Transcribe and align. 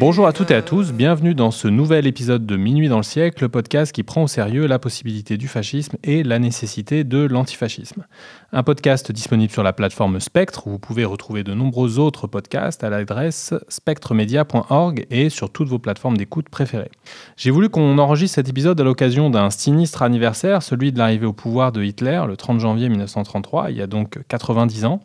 Bonjour 0.00 0.26
à 0.26 0.32
toutes 0.32 0.50
et 0.50 0.54
à 0.54 0.62
tous, 0.62 0.94
bienvenue 0.94 1.34
dans 1.34 1.50
ce 1.50 1.68
nouvel 1.68 2.06
épisode 2.06 2.46
de 2.46 2.56
Minuit 2.56 2.88
dans 2.88 2.96
le 2.96 3.02
siècle, 3.02 3.44
le 3.44 3.50
podcast 3.50 3.92
qui 3.92 4.02
prend 4.02 4.22
au 4.22 4.28
sérieux 4.28 4.66
la 4.66 4.78
possibilité 4.78 5.36
du 5.36 5.46
fascisme 5.46 5.98
et 6.02 6.22
la 6.22 6.38
nécessité 6.38 7.04
de 7.04 7.18
l'antifascisme. 7.18 8.06
Un 8.50 8.62
podcast 8.62 9.12
disponible 9.12 9.52
sur 9.52 9.62
la 9.62 9.74
plateforme 9.74 10.18
Spectre, 10.18 10.66
où 10.66 10.70
vous 10.70 10.78
pouvez 10.78 11.04
retrouver 11.04 11.44
de 11.44 11.52
nombreux 11.52 11.98
autres 11.98 12.26
podcasts 12.28 12.82
à 12.82 12.88
l'adresse 12.88 13.52
spectremedia.org 13.68 15.06
et 15.10 15.28
sur 15.28 15.52
toutes 15.52 15.68
vos 15.68 15.78
plateformes 15.78 16.16
d'écoute 16.16 16.48
préférées. 16.48 16.90
J'ai 17.36 17.50
voulu 17.50 17.68
qu'on 17.68 17.98
enregistre 17.98 18.36
cet 18.36 18.48
épisode 18.48 18.80
à 18.80 18.84
l'occasion 18.84 19.28
d'un 19.28 19.50
sinistre 19.50 20.00
anniversaire, 20.00 20.62
celui 20.62 20.92
de 20.92 20.98
l'arrivée 20.98 21.26
au 21.26 21.34
pouvoir 21.34 21.72
de 21.72 21.82
Hitler 21.82 22.22
le 22.26 22.38
30 22.38 22.58
janvier 22.58 22.88
1933, 22.88 23.70
il 23.70 23.76
y 23.76 23.82
a 23.82 23.86
donc 23.86 24.18
90 24.28 24.86
ans. 24.86 25.00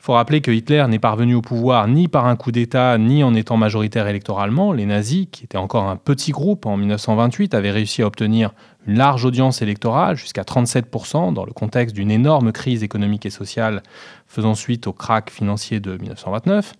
Il 0.00 0.04
faut 0.04 0.14
rappeler 0.14 0.40
que 0.40 0.50
Hitler 0.50 0.82
n'est 0.88 0.98
parvenu 0.98 1.34
au 1.34 1.42
pouvoir 1.42 1.86
ni 1.86 2.08
par 2.08 2.24
un 2.24 2.34
coup 2.34 2.52
d'État, 2.52 2.96
ni 2.96 3.22
en 3.22 3.34
étant 3.34 3.58
majoritaire 3.58 4.08
électoralement. 4.08 4.72
Les 4.72 4.86
nazis, 4.86 5.26
qui 5.30 5.44
étaient 5.44 5.58
encore 5.58 5.90
un 5.90 5.96
petit 5.96 6.32
groupe 6.32 6.64
en 6.64 6.78
1928, 6.78 7.52
avaient 7.52 7.70
réussi 7.70 8.00
à 8.00 8.06
obtenir 8.06 8.52
une 8.86 8.96
large 8.96 9.26
audience 9.26 9.60
électorale, 9.60 10.16
jusqu'à 10.16 10.40
37%, 10.40 11.34
dans 11.34 11.44
le 11.44 11.52
contexte 11.52 11.94
d'une 11.94 12.10
énorme 12.10 12.50
crise 12.50 12.82
économique 12.82 13.26
et 13.26 13.30
sociale 13.30 13.82
faisant 14.30 14.54
suite 14.54 14.86
au 14.86 14.92
krach 14.92 15.28
financier 15.28 15.80
de 15.80 15.96
1929. 15.96 16.72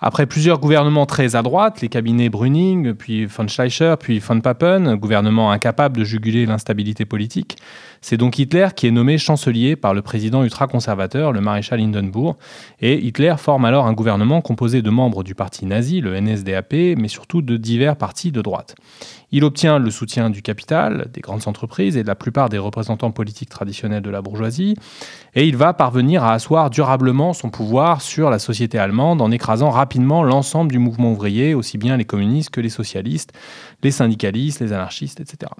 Après 0.00 0.24
plusieurs 0.24 0.60
gouvernements 0.60 1.04
très 1.04 1.34
à 1.34 1.42
droite, 1.42 1.80
les 1.80 1.88
cabinets 1.88 2.28
Brüning, 2.28 2.94
puis 2.94 3.26
von 3.26 3.48
Schleicher, 3.48 3.96
puis 3.98 4.20
von 4.20 4.40
Papen, 4.40 4.94
gouvernements 4.94 5.50
incapables 5.50 5.96
de 5.96 6.04
juguler 6.04 6.46
l'instabilité 6.46 7.04
politique, 7.04 7.56
c'est 8.02 8.16
donc 8.16 8.38
Hitler 8.38 8.68
qui 8.76 8.86
est 8.86 8.92
nommé 8.92 9.18
chancelier 9.18 9.74
par 9.74 9.94
le 9.94 10.02
président 10.02 10.44
ultra-conservateur, 10.44 11.32
le 11.32 11.40
maréchal 11.40 11.80
Hindenburg, 11.80 12.36
et 12.80 13.04
Hitler 13.04 13.34
forme 13.36 13.64
alors 13.64 13.86
un 13.86 13.94
gouvernement 13.94 14.40
composé 14.40 14.80
de 14.80 14.90
membres 14.90 15.24
du 15.24 15.34
parti 15.34 15.66
nazi, 15.66 16.00
le 16.00 16.20
NSDAP, 16.20 16.72
mais 16.96 17.08
surtout 17.08 17.42
de 17.42 17.56
divers 17.56 17.96
partis 17.96 18.30
de 18.30 18.42
droite. 18.42 18.76
Il 19.32 19.44
obtient 19.44 19.78
le 19.78 19.90
soutien 19.90 20.28
du 20.28 20.42
capital, 20.42 21.08
des 21.12 21.22
grandes 21.22 21.48
entreprises 21.48 21.96
et 21.96 22.02
de 22.02 22.08
la 22.08 22.14
plupart 22.14 22.50
des 22.50 22.58
représentants 22.58 23.10
politiques 23.10 23.48
traditionnels 23.48 24.02
de 24.02 24.10
la 24.10 24.20
bourgeoisie, 24.20 24.76
et 25.34 25.48
il 25.48 25.56
va 25.56 25.72
parvenir 25.72 26.22
à 26.22 26.34
asseoir 26.34 26.68
durablement 26.68 27.32
son 27.32 27.48
pouvoir 27.48 28.02
sur 28.02 28.28
la 28.28 28.38
société 28.38 28.78
allemande 28.78 29.22
en 29.22 29.30
écrasant 29.30 29.70
rapidement 29.70 30.22
l'ensemble 30.22 30.70
du 30.70 30.78
mouvement 30.78 31.12
ouvrier, 31.12 31.54
aussi 31.54 31.78
bien 31.78 31.96
les 31.96 32.04
communistes 32.04 32.50
que 32.50 32.60
les 32.60 32.68
socialistes, 32.68 33.32
les 33.82 33.90
syndicalistes, 33.90 34.60
les 34.60 34.74
anarchistes, 34.74 35.20
etc. 35.20 35.50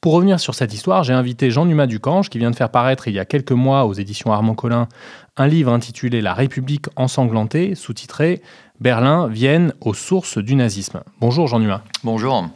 Pour 0.00 0.12
revenir 0.12 0.38
sur 0.38 0.54
cette 0.54 0.72
histoire, 0.72 1.02
j'ai 1.02 1.12
invité 1.12 1.50
Jean-Numa 1.50 1.88
Ducange, 1.88 2.30
qui 2.30 2.38
vient 2.38 2.52
de 2.52 2.56
faire 2.56 2.70
paraître 2.70 3.08
il 3.08 3.14
y 3.14 3.18
a 3.18 3.24
quelques 3.24 3.52
mois 3.52 3.84
aux 3.84 3.94
éditions 3.94 4.32
Armand 4.32 4.54
Collin 4.54 4.88
un 5.36 5.46
livre 5.46 5.72
intitulé 5.72 6.20
La 6.20 6.34
République 6.34 6.86
ensanglantée, 6.96 7.74
sous-titré 7.74 8.40
Berlin, 8.80 9.26
Vienne, 9.26 9.72
aux 9.80 9.94
sources 9.94 10.38
du 10.38 10.54
nazisme. 10.54 11.02
Bonjour 11.20 11.48
Jean-Numa. 11.48 11.82
Bonjour. 12.04 12.48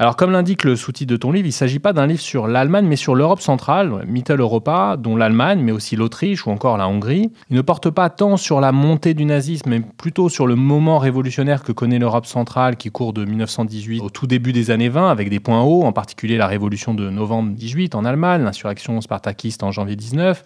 Alors, 0.00 0.16
comme 0.16 0.30
l'indique 0.30 0.64
le 0.64 0.76
sous-titre 0.76 1.12
de 1.12 1.18
ton 1.18 1.30
livre, 1.30 1.44
il 1.44 1.50
ne 1.50 1.52
s'agit 1.52 1.78
pas 1.78 1.92
d'un 1.92 2.06
livre 2.06 2.22
sur 2.22 2.48
l'Allemagne, 2.48 2.86
mais 2.86 2.96
sur 2.96 3.14
l'Europe 3.14 3.42
centrale, 3.42 4.02
Mittel 4.06 4.40
Europa, 4.40 4.96
dont 4.98 5.14
l'Allemagne, 5.14 5.60
mais 5.62 5.72
aussi 5.72 5.94
l'Autriche 5.94 6.46
ou 6.46 6.50
encore 6.50 6.78
la 6.78 6.88
Hongrie. 6.88 7.30
Il 7.50 7.56
ne 7.56 7.60
porte 7.60 7.90
pas 7.90 8.08
tant 8.08 8.38
sur 8.38 8.62
la 8.62 8.72
montée 8.72 9.12
du 9.12 9.26
nazisme, 9.26 9.68
mais 9.68 9.80
plutôt 9.80 10.30
sur 10.30 10.46
le 10.46 10.54
moment 10.54 10.98
révolutionnaire 10.98 11.62
que 11.62 11.72
connaît 11.72 11.98
l'Europe 11.98 12.24
centrale, 12.24 12.76
qui 12.76 12.90
court 12.90 13.12
de 13.12 13.26
1918 13.26 14.00
au 14.00 14.08
tout 14.08 14.26
début 14.26 14.54
des 14.54 14.70
années 14.70 14.88
20, 14.88 15.10
avec 15.10 15.28
des 15.28 15.38
points 15.38 15.60
hauts, 15.60 15.82
en 15.82 15.92
particulier 15.92 16.38
la 16.38 16.46
révolution 16.46 16.94
de 16.94 17.10
novembre 17.10 17.52
18 17.52 17.94
en 17.94 18.06
Allemagne, 18.06 18.42
l'insurrection 18.42 18.98
spartakiste 19.02 19.62
en 19.62 19.70
janvier 19.70 19.96
19 19.96 20.42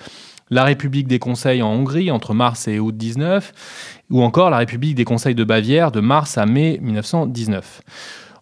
la 0.50 0.64
République 0.64 1.06
des 1.06 1.18
Conseils 1.18 1.62
en 1.62 1.70
Hongrie 1.70 2.10
entre 2.10 2.34
mars 2.34 2.68
et 2.68 2.78
août 2.78 2.94
19, 2.94 4.02
ou 4.10 4.22
encore 4.22 4.50
la 4.50 4.58
République 4.58 4.94
des 4.94 5.04
Conseils 5.04 5.34
de 5.34 5.42
Bavière 5.42 5.90
de 5.90 6.00
mars 6.00 6.36
à 6.36 6.44
mai 6.44 6.78
1919. 6.82 7.80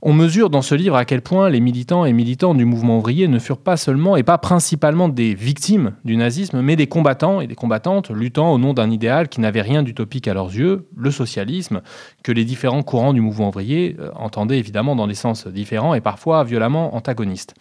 On 0.05 0.15
mesure 0.15 0.51
dans 0.51 0.63
ce 0.63 0.75
livre 0.75 0.97
à 0.97 1.05
quel 1.05 1.23
point 1.23 1.49
les 1.49 1.61
militants 1.61 2.05
et 2.05 2.13
militantes 2.13 2.57
du 2.57 2.65
mouvement 2.65 2.99
ouvrier 2.99 3.29
ne 3.29 3.39
furent 3.39 3.57
pas 3.57 3.77
seulement 3.77 4.17
et 4.17 4.25
pas 4.25 4.37
principalement 4.37 5.09
des 5.09 5.33
victimes 5.33 5.95
du 6.05 6.17
nazisme, 6.17 6.61
mais 6.61 6.75
des 6.75 6.89
combattants 6.89 7.41
et 7.41 7.47
des 7.47 7.55
combattantes 7.55 8.11
luttant 8.11 8.53
au 8.53 8.59
nom 8.59 8.75
d'un 8.75 8.91
idéal 8.91 9.29
qui 9.29 9.41
n'avait 9.41 9.61
rien 9.61 9.85
d'utopique 9.85 10.27
à 10.27 10.35
leurs 10.35 10.53
yeux, 10.53 10.89
le 10.97 11.13
socialisme, 11.13 11.83
que 12.25 12.33
les 12.33 12.45
différents 12.45 12.83
courants 12.83 13.13
du 13.13 13.21
mouvement 13.21 13.51
ouvrier 13.51 13.95
euh, 14.01 14.11
entendaient 14.17 14.59
évidemment 14.59 14.97
dans 14.97 15.07
des 15.07 15.15
sens 15.15 15.47
différents 15.47 15.95
et 15.95 16.01
parfois 16.01 16.43
violemment 16.43 16.97
antagonistes. 16.97 17.55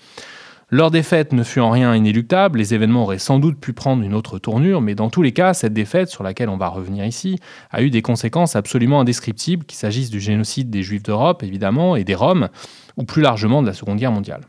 Leur 0.74 0.90
défaite 0.90 1.34
ne 1.34 1.44
fut 1.44 1.60
en 1.60 1.70
rien 1.70 1.94
inéluctable, 1.94 2.58
les 2.58 2.74
événements 2.74 3.04
auraient 3.04 3.20
sans 3.20 3.40
doute 3.40 3.60
pu 3.60 3.74
prendre 3.74 4.04
une 4.04 4.14
autre 4.14 4.40
tournure, 4.40 4.80
mais 4.80 4.96
dans 4.96 5.10
tous 5.10 5.22
les 5.22 5.34
cas, 5.34 5.54
cette 5.54 5.74
défaite, 5.74 6.08
sur 6.08 6.24
laquelle 6.24 6.48
on 6.48 6.56
va 6.56 6.70
revenir 6.70 7.06
ici, 7.06 7.40
a 7.72 7.82
eu 7.82 7.90
des 7.90 8.02
conséquences 8.02 8.56
absolument 8.56 9.02
indescriptibles, 9.02 9.66
qu'il 9.66 9.78
s'agisse 9.78 10.10
du 10.10 10.22
génocide 10.22 10.70
des 10.70 10.82
Juifs 10.82 11.04
d'Europe, 11.04 11.44
évidemment, 11.44 11.98
et 11.98 12.06
des 12.06 12.16
Roms, 12.16 12.48
ou 12.96 13.04
plus 13.04 13.22
largement 13.22 13.62
de 13.62 13.68
la 13.68 13.74
Seconde 13.74 13.98
Guerre 13.98 14.14
mondiale. 14.14 14.44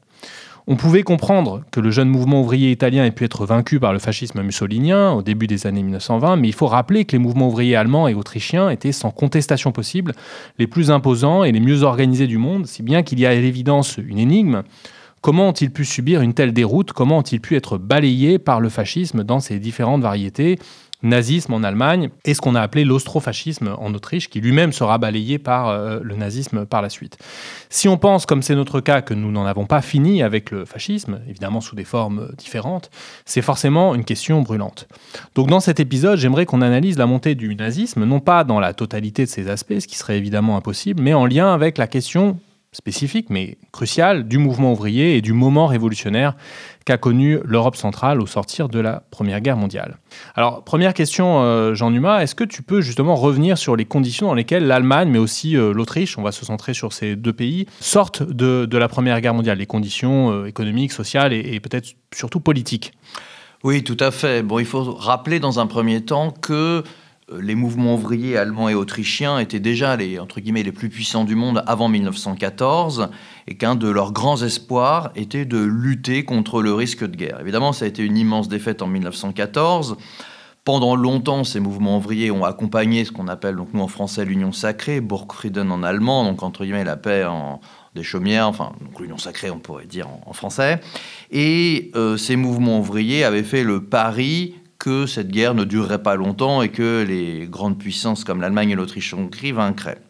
On 0.69 0.77
pouvait 0.77 1.03
comprendre 1.03 1.65
que 1.72 1.81
le 1.81 1.91
jeune 1.91 2.09
mouvement 2.09 2.41
ouvrier 2.41 2.71
italien 2.71 3.05
ait 3.05 3.11
pu 3.11 3.25
être 3.25 3.44
vaincu 3.44 3.81
par 3.81 3.93
le 3.93 3.99
fascisme 3.99 4.43
mussolinien 4.43 5.11
au 5.11 5.22
début 5.22 5.49
des 5.49 5.66
années 5.66 5.82
1920, 5.82 6.37
mais 6.37 6.47
il 6.47 6.55
faut 6.55 6.69
rappeler 6.69 7.05
que 7.05 7.16
les 7.16 7.19
mouvements 7.19 7.49
ouvriers 7.49 7.75
allemands 7.75 8.06
et 8.06 8.15
autrichiens 8.15 8.71
étaient 8.71 8.93
sans 8.93 9.11
contestation 9.11 9.72
possible 9.72 10.12
les 10.61 10.69
plus 10.69 10.93
imposants 10.93 11.43
et 11.43 11.50
les 11.50 11.59
mieux 11.59 11.82
organisés 11.82 12.28
du 12.28 12.38
monde, 12.38 12.69
si 12.69 12.84
bien 12.84 13.03
qu'il 13.03 13.19
y 13.19 13.27
a 13.27 13.31
à 13.31 13.34
l'évidence 13.34 13.97
une 13.97 14.21
énigme 14.21 14.62
Comment 15.22 15.50
ont-ils 15.50 15.71
pu 15.71 15.84
subir 15.84 16.21
une 16.21 16.34
telle 16.34 16.53
déroute? 16.53 16.93
Comment 16.93 17.19
ont-ils 17.19 17.41
pu 17.41 17.55
être 17.55 17.78
balayés 17.78 18.41
par 18.41 18.60
le 18.60 18.69
fascisme 18.69 19.22
dans 19.22 19.38
ses 19.38 19.60
différentes 19.60 20.03
variétés? 20.03 20.59
Nazisme 21.05 21.55
en 21.55 21.62
Allemagne 21.62 22.10
et 22.25 22.34
ce 22.34 22.41
qu'on 22.41 22.55
a 22.55 22.60
appelé 22.60 22.84
l'austrofascisme 22.84 23.75
en 23.78 23.94
Autriche, 23.94 24.31
qui 24.31 24.41
lui-même 24.41 24.72
sera 24.72 24.99
balayé 24.99 25.38
par 25.38 25.69
euh, 25.69 26.00
le 26.03 26.16
nazisme 26.16 26.65
par 26.65 26.82
la 26.82 26.88
suite. 26.88 27.19
Si 27.71 27.88
on 27.88 27.99
pense, 27.99 28.27
comme 28.27 28.43
c'est 28.43 28.55
notre 28.55 28.81
cas, 28.81 29.00
que 29.00 29.15
nous 29.15 29.31
n'en 29.32 29.44
avons 29.44 29.66
pas 29.66 29.81
fini 29.81 30.22
avec 30.22 30.50
le 30.50 30.65
fascisme, 30.65 31.21
évidemment 31.28 31.61
sous 31.61 31.75
des 31.75 31.84
formes 31.84 32.31
différentes, 32.38 32.91
c'est 33.25 33.43
forcément 33.43 33.94
une 33.94 34.05
question 34.05 34.43
brûlante. 34.43 34.87
Donc 35.34 35.49
dans 35.49 35.61
cet 35.61 35.81
épisode, 35.81 36.19
j'aimerais 36.19 36.47
qu'on 36.47 36.62
analyse 36.62 36.99
la 36.99 37.06
montée 37.06 37.34
du 37.34 37.55
nazisme, 37.55 38.05
non 38.05 38.21
pas 38.21 38.44
dans 38.44 38.61
la 38.61 38.72
totalité 38.72 39.25
de 39.25 39.31
ses 39.31 39.49
aspects, 39.49 39.78
ce 39.78 39.88
qui 39.88 39.97
serait 39.97 40.19
évidemment 40.19 40.56
impossible, 40.56 41.03
mais 41.03 41.15
en 41.15 41.27
lien 41.27 41.53
avec 41.53 41.78
la 41.78 41.88
question 41.88 42.38
spécifique, 42.72 43.28
mais 43.28 43.59
crucial, 43.71 44.27
du 44.27 44.38
mouvement 44.38 44.72
ouvrier 44.72 45.16
et 45.16 45.21
du 45.21 45.34
moment 45.34 45.66
révolutionnaire 45.66 46.34
qu'a 46.87 46.97
connu 46.97 47.38
l'Europe 47.44 47.77
centrale 47.77 48.21
au 48.21 48.27
sortir 48.27 48.69
de 48.69 48.81
la 48.81 49.05
Première 49.10 49.41
Guerre 49.41 49.59
mondiale. 49.59 49.99
Alors, 50.34 50.65
première 50.65 50.94
question, 50.94 51.43
euh, 51.43 51.75
Jean 51.75 51.91
Numa, 51.91 52.22
est-ce 52.22 52.34
que 52.34 52.44
tu 52.44 52.62
peux 52.62 52.81
justement 52.81 53.15
revenir 53.15 53.59
sur 53.59 53.77
les 53.77 53.84
conditions 53.84 54.28
dans 54.28 54.34
lesquelles 54.34 54.66
l'Allemagne, 54.66 55.11
mais 55.11 55.19
aussi 55.19 55.56
euh, 55.56 55.72
l'Autriche, 55.72 56.16
on 56.16 56.22
va 56.22 56.32
se 56.32 56.44
centrer 56.44 56.72
sur 56.72 56.93
ces 56.93 57.15
deux 57.15 57.32
pays, 57.32 57.66
sortent 57.81 58.22
de, 58.22 58.77
la 58.77 58.88
Première 58.88 59.21
Guerre 59.21 59.34
mondiale, 59.34 59.59
les 59.59 59.66
conditions 59.66 60.32
euh, 60.32 60.47
économiques, 60.47 60.93
sociales 60.93 61.32
et, 61.32 61.55
et 61.55 61.61
peut-être 61.61 61.94
surtout 62.15 62.41
politiques? 62.41 62.93
Oui, 63.65 63.84
tout 63.84 63.97
à 64.00 64.11
fait. 64.11 64.43
Bon, 64.43 64.59
il 64.59 64.65
faut 64.65 64.82
rappeler 64.94 65.38
dans 65.38 65.61
un 65.61 65.66
premier 65.66 66.05
temps 66.05 66.32
que 66.32 66.82
les 67.41 67.54
mouvements 67.54 67.94
ouvriers 67.94 68.37
allemands 68.37 68.69
et 68.69 68.75
autrichiens 68.75 69.38
étaient 69.38 69.60
déjà 69.60 69.97
les, 69.97 70.19
entre 70.19 70.41
guillemets, 70.41 70.62
les 70.62 70.72
plus 70.72 70.88
puissants 70.88 71.25
du 71.25 71.34
monde 71.34 71.62
avant 71.66 71.88
1914 71.88 73.09
et 73.47 73.56
qu'un 73.56 73.75
de 73.75 73.88
leurs 73.88 74.12
grands 74.12 74.43
espoirs 74.43 75.10
était 75.15 75.44
de 75.44 75.59
lutter 75.59 76.25
contre 76.25 76.62
le 76.62 76.75
risque 76.75 77.04
de 77.04 77.16
guerre. 77.16 77.41
Évidemment, 77.41 77.72
ça 77.72 77.84
a 77.84 77.88
été 77.88 78.03
une 78.03 78.16
immense 78.16 78.48
défaite 78.48 78.82
en 78.82 78.87
1914. 78.87 79.96
Pendant 80.64 80.94
longtemps, 80.94 81.43
ces 81.43 81.58
mouvements 81.58 81.96
ouvriers 81.96 82.31
ont 82.31 82.44
accompagné 82.44 83.05
ce 83.05 83.11
qu'on 83.11 83.26
appelle, 83.26 83.56
donc 83.56 83.70
nous 83.75 83.82
en 83.82 83.88
français, 83.88 84.25
l'Union 84.25 84.52
sacrée, 84.52 85.00
Burgfrieden 85.00 85.73
en 85.73 85.82
allemand, 85.82 86.23
donc 86.25 86.44
entre 86.44 86.62
guillemets 86.62 86.85
la 86.85 86.96
paix 86.96 87.25
en, 87.25 87.61
des 87.96 88.05
chaumières, 88.05 88.46
enfin 88.46 88.73
l'Union 89.00 89.19
sacrée, 89.19 89.50
on 89.50 89.58
pourrait 89.58 89.87
dire 89.87 90.06
en, 90.25 90.32
français. 90.32 90.81
Et 91.32 91.90
euh, 91.96 92.17
ces 92.17 92.37
mouvements 92.37 92.78
ouvriers 92.78 93.25
avaient 93.25 93.43
fait 93.43 93.64
le 93.64 93.85
pari 93.85 94.55
que 94.82 95.06
cette 95.06 95.29
guerre 95.29 95.55
ne 95.55 95.62
durerait 95.62 96.02
pas 96.02 96.17
longtemps 96.17 96.61
et 96.61 96.69
que 96.69 97.05
les 97.06 97.46
grandes 97.46 97.79
puissances 97.79 98.25
comme 98.25 98.40
l'Allemagne 98.40 98.70
et 98.70 98.75
l'Autriche-Hongrie 98.75 99.52
vaincraient. 99.52 100.02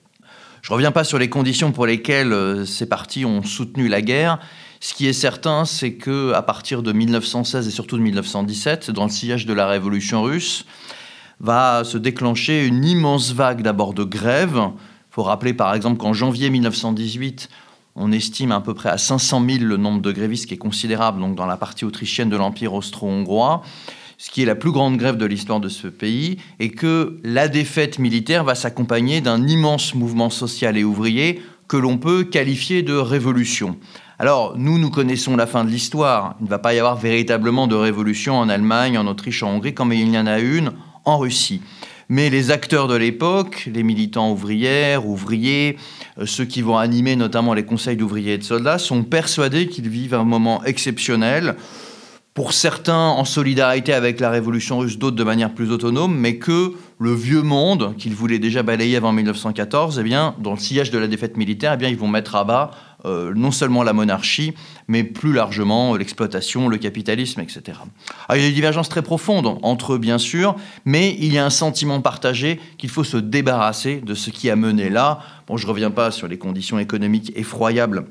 Je 0.62 0.70
ne 0.70 0.76
reviens 0.76 0.92
pas 0.92 1.04
sur 1.04 1.18
les 1.18 1.28
conditions 1.28 1.72
pour 1.72 1.84
lesquelles 1.84 2.32
euh, 2.32 2.64
ces 2.64 2.86
partis 2.86 3.26
ont 3.26 3.42
soutenu 3.42 3.88
la 3.88 4.00
guerre. 4.00 4.38
Ce 4.80 4.94
qui 4.94 5.06
est 5.06 5.12
certain, 5.12 5.66
c'est 5.66 5.92
que 5.92 6.32
à 6.32 6.40
partir 6.40 6.82
de 6.82 6.90
1916 6.90 7.68
et 7.68 7.70
surtout 7.70 7.98
de 7.98 8.02
1917, 8.02 8.90
dans 8.90 9.04
le 9.04 9.10
sillage 9.10 9.44
de 9.44 9.52
la 9.52 9.66
Révolution 9.66 10.22
russe, 10.22 10.64
va 11.38 11.84
se 11.84 11.98
déclencher 11.98 12.66
une 12.66 12.82
immense 12.82 13.34
vague 13.34 13.60
d'abord 13.60 13.92
de 13.92 14.04
grèves. 14.04 14.56
Il 14.56 15.14
faut 15.14 15.22
rappeler 15.22 15.52
par 15.52 15.74
exemple 15.74 15.98
qu'en 15.98 16.14
janvier 16.14 16.48
1918, 16.48 17.50
on 17.94 18.10
estime 18.10 18.52
à 18.52 18.62
peu 18.62 18.72
près 18.72 18.88
à 18.88 18.96
500 18.96 19.44
000 19.46 19.64
le 19.64 19.76
nombre 19.76 20.00
de 20.00 20.12
grévistes, 20.12 20.46
qui 20.46 20.54
est 20.54 20.56
considérable 20.56 21.20
donc 21.20 21.34
dans 21.34 21.44
la 21.44 21.58
partie 21.58 21.84
autrichienne 21.84 22.30
de 22.30 22.38
l'Empire 22.38 22.72
austro-hongrois 22.72 23.62
ce 24.22 24.30
qui 24.30 24.42
est 24.42 24.46
la 24.46 24.54
plus 24.54 24.70
grande 24.70 24.98
grève 24.98 25.16
de 25.16 25.26
l'histoire 25.26 25.58
de 25.58 25.68
ce 25.68 25.88
pays, 25.88 26.36
et 26.60 26.70
que 26.70 27.18
la 27.24 27.48
défaite 27.48 27.98
militaire 27.98 28.44
va 28.44 28.54
s'accompagner 28.54 29.20
d'un 29.20 29.48
immense 29.48 29.96
mouvement 29.96 30.30
social 30.30 30.78
et 30.78 30.84
ouvrier 30.84 31.42
que 31.66 31.76
l'on 31.76 31.98
peut 31.98 32.22
qualifier 32.22 32.82
de 32.82 32.94
révolution. 32.94 33.76
Alors, 34.20 34.56
nous, 34.56 34.78
nous 34.78 34.90
connaissons 34.90 35.34
la 35.34 35.48
fin 35.48 35.64
de 35.64 35.70
l'histoire. 35.70 36.36
Il 36.40 36.44
ne 36.44 36.50
va 36.50 36.60
pas 36.60 36.72
y 36.72 36.78
avoir 36.78 36.94
véritablement 36.94 37.66
de 37.66 37.74
révolution 37.74 38.38
en 38.38 38.48
Allemagne, 38.48 38.96
en 38.96 39.08
Autriche, 39.08 39.42
en 39.42 39.56
Hongrie, 39.56 39.74
comme 39.74 39.92
il 39.92 40.08
y 40.08 40.16
en 40.16 40.28
a 40.28 40.38
une 40.38 40.70
en 41.04 41.18
Russie. 41.18 41.60
mais 42.08 42.30
les 42.30 42.52
acteurs 42.52 42.86
de 42.86 42.94
l'époque, 42.94 43.68
les 43.74 43.82
militants 43.82 44.30
ouvrières, 44.30 45.04
ouvriers, 45.04 45.78
euh, 46.18 46.26
ceux 46.26 46.44
qui 46.44 46.62
vont 46.62 46.76
animer 46.76 47.16
notamment 47.16 47.54
les 47.54 47.64
conseils 47.64 47.96
d'ouvriers 47.96 48.34
et 48.34 48.38
de 48.38 48.44
soldats, 48.44 48.78
sont 48.78 49.02
persuadés 49.02 49.66
qu'ils 49.66 49.88
vivent 49.88 50.14
un 50.14 50.22
moment 50.22 50.62
exceptionnel, 50.62 51.56
pour 52.34 52.54
certains 52.54 53.08
en 53.08 53.26
solidarité 53.26 53.92
avec 53.92 54.18
la 54.18 54.30
révolution 54.30 54.78
russe, 54.78 54.98
d'autres 54.98 55.16
de 55.16 55.24
manière 55.24 55.52
plus 55.52 55.70
autonome, 55.70 56.16
mais 56.16 56.36
que 56.36 56.72
le 56.98 57.12
vieux 57.12 57.42
monde 57.42 57.94
qu'ils 57.98 58.14
voulaient 58.14 58.38
déjà 58.38 58.62
balayer 58.62 58.96
avant 58.96 59.12
1914, 59.12 59.98
eh 59.98 60.02
bien, 60.02 60.34
dans 60.38 60.52
le 60.52 60.58
sillage 60.58 60.90
de 60.90 60.98
la 60.98 61.08
défaite 61.08 61.36
militaire, 61.36 61.72
eh 61.74 61.76
bien, 61.76 61.90
ils 61.90 61.96
vont 61.96 62.08
mettre 62.08 62.34
à 62.34 62.44
bas 62.44 62.70
euh, 63.04 63.34
non 63.34 63.50
seulement 63.50 63.82
la 63.82 63.92
monarchie, 63.92 64.54
mais 64.88 65.04
plus 65.04 65.34
largement 65.34 65.94
l'exploitation, 65.94 66.68
le 66.68 66.78
capitalisme, 66.78 67.40
etc. 67.40 67.78
il 68.30 68.40
y 68.40 68.44
a 68.44 68.48
des 68.48 68.52
divergences 68.52 68.88
très 68.88 69.02
profondes 69.02 69.58
entre 69.62 69.94
eux, 69.94 69.98
bien 69.98 70.18
sûr, 70.18 70.56
mais 70.86 71.14
il 71.18 71.34
y 71.34 71.38
a 71.38 71.44
un 71.44 71.50
sentiment 71.50 72.00
partagé 72.00 72.60
qu'il 72.78 72.88
faut 72.88 73.04
se 73.04 73.18
débarrasser 73.18 73.96
de 73.96 74.14
ce 74.14 74.30
qui 74.30 74.48
a 74.48 74.56
mené 74.56 74.88
là. 74.88 75.18
Bon, 75.48 75.58
je 75.58 75.66
ne 75.66 75.70
reviens 75.70 75.90
pas 75.90 76.10
sur 76.10 76.28
les 76.28 76.38
conditions 76.38 76.78
économiques 76.78 77.32
effroyables 77.36 78.06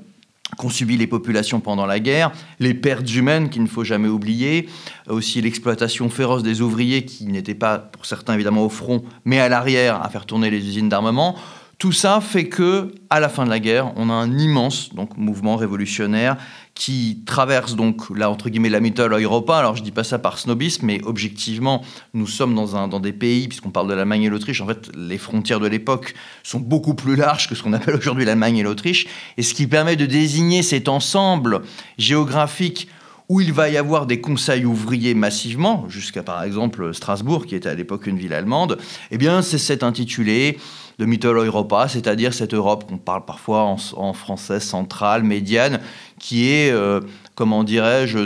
qu'ont 0.57 0.69
subi 0.69 0.97
les 0.97 1.07
populations 1.07 1.59
pendant 1.59 1.85
la 1.85 1.99
guerre, 1.99 2.31
les 2.59 2.73
pertes 2.73 3.13
humaines 3.13 3.49
qu'il 3.49 3.63
ne 3.63 3.67
faut 3.67 3.83
jamais 3.83 4.07
oublier, 4.07 4.69
aussi 5.07 5.41
l'exploitation 5.41 6.09
féroce 6.09 6.43
des 6.43 6.61
ouvriers 6.61 7.05
qui 7.05 7.25
n'étaient 7.25 7.55
pas, 7.55 7.77
pour 7.77 8.05
certains 8.05 8.33
évidemment, 8.33 8.65
au 8.65 8.69
front, 8.69 9.03
mais 9.25 9.39
à 9.39 9.49
l'arrière 9.49 10.01
à 10.01 10.09
faire 10.09 10.25
tourner 10.25 10.49
les 10.49 10.67
usines 10.67 10.89
d'armement. 10.89 11.35
Tout 11.81 11.91
ça 11.91 12.21
fait 12.21 12.47
que, 12.47 12.93
à 13.09 13.19
la 13.19 13.27
fin 13.27 13.43
de 13.43 13.49
la 13.49 13.59
guerre, 13.59 13.91
on 13.95 14.11
a 14.11 14.13
un 14.13 14.37
immense 14.37 14.93
donc, 14.93 15.17
mouvement 15.17 15.55
révolutionnaire 15.55 16.37
qui 16.75 17.23
traverse 17.25 17.75
donc 17.75 18.15
là 18.15 18.29
entre 18.29 18.51
guillemets 18.51 18.69
la 18.69 18.79
méthode 18.79 19.11
Europa. 19.13 19.57
Alors 19.57 19.75
je 19.75 19.81
dis 19.81 19.89
pas 19.89 20.03
ça 20.03 20.19
par 20.19 20.37
snobisme, 20.37 20.85
mais 20.85 21.01
objectivement, 21.05 21.81
nous 22.13 22.27
sommes 22.27 22.53
dans, 22.53 22.75
un, 22.75 22.87
dans 22.87 22.99
des 22.99 23.13
pays, 23.13 23.47
puisqu'on 23.47 23.71
parle 23.71 23.87
de 23.87 23.95
l'Allemagne 23.95 24.21
et 24.21 24.29
l'Autriche, 24.29 24.61
en 24.61 24.67
fait, 24.67 24.91
les 24.95 25.17
frontières 25.17 25.59
de 25.59 25.65
l'époque 25.65 26.13
sont 26.43 26.59
beaucoup 26.59 26.93
plus 26.93 27.15
larges 27.15 27.49
que 27.49 27.55
ce 27.55 27.63
qu'on 27.63 27.73
appelle 27.73 27.95
aujourd'hui 27.95 28.25
l'Allemagne 28.25 28.57
et 28.57 28.63
l'Autriche, 28.63 29.07
et 29.37 29.41
ce 29.41 29.55
qui 29.55 29.65
permet 29.65 29.95
de 29.95 30.05
désigner 30.05 30.61
cet 30.61 30.87
ensemble 30.87 31.61
géographique 31.97 32.89
où 33.31 33.39
il 33.39 33.53
va 33.53 33.69
y 33.69 33.77
avoir 33.77 34.07
des 34.07 34.19
conseils 34.19 34.65
ouvriers 34.65 35.13
massivement, 35.13 35.87
jusqu'à 35.87 36.21
par 36.21 36.43
exemple 36.43 36.93
Strasbourg, 36.93 37.45
qui 37.45 37.55
était 37.55 37.69
à 37.69 37.75
l'époque 37.75 38.05
une 38.05 38.17
ville 38.17 38.33
allemande, 38.33 38.77
eh 39.09 39.17
bien 39.17 39.41
c'est 39.41 39.57
cet 39.57 39.83
intitulé 39.83 40.57
de 40.99 41.05
Mittel 41.05 41.37
Europa, 41.37 41.87
c'est-à-dire 41.87 42.33
cette 42.33 42.53
Europe 42.53 42.89
qu'on 42.89 42.97
parle 42.97 43.23
parfois 43.23 43.63
en, 43.95 44.11
français 44.11 44.59
centrale, 44.59 45.23
médiane, 45.23 45.79
qui 46.19 46.49
est, 46.49 46.71
euh, 46.71 46.99
comment 47.33 47.63
dirais-je, 47.63 48.19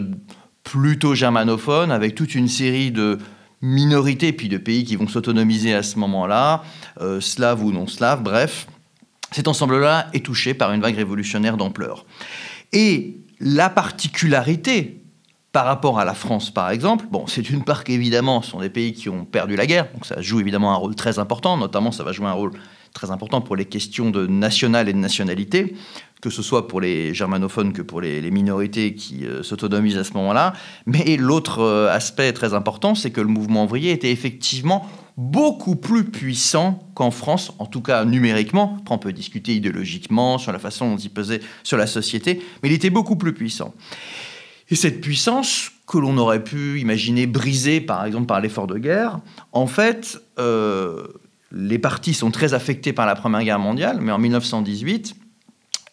plutôt 0.63 1.13
germanophone, 1.13 1.91
avec 1.91 2.15
toute 2.15 2.33
une 2.33 2.47
série 2.47 2.89
de 2.89 3.19
minorités, 3.61 4.33
puis 4.33 4.49
de 4.49 4.57
pays 4.57 4.85
qui 4.85 4.95
vont 4.95 5.07
s'autonomiser 5.07 5.75
à 5.75 5.83
ce 5.83 5.99
moment-là, 5.99 6.63
euh, 6.99 7.21
slaves 7.21 7.63
ou 7.63 7.71
non 7.71 7.85
slaves, 7.85 8.23
bref. 8.23 8.65
Cet 9.31 9.47
ensemble-là 9.47 10.07
est 10.13 10.25
touché 10.25 10.55
par 10.55 10.73
une 10.73 10.81
vague 10.81 10.95
révolutionnaire 10.95 11.57
d'ampleur. 11.57 12.07
Et 12.73 13.19
la 13.39 13.69
particularité 13.69 15.01
par 15.51 15.65
rapport 15.65 15.99
à 15.99 16.05
la 16.05 16.13
France, 16.13 16.51
par 16.51 16.69
exemple, 16.69 17.05
c'est 17.27 17.49
une 17.49 17.63
part 17.63 17.85
qu'évidemment, 17.85 18.41
ce 18.41 18.51
sont 18.51 18.59
des 18.59 18.69
pays 18.69 18.91
qui 18.91 19.07
ont 19.07 19.23
perdu 19.23 19.55
la 19.55 19.65
guerre, 19.65 19.87
donc 19.93 20.05
ça 20.05 20.21
joue 20.21 20.41
évidemment 20.41 20.73
un 20.73 20.75
rôle 20.75 20.95
très 20.95 21.17
important, 21.17 21.55
notamment 21.55 21.93
ça 21.93 22.03
va 22.03 22.11
jouer 22.11 22.27
un 22.27 22.33
rôle 22.33 22.51
très 22.93 23.09
important 23.09 23.39
pour 23.39 23.55
les 23.55 23.63
questions 23.63 24.09
de 24.09 24.27
national 24.27 24.89
et 24.89 24.93
de 24.93 24.97
nationalité, 24.97 25.75
que 26.25 26.31
ce 26.31 26.41
soit 26.41 26.67
pour 26.67 26.81
les 26.81 27.13
germanophones 27.13 27.71
que 27.71 27.83
pour 27.83 28.01
les, 28.01 28.31
minorités 28.31 28.95
qui 28.95 29.27
euh, 29.27 29.43
s'autonomisent 29.43 29.97
à 29.97 30.03
ce 30.03 30.13
moment-là. 30.13 30.53
Mais 30.87 31.17
l'autre 31.17 31.59
euh, 31.59 31.87
aspect 31.93 32.33
très 32.33 32.55
important, 32.55 32.95
c'est 32.95 33.11
que 33.11 33.21
le 33.21 33.27
mouvement 33.27 33.65
ouvrier 33.65 33.91
était 33.91 34.11
effectivement 34.11 34.89
beaucoup 35.17 35.75
plus 35.75 36.05
puissant 36.05 36.79
qu'en 36.95 37.11
France, 37.11 37.53
en 37.59 37.67
tout 37.67 37.81
cas 37.81 38.05
numériquement. 38.05 38.77
Après, 38.81 38.95
on 38.95 38.97
peut 38.97 39.13
discuter 39.13 39.53
idéologiquement 39.53 40.39
sur 40.39 40.51
la 40.51 40.57
façon 40.57 40.89
dont 40.89 40.97
il 40.97 41.11
pesait 41.11 41.41
sur 41.61 41.77
la 41.77 41.85
société, 41.85 42.41
mais 42.63 42.69
il 42.69 42.73
était 42.73 42.89
beaucoup 42.89 43.17
plus 43.17 43.33
puissant. 43.33 43.75
Et 44.71 44.75
cette 44.75 45.01
puissance 45.01 45.73
que 45.85 45.99
l'on 45.99 46.17
aurait 46.17 46.43
pu 46.43 46.79
imaginer 46.79 47.27
brisée 47.27 47.81
par 47.81 48.03
exemple 48.03 48.25
par 48.25 48.41
l'effort 48.41 48.65
de 48.65 48.79
guerre, 48.79 49.19
en 49.51 49.67
fait, 49.67 50.19
euh, 50.39 51.05
les 51.51 51.77
partis 51.77 52.15
sont 52.15 52.31
très 52.31 52.55
affectés 52.55 52.93
par 52.93 53.05
la 53.05 53.13
Première 53.13 53.43
Guerre 53.43 53.59
mondiale, 53.59 53.99
mais 54.01 54.11
en 54.11 54.17
1918, 54.17 55.15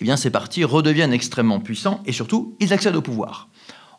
eh 0.02 0.04
bien, 0.04 0.16
ces 0.16 0.30
partis 0.30 0.64
redeviennent 0.64 1.12
extrêmement 1.12 1.60
puissants 1.60 2.02
et 2.06 2.10
surtout, 2.12 2.56
ils 2.58 2.72
accèdent 2.72 2.96
au 2.96 3.02
pouvoir. 3.02 3.48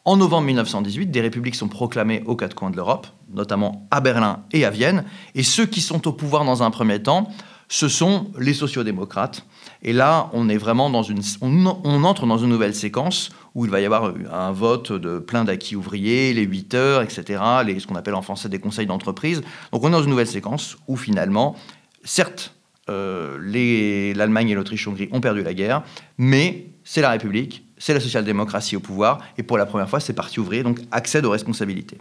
En 0.03 0.17
novembre 0.17 0.47
1918, 0.47 1.11
des 1.11 1.21
républiques 1.21 1.55
sont 1.55 1.69
proclamées 1.69 2.23
aux 2.25 2.35
quatre 2.35 2.55
coins 2.55 2.69
de 2.69 2.75
l'Europe, 2.75 3.07
notamment 3.33 3.87
à 3.89 4.01
Berlin 4.01 4.43
et 4.51 4.65
à 4.65 4.69
Vienne, 4.69 5.05
et 5.33 5.43
ceux 5.43 5.65
qui 5.65 5.79
sont 5.79 6.05
au 6.05 6.11
pouvoir 6.11 6.43
dans 6.43 6.61
un 6.61 6.71
premier 6.71 7.01
temps, 7.01 7.29
ce 7.69 7.87
sont 7.87 8.31
les 8.37 8.53
sociodémocrates. 8.53 9.45
Et 9.81 9.93
là, 9.93 10.29
on 10.33 10.49
est 10.49 10.57
vraiment 10.57 10.89
dans 10.89 11.03
une, 11.03 11.21
on, 11.39 12.03
entre 12.03 12.27
dans 12.27 12.37
une 12.37 12.49
nouvelle 12.49 12.75
séquence 12.75 13.29
où 13.55 13.63
il 13.63 13.71
va 13.71 13.79
y 13.79 13.85
avoir 13.85 14.13
un 14.33 14.51
vote 14.51 14.91
de 14.91 15.19
plein 15.19 15.45
d'acquis 15.45 15.77
ouvriers, 15.77 16.33
les 16.33 16.43
8 16.43 16.73
heures, 16.73 17.01
etc., 17.01 17.41
les, 17.65 17.79
ce 17.79 17.87
qu'on 17.87 17.95
appelle 17.95 18.15
en 18.15 18.21
français 18.21 18.49
des 18.49 18.59
conseils 18.59 18.87
d'entreprise. 18.87 19.41
Donc 19.71 19.85
on 19.85 19.87
est 19.87 19.91
dans 19.91 20.03
une 20.03 20.09
nouvelle 20.09 20.27
séquence 20.27 20.75
où 20.89 20.97
finalement, 20.97 21.55
certes, 22.03 22.53
euh, 22.53 22.62
l'Allemagne 22.87 24.49
et 24.49 24.55
l'Autriche-Hongrie 24.55 25.09
ont 25.11 25.21
perdu 25.21 25.43
la 25.43 25.53
guerre, 25.53 25.83
mais 26.17 26.67
c'est 26.83 27.01
la 27.01 27.11
République, 27.11 27.65
c'est 27.77 27.93
la 27.93 27.99
social-démocratie 27.99 28.75
au 28.75 28.79
pouvoir, 28.79 29.19
et 29.37 29.43
pour 29.43 29.57
la 29.57 29.65
première 29.65 29.89
fois, 29.89 29.99
ces 29.99 30.13
partis 30.13 30.39
ouvriers 30.39 30.63
donc 30.63 30.79
accèdent 30.91 31.25
aux 31.25 31.31
responsabilités. 31.31 31.97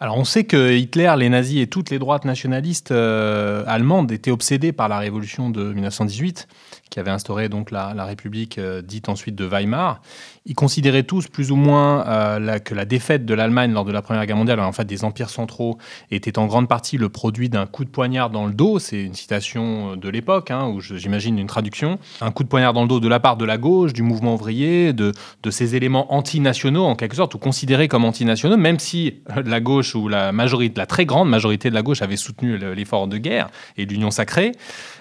Alors 0.00 0.16
on 0.16 0.24
sait 0.24 0.44
que 0.44 0.76
Hitler, 0.76 1.12
les 1.18 1.28
nazis 1.28 1.60
et 1.60 1.66
toutes 1.66 1.90
les 1.90 1.98
droites 1.98 2.24
nationalistes 2.24 2.92
euh, 2.92 3.64
allemandes 3.66 4.12
étaient 4.12 4.30
obsédés 4.30 4.70
par 4.70 4.88
la 4.88 4.98
révolution 5.00 5.50
de 5.50 5.72
1918 5.72 6.46
qui 6.90 7.00
avait 7.00 7.10
instauré 7.10 7.48
donc 7.48 7.70
la, 7.70 7.92
République 8.04 8.58
euh, 8.58 8.80
dite 8.82 9.08
ensuite 9.08 9.34
de 9.34 9.44
Weimar. 9.44 10.00
Ils 10.46 10.54
considéraient 10.54 11.02
tous 11.02 11.28
plus 11.28 11.50
ou 11.50 11.56
moins 11.56 12.06
euh, 12.06 12.58
que 12.58 12.74
la 12.74 12.84
défaite 12.84 13.26
de 13.26 13.34
l'Allemagne 13.34 13.72
lors 13.72 13.84
de 13.84 13.92
la 13.92 14.02
Première 14.02 14.24
Guerre 14.26 14.36
mondiale, 14.36 14.60
en 14.60 14.72
fait 14.72 14.84
des 14.84 15.04
empires 15.04 15.30
centraux, 15.30 15.78
était 16.10 16.38
en 16.38 16.46
grande 16.46 16.68
partie 16.68 16.96
le 16.96 17.08
produit 17.08 17.48
d'un 17.48 17.66
coup 17.66 17.84
de 17.84 17.90
poignard 17.90 18.30
dans 18.30 18.46
le 18.46 18.52
dos. 18.52 18.78
C'est 18.78 19.02
une 19.02 19.14
citation 19.14 19.96
de 19.96 20.08
l'époque, 20.08 20.50
hein, 20.50 20.68
où 20.68 20.80
j'imagine 20.80 21.38
une 21.38 21.46
traduction. 21.46 21.98
Un 22.20 22.30
coup 22.30 22.44
de 22.44 22.48
poignard 22.48 22.72
dans 22.72 22.82
le 22.82 22.88
dos 22.88 23.00
de 23.00 23.08
la 23.08 23.20
part 23.20 23.36
de 23.36 23.44
la 23.44 23.58
gauche, 23.58 23.92
du 23.92 24.02
mouvement 24.02 24.34
ouvrier, 24.34 24.92
de, 24.92 25.12
de 25.42 25.50
ces 25.50 25.76
éléments 25.76 26.14
antinationaux 26.14 26.84
en 26.84 26.94
quelque 26.94 27.16
sorte, 27.16 27.34
ou 27.34 27.38
considérés 27.38 27.88
comme 27.88 28.04
antinationaux, 28.04 28.56
même 28.56 28.78
si 28.78 29.20
la 29.44 29.60
gauche 29.60 29.94
ou 29.94 30.08
la 30.08 30.32
majorité, 30.32 30.78
la 30.78 30.86
très 30.86 31.06
grande 31.06 31.28
majorité 31.28 31.68
de 31.68 31.74
la 31.74 31.82
gauche 31.82 32.02
avait 32.02 32.16
soutenu 32.16 32.56
l'effort 32.58 33.08
de 33.08 33.18
guerre 33.18 33.48
et 33.76 33.84
l'union 33.84 34.10
sacrée. 34.10 34.52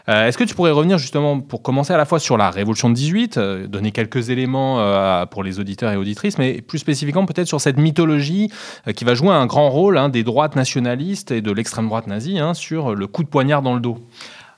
Euh, 0.09 0.27
est-ce 0.27 0.37
que 0.37 0.45
tu 0.45 0.55
pourrais 0.55 0.71
revenir 0.71 0.97
justement 0.97 1.41
pour 1.41 1.61
commencer 1.61 1.91
à 1.91 1.97
la 1.97 2.05
fois 2.05 2.19
sur 2.19 2.37
la 2.37 2.49
Révolution 2.49 2.89
de 2.89 2.93
18, 2.93 3.37
euh, 3.37 3.67
donner 3.67 3.91
quelques 3.91 4.29
éléments 4.29 4.79
euh, 4.79 5.25
pour 5.25 5.43
les 5.43 5.59
auditeurs 5.59 5.91
et 5.91 5.97
auditrices, 5.97 6.37
mais 6.37 6.61
plus 6.61 6.79
spécifiquement 6.79 7.25
peut-être 7.25 7.47
sur 7.47 7.59
cette 7.59 7.77
mythologie 7.77 8.49
qui 8.95 9.03
va 9.03 9.15
jouer 9.15 9.31
un 9.31 9.45
grand 9.45 9.69
rôle 9.69 9.97
hein, 9.97 10.07
des 10.07 10.23
droites 10.23 10.55
nationalistes 10.55 11.31
et 11.31 11.41
de 11.41 11.51
l'extrême 11.51 11.87
droite 11.87 12.07
nazie 12.07 12.39
hein, 12.39 12.53
sur 12.53 12.95
le 12.95 13.07
coup 13.07 13.23
de 13.23 13.27
poignard 13.27 13.61
dans 13.61 13.73
le 13.73 13.81
dos 13.81 13.97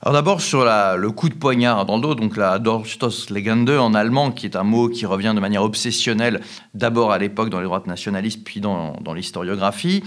alors 0.01 0.13
d'abord 0.13 0.39
sur 0.39 0.63
le 0.63 1.11
coup 1.11 1.27
de 1.27 1.33
poignard 1.33 1.85
dans 1.85 1.97
le 1.97 2.01
dos, 2.01 2.15
donc 2.15 2.37
la 2.37 2.57
Durchstoßlegende 2.57 3.71
en 3.71 3.93
allemand, 3.93 4.31
qui 4.31 4.45
est 4.45 4.55
un 4.55 4.63
mot 4.63 4.87
qui 4.87 5.05
revient 5.05 5.33
de 5.35 5.41
manière 5.41 5.61
obsessionnelle 5.61 6.39
d'abord 6.73 7.11
à 7.11 7.17
l'époque 7.17 7.49
dans 7.49 7.59
les 7.59 7.65
droites 7.65 7.85
nationalistes, 7.85 8.45
puis 8.45 8.61
dans 8.61 9.13
l'historiographie. 9.13 10.01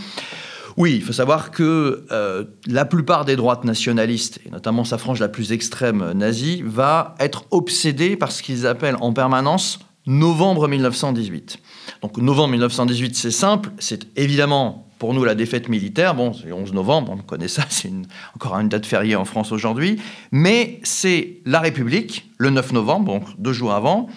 Oui, 0.76 0.94
il 0.96 1.02
faut 1.02 1.12
savoir 1.12 1.50
que 1.50 2.06
euh, 2.10 2.44
la 2.66 2.84
plupart 2.84 3.24
des 3.24 3.36
droites 3.36 3.64
nationalistes, 3.64 4.40
et 4.46 4.50
notamment 4.50 4.84
sa 4.84 4.98
frange 4.98 5.20
la 5.20 5.28
plus 5.28 5.52
extrême 5.52 6.12
nazie, 6.12 6.62
va 6.64 7.14
être 7.18 7.44
obsédée 7.50 8.16
par 8.16 8.32
ce 8.32 8.42
qu'ils 8.42 8.66
appellent 8.66 8.96
en 9.00 9.12
permanence 9.12 9.80
novembre 10.06 10.68
1918. 10.68 11.58
Donc 12.02 12.16
novembre 12.16 12.50
1918, 12.50 13.16
c'est 13.16 13.30
simple, 13.30 13.70
c'est 13.78 14.06
évidemment 14.16 14.88
pour 14.98 15.14
nous 15.14 15.24
la 15.24 15.34
défaite 15.34 15.68
militaire, 15.68 16.14
bon, 16.14 16.32
c'est 16.32 16.46
le 16.46 16.54
11 16.54 16.72
novembre, 16.72 17.12
on 17.12 17.16
connaît 17.18 17.48
ça, 17.48 17.64
c'est 17.68 17.90
encore 18.36 18.54
une 18.58 18.68
date 18.68 18.86
fériée 18.86 19.16
en 19.16 19.24
France 19.24 19.52
aujourd'hui, 19.52 20.00
mais 20.30 20.80
c'est 20.84 21.40
la 21.44 21.60
République, 21.60 22.30
le 22.38 22.50
9 22.50 22.72
novembre, 22.72 23.12
donc 23.12 23.24
deux 23.38 23.52
jours 23.52 23.72
avant, 23.72 24.08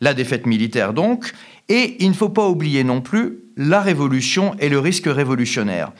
la 0.00 0.14
défaite 0.14 0.46
militaire 0.46 0.94
donc, 0.94 1.32
et 1.68 1.96
il 2.00 2.08
ne 2.08 2.14
faut 2.14 2.28
pas 2.28 2.48
oublier 2.48 2.82
non 2.84 3.00
plus 3.00 3.41
la 3.56 3.80
révolution 3.80 4.54
et 4.58 4.68
le 4.68 4.78
risque 4.78 5.06
révolutionnaire. 5.06 5.92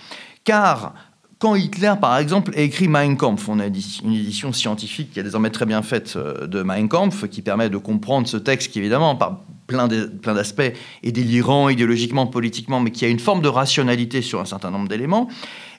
Car 0.44 0.94
quand 1.42 1.56
Hitler, 1.56 1.94
par 2.00 2.18
exemple, 2.18 2.52
écrit 2.54 2.86
Mein 2.86 3.16
Kampf, 3.16 3.48
on 3.48 3.58
a 3.58 3.66
une 3.66 3.74
édition 4.14 4.52
scientifique 4.52 5.12
qui 5.12 5.18
est 5.18 5.24
désormais 5.24 5.50
très 5.50 5.66
bien 5.66 5.82
faite 5.82 6.14
euh, 6.14 6.46
de 6.46 6.62
Mein 6.62 6.88
Kampf, 6.88 7.26
qui 7.28 7.42
permet 7.42 7.68
de 7.68 7.78
comprendre 7.78 8.28
ce 8.28 8.36
texte 8.36 8.70
qui, 8.70 8.78
évidemment, 8.78 9.16
par 9.16 9.40
plein 9.66 9.88
d'aspects, 9.88 10.72
est 11.02 11.12
délirant 11.12 11.68
idéologiquement, 11.68 12.28
politiquement, 12.28 12.78
mais 12.78 12.92
qui 12.92 13.04
a 13.04 13.08
une 13.08 13.18
forme 13.18 13.42
de 13.42 13.48
rationalité 13.48 14.22
sur 14.22 14.40
un 14.40 14.44
certain 14.44 14.70
nombre 14.70 14.86
d'éléments, 14.86 15.28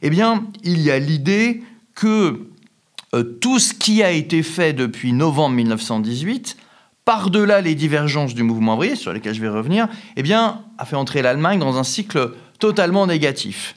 eh 0.01 0.09
bien, 0.09 0.45
il 0.63 0.81
y 0.81 0.91
a 0.91 0.99
l'idée 0.99 1.63
que 1.95 2.47
euh, 3.13 3.23
tout 3.23 3.59
ce 3.59 3.73
qui 3.73 4.03
a 4.03 4.11
été 4.11 4.43
fait 4.43 4.73
depuis 4.73 5.13
novembre 5.13 5.55
1918 5.55 6.57
par-delà 7.05 7.61
les 7.61 7.75
divergences 7.75 8.33
du 8.33 8.43
mouvement 8.43 8.75
ouvrier, 8.75 8.95
sur 8.95 9.13
lesquelles 9.13 9.35
je 9.35 9.41
vais 9.41 9.49
revenir, 9.49 9.87
eh 10.15 10.23
bien, 10.23 10.61
a 10.77 10.85
fait 10.85 10.95
entrer 10.95 11.21
l'Allemagne 11.21 11.59
dans 11.59 11.77
un 11.77 11.83
cycle 11.83 12.33
totalement 12.59 13.07
négatif. 13.07 13.75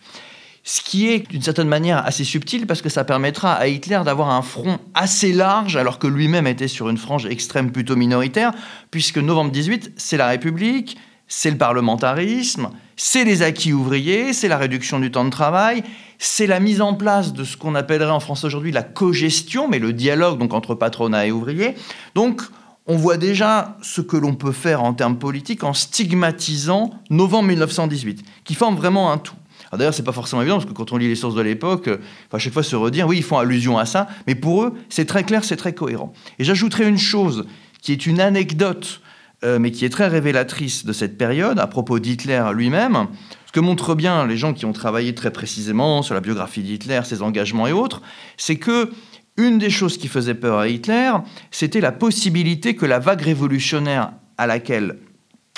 ce 0.68 0.80
qui 0.80 1.08
est 1.08 1.28
d'une 1.30 1.42
certaine 1.42 1.68
manière 1.68 2.04
assez 2.04 2.24
subtil 2.24 2.66
parce 2.66 2.82
que 2.82 2.88
ça 2.88 3.04
permettra 3.04 3.52
à 3.52 3.68
Hitler 3.68 4.00
d'avoir 4.04 4.30
un 4.30 4.42
front 4.42 4.80
assez 4.94 5.32
large 5.32 5.76
alors 5.76 6.00
que 6.00 6.08
lui-même 6.08 6.48
était 6.48 6.66
sur 6.66 6.88
une 6.88 6.98
frange 6.98 7.24
extrême 7.24 7.70
plutôt 7.70 7.94
minoritaire, 7.94 8.52
puisque 8.90 9.18
novembre 9.18 9.52
18, 9.52 9.92
c'est 9.96 10.16
la 10.16 10.26
République, 10.26 10.98
c'est 11.28 11.52
le 11.52 11.56
parlementarisme, 11.56 12.70
c'est 12.96 13.24
les 13.24 13.42
acquis 13.42 13.72
ouvriers, 13.72 14.32
c'est 14.32 14.48
la 14.48 14.58
réduction 14.58 14.98
du 14.98 15.12
temps 15.12 15.24
de 15.24 15.30
travail, 15.30 15.84
c'est 16.18 16.48
la 16.48 16.58
mise 16.58 16.80
en 16.80 16.94
place 16.94 17.32
de 17.32 17.44
ce 17.44 17.56
qu'on 17.56 17.76
appellerait 17.76 18.10
en 18.10 18.20
France 18.20 18.42
aujourd'hui 18.42 18.72
la 18.72 18.82
cogestion, 18.82 19.68
mais 19.68 19.78
le 19.78 19.92
dialogue 19.92 20.38
donc 20.38 20.52
entre 20.52 20.74
patronat 20.74 21.26
et 21.26 21.30
ouvriers. 21.30 21.74
Donc 22.16 22.42
on 22.86 22.96
voit 22.96 23.16
déjà 23.16 23.76
ce 23.82 24.00
que 24.00 24.16
l'on 24.16 24.34
peut 24.34 24.52
faire 24.52 24.82
en 24.82 24.94
termes 24.94 25.18
politiques 25.18 25.64
en 25.64 25.74
stigmatisant 25.74 26.90
novembre 27.10 27.48
1918, 27.48 28.24
qui 28.44 28.54
forme 28.54 28.76
vraiment 28.76 29.10
un 29.10 29.18
tout. 29.18 29.34
D'ailleurs, 29.76 29.94
c'est 29.94 30.04
pas 30.04 30.12
forcément 30.12 30.42
évident 30.42 30.56
parce 30.56 30.68
que 30.68 30.72
quand 30.72 30.92
on 30.92 30.96
lit 30.96 31.08
les 31.08 31.16
sources 31.16 31.34
de 31.34 31.42
l'époque, 31.42 31.88
euh, 31.88 31.98
à 32.32 32.38
chaque 32.38 32.52
fois 32.52 32.62
se 32.62 32.76
redire, 32.76 33.06
oui, 33.06 33.18
ils 33.18 33.22
font 33.22 33.38
allusion 33.38 33.78
à 33.78 33.84
ça, 33.84 34.06
mais 34.26 34.34
pour 34.34 34.62
eux, 34.62 34.74
c'est 34.88 35.04
très 35.04 35.24
clair, 35.24 35.44
c'est 35.44 35.56
très 35.56 35.74
cohérent. 35.74 36.12
Et 36.38 36.44
j'ajouterai 36.44 36.88
une 36.88 36.98
chose 36.98 37.46
qui 37.82 37.92
est 37.92 38.06
une 38.06 38.20
anecdote, 38.20 39.00
euh, 39.44 39.58
mais 39.58 39.70
qui 39.70 39.84
est 39.84 39.90
très 39.90 40.06
révélatrice 40.06 40.86
de 40.86 40.92
cette 40.92 41.18
période 41.18 41.58
à 41.58 41.66
propos 41.66 41.98
d'Hitler 41.98 42.42
lui-même. 42.54 43.08
Ce 43.46 43.52
que 43.52 43.60
montrent 43.60 43.94
bien 43.94 44.26
les 44.26 44.36
gens 44.36 44.54
qui 44.54 44.66
ont 44.66 44.72
travaillé 44.72 45.14
très 45.14 45.30
précisément 45.30 46.02
sur 46.02 46.14
la 46.14 46.20
biographie 46.20 46.62
d'Hitler, 46.62 47.00
ses 47.04 47.22
engagements 47.22 47.66
et 47.66 47.72
autres, 47.72 48.02
c'est 48.36 48.56
que 48.56 48.90
une 49.36 49.58
des 49.58 49.70
choses 49.70 49.98
qui 49.98 50.08
faisait 50.08 50.34
peur 50.34 50.58
à 50.58 50.68
Hitler, 50.68 51.12
c'était 51.50 51.80
la 51.80 51.92
possibilité 51.92 52.74
que 52.74 52.86
la 52.86 52.98
vague 52.98 53.22
révolutionnaire 53.22 54.12
à 54.38 54.46
laquelle 54.46 54.98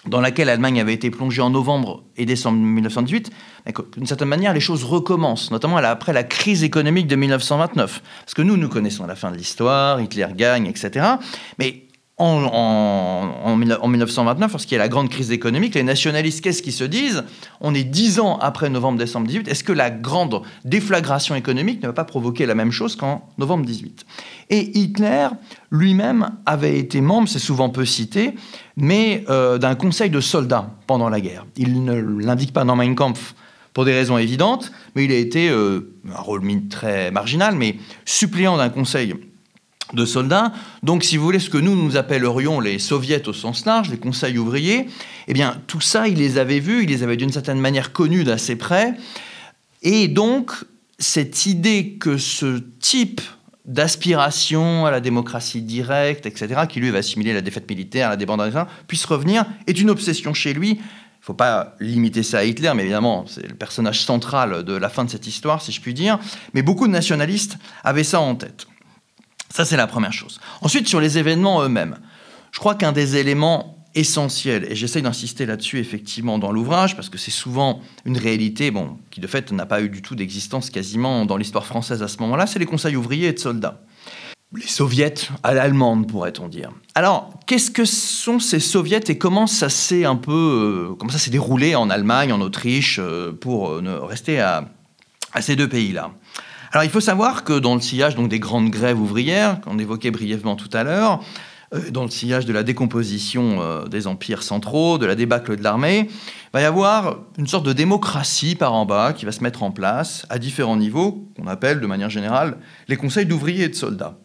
dans 0.07 0.21
laquelle 0.21 0.47
l'Allemagne 0.47 0.81
avait 0.81 0.95
été 0.95 1.11
plongée 1.11 1.43
en 1.43 1.51
novembre 1.51 2.05
et 2.17 2.25
décembre 2.25 2.59
1918, 2.59 3.31
d'une 3.97 4.07
certaine 4.07 4.29
manière, 4.29 4.55
les 4.55 4.61
choses 4.61 4.85
recommencent, 4.85 5.51
notamment 5.51 5.77
après 5.79 6.13
la 6.13 6.23
crise 6.23 6.63
économique 6.63 7.09
de 7.09 7.17
1929. 7.17 8.03
Parce 8.21 8.35
que 8.35 8.43
nous, 8.43 8.57
nous 8.57 8.69
connaissons 8.69 9.07
la 9.07 9.17
fin 9.17 9.31
de 9.31 9.37
l'histoire, 9.37 10.01
Hitler 10.01 10.29
gagne, 10.35 10.67
etc. 10.67 11.05
Mais 11.59 11.88
en, 12.19 12.45
en, 13.45 13.57
1929, 13.57 14.53
lorsqu'il 14.53 14.73
y 14.73 14.81
a 14.81 14.83
la 14.83 14.89
grande 14.89 15.09
crise 15.09 15.31
économique, 15.31 15.75
les 15.75 15.85
nationalistes, 15.85 16.41
qu'est-ce 16.43 16.63
qu'ils 16.63 16.73
se 16.73 16.85
disent? 16.85 17.25
On 17.61 17.75
est 17.75 17.85
dix 17.85 18.19
ans 18.19 18.39
après 18.39 18.69
novembre-décembre 18.71 19.27
18. 19.29 19.49
Est-ce 19.49 19.63
que 19.63 19.73
la 19.73 19.91
grande 19.91 20.43
déflagration 20.65 21.37
économique 21.37 21.81
ne 21.83 21.87
va 21.87 21.93
pas 21.93 22.05
provoquer 22.05 22.47
la 22.47 22.55
même 22.55 22.73
chose 22.73 22.97
qu'en 22.97 23.29
novembre 23.39 23.65
18 23.65 24.05
Et 24.51 24.79
Hitler 24.79 25.29
lui-même 25.71 26.31
avait 26.45 26.79
été 26.79 27.01
membre, 27.01 27.29
c'est 27.29 27.39
souvent 27.39 27.69
peu 27.69 27.85
cité, 27.85 28.35
mais 28.77 29.25
euh, 29.29 29.59
d'un 29.59 29.77
conseil 29.77 30.11
de 30.11 30.21
soldats 30.21 30.71
pendant 30.87 31.09
la 31.09 31.21
guerre. 31.21 31.47
Il 31.57 31.85
ne 31.85 31.95
l'indique 31.95 32.53
pas 32.53 32.65
dans 32.65 32.75
Mein 32.75 32.95
Kampf 32.97 33.35
pour 33.75 33.85
des 33.85 33.95
raisons 33.95 34.19
évidentes, 34.19 34.73
mais 34.97 35.05
il 35.05 35.13
a 35.13 35.17
été, 35.17 35.51
euh, 35.51 35.95
un 36.13 36.21
rôle 36.21 36.43
très 36.69 37.13
marginal, 37.13 37.55
mais 37.55 37.77
suppléant 38.05 38.57
d'un 38.57 38.71
conseil 38.71 39.15
de 39.93 40.05
soldats. 40.05 40.53
Donc, 40.83 41.05
si 41.05 41.17
vous 41.17 41.25
voulez, 41.25 41.39
ce 41.39 41.51
que 41.51 41.59
nous, 41.59 41.75
nous 41.75 41.97
appellerions 41.97 42.61
les 42.61 42.79
soviets 42.79 43.27
au 43.29 43.33
sens 43.33 43.65
large, 43.65 43.91
les 43.91 43.99
conseils 43.99 44.39
ouvriers, 44.39 44.89
eh 45.27 45.33
bien, 45.33 45.61
tout 45.67 45.81
ça, 45.81 46.09
il 46.09 46.19
les 46.19 46.39
avait 46.39 46.61
vus, 46.61 46.83
il 46.83 46.89
les 46.89 47.03
avait 47.03 47.17
d'une 47.17 47.33
certaine 47.33 47.61
manière 47.61 47.93
connus 47.93 48.25
d'assez 48.25 48.57
près. 48.57 48.95
Et 49.83 50.09
donc, 50.09 50.53
cette 50.99 51.47
idée 51.47 51.97
que 51.99 52.19
ce 52.19 52.61
type 52.81 53.21
d'aspiration 53.65 54.87
à 54.87 54.91
la 54.91 55.01
démocratie 55.01 55.61
directe, 55.61 56.27
etc., 56.27 56.63
qui 56.69 56.81
lui 56.81 56.91
va 56.91 56.99
assimiler 56.99 57.35
la 57.35 57.43
défaite 57.43 57.69
militaire, 57.69 58.09
la 58.09 58.17
débandade, 58.17 58.67
puisse 58.87 59.05
revenir, 59.05 59.45
est 59.67 59.79
une 59.79 59.91
obsession 59.91 60.33
chez 60.35 60.55
lui. 60.55 60.71
Il 60.71 60.77
ne 60.77 61.25
faut 61.25 61.35
pas 61.35 61.77
limiter 61.79 62.23
ça 62.23 62.39
à 62.39 62.45
Hitler, 62.45 62.73
mais 62.75 62.83
évidemment, 62.83 63.27
c'est 63.27 63.47
le 63.47 63.55
personnage 63.55 64.03
central 64.03 64.65
de 64.65 64.73
la 64.73 64.89
fin 64.89 65.05
de 65.05 65.11
cette 65.11 65.27
histoire, 65.27 65.61
si 65.61 65.73
je 65.73 65.81
puis 65.81 65.93
dire. 65.93 66.19
Mais 66.55 66.63
beaucoup 66.63 66.87
de 66.87 66.93
nationalistes 66.93 67.59
avaient 67.85 68.05
ça 68.05 68.21
en 68.21 68.35
tête. 68.35 68.67
Ça, 69.51 69.65
c'est 69.65 69.77
la 69.77 69.87
première 69.87 70.13
chose. 70.13 70.41
Ensuite, 70.61 70.89
sur 70.89 71.01
les 71.01 71.19
événements 71.19 71.63
eux-mêmes, 71.63 71.99
je 72.53 72.59
crois 72.59 72.75
qu'un 72.75 72.93
des 72.93 73.17
éléments 73.17 73.79
essentiels, 73.95 74.67
et 74.71 74.77
j'essaye 74.77 75.03
d'insister 75.03 75.47
là-dessus 75.47 75.79
effectivement 75.79 76.39
dans 76.39 76.53
l'ouvrage, 76.53 76.95
parce 76.95 77.09
que 77.09 77.19
c'est 77.19 77.31
souvent 77.31 77.81
une 78.05 78.17
réalité 78.17 78.71
bon, 78.71 78.99
qui 79.11 79.21
de 79.21 79.27
fait 79.27 79.51
n'a 79.53 79.67
pas 79.67 79.81
eu 79.81 79.89
du 79.89 80.03
tout 80.03 80.15
d'existence 80.15 80.71
quasiment 80.71 81.25
dans 81.25 81.37
l'histoire 81.37 81.67
française 81.67 82.03
à 82.03 82.09
ce 82.09 82.19
moment-là, 82.19 82.47
c'est 82.47 82.59
les 82.59 82.67
conseils 82.67 82.97
ouvriers 82.97 83.29
et 83.29 83.33
de 83.33 83.39
soldats. 83.39 83.83
Les 84.55 84.67
soviets 84.67 85.15
à 85.43 85.53
l'allemande, 85.53 86.09
pourrait-on 86.09 86.49
dire. 86.49 86.71
Alors, 86.95 87.39
qu'est-ce 87.47 87.71
que 87.71 87.85
sont 87.85 88.39
ces 88.39 88.61
soviets 88.61 89.01
et 89.09 89.19
comment 89.19 89.47
ça 89.47 89.69
s'est 89.69 90.07
un 90.07 90.17
peu, 90.17 90.91
euh, 90.91 90.95
comment 90.95 91.13
ça 91.13 91.19
s'est 91.19 91.31
déroulé 91.31 91.75
en 91.75 91.91
Allemagne, 91.91 92.33
en 92.33 92.41
Autriche, 92.41 92.99
euh, 92.99 93.33
pour 93.33 93.69
euh, 93.69 94.01
rester 94.05 94.41
à 94.41 94.65
ces 95.41 95.55
deux 95.55 95.69
pays-là? 95.69 96.13
Alors 96.73 96.85
il 96.85 96.91
faut 96.91 97.01
savoir 97.01 97.45
que 97.45 97.59
dans 97.59 97.75
le 97.75 97.81
sillage 97.81 98.15
donc, 98.15 98.29
des 98.29 98.39
grandes 98.39 98.71
grèves 98.71 99.01
ouvrières, 99.01 99.61
qu'on 99.61 99.79
évoquait 99.79 100.11
brièvement 100.11 100.57
tout 100.57 100.69
à 100.73 100.85
l'heure, 100.85 101.21
euh, 101.75 101.91
dans 101.91 102.05
le 102.05 102.11
sillage 102.11 102.47
de 102.47 102.53
la 102.53 102.63
décomposition 102.63 103.61
euh, 103.61 103.87
des 103.87 104.07
empires 104.07 104.43
centraux, 104.43 104.99
de 104.99 105.07
la 105.07 105.15
débâcle 105.15 105.57
de 105.57 105.63
l'armée, 105.63 106.09
va 106.53 106.61
y 106.61 106.65
avoir 106.65 107.19
une 107.37 107.47
sorte 107.47 107.67
de 107.67 107.73
démocratie 107.73 108.55
par 108.55 108.73
en 108.75 108.87
bas 108.87 109.13
qui 109.13 109.25
va 109.25 109.33
se 109.33 109.43
mettre 109.43 109.63
en 109.63 109.71
place 109.71 110.27
à 110.31 110.39
différents 110.39 110.77
niveaux, 110.77 111.29
qu'on 111.37 111.47
appelle 111.47 111.81
de 111.81 111.87
manière 111.87 112.11
générale 112.11 112.59
les 112.89 112.97
conseils 112.97 113.27
d'ouvriers 113.27 113.65
et 113.65 113.69
de 113.69 113.75
soldats. 113.75 114.19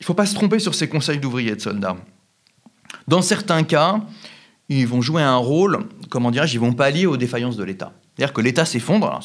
Il 0.00 0.02
ne 0.02 0.06
faut 0.06 0.14
pas 0.14 0.26
se 0.26 0.34
tromper 0.34 0.60
sur 0.60 0.74
ces 0.74 0.88
conseils 0.88 1.18
d'ouvriers 1.18 1.52
et 1.52 1.56
de 1.56 1.60
soldats. 1.60 1.96
Dans 3.08 3.22
certains 3.22 3.64
cas, 3.64 4.00
ils 4.68 4.86
vont 4.86 5.00
jouer 5.00 5.22
un 5.22 5.36
rôle, 5.36 5.86
comment 6.10 6.30
dirais-je, 6.30 6.54
ils 6.54 6.60
vont 6.60 6.72
pallier 6.72 7.06
aux 7.06 7.16
défaillances 7.16 7.56
de 7.56 7.64
l'État. 7.64 7.92
C'est-à-dire 8.16 8.32
que 8.32 8.40
l'État 8.40 8.64
s'effondre, 8.64 9.20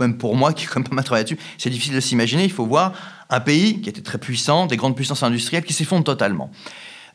même 0.00 0.16
pour 0.16 0.36
moi 0.36 0.52
qui 0.52 0.64
ai 0.64 0.68
quand 0.68 0.80
même 0.80 0.88
pas 0.88 0.94
mal 0.94 1.04
travaillé 1.04 1.24
dessus, 1.24 1.38
c'est 1.58 1.70
difficile 1.70 1.94
de 1.94 2.00
s'imaginer. 2.00 2.44
Il 2.44 2.52
faut 2.52 2.66
voir 2.66 2.92
un 3.28 3.40
pays 3.40 3.80
qui 3.80 3.88
était 3.88 4.02
très 4.02 4.18
puissant, 4.18 4.66
des 4.66 4.76
grandes 4.76 4.96
puissances 4.96 5.22
industrielles 5.22 5.64
qui 5.64 5.72
s'effondrent 5.72 6.04
totalement. 6.04 6.50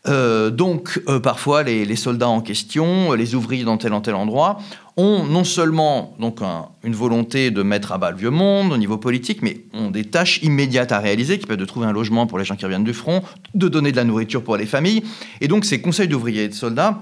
Euh, 0.07 0.51
donc, 0.51 1.01
euh, 1.07 1.19
parfois, 1.19 1.63
les, 1.63 1.95
soldats 1.95 2.29
en 2.29 2.41
question, 2.41 3.13
les 3.13 3.35
ouvriers 3.35 3.63
dans 3.63 3.77
tel 3.77 3.93
ou 3.93 3.99
tel 3.99 4.15
endroit, 4.15 4.59
ont 4.97 5.23
non 5.23 5.43
seulement 5.43 6.15
donc 6.19 6.39
une 6.83 6.95
volonté 6.95 7.51
de 7.51 7.63
mettre 7.63 7.91
à 7.91 7.97
bas 7.97 8.11
le 8.11 8.17
vieux 8.17 8.29
monde 8.29 8.71
au 8.71 8.77
niveau 8.77 8.97
politique, 8.97 9.41
mais 9.41 9.65
ont 9.73 9.89
des 9.89 10.05
tâches 10.05 10.39
immédiates 10.41 10.91
à 10.91 10.99
réaliser, 10.99 11.37
qui 11.37 11.45
peuvent 11.45 11.55
être 11.55 11.59
de 11.59 11.65
trouver 11.65 11.87
un 11.87 11.91
logement 11.91 12.27
pour 12.27 12.37
les 12.37 12.45
gens 12.45 12.55
qui 12.55 12.65
reviennent 12.65 12.83
du 12.83 12.93
front, 12.93 13.21
de 13.55 13.67
donner 13.67 13.91
de 13.91 13.97
la 13.97 14.03
nourriture 14.03 14.43
pour 14.43 14.57
les 14.57 14.65
familles. 14.65 15.03
Et 15.41 15.47
donc, 15.47 15.65
ces 15.65 15.81
conseils 15.81 16.07
d'ouvriers 16.07 16.43
et 16.43 16.49
de 16.49 16.53
soldats 16.53 16.99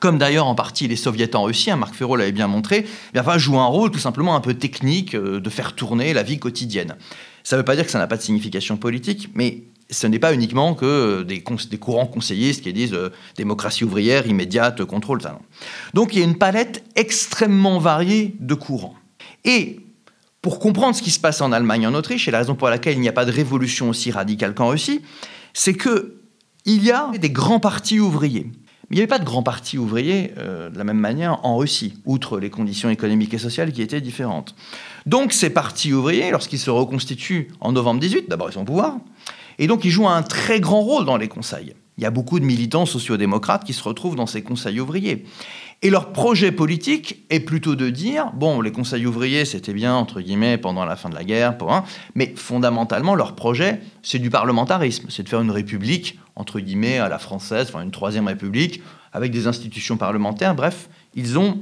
comme 0.00 0.18
d'ailleurs 0.18 0.46
en 0.46 0.54
partie 0.54 0.88
les 0.88 0.96
soviets 0.96 1.34
en 1.34 1.44
Russie, 1.44 1.70
hein, 1.70 1.76
Marc 1.76 1.94
Ferro 1.94 2.16
l'avait 2.16 2.32
bien 2.32 2.46
montré, 2.46 2.84
eh 2.86 3.12
bien, 3.12 3.24
un 3.26 3.66
rôle 3.66 3.90
tout 3.90 3.98
simplement 3.98 4.36
un 4.36 4.40
peu 4.40 4.54
technique 4.54 5.14
euh, 5.14 5.40
de 5.40 5.50
faire 5.50 5.74
tourner 5.74 6.12
la 6.12 6.22
vie 6.22 6.38
quotidienne. 6.38 6.96
Ça 7.42 7.56
ne 7.56 7.60
veut 7.60 7.64
pas 7.64 7.76
dire 7.76 7.84
que 7.84 7.90
ça 7.90 7.98
n'a 7.98 8.06
pas 8.06 8.16
de 8.16 8.22
signification 8.22 8.76
politique, 8.76 9.30
mais 9.34 9.64
ce 9.90 10.06
n'est 10.06 10.18
pas 10.18 10.34
uniquement 10.34 10.74
que 10.74 11.22
des, 11.22 11.40
courants 11.40 12.06
conseillistes 12.06 12.62
qui 12.62 12.72
disent 12.72 12.92
euh, 12.92 13.10
démocratie 13.36 13.84
ouvrière 13.84 14.26
immédiate, 14.26 14.84
contrôle, 14.84 15.22
ça. 15.22 15.38
Donc 15.94 16.14
il 16.14 16.18
y 16.18 16.22
a 16.22 16.24
une 16.24 16.36
palette 16.36 16.84
extrêmement 16.94 17.78
variée 17.78 18.34
de 18.40 18.54
courants. 18.54 18.94
Et 19.44 19.80
pour 20.42 20.58
comprendre 20.58 20.94
ce 20.94 21.02
qui 21.02 21.10
se 21.10 21.18
passe 21.18 21.40
en 21.40 21.52
Allemagne 21.52 21.86
en 21.86 21.94
Autriche, 21.94 22.28
et 22.28 22.30
la 22.30 22.38
raison 22.38 22.54
pour 22.54 22.68
laquelle 22.68 22.94
il 22.94 23.00
n'y 23.00 23.08
a 23.08 23.12
pas 23.12 23.24
de 23.24 23.32
révolution 23.32 23.88
aussi 23.88 24.10
radicale 24.10 24.54
qu'en 24.54 24.68
Russie, 24.68 25.00
c'est 25.54 25.74
que 25.74 26.20
il 26.66 26.84
y 26.84 26.90
a 26.90 27.10
des 27.18 27.30
grands 27.30 27.60
partis 27.60 27.98
ouvriers 27.98 28.46
il 28.90 28.94
n'y 28.94 29.00
avait 29.00 29.06
pas 29.06 29.18
de 29.18 29.24
grand 29.24 29.42
parti 29.42 29.76
ouvrier 29.76 30.32
euh, 30.38 30.70
de 30.70 30.78
la 30.78 30.84
même 30.84 30.98
manière 30.98 31.44
en 31.44 31.56
Russie, 31.56 31.94
outre 32.06 32.38
les 32.38 32.50
conditions 32.50 32.88
économiques 32.88 33.34
et 33.34 33.38
sociales 33.38 33.72
qui 33.72 33.82
étaient 33.82 34.00
différentes. 34.00 34.54
Donc 35.06 35.32
ces 35.32 35.50
partis 35.50 35.92
ouvriers, 35.92 36.30
lorsqu'ils 36.30 36.58
se 36.58 36.70
reconstituent 36.70 37.48
en 37.60 37.72
novembre 37.72 38.00
18, 38.00 38.28
d'abord 38.28 38.48
ils 38.50 38.54
sont 38.54 38.62
au 38.62 38.64
pouvoir, 38.64 38.96
et 39.58 39.66
donc 39.66 39.84
ils 39.84 39.90
jouent 39.90 40.08
un 40.08 40.22
très 40.22 40.60
grand 40.60 40.80
rôle 40.80 41.04
dans 41.04 41.16
les 41.16 41.28
conseils. 41.28 41.74
Il 41.98 42.04
y 42.04 42.06
a 42.06 42.10
beaucoup 42.10 42.38
de 42.38 42.44
militants 42.44 42.86
sociodémocrates 42.86 43.64
qui 43.64 43.72
se 43.72 43.82
retrouvent 43.82 44.14
dans 44.14 44.26
ces 44.26 44.42
conseils 44.42 44.78
ouvriers. 44.78 45.24
Et 45.82 45.90
leur 45.90 46.12
projet 46.12 46.50
politique 46.50 47.24
est 47.30 47.40
plutôt 47.40 47.76
de 47.76 47.90
dire, 47.90 48.32
bon, 48.34 48.60
les 48.60 48.72
conseils 48.72 49.06
ouvriers, 49.06 49.44
c'était 49.44 49.72
bien, 49.72 49.94
entre 49.94 50.20
guillemets, 50.20 50.58
pendant 50.58 50.84
la 50.84 50.96
fin 50.96 51.08
de 51.08 51.14
la 51.14 51.24
guerre, 51.24 51.56
pour 51.56 51.72
un, 51.72 51.84
mais 52.14 52.32
fondamentalement, 52.36 53.14
leur 53.14 53.34
projet, 53.34 53.80
c'est 54.02 54.18
du 54.18 54.30
parlementarisme, 54.30 55.06
c'est 55.08 55.22
de 55.22 55.28
faire 55.28 55.40
une 55.40 55.52
république, 55.52 56.18
entre 56.38 56.60
guillemets, 56.60 56.98
à 56.98 57.08
la 57.08 57.18
française, 57.18 57.66
enfin 57.68 57.82
une 57.82 57.90
troisième 57.90 58.28
république, 58.28 58.80
avec 59.12 59.32
des 59.32 59.46
institutions 59.46 59.96
parlementaires. 59.96 60.54
Bref, 60.54 60.88
ils 61.14 61.38
ont 61.38 61.58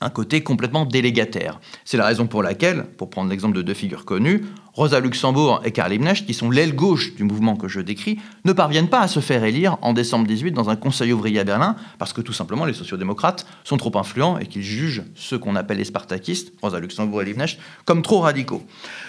un 0.00 0.10
côté 0.10 0.42
complètement 0.42 0.84
délégataire. 0.84 1.60
C'est 1.84 1.96
la 1.96 2.04
raison 2.04 2.26
pour 2.26 2.42
laquelle, 2.42 2.84
pour 2.84 3.08
prendre 3.08 3.30
l'exemple 3.30 3.56
de 3.56 3.62
deux 3.62 3.72
figures 3.72 4.04
connues, 4.04 4.44
Rosa 4.74 4.98
Luxembourg 4.98 5.62
et 5.64 5.70
Karl 5.70 5.92
Liebknecht, 5.92 6.26
qui 6.26 6.34
sont 6.34 6.50
l'aile 6.50 6.74
gauche 6.74 7.14
du 7.14 7.22
mouvement 7.22 7.56
que 7.56 7.68
je 7.68 7.80
décris, 7.80 8.18
ne 8.44 8.52
parviennent 8.52 8.88
pas 8.88 9.00
à 9.00 9.08
se 9.08 9.20
faire 9.20 9.44
élire 9.44 9.78
en 9.80 9.92
décembre 9.92 10.26
18 10.26 10.50
dans 10.50 10.68
un 10.68 10.76
conseil 10.76 11.12
ouvrier 11.12 11.38
à 11.38 11.44
Berlin, 11.44 11.76
parce 11.98 12.12
que 12.12 12.20
tout 12.20 12.32
simplement 12.32 12.64
les 12.64 12.74
sociodémocrates 12.74 13.46
sont 13.62 13.76
trop 13.76 13.96
influents 13.96 14.36
et 14.38 14.46
qu'ils 14.46 14.62
jugent 14.62 15.04
ceux 15.14 15.38
qu'on 15.38 15.54
appelle 15.54 15.78
les 15.78 15.84
spartakistes, 15.84 16.52
Rosa 16.60 16.80
Luxembourg 16.80 17.22
et 17.22 17.26
Liebknecht, 17.26 17.58
comme 17.84 18.02
trop 18.02 18.20
radicaux. 18.20 18.64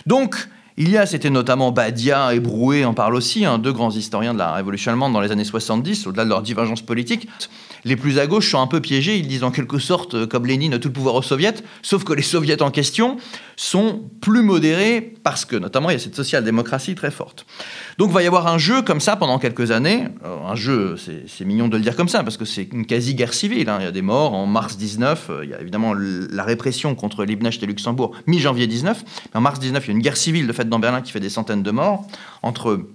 Donc, 0.06 0.48
Il 0.78 0.90
y 0.90 0.98
a, 0.98 1.06
c'était 1.06 1.30
notamment 1.30 1.72
Badia 1.72 2.34
et 2.34 2.42
Brouet 2.42 2.84
en 2.84 2.94
parlent 2.94 3.16
aussi, 3.16 3.46
hein, 3.46 3.60
deux 3.60 3.72
grands 3.72 3.92
historiens 3.92 4.34
de 4.34 4.40
la 4.40 4.52
Révolution 4.52 4.92
allemande 4.92 5.14
dans 5.14 5.22
les 5.22 5.32
années 5.32 5.46
70, 5.46 6.06
au-delà 6.06 6.26
de 6.26 6.30
leur 6.30 6.42
divergence 6.42 6.82
politique. 6.82 7.30
Les 7.86 7.96
plus 7.96 8.18
à 8.18 8.26
gauche 8.26 8.50
sont 8.50 8.60
un 8.60 8.68
peu 8.68 8.82
piégés, 8.82 9.16
ils 9.16 9.28
disent 9.28 9.44
en 9.44 9.52
quelque 9.52 9.78
sorte, 9.78 10.16
euh, 10.16 10.28
comme 10.28 10.48
Lénine, 10.48 10.80
tout 10.80 10.88
le 10.88 10.94
pouvoir 10.94 11.16
aux 11.16 11.22
soviets, 11.22 11.54
sauf 11.84 12.04
que 12.04 12.14
les 12.14 12.24
soviets 12.24 12.62
en 12.64 12.72
question 12.72 13.18
sont 13.58 14.10
plus 14.22 14.42
modérés 14.42 15.14
parce 15.24 15.46
que, 15.46 15.56
notamment, 15.56 15.92
il 15.92 15.94
y 15.94 15.96
a 15.96 16.00
cette 16.00 16.16
social-démocratie 16.16 16.96
très 16.96 17.12
forte. 17.12 17.46
Donc, 18.00 18.10
il 18.10 18.14
va 18.14 18.24
y 18.24 18.28
avoir 18.28 18.48
un 18.48 18.58
jeu 18.58 18.82
comme 18.82 19.00
ça 19.00 19.16
pendant 19.16 19.38
quelques 19.38 19.70
années. 19.70 20.08
un 20.24 20.56
jeu, 20.56 20.96
c'est 20.98 21.46
mignon 21.46 21.68
de 21.68 21.78
le 21.78 21.84
dire 21.84 21.96
comme 21.96 22.10
ça, 22.10 22.24
parce 22.24 22.38
que 22.38 22.44
c'est 22.44 22.68
une 22.74 22.88
quasi-guerre 22.88 23.34
civile. 23.34 23.70
Hein. 23.70 23.78
Il 23.82 23.86
y 23.86 23.88
a 23.88 23.92
des 23.92 24.02
morts 24.02 24.34
en 24.34 24.48
mars 24.48 24.78
19, 24.78 25.28
euh, 25.30 25.46
il 25.46 25.52
y 25.52 25.54
a 25.54 25.62
évidemment 25.62 25.94
la 25.94 26.44
répression 26.44 26.96
contre 26.96 27.24
Liebknecht 27.24 27.62
et 27.62 27.66
Luxembourg 27.68 28.14
mi-janvier 28.26 28.68
19. 28.68 29.04
Mais 29.06 29.38
en 29.38 29.42
mars 29.42 29.60
19, 29.60 29.86
il 29.86 29.88
y 29.88 29.92
a 29.92 29.96
une 29.96 30.02
guerre 30.02 30.18
civile 30.18 30.48
de 30.48 30.54
fait 30.54 30.65
dans 30.70 30.80
Berlin 30.80 31.02
qui 31.02 31.12
fait 31.12 31.20
des 31.20 31.30
centaines 31.30 31.64
de 31.64 31.72
morts 31.72 32.06
entre 32.44 32.86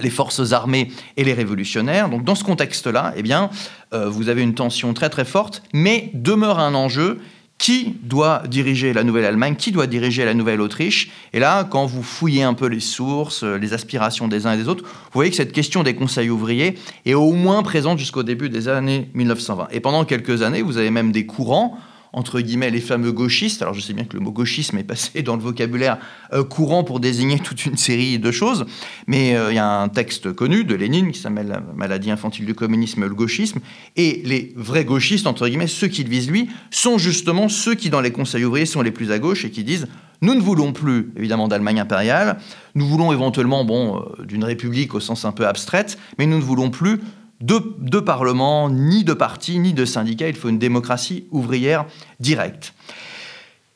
les 0.00 0.10
forces 0.10 0.52
armées 0.52 0.90
et 1.16 1.24
les 1.24 1.34
révolutionnaires. 1.34 2.08
Donc 2.08 2.24
dans 2.24 2.34
ce 2.34 2.44
contexte-là, 2.44 3.12
eh 3.16 3.22
bien, 3.22 3.50
euh, 3.92 4.08
vous 4.08 4.28
avez 4.28 4.42
une 4.42 4.54
tension 4.54 4.92
très 4.92 5.08
très 5.08 5.24
forte, 5.24 5.62
mais 5.72 6.10
demeure 6.14 6.58
un 6.58 6.74
enjeu 6.74 7.20
qui 7.56 7.96
doit 8.02 8.42
diriger 8.48 8.92
la 8.92 9.04
Nouvelle-Allemagne, 9.04 9.54
qui 9.54 9.70
doit 9.70 9.86
diriger 9.86 10.24
la 10.24 10.34
Nouvelle-Autriche. 10.34 11.10
Et 11.32 11.38
là, 11.38 11.62
quand 11.62 11.86
vous 11.86 12.02
fouillez 12.02 12.42
un 12.42 12.54
peu 12.54 12.66
les 12.66 12.80
sources, 12.80 13.44
euh, 13.44 13.58
les 13.58 13.72
aspirations 13.72 14.26
des 14.26 14.46
uns 14.46 14.52
et 14.52 14.56
des 14.56 14.68
autres, 14.68 14.82
vous 14.84 15.10
voyez 15.12 15.30
que 15.30 15.36
cette 15.36 15.52
question 15.52 15.82
des 15.84 15.94
conseils 15.94 16.30
ouvriers 16.30 16.74
est 17.06 17.14
au 17.14 17.32
moins 17.32 17.62
présente 17.62 17.98
jusqu'au 17.98 18.24
début 18.24 18.48
des 18.48 18.68
années 18.68 19.08
1920. 19.14 19.68
Et 19.70 19.80
pendant 19.80 20.04
quelques 20.04 20.42
années, 20.42 20.62
vous 20.62 20.78
avez 20.78 20.90
même 20.90 21.12
des 21.12 21.26
courants 21.26 21.78
entre 22.14 22.40
guillemets, 22.40 22.70
les 22.70 22.80
fameux 22.80 23.12
gauchistes. 23.12 23.60
Alors 23.60 23.74
je 23.74 23.80
sais 23.80 23.92
bien 23.92 24.04
que 24.04 24.16
le 24.16 24.20
mot 24.20 24.30
gauchisme 24.30 24.78
est 24.78 24.84
passé 24.84 25.22
dans 25.22 25.36
le 25.36 25.42
vocabulaire 25.42 25.98
euh, 26.32 26.44
courant 26.44 26.84
pour 26.84 27.00
désigner 27.00 27.38
toute 27.40 27.66
une 27.66 27.76
série 27.76 28.18
de 28.18 28.30
choses, 28.30 28.64
mais 29.06 29.36
euh, 29.36 29.52
il 29.52 29.56
y 29.56 29.58
a 29.58 29.68
un 29.68 29.88
texte 29.88 30.32
connu 30.32 30.64
de 30.64 30.74
Lénine 30.74 31.10
qui 31.10 31.18
s'appelle 31.18 31.60
Maladie 31.74 32.10
infantile 32.10 32.46
du 32.46 32.54
communisme, 32.54 33.02
le 33.02 33.14
gauchisme, 33.14 33.58
et 33.96 34.22
les 34.24 34.52
vrais 34.56 34.84
gauchistes, 34.84 35.26
entre 35.26 35.48
guillemets, 35.48 35.66
ceux 35.66 35.88
qui 35.88 36.04
le 36.04 36.10
visent 36.10 36.30
lui, 36.30 36.48
sont 36.70 36.98
justement 36.98 37.48
ceux 37.48 37.74
qui, 37.74 37.90
dans 37.90 38.00
les 38.00 38.12
conseils 38.12 38.44
ouvriers, 38.44 38.66
sont 38.66 38.82
les 38.82 38.92
plus 38.92 39.10
à 39.10 39.18
gauche 39.18 39.44
et 39.44 39.50
qui 39.50 39.64
disent 39.64 39.88
nous 40.22 40.34
ne 40.34 40.40
voulons 40.40 40.72
plus, 40.72 41.12
évidemment, 41.16 41.48
d'Allemagne 41.48 41.80
impériale, 41.80 42.38
nous 42.74 42.86
voulons 42.86 43.12
éventuellement, 43.12 43.64
bon, 43.64 43.98
euh, 43.98 44.24
d'une 44.24 44.44
république 44.44 44.94
au 44.94 45.00
sens 45.00 45.24
un 45.24 45.32
peu 45.32 45.46
abstraite, 45.46 45.98
mais 46.18 46.26
nous 46.26 46.38
ne 46.38 46.42
voulons 46.42 46.70
plus 46.70 47.00
de, 47.44 48.00
parlement, 48.00 48.70
ni 48.70 49.04
de 49.04 49.12
parti, 49.12 49.58
ni 49.58 49.72
de 49.72 49.84
syndicat. 49.84 50.28
Il 50.28 50.36
faut 50.36 50.48
une 50.48 50.58
démocratie 50.58 51.26
ouvrière 51.30 51.86
directe. 52.20 52.74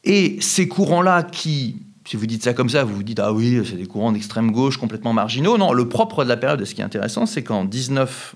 Et 0.04 0.38
ces 0.40 0.68
courants-là 0.68 1.22
qui, 1.22 1.82
si 2.06 2.16
vous 2.16 2.26
dites 2.26 2.42
ça 2.42 2.54
comme 2.54 2.70
ça, 2.70 2.84
vous 2.84 2.94
vous 2.94 3.02
dites, 3.02 3.20
ah 3.20 3.32
oui, 3.32 3.60
c'est 3.64 3.76
des 3.76 3.86
courants 3.86 4.12
d'extrême 4.12 4.52
gauche 4.52 4.78
complètement 4.78 5.12
marginaux. 5.12 5.58
Non, 5.58 5.72
le 5.72 5.88
propre 5.88 6.24
de 6.24 6.28
la 6.28 6.36
période, 6.36 6.60
et 6.60 6.64
ce 6.64 6.74
qui 6.74 6.80
est 6.80 6.84
intéressant, 6.84 7.26
c'est 7.26 7.42
qu'en 7.42 7.64
19 7.64 8.34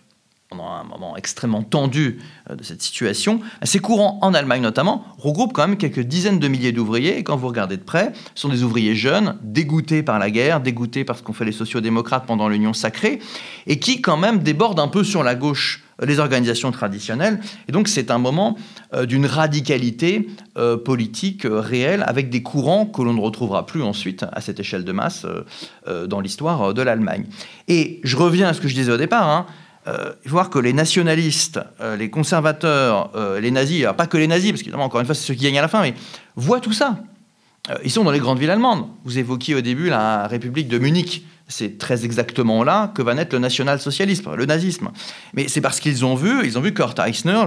pendant 0.53 0.71
un 0.71 0.85
moment 0.85 1.17
extrêmement 1.17 1.63
tendu 1.63 2.19
euh, 2.51 2.57
de 2.57 2.63
cette 2.63 2.83
situation, 2.83 3.41
ces 3.63 3.79
courants 3.79 4.19
en 4.21 4.35
Allemagne 4.35 4.61
notamment 4.61 5.05
regroupent 5.17 5.55
quand 5.55 5.67
même 5.67 5.79
quelques 5.79 6.01
dizaines 6.01 6.39
de 6.39 6.49
milliers 6.49 6.73
d'ouvriers, 6.73 7.17
et 7.17 7.25
quand 7.25 7.37
vous 7.37 7.49
regardez 7.49 7.79
de 7.79 7.83
près, 7.83 8.13
ce 8.35 8.43
sont 8.43 8.49
des 8.51 8.63
ouvriers 8.63 8.95
jeunes, 8.95 9.39
dégoûtés 9.43 10.03
par 10.03 10.19
la 10.19 10.31
guerre, 10.31 10.61
dégoûtés 10.61 11.05
par 11.05 11.17
ce 11.17 11.23
qu'ont 11.23 11.33
fait 11.33 11.47
les 11.47 11.53
sociodémocrates 11.53 12.27
pendant 12.27 12.49
l'Union 12.49 12.75
sacrée, 12.75 13.19
et 13.67 13.79
qui 13.79 14.03
quand 14.03 14.19
même 14.19 14.41
débordent 14.41 14.81
un 14.81 14.89
peu 14.89 15.05
sur 15.05 15.23
la 15.23 15.35
gauche 15.35 15.85
euh, 16.03 16.07
les 16.07 16.19
organisations 16.19 16.71
traditionnelles. 16.71 17.41
Et 17.67 17.73
donc 17.73 17.89
c'est 17.89 18.11
un 18.11 18.19
moment 18.19 18.59
euh, 18.93 19.07
d'une 19.07 19.25
radicalité 19.25 20.29
politique 20.85 21.47
réelle 21.49 22.05
avec 22.07 22.29
des 22.29 22.43
courants 22.43 22.85
que 22.85 23.01
l'on 23.01 23.15
ne 23.15 23.21
retrouvera 23.21 23.65
plus 23.65 23.83
ensuite 23.83 24.27
à 24.33 24.43
cette 24.43 24.61
échelle 24.61 24.85
de 24.85 24.93
masse 24.93 25.25
dans 25.87 26.21
l'histoire 26.21 26.75
de 26.75 26.83
l'Allemagne. 26.83 27.25
Et 27.69 28.01
je 28.05 28.19
reviens 28.19 28.49
à 28.49 28.53
ce 28.53 28.61
que 28.61 28.69
je 28.69 28.75
disais 28.75 28.93
au 28.93 28.99
départ, 28.99 29.31
hein, 29.31 29.47
euh, 29.88 30.12
voir 30.27 30.49
que 30.49 30.61
les 30.61 30.73
nationalistes, 30.73 31.59
euh, 31.81 31.97
les 31.97 32.09
conservateurs, 32.09 33.11
euh, 33.16 33.40
les 33.40 33.51
nazis, 33.51 33.83
alors 33.83 33.97
pas 33.97 34.07
que 34.07 34.16
les 34.16 34.29
nazis, 34.29 34.53
parce 34.53 34.62
qu'évidemment, 34.62 34.85
encore 34.85 35.01
une 35.01 35.07
fois, 35.07 35.16
c'est 35.16 35.27
ceux 35.27 35.35
qui 35.35 35.42
gagnent 35.42 35.59
à 35.59 35.62
la 35.62 35.66
fin, 35.66 35.83
mais 35.83 35.95
voient 36.37 36.61
tout 36.61 36.73
ça. 36.73 36.99
ils 37.85 37.90
sont 37.90 38.05
dans 38.05 38.12
les 38.12 38.21
grandes 38.21 38.38
villes 38.38 38.51
allemandes. 38.51 38.87
Vous 39.05 39.18
évoquiez 39.18 39.57
au 39.57 39.61
début 39.61 39.88
la 39.88 40.29
République 40.29 40.68
de 40.68 40.79
Munich. 40.79 41.27
C'est 41.49 41.79
très 41.79 42.05
exactement 42.05 42.62
là 42.62 42.92
que 42.95 43.03
va 43.03 43.14
naître 43.14 43.35
le 43.35 43.40
national-socialisme, 43.40 44.35
le 44.37 44.47
nazisme. 44.47 44.90
Mais 45.35 45.49
c'est 45.49 45.61
parce 45.61 45.81
qu'ils 45.81 46.05
ont 46.05 46.14
vu, 46.14 46.47
ils 46.47 46.57
ont 46.59 46.61
vu 46.61 46.73
Kurt 46.73 47.01
Eisner, 47.01 47.45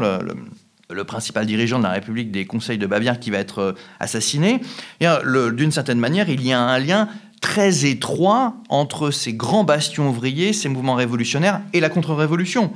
le, 0.90 1.04
principal 1.06 1.46
dirigeant 1.46 1.80
de 1.80 1.84
la 1.84 1.92
République 1.92 2.32
des 2.32 2.46
conseils 2.46 2.78
de 2.78 2.86
Bavière, 2.86 3.20
qui 3.20 3.32
va 3.32 3.38
être 3.38 3.76
assassiné. 4.02 4.62
D'une 5.00 5.72
certaine 5.72 6.00
manière, 6.00 6.30
il 6.30 6.46
y 6.46 6.52
a 6.52 6.60
un 6.60 6.80
lien 6.80 7.08
très 7.46 7.86
étroit 7.86 8.56
entre 8.70 9.12
ces 9.12 9.32
grands 9.32 9.64
bastions 9.64 10.10
ouvriers, 10.10 10.52
ces 10.52 10.68
mouvements 10.68 10.96
révolutionnaires 10.96 11.62
et 11.74 11.80
la 11.80 11.90
contre-révolution. 11.90 12.74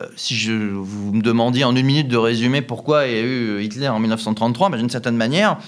Euh, 0.00 0.06
si 0.16 0.34
je, 0.34 0.52
vous 0.52 1.12
me 1.12 1.22
demandiez 1.22 1.62
en 1.62 1.76
une 1.76 1.86
minute 1.86 2.08
de 2.08 2.16
résumer 2.16 2.60
pourquoi 2.60 3.06
il 3.06 3.12
y 3.12 3.16
a 3.16 3.22
eu 3.22 3.62
Hitler 3.62 3.86
en 3.86 4.00
1933, 4.00 4.70
d'une 4.70 4.90
certaine 4.90 5.14
manière, 5.14 5.58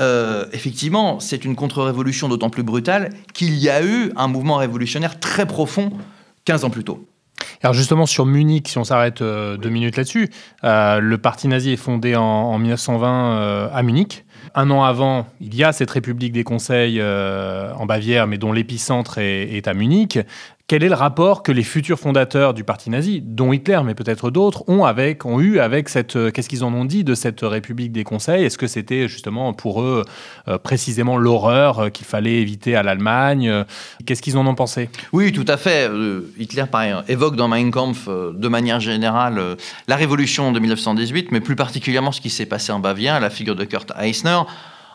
euh, 0.00 0.46
effectivement, 0.54 1.20
c'est 1.20 1.44
une 1.44 1.54
contre-révolution 1.54 2.30
d'autant 2.30 2.48
plus 2.48 2.62
brutale 2.62 3.10
qu'il 3.34 3.56
y 3.56 3.68
a 3.68 3.84
eu 3.84 4.10
un 4.16 4.26
mouvement 4.26 4.56
révolutionnaire 4.56 5.20
très 5.20 5.44
profond 5.44 5.90
15 6.46 6.64
ans 6.64 6.70
plus 6.70 6.84
tôt. 6.84 7.06
Alors 7.62 7.74
justement 7.74 8.06
sur 8.06 8.24
Munich, 8.24 8.68
si 8.68 8.78
on 8.78 8.84
s'arrête 8.84 9.20
euh, 9.20 9.58
deux 9.58 9.68
minutes 9.68 9.98
là-dessus, 9.98 10.30
le 10.62 11.16
parti 11.16 11.46
nazi 11.46 11.72
est 11.72 11.76
fondé 11.76 12.16
en 12.16 12.58
1920 12.58 13.68
à 13.70 13.82
Munich. 13.82 14.24
Un 14.54 14.70
an 14.70 14.84
avant, 14.84 15.26
il 15.40 15.54
y 15.54 15.64
a 15.64 15.72
cette 15.72 15.90
République 15.90 16.32
des 16.32 16.44
conseils 16.44 17.00
euh, 17.00 17.72
en 17.74 17.86
Bavière, 17.86 18.26
mais 18.26 18.38
dont 18.38 18.52
l'épicentre 18.52 19.18
est, 19.18 19.66
à 19.66 19.74
Munich. 19.74 20.18
Quel 20.68 20.84
est 20.84 20.90
le 20.90 20.94
rapport 20.94 21.42
que 21.42 21.50
les 21.50 21.62
futurs 21.62 21.98
fondateurs 21.98 22.52
du 22.52 22.62
parti 22.62 22.90
nazi, 22.90 23.22
dont 23.22 23.54
Hitler, 23.54 23.80
mais 23.86 23.94
peut-être 23.94 24.30
d'autres, 24.30 24.68
ont, 24.68 24.84
ont 24.84 25.40
eu 25.40 25.60
avec 25.60 25.88
cette. 25.88 26.16
Euh, 26.16 26.30
qu'est-ce 26.30 26.50
qu'ils 26.50 26.62
en 26.62 26.74
ont 26.74 26.84
dit 26.84 27.04
de 27.04 27.14
cette 27.14 27.40
République 27.40 27.90
des 27.90 28.04
conseils? 28.04 28.44
Est-ce 28.44 28.58
que 28.58 28.66
c'était 28.66 29.08
justement 29.08 29.54
pour 29.54 29.80
eux 29.80 30.04
euh, 30.46 30.58
précisément 30.58 31.16
l'horreur 31.16 31.90
qu'il 31.90 32.04
fallait 32.04 32.42
éviter 32.42 32.76
à 32.76 32.82
l'Allemagne? 32.82 33.64
Qu'est-ce 34.04 34.20
qu'ils 34.20 34.36
en 34.36 34.46
ont 34.46 34.54
pensé? 34.54 34.90
Oui, 35.14 35.32
tout 35.32 35.46
à 35.48 35.56
fait. 35.56 35.90
Hitler, 36.38 36.64
pareil, 36.70 36.94
évoque 37.08 37.36
dans 37.36 37.48
Mein 37.48 37.70
Kampf, 37.70 38.06
de 38.06 38.48
manière 38.48 38.78
générale, 38.78 39.56
la 39.86 39.96
révolution 39.96 40.52
de 40.52 40.60
1918, 40.60 41.32
mais 41.32 41.40
plus 41.40 41.56
particulièrement 41.56 42.12
ce 42.12 42.20
qui 42.20 42.28
s'est 42.28 42.44
passé 42.44 42.72
en 42.72 42.78
Bavière, 42.78 43.20
la 43.20 43.30
figure 43.30 43.56
de 43.56 43.64
Kurt 43.64 43.90
Eisner. 43.98 44.40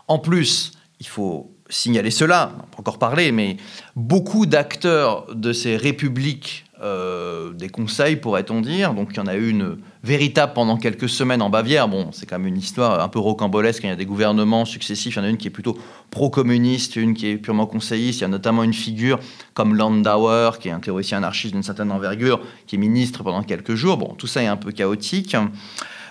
En 0.08 0.20
plus, 0.20 0.74
il 1.00 1.08
faut 1.08 1.50
signaler 1.74 2.12
cela, 2.12 2.54
on 2.78 2.80
encore 2.80 3.00
parlé, 3.00 3.32
mais 3.32 3.58
beaucoup 3.96 4.46
d'acteurs 4.46 5.26
de 5.34 5.54
ces 5.54 5.78
républiques 5.78 6.66
euh, 6.82 7.54
des 7.54 7.70
conseils, 7.70 8.18
pourrait-on 8.18 8.60
dire. 8.60 8.94
Donc 8.94 9.10
il 9.14 9.18
y 9.18 9.20
en 9.20 9.28
a 9.28 9.36
eu 9.36 9.50
une 9.50 9.78
véritable 10.04 10.52
pendant 10.54 10.78
quelques 10.78 11.08
semaines 11.08 11.42
en 11.42 11.50
Bavière. 11.50 11.88
Bon, 11.88 12.10
c'est 12.12 12.26
quand 12.26 12.38
même 12.38 12.48
une 12.48 12.58
histoire 12.58 13.02
un 13.02 13.08
peu 13.08 13.20
rocambolesque. 13.20 13.84
Il 13.84 13.90
y 13.90 13.90
a 13.90 13.96
des 13.96 14.06
gouvernements 14.06 14.66
successifs. 14.66 15.16
Il 15.16 15.20
y 15.20 15.22
en 15.22 15.24
a 15.24 15.30
une 15.30 15.38
qui 15.38 15.48
est 15.48 15.52
plutôt 15.52 15.78
pro-communiste, 16.12 16.98
une 16.98 17.14
qui 17.14 17.28
est 17.28 17.38
purement 17.38 17.68
conseilliste. 17.68 18.20
Il 18.20 18.24
y 18.24 18.26
a 18.26 18.30
notamment 18.30 18.64
une 18.64 18.74
figure 18.74 19.20
comme 19.54 19.76
Landauer, 19.76 20.60
qui 20.60 20.68
est 20.68 20.72
un 20.72 20.80
théoricien 20.80 21.20
anarchiste 21.20 21.54
d'une 21.54 21.64
certaine 21.64 21.92
envergure, 21.92 22.42
qui 22.68 22.76
est 22.76 22.80
ministre 22.80 23.24
pendant 23.24 23.44
quelques 23.44 23.76
jours. 23.76 23.98
Bon, 23.98 24.14
tout 24.16 24.28
ça 24.28 24.44
est 24.44 24.48
un 24.48 24.58
peu 24.58 24.72
chaotique. 24.72 25.38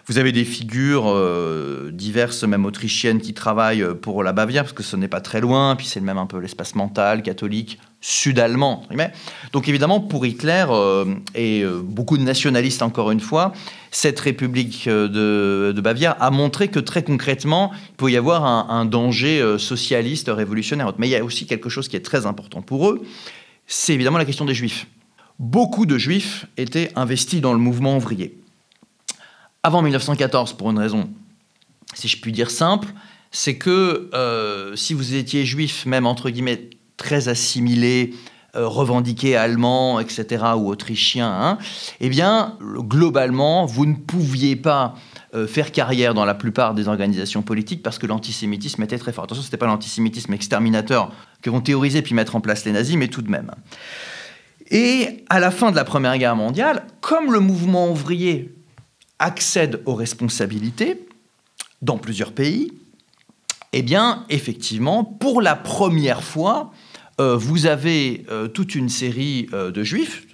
Vous 0.08 0.18
avez 0.18 0.32
des 0.32 0.44
figures 0.44 1.04
euh, 1.06 1.90
diverses, 1.92 2.42
même 2.42 2.66
autrichiennes, 2.66 3.20
qui 3.20 3.34
travaillent 3.34 3.86
pour 4.00 4.24
la 4.24 4.32
Bavière, 4.32 4.64
parce 4.64 4.72
que 4.72 4.82
ce 4.82 4.96
n'est 4.96 5.08
pas 5.08 5.20
très 5.20 5.40
loin, 5.40 5.76
puis 5.76 5.86
c'est 5.86 6.00
même 6.00 6.18
un 6.18 6.26
peu 6.26 6.38
l'espace 6.38 6.74
mental, 6.74 7.22
catholique, 7.22 7.78
sud-allemand. 8.00 8.84
Donc 9.52 9.68
évidemment, 9.68 10.00
pour 10.00 10.26
Hitler 10.26 10.64
euh, 10.70 11.14
et 11.36 11.62
euh, 11.62 11.80
beaucoup 11.84 12.18
de 12.18 12.24
nationalistes, 12.24 12.82
encore 12.82 13.12
une 13.12 13.20
fois, 13.20 13.52
cette 13.92 14.18
République 14.18 14.88
de, 14.88 15.80
Bavière 15.80 16.16
a 16.20 16.32
montré 16.32 16.66
que 16.66 16.80
très 16.80 17.04
concrètement, 17.04 17.70
il 17.90 17.96
peut 17.96 18.10
y 18.10 18.16
avoir 18.16 18.44
un 18.44 18.84
danger 18.84 19.56
socialiste, 19.58 20.30
révolutionnaire. 20.32 20.92
Mais 20.98 21.08
il 21.08 21.10
y 21.10 21.16
a 21.16 21.24
aussi 21.24 21.46
quelque 21.46 21.68
chose 21.68 21.88
qui 21.88 21.96
est 21.96 22.04
très 22.04 22.26
important 22.26 22.62
pour 22.62 22.88
eux, 22.88 23.02
c'est 23.66 23.94
évidemment 23.94 24.18
la 24.18 24.24
question 24.24 24.44
des 24.44 24.54
Juifs. 24.54 24.86
Beaucoup 25.38 25.86
de 25.86 25.98
Juifs 25.98 26.46
étaient 26.56 26.90
investis 26.96 27.40
dans 27.40 27.52
le 27.52 27.58
mouvement 27.58 27.96
ouvrier 27.96 28.41
avant 29.62 29.82
1914 29.82 30.54
pour 30.54 30.70
une 30.70 30.78
raison, 30.78 31.08
si 31.94 32.08
je 32.08 32.20
puis 32.20 32.32
dire 32.32 32.50
simple, 32.50 32.88
c'est 33.30 33.56
que 33.56 34.10
euh, 34.12 34.76
si 34.76 34.94
vous 34.94 35.14
étiez 35.14 35.44
juif, 35.44 35.86
même 35.86 36.06
entre 36.06 36.30
guillemets 36.30 36.70
très 36.96 37.28
assimilé, 37.28 38.14
euh, 38.54 38.66
revendiqué 38.66 39.36
allemand, 39.36 39.98
etc., 39.98 40.44
ou 40.56 40.68
autrichien, 40.68 41.28
hein, 41.28 41.58
eh 42.00 42.10
bien, 42.10 42.58
globalement, 42.60 43.64
vous 43.64 43.86
ne 43.86 43.94
pouviez 43.94 44.56
pas 44.56 44.94
euh, 45.34 45.46
faire 45.46 45.72
carrière 45.72 46.12
dans 46.12 46.26
la 46.26 46.34
plupart 46.34 46.74
des 46.74 46.88
organisations 46.88 47.40
politiques 47.42 47.82
parce 47.82 47.98
que 47.98 48.06
l'antisémitisme 48.06 48.82
était 48.82 48.98
très 48.98 49.12
fort. 49.12 49.24
Attention, 49.24 49.42
ce 49.42 49.46
n'était 49.46 49.56
pas 49.56 49.66
l'antisémitisme 49.66 50.34
exterminateur 50.34 51.12
que 51.40 51.48
vont 51.48 51.62
théoriser 51.62 52.02
puis 52.02 52.14
mettre 52.14 52.36
en 52.36 52.40
place 52.40 52.64
les 52.66 52.72
nazis, 52.72 52.96
mais 52.96 53.08
tout 53.08 53.22
de 53.22 53.30
même. 53.30 53.50
Et 54.70 55.24
à 55.30 55.40
la 55.40 55.50
fin 55.50 55.70
de 55.70 55.76
la 55.76 55.84
Première 55.84 56.18
Guerre 56.18 56.36
mondiale, 56.36 56.84
comme 57.00 57.32
le 57.32 57.40
mouvement 57.40 57.90
ouvrier 57.90 58.54
accède 59.22 59.80
aux 59.86 59.94
responsabilités 59.94 61.06
dans 61.80 61.96
plusieurs 61.96 62.32
pays, 62.32 62.72
eh 63.72 63.82
bien, 63.82 64.24
effectivement, 64.28 65.04
pour 65.04 65.40
la 65.40 65.56
première 65.56 66.22
fois, 66.22 66.72
euh, 67.20 67.36
vous 67.36 67.66
avez 67.66 68.24
euh, 68.30 68.48
toute 68.48 68.74
une 68.74 68.88
série 68.88 69.46
euh, 69.52 69.70
de 69.70 69.82
juifs, 69.82 70.26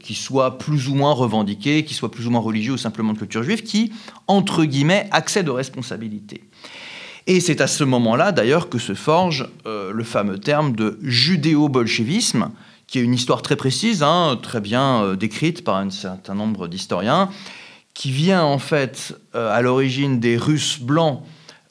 qui 0.00 0.14
soient 0.14 0.58
plus 0.58 0.88
ou 0.88 0.94
moins 0.94 1.12
revendiqués, 1.12 1.84
qui 1.84 1.94
soient 1.94 2.10
plus 2.10 2.26
ou 2.26 2.30
moins 2.30 2.40
religieux 2.40 2.74
ou 2.74 2.76
simplement 2.76 3.14
de 3.14 3.18
culture 3.18 3.42
juive, 3.42 3.62
qui, 3.62 3.90
entre 4.26 4.64
guillemets, 4.64 5.08
accèdent 5.12 5.48
aux 5.48 5.54
responsabilités. 5.54 6.44
Et 7.26 7.40
c'est 7.40 7.62
à 7.62 7.66
ce 7.66 7.82
moment-là, 7.82 8.32
d'ailleurs, 8.32 8.68
que 8.68 8.78
se 8.78 8.94
forge 8.94 9.48
le 9.64 10.04
fameux 10.04 10.38
terme 10.38 10.76
de 10.76 10.98
judéo-bolchevisme, 11.00 12.50
qui 12.86 12.98
est 12.98 13.02
une 13.02 13.14
histoire 13.14 13.40
très 13.40 13.56
précise, 13.56 14.02
hein, 14.02 14.38
très 14.42 14.60
bien 14.60 15.14
décrite 15.14 15.64
par 15.64 15.76
un 15.76 15.88
certain 15.88 16.34
nombre 16.34 16.68
d'historiens, 16.68 17.30
qui 17.96 18.12
vient 18.12 18.44
en 18.44 18.58
fait 18.58 19.16
à 19.32 19.62
l'origine 19.62 20.20
des 20.20 20.36
Russes 20.36 20.78
blancs 20.78 21.22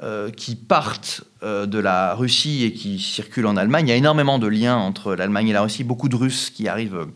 euh, 0.03 0.29
qui 0.29 0.57
partent 0.57 1.23
euh, 1.41 1.65
de 1.65 1.79
la 1.79 2.15
Russie 2.15 2.65
et 2.65 2.73
qui 2.73 2.99
circulent 2.99 3.45
en 3.45 3.55
Allemagne. 3.55 3.87
Il 3.87 3.91
y 3.91 3.93
a 3.93 3.95
énormément 3.95 4.39
de 4.39 4.47
liens 4.47 4.75
entre 4.75 5.15
l'Allemagne 5.15 5.47
et 5.47 5.53
la 5.53 5.61
Russie, 5.61 5.85
beaucoup 5.85 6.09
de 6.09 6.17
Russes 6.17 6.49
qui 6.49 6.67
arrivent 6.67 7.07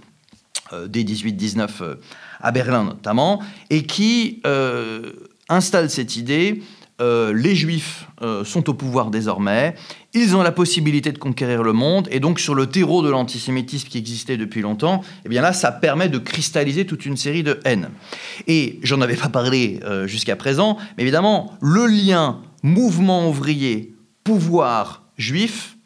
euh, 0.72 0.88
dès 0.88 1.04
18-19 1.04 1.98
à 2.39 2.52
Berlin 2.54 2.86
notamment, 2.86 3.43
et 3.69 3.84
qui 3.84 4.41
installent 5.50 5.89
cette 5.89 6.15
idée 6.15 6.63
les 7.00 7.56
Juifs 7.56 8.08
sont 8.44 8.70
au 8.70 8.74
pouvoir 8.74 9.10
désormais, 9.10 9.76
ils 10.14 10.36
ont 10.36 10.42
la 10.42 10.52
possibilité 10.52 11.12
de 11.12 11.18
conquérir 11.18 11.64
le 11.64 11.72
monde, 11.72 12.08
et 12.12 12.20
donc 12.20 12.40
sur 12.40 12.56
le 12.56 12.66
terreau 12.66 13.02
de 13.02 13.10
l'antisémitisme 13.10 13.88
qui 13.88 13.98
existait 13.98 14.38
depuis 14.38 14.62
longtemps, 14.62 15.02
eh 15.26 15.30
bien 15.30 15.42
là, 15.42 15.54
ça 15.54 15.72
permet 15.72 16.10
de 16.10 16.18
cristalliser 16.18 16.86
toute 16.86 17.06
une 17.06 17.18
série 17.18 17.44
de 17.44 17.60
haines. 17.64 17.90
Et 18.48 18.80
j'en 18.84 19.02
avais 19.02 19.16
pas 19.16 19.30
parlé 19.30 19.80
jusqu'à 20.06 20.36
présent, 20.36 20.78
mais 20.98 21.04
évidemment, 21.04 21.54
le 21.62 21.86
lien 21.86 22.42
mouvement 22.64 23.30
ouvrier, 23.30 23.96
pouvoir 24.24 25.04
juif, 25.18 25.78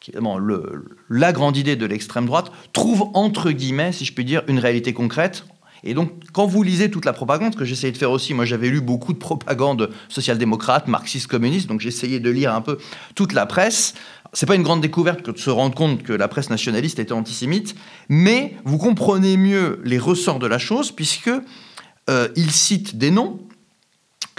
qui 0.00 0.12
est 0.12 0.18
la 1.10 1.32
grande 1.32 1.58
idée 1.58 1.76
de 1.76 1.84
l'extrême 1.84 2.24
droite, 2.24 2.50
trouve 2.72 3.10
entre 3.12 3.50
guillemets, 3.50 3.92
si 3.92 4.06
je 4.06 4.14
puis 4.14 4.24
dire, 4.24 4.42
une 4.48 4.58
réalité 4.58 4.94
concrète. 4.94 5.44
Et 5.84 5.94
donc, 5.94 6.12
quand 6.32 6.46
vous 6.46 6.62
lisez 6.62 6.90
toute 6.90 7.04
la 7.04 7.12
propagande, 7.12 7.56
que 7.56 7.64
j'essayais 7.64 7.92
de 7.92 7.98
faire 7.98 8.10
aussi, 8.10 8.34
moi 8.34 8.44
j'avais 8.44 8.68
lu 8.68 8.80
beaucoup 8.80 9.12
de 9.12 9.18
propagande 9.18 9.90
social-démocrate, 10.08 10.88
marxiste, 10.88 11.26
communiste, 11.26 11.68
donc 11.68 11.80
j'essayais 11.80 12.20
de 12.20 12.30
lire 12.30 12.54
un 12.54 12.60
peu 12.60 12.78
toute 13.14 13.32
la 13.32 13.46
presse. 13.46 13.94
C'est 14.32 14.46
pas 14.46 14.54
une 14.54 14.62
grande 14.62 14.80
découverte 14.80 15.22
que 15.22 15.30
de 15.30 15.38
se 15.38 15.50
rendre 15.50 15.74
compte 15.74 16.02
que 16.02 16.12
la 16.12 16.28
presse 16.28 16.50
nationaliste 16.50 16.98
était 16.98 17.12
antisémite, 17.12 17.74
mais 18.08 18.54
vous 18.64 18.78
comprenez 18.78 19.36
mieux 19.36 19.80
les 19.84 19.98
ressorts 19.98 20.38
de 20.38 20.46
la 20.46 20.58
chose 20.58 20.92
puisque 20.92 21.30
euh, 22.08 22.28
il 22.36 22.50
cite 22.50 22.96
des 22.96 23.10
noms 23.10 23.40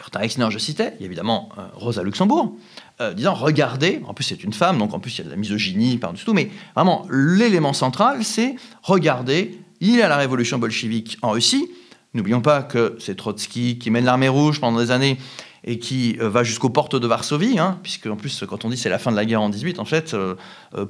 Carter 0.01 0.25
Exner, 0.25 0.47
je 0.49 0.57
citais, 0.57 0.95
évidemment 0.99 1.49
euh, 1.57 1.61
Rosa 1.75 2.01
Luxembourg, 2.01 2.55
euh, 3.01 3.13
disant 3.13 3.35
regardez, 3.35 4.01
en 4.07 4.15
plus 4.15 4.23
c'est 4.23 4.43
une 4.43 4.53
femme, 4.53 4.79
donc 4.79 4.95
en 4.95 4.99
plus 4.99 5.15
il 5.15 5.17
y 5.19 5.21
a 5.21 5.25
de 5.25 5.29
la 5.29 5.35
misogynie 5.35 5.97
par-dessus 5.97 6.25
tout, 6.25 6.33
mais 6.33 6.49
vraiment 6.75 7.05
l'élément 7.11 7.73
central 7.73 8.23
c'est 8.23 8.55
regardez, 8.81 9.60
il 9.81 9.97
y 9.97 10.01
a 10.01 10.07
la 10.07 10.17
révolution 10.17 10.57
bolchevique 10.57 11.17
en 11.21 11.31
Russie. 11.31 11.69
N'oublions 12.13 12.41
pas 12.41 12.63
que 12.63 12.95
c'est 12.99 13.15
Trotsky 13.15 13.77
qui 13.77 13.91
mène 13.91 14.05
l'armée 14.05 14.29
rouge 14.29 14.61
pendant 14.61 14.79
des 14.79 14.91
années 14.91 15.17
et 15.63 15.77
qui 15.77 16.17
euh, 16.19 16.29
va 16.29 16.43
jusqu'aux 16.43 16.69
portes 16.69 16.95
de 16.95 17.05
Varsovie, 17.05 17.59
hein, 17.59 17.79
puisque 17.83 18.07
en 18.07 18.15
plus 18.15 18.43
quand 18.47 18.65
on 18.65 18.69
dit 18.69 18.77
c'est 18.77 18.89
la 18.89 18.97
fin 18.97 19.11
de 19.11 19.15
la 19.15 19.25
guerre 19.25 19.41
en 19.41 19.49
18, 19.49 19.79
en 19.79 19.85
fait, 19.85 20.15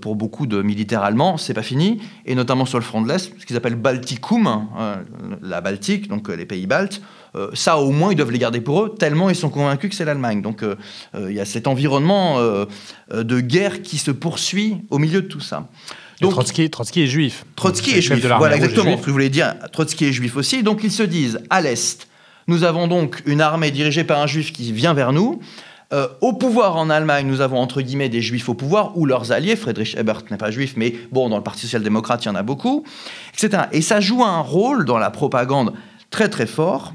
pour 0.02 0.16
beaucoup 0.16 0.46
de 0.46 0.62
militaires 0.62 1.04
allemands, 1.04 1.38
c'est 1.38 1.54
pas 1.54 1.64
fini, 1.64 2.00
et 2.26 2.36
notamment 2.36 2.66
sur 2.66 2.78
le 2.78 2.84
front 2.84 3.02
de 3.02 3.08
l'Est, 3.08 3.34
ce 3.40 3.46
qu'ils 3.46 3.58
appellent 3.58 3.76
Balticum, 3.76 4.48
hein, 4.48 5.04
la 5.42 5.62
Baltique, 5.62 6.08
donc 6.08 6.30
les 6.30 6.46
pays 6.46 6.68
baltes, 6.68 7.02
euh, 7.36 7.50
ça 7.54 7.78
au 7.78 7.92
moins 7.92 8.12
ils 8.12 8.16
doivent 8.16 8.32
les 8.32 8.40
garder 8.40 8.62
pour 8.62 8.84
eux, 8.84 8.96
tellement 8.98 9.30
ils 9.30 9.36
sont 9.36 9.50
convaincus 9.50 9.90
que 9.90 9.96
c'est 9.96 10.06
l'Allemagne. 10.06 10.42
Donc 10.42 10.64
euh, 10.64 10.76
euh, 11.16 11.32
il 11.32 11.36
y 11.36 11.40
a 11.40 11.46
cet 11.46 11.68
environnement 11.68 12.40
de 13.12 13.40
guerre 13.40 13.82
qui 13.82 13.98
se 13.98 14.12
poursuit 14.12 14.82
au 14.90 15.00
milieu 15.00 15.22
de 15.22 15.28
tout 15.28 15.40
ça. 15.40 15.68
Donc, 16.22 16.32
Trotsky, 16.32 16.70
Trotsky 16.70 17.02
est 17.02 17.08
juif. 17.08 17.46
Trotsky 17.56 17.98
est 17.98 18.02
juif, 18.02 18.26
voilà 18.38 18.56
exactement 18.56 18.96
ce 18.96 19.02
que 19.02 19.08
je 19.08 19.12
voulais 19.12 19.30
dire. 19.30 19.56
Trotsky 19.74 20.06
est 20.06 20.14
juif 20.14 20.38
aussi. 20.38 20.64
Donc 20.64 20.82
ils 20.84 20.92
se 20.92 21.04
disent, 21.04 21.40
à 21.50 21.62
l'Est, 21.62 22.08
nous 22.48 22.64
avons 22.64 22.88
donc 22.88 23.24
une 23.26 23.42
armée 23.42 23.72
dirigée 23.72 24.04
par 24.04 24.20
un 24.20 24.28
juif 24.28 24.54
qui 24.54 24.72
vient 24.72 24.94
vers 24.94 25.14
nous. 25.14 25.40
au 26.22 26.34
pouvoir 26.34 26.78
en 26.78 26.90
Allemagne, 26.90 27.28
nous 27.28 27.42
avons 27.42 27.58
entre 27.58 27.82
guillemets 27.82 28.08
des 28.08 28.22
juifs 28.22 28.50
au 28.50 28.54
pouvoir 28.54 28.98
ou 28.98 29.06
leurs 29.06 29.32
alliés. 29.32 29.56
Friedrich 29.56 29.96
Ebert 29.98 30.24
n'est 30.30 30.38
pas 30.38 30.52
juif, 30.52 30.74
mais 30.78 30.94
bon, 31.12 31.28
dans 31.28 31.38
le 31.38 31.44
Parti 31.44 31.62
social-démocrate, 31.62 32.24
il 32.24 32.28
y 32.28 32.32
en 32.32 32.36
a 32.36 32.44
beaucoup, 32.44 32.84
etc. 33.34 33.64
Et 33.72 33.82
ça 33.82 34.00
joue 34.00 34.24
un 34.24 34.42
rôle 34.42 34.86
dans 34.86 35.00
la 35.00 35.10
propagande 35.10 35.74
très 36.12 36.30
très 36.30 36.46
fort. 36.46 36.94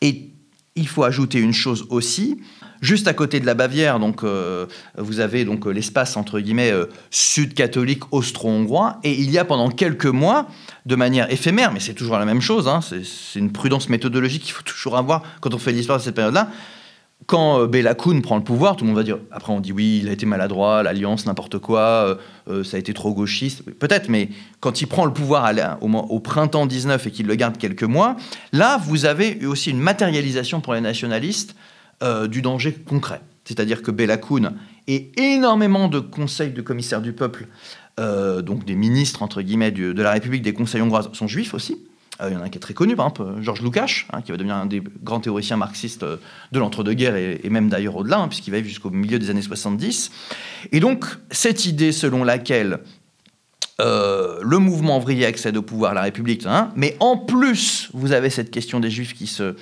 Et 0.00 0.30
il 0.76 0.86
faut 0.86 1.02
ajouter 1.02 1.40
une 1.40 1.52
chose 1.52 1.86
aussi. 1.90 2.38
Juste 2.80 3.08
à 3.08 3.12
côté 3.12 3.40
de 3.40 3.46
la 3.46 3.54
Bavière, 3.54 3.98
donc 3.98 4.22
euh, 4.22 4.66
vous 4.96 5.18
avez 5.18 5.44
donc 5.44 5.66
euh, 5.66 5.70
l'espace 5.70 6.16
entre 6.16 6.38
guillemets 6.38 6.70
euh, 6.70 6.86
sud-catholique 7.10 8.12
austro-hongrois, 8.12 8.98
et 9.02 9.12
il 9.12 9.30
y 9.30 9.38
a 9.38 9.44
pendant 9.44 9.68
quelques 9.70 10.06
mois, 10.06 10.46
de 10.86 10.94
manière 10.94 11.30
éphémère, 11.32 11.72
mais 11.72 11.80
c'est 11.80 11.94
toujours 11.94 12.18
la 12.18 12.24
même 12.24 12.40
chose, 12.40 12.68
hein, 12.68 12.80
c'est 12.80 13.38
une 13.38 13.50
prudence 13.50 13.88
méthodologique 13.88 14.42
qu'il 14.42 14.52
faut 14.52 14.62
toujours 14.62 14.96
avoir 14.96 15.22
quand 15.40 15.54
on 15.54 15.58
fait 15.58 15.72
l'histoire 15.72 15.98
de 15.98 16.04
cette 16.04 16.14
période-là 16.14 16.50
quand 17.26 17.66
Bela 17.66 17.94
Kun 17.94 18.20
prend 18.20 18.36
le 18.36 18.44
pouvoir, 18.44 18.76
tout 18.76 18.84
le 18.84 18.90
monde 18.90 18.96
va 18.96 19.02
dire. 19.02 19.18
Après, 19.32 19.52
on 19.52 19.60
dit 19.60 19.72
oui, 19.72 20.00
il 20.02 20.08
a 20.08 20.12
été 20.12 20.24
maladroit, 20.24 20.84
l'alliance, 20.84 21.26
n'importe 21.26 21.58
quoi, 21.58 22.16
ça 22.46 22.76
a 22.76 22.80
été 22.80 22.94
trop 22.94 23.12
gauchiste. 23.12 23.64
Peut-être, 23.64 24.08
mais 24.08 24.30
quand 24.60 24.80
il 24.80 24.86
prend 24.86 25.04
le 25.04 25.12
pouvoir 25.12 25.52
au, 25.80 26.20
printemps 26.20 26.64
19 26.64 27.08
et 27.08 27.10
qu'il 27.10 27.26
le 27.26 27.34
garde 27.34 27.58
quelques 27.58 27.82
mois, 27.82 28.16
là, 28.52 28.80
vous 28.82 29.04
avez 29.04 29.44
aussi 29.44 29.70
une 29.70 29.80
matérialisation 29.80 30.60
pour 30.60 30.72
les 30.74 30.80
nationalistes 30.80 31.56
du 32.30 32.42
danger 32.42 32.72
concret. 32.72 33.20
C'est-à-dire 33.44 33.82
que 33.82 33.90
Bela 33.90 34.16
Kun 34.16 34.54
et 34.86 35.10
énormément 35.16 35.88
de 35.88 35.98
conseils 35.98 36.52
de 36.52 36.62
commissaires 36.62 37.02
du 37.02 37.12
peuple, 37.12 37.48
donc 37.98 38.64
des 38.64 38.76
ministres, 38.76 39.22
entre 39.22 39.42
guillemets, 39.42 39.72
de 39.72 40.02
la 40.02 40.12
République, 40.12 40.42
des 40.42 40.52
conseils 40.52 40.80
hongrois, 40.80 41.10
sont 41.12 41.26
juifs 41.26 41.54
aussi. 41.54 41.78
Euh, 42.20 42.30
il 42.30 42.34
y 42.34 42.36
en 42.36 42.40
a 42.40 42.44
un 42.44 42.48
qui 42.48 42.58
est 42.58 42.60
très 42.60 42.74
connu, 42.74 42.96
par 42.96 43.06
exemple, 43.06 43.42
Georges 43.42 43.62
Lukács, 43.62 44.06
hein, 44.12 44.22
qui 44.22 44.32
va 44.32 44.36
devenir 44.36 44.56
un 44.56 44.66
des 44.66 44.82
grands 45.02 45.20
théoriciens 45.20 45.56
marxistes 45.56 46.02
euh, 46.02 46.16
de 46.52 46.58
l'entre-deux-guerres 46.58 47.16
et, 47.16 47.48
même 47.48 47.68
d'ailleurs 47.68 47.96
au-delà, 47.96 48.18
hein, 48.18 48.28
puisqu'il 48.28 48.50
va 48.50 48.56
vivre 48.58 48.68
jusqu'au 48.68 48.90
milieu 48.90 49.18
des 49.18 49.30
années 49.30 49.42
70. 49.42 50.10
Et 50.72 50.80
donc, 50.80 51.04
cette 51.30 51.66
idée 51.66 51.92
selon 51.92 52.24
laquelle 52.24 52.80
euh, 53.80 54.40
le 54.42 54.58
mouvement 54.58 54.98
ouvrier 54.98 55.26
accède 55.26 55.56
au 55.56 55.62
pouvoir, 55.62 55.94
la 55.94 56.02
République, 56.02 56.44
hein, 56.46 56.72
mais 56.74 56.96
en 56.98 57.16
plus, 57.16 57.90
vous 57.92 58.12
avez 58.12 58.30
cette 58.30 58.50
question 58.50 58.80
des 58.80 58.90
Juifs 58.90 59.14
qui 59.14 59.28
se 59.28 59.54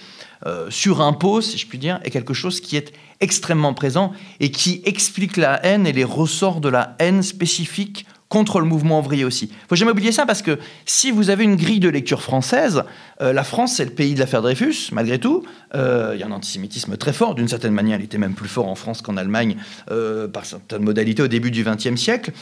surimpose, 0.70 1.50
si 1.50 1.58
je 1.58 1.66
puis 1.66 1.78
dire, 1.78 2.00
est 2.04 2.10
quelque 2.10 2.34
chose 2.34 2.60
qui 2.60 2.76
est 2.76 2.92
extrêmement 3.20 3.74
présent 3.74 4.12
et 4.40 4.50
qui 4.50 4.82
explique 4.84 5.36
la 5.36 5.64
haine 5.64 5.86
et 5.86 5.92
les 5.92 6.04
ressorts 6.04 6.60
de 6.60 6.68
la 6.68 6.96
haine 6.98 7.22
spécifique 7.22 8.06
contre 8.28 8.58
le 8.58 8.66
mouvement 8.66 8.98
ouvrier 8.98 9.24
aussi. 9.24 9.46
Il 9.52 9.68
faut 9.68 9.76
jamais 9.76 9.92
oublier 9.92 10.10
ça 10.10 10.26
parce 10.26 10.42
que 10.42 10.58
si 10.84 11.10
vous 11.10 11.30
avez 11.30 11.44
une 11.44 11.56
grille 11.56 11.78
de 11.78 11.88
lecture 11.88 12.22
française, 12.22 12.82
euh, 13.20 13.32
la 13.32 13.44
France 13.44 13.76
c'est 13.76 13.84
le 13.84 13.92
pays 13.92 14.14
de 14.14 14.18
l'affaire 14.18 14.42
Dreyfus, 14.42 14.90
malgré 14.92 15.20
tout. 15.20 15.44
Euh, 15.74 16.12
il 16.14 16.20
y 16.20 16.22
a 16.24 16.26
un 16.26 16.32
antisémitisme 16.32 16.96
très 16.96 17.12
fort, 17.12 17.34
d'une 17.34 17.48
certaine 17.48 17.72
manière, 17.72 18.00
il 18.00 18.04
était 18.04 18.18
même 18.18 18.34
plus 18.34 18.48
fort 18.48 18.66
en 18.66 18.74
France 18.74 19.00
qu'en 19.00 19.16
Allemagne 19.16 19.56
euh, 19.90 20.26
par 20.26 20.44
certaines 20.44 20.82
modalités 20.82 21.22
au 21.22 21.28
début 21.28 21.52
du 21.52 21.64
XXe 21.64 22.00
siècle. 22.00 22.32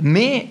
Mais 0.00 0.50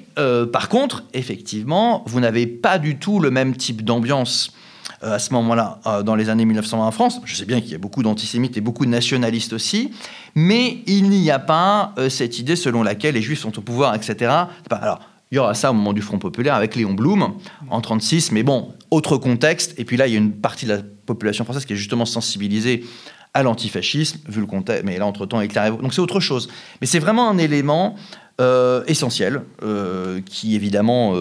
par 0.51 0.67
contre, 0.67 1.05
effectivement, 1.13 2.03
vous 2.05 2.19
n'avez 2.19 2.47
pas 2.47 2.79
du 2.79 2.97
tout 2.97 3.21
le 3.21 3.31
même 3.31 3.55
type 3.55 3.81
d'ambiance 3.81 4.51
euh, 4.51 4.66
à 5.01 5.19
ce 5.19 5.33
moment-là, 5.33 5.79
euh, 5.85 6.03
dans 6.03 6.15
les 6.15 6.29
années 6.29 6.45
1920 6.45 6.85
en 6.85 6.91
France. 6.91 7.21
Je 7.25 7.35
sais 7.35 7.45
bien 7.45 7.61
qu'il 7.61 7.71
y 7.71 7.75
a 7.75 7.79
beaucoup 7.79 8.03
d'antisémites 8.03 8.57
et 8.57 8.61
beaucoup 8.61 8.85
de 8.85 8.91
nationalistes 8.91 9.53
aussi, 9.53 9.91
mais 10.35 10.79
il 10.87 11.09
n'y 11.09 11.29
a 11.31 11.39
pas 11.39 11.93
euh, 11.97 12.09
cette 12.09 12.39
idée 12.39 12.55
selon 12.55 12.83
laquelle 12.83 13.15
les 13.15 13.21
juifs 13.21 13.39
sont 13.39 13.57
au 13.57 13.61
pouvoir, 13.61 13.95
etc. 13.95 14.31
Alors, 14.69 14.99
il 15.31 15.35
y 15.35 15.39
aura 15.39 15.53
ça 15.53 15.71
au 15.71 15.73
moment 15.73 15.93
du 15.93 16.01
Front 16.01 16.19
populaire 16.19 16.55
avec 16.55 16.75
Léon 16.75 16.93
Blum 16.93 17.33
en 17.69 17.81
36, 17.81 18.31
mais 18.31 18.43
bon, 18.43 18.73
autre 18.91 19.17
contexte. 19.17 19.77
Et 19.77 19.83
puis 19.83 19.97
là, 19.97 20.07
il 20.07 20.13
y 20.13 20.15
a 20.15 20.19
une 20.19 20.31
partie 20.31 20.65
de 20.65 20.71
la 20.71 20.79
population 21.05 21.43
française 21.43 21.65
qui 21.65 21.73
est 21.73 21.77
justement 21.77 22.05
sensibilisée 22.05 22.85
à 23.33 23.43
l'antifascisme, 23.43 24.19
vu 24.29 24.39
le 24.39 24.47
contexte. 24.47 24.85
Mais 24.85 24.97
là, 24.97 25.05
entre-temps, 25.05 25.41
la 25.41 25.71
Donc 25.71 25.93
c'est 25.93 25.99
autre 25.99 26.21
chose. 26.21 26.49
Mais 26.79 26.87
c'est 26.87 26.99
vraiment 26.99 27.29
un 27.29 27.37
élément 27.37 27.95
essentiel 28.87 29.41
qui, 30.25 30.55
évidemment, 30.55 31.13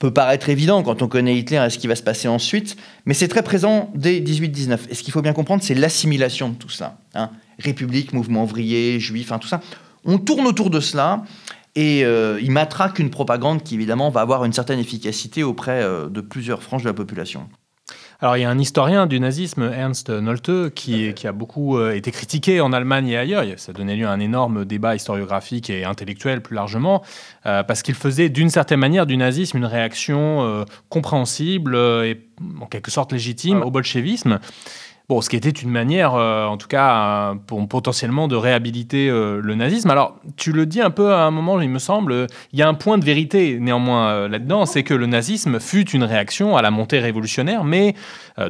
peut 0.00 0.10
paraître 0.10 0.48
évident 0.48 0.82
quand 0.82 1.02
on 1.02 1.08
connaît 1.08 1.36
Hitler 1.36 1.62
et 1.64 1.70
ce 1.70 1.78
qui 1.78 1.86
va 1.86 1.94
se 1.94 2.02
passer 2.02 2.26
ensuite, 2.26 2.76
mais 3.04 3.14
c'est 3.14 3.28
très 3.28 3.42
présent 3.42 3.92
dès 3.94 4.18
18-19. 4.20 4.78
Et 4.88 4.94
ce 4.94 5.02
qu'il 5.02 5.12
faut 5.12 5.20
bien 5.22 5.34
comprendre, 5.34 5.62
c'est 5.62 5.74
l'assimilation 5.74 6.48
de 6.48 6.54
tout 6.54 6.70
ça. 6.70 6.98
Hein. 7.14 7.30
République, 7.58 8.14
mouvement 8.14 8.44
ouvrier, 8.44 8.98
juif, 8.98 9.30
tout 9.40 9.46
ça. 9.46 9.60
On 10.06 10.16
tourne 10.16 10.46
autour 10.46 10.70
de 10.70 10.80
cela 10.80 11.22
et 11.76 12.02
euh, 12.04 12.40
il 12.42 12.50
matraque 12.50 12.98
une 12.98 13.10
propagande 13.10 13.62
qui, 13.62 13.74
évidemment, 13.74 14.08
va 14.08 14.22
avoir 14.22 14.46
une 14.46 14.54
certaine 14.54 14.78
efficacité 14.78 15.42
auprès 15.42 15.82
euh, 15.82 16.08
de 16.08 16.22
plusieurs 16.22 16.62
franges 16.62 16.82
de 16.82 16.88
la 16.88 16.94
population. 16.94 17.46
Alors, 18.22 18.36
il 18.36 18.42
y 18.42 18.44
a 18.44 18.50
un 18.50 18.58
historien 18.58 19.06
du 19.06 19.18
nazisme, 19.18 19.62
Ernst 19.74 20.10
Nolte, 20.10 20.74
qui, 20.74 21.14
qui 21.14 21.26
a 21.26 21.32
beaucoup 21.32 21.78
euh, 21.78 21.94
été 21.94 22.10
critiqué 22.10 22.60
en 22.60 22.70
Allemagne 22.70 23.08
et 23.08 23.16
ailleurs. 23.16 23.44
Ça 23.56 23.72
donnait 23.72 23.96
lieu 23.96 24.06
à 24.06 24.10
un 24.10 24.20
énorme 24.20 24.66
débat 24.66 24.94
historiographique 24.94 25.70
et 25.70 25.84
intellectuel 25.84 26.42
plus 26.42 26.54
largement, 26.54 27.02
euh, 27.46 27.62
parce 27.62 27.82
qu'il 27.82 27.94
faisait 27.94 28.28
d'une 28.28 28.50
certaine 28.50 28.78
manière 28.78 29.06
du 29.06 29.16
nazisme 29.16 29.56
une 29.56 29.64
réaction 29.64 30.42
euh, 30.42 30.64
compréhensible 30.90 31.74
et 31.74 32.20
en 32.60 32.66
quelque 32.66 32.90
sorte 32.90 33.12
légitime 33.12 33.62
au 33.62 33.70
bolchevisme. 33.70 34.38
Bon, 35.10 35.20
ce 35.20 35.28
qui 35.28 35.34
était 35.34 35.50
une 35.50 35.70
manière, 35.70 36.14
euh, 36.14 36.46
en 36.46 36.56
tout 36.56 36.68
cas, 36.68 37.34
pour, 37.48 37.66
potentiellement 37.66 38.28
de 38.28 38.36
réhabiliter 38.36 39.10
le 39.10 39.54
nazisme. 39.56 39.90
Alors, 39.90 40.14
tu 40.36 40.52
le 40.52 40.66
dis 40.66 40.80
un 40.80 40.90
peu 40.90 41.12
à 41.12 41.24
un 41.24 41.32
moment, 41.32 41.60
il 41.60 41.68
me 41.68 41.80
semble, 41.80 42.28
il 42.52 42.60
y 42.60 42.62
a 42.62 42.68
un 42.68 42.74
point 42.74 42.96
de 42.96 43.04
vérité 43.04 43.58
néanmoins 43.58 44.28
là-dedans, 44.28 44.66
c'est 44.66 44.84
que 44.84 44.94
le 44.94 45.06
nazisme 45.06 45.58
fut 45.58 45.90
une 45.90 46.04
réaction 46.04 46.56
à 46.56 46.62
la 46.62 46.70
montée 46.70 47.00
révolutionnaire, 47.00 47.64
mais 47.64 47.96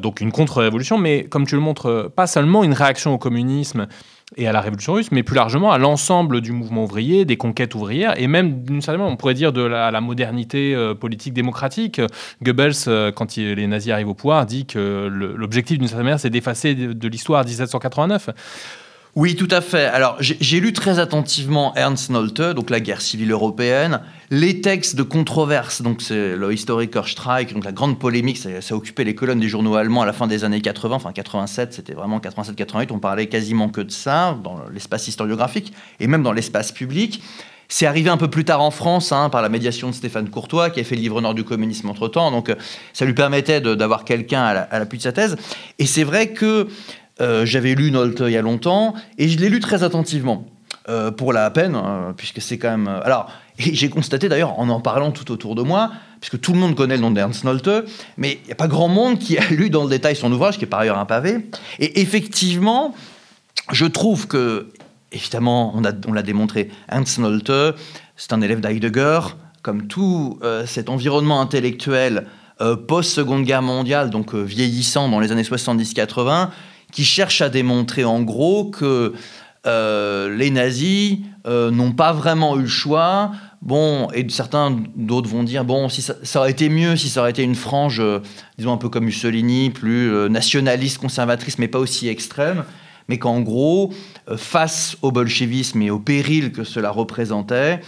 donc 0.02 0.20
une 0.20 0.32
contre-révolution, 0.32 0.98
mais 0.98 1.24
comme 1.24 1.46
tu 1.46 1.54
le 1.54 1.62
montres, 1.62 2.10
pas 2.14 2.26
seulement 2.26 2.62
une 2.62 2.74
réaction 2.74 3.14
au 3.14 3.18
communisme 3.18 3.88
et 4.36 4.46
à 4.46 4.52
la 4.52 4.60
révolution 4.60 4.94
russe, 4.94 5.10
mais 5.10 5.22
plus 5.22 5.34
largement 5.34 5.72
à 5.72 5.78
l'ensemble 5.78 6.40
du 6.40 6.52
mouvement 6.52 6.84
ouvrier, 6.84 7.24
des 7.24 7.36
conquêtes 7.36 7.74
ouvrières, 7.74 8.18
et 8.20 8.26
même 8.26 8.62
d'une 8.62 8.80
certaine 8.80 9.00
manière, 9.00 9.12
on 9.12 9.16
pourrait 9.16 9.34
dire 9.34 9.52
de 9.52 9.62
la, 9.62 10.00
modernité 10.00 10.74
euh, 10.74 10.94
politique 10.94 11.34
démocratique. 11.34 12.00
Goebbels, 12.42 12.72
euh, 12.86 13.12
quand 13.12 13.36
les 13.36 13.66
nazis 13.66 13.92
arrivent 13.92 14.08
au 14.08 14.14
pouvoir, 14.14 14.46
dit 14.46 14.66
que 14.66 15.08
l'objectif 15.10 15.78
d'une 15.78 15.88
certaine 15.88 16.04
manière, 16.04 16.20
c'est 16.20 16.30
d'effacer 16.30 16.74
de, 16.74 16.92
de 16.92 17.08
l'histoire 17.08 17.44
1789. 17.44 18.30
Oui, 19.16 19.34
tout 19.34 19.48
à 19.50 19.60
fait. 19.60 19.86
Alors, 19.86 20.16
j'ai 20.20 20.60
lu 20.60 20.72
très 20.72 21.00
attentivement 21.00 21.74
Ernst 21.74 22.10
Nolte, 22.10 22.40
donc 22.40 22.70
la 22.70 22.78
guerre 22.78 23.00
civile 23.00 23.32
européenne, 23.32 24.02
les 24.30 24.60
textes 24.60 24.94
de 24.94 25.02
controverse, 25.02 25.82
donc 25.82 26.00
c'est 26.00 26.36
le 26.36 26.52
Historiker 26.52 27.02
Streik, 27.06 27.52
donc 27.52 27.64
la 27.64 27.72
grande 27.72 27.98
polémique, 27.98 28.38
ça, 28.38 28.60
ça, 28.60 28.76
occupait 28.76 29.02
les 29.02 29.16
colonnes 29.16 29.40
des 29.40 29.48
journaux 29.48 29.74
allemands 29.74 30.02
à 30.02 30.06
la 30.06 30.12
fin 30.12 30.28
des 30.28 30.44
années 30.44 30.60
80, 30.60 30.94
enfin 30.94 31.12
87, 31.12 31.74
c'était 31.74 31.94
vraiment 31.94 32.20
87-88, 32.20 32.92
on 32.92 33.00
parlait 33.00 33.26
quasiment 33.26 33.68
que 33.68 33.80
de 33.80 33.90
ça 33.90 34.38
dans 34.44 34.60
l'espace 34.72 35.08
historiographique 35.08 35.72
et 35.98 36.06
même 36.06 36.22
dans 36.22 36.32
l'espace 36.32 36.70
public. 36.70 37.20
C'est 37.72 37.86
arrivé 37.86 38.10
un 38.10 38.16
peu 38.16 38.28
plus 38.28 38.44
tard 38.44 38.60
en 38.60 38.72
France, 38.72 39.12
hein, 39.12 39.30
par 39.30 39.42
la 39.42 39.48
médiation 39.48 39.90
de 39.90 39.94
Stéphane 39.94 40.28
Courtois, 40.28 40.70
qui 40.70 40.80
a 40.80 40.84
fait 40.84 40.96
le 40.96 41.02
livre 41.02 41.20
nord 41.20 41.34
du 41.34 41.44
communisme 41.44 41.88
entre-temps. 41.88 42.32
Donc, 42.32 42.52
ça 42.92 43.04
lui 43.04 43.14
permettait 43.14 43.60
d'avoir 43.60 44.04
quelqu'un 44.04 44.42
à 44.42 44.78
l'appui 44.80 44.98
de 44.98 45.04
sa 45.04 45.12
thèse. 45.12 45.36
Et 45.78 45.86
c'est 45.86 46.02
vrai 46.02 46.32
que 46.32 46.66
euh, 47.20 47.44
j'avais 47.44 47.74
lu 47.74 47.90
Nolte 47.90 48.22
il 48.26 48.32
y 48.32 48.36
a 48.36 48.42
longtemps 48.42 48.94
et 49.18 49.28
je 49.28 49.38
l'ai 49.38 49.48
lu 49.48 49.60
très 49.60 49.82
attentivement. 49.82 50.46
Euh, 50.88 51.10
pour 51.10 51.34
la 51.34 51.50
peine, 51.50 51.74
hein, 51.74 52.14
puisque 52.16 52.40
c'est 52.40 52.56
quand 52.56 52.70
même. 52.70 52.88
Euh, 52.88 53.04
alors, 53.04 53.30
j'ai 53.58 53.90
constaté 53.90 54.28
d'ailleurs 54.30 54.58
en 54.58 54.68
en 54.70 54.80
parlant 54.80 55.10
tout 55.10 55.30
autour 55.30 55.54
de 55.54 55.62
moi, 55.62 55.92
puisque 56.20 56.40
tout 56.40 56.52
le 56.54 56.58
monde 56.58 56.74
connaît 56.74 56.96
le 56.96 57.02
nom 57.02 57.10
d'Ernst 57.10 57.44
Nolte, 57.44 57.70
mais 58.16 58.40
il 58.42 58.46
n'y 58.46 58.52
a 58.52 58.56
pas 58.56 58.66
grand 58.66 58.88
monde 58.88 59.18
qui 59.18 59.36
a 59.36 59.46
lu 59.50 59.68
dans 59.68 59.84
le 59.84 59.90
détail 59.90 60.16
son 60.16 60.32
ouvrage, 60.32 60.56
qui 60.56 60.64
est 60.64 60.68
par 60.68 60.80
ailleurs 60.80 60.98
un 60.98 61.04
pavé. 61.04 61.46
Et 61.80 62.00
effectivement, 62.00 62.94
je 63.70 63.84
trouve 63.84 64.26
que, 64.26 64.68
évidemment, 65.12 65.74
on 65.76 65.82
l'a 65.82 65.92
on 66.08 66.22
démontré, 66.22 66.70
Ernst 66.88 67.18
Nolte, 67.18 67.52
c'est 68.16 68.32
un 68.32 68.40
élève 68.40 68.60
d'Heidegger, 68.60 69.20
comme 69.62 69.86
tout 69.86 70.40
cet 70.64 70.88
environnement 70.88 71.40
intellectuel 71.40 72.26
post-seconde 72.88 73.44
guerre 73.44 73.62
mondiale, 73.62 74.10
donc 74.10 74.34
vieillissant 74.34 75.08
dans 75.08 75.20
les 75.20 75.30
années 75.30 75.42
70-80, 75.42 76.48
qui 76.92 77.04
cherche 77.04 77.40
à 77.40 77.48
démontrer 77.48 78.04
en 78.04 78.22
gros 78.22 78.64
que 78.66 79.14
euh, 79.66 80.34
les 80.34 80.50
nazis 80.50 81.18
euh, 81.46 81.70
n'ont 81.70 81.92
pas 81.92 82.12
vraiment 82.12 82.56
eu 82.56 82.62
le 82.62 82.68
choix. 82.68 83.32
Bon, 83.60 84.08
et 84.12 84.26
certains 84.30 84.74
d'autres 84.96 85.28
vont 85.28 85.42
dire 85.42 85.64
bon, 85.66 85.90
si 85.90 86.00
ça, 86.00 86.14
aurait 86.36 86.50
été 86.50 86.70
mieux 86.70 86.96
si 86.96 87.10
ça 87.10 87.20
aurait 87.20 87.30
été 87.30 87.42
une 87.42 87.54
frange, 87.54 88.00
euh, 88.00 88.20
disons 88.56 88.72
un 88.72 88.78
peu 88.78 88.88
comme 88.88 89.04
Mussolini, 89.04 89.68
plus 89.68 90.30
nationaliste, 90.30 90.98
conservatrice, 90.98 91.58
mais 91.58 91.68
pas 91.68 91.78
aussi 91.78 92.08
extrême. 92.08 92.64
Mais 93.08 93.18
qu'en 93.18 93.40
gros, 93.40 93.92
face 94.36 94.96
au 95.02 95.10
bolchevisme 95.10 95.82
et 95.82 95.90
au 95.90 95.98
péril 95.98 96.52
que 96.52 96.62
cela 96.62 96.90
représentait, 96.90 97.80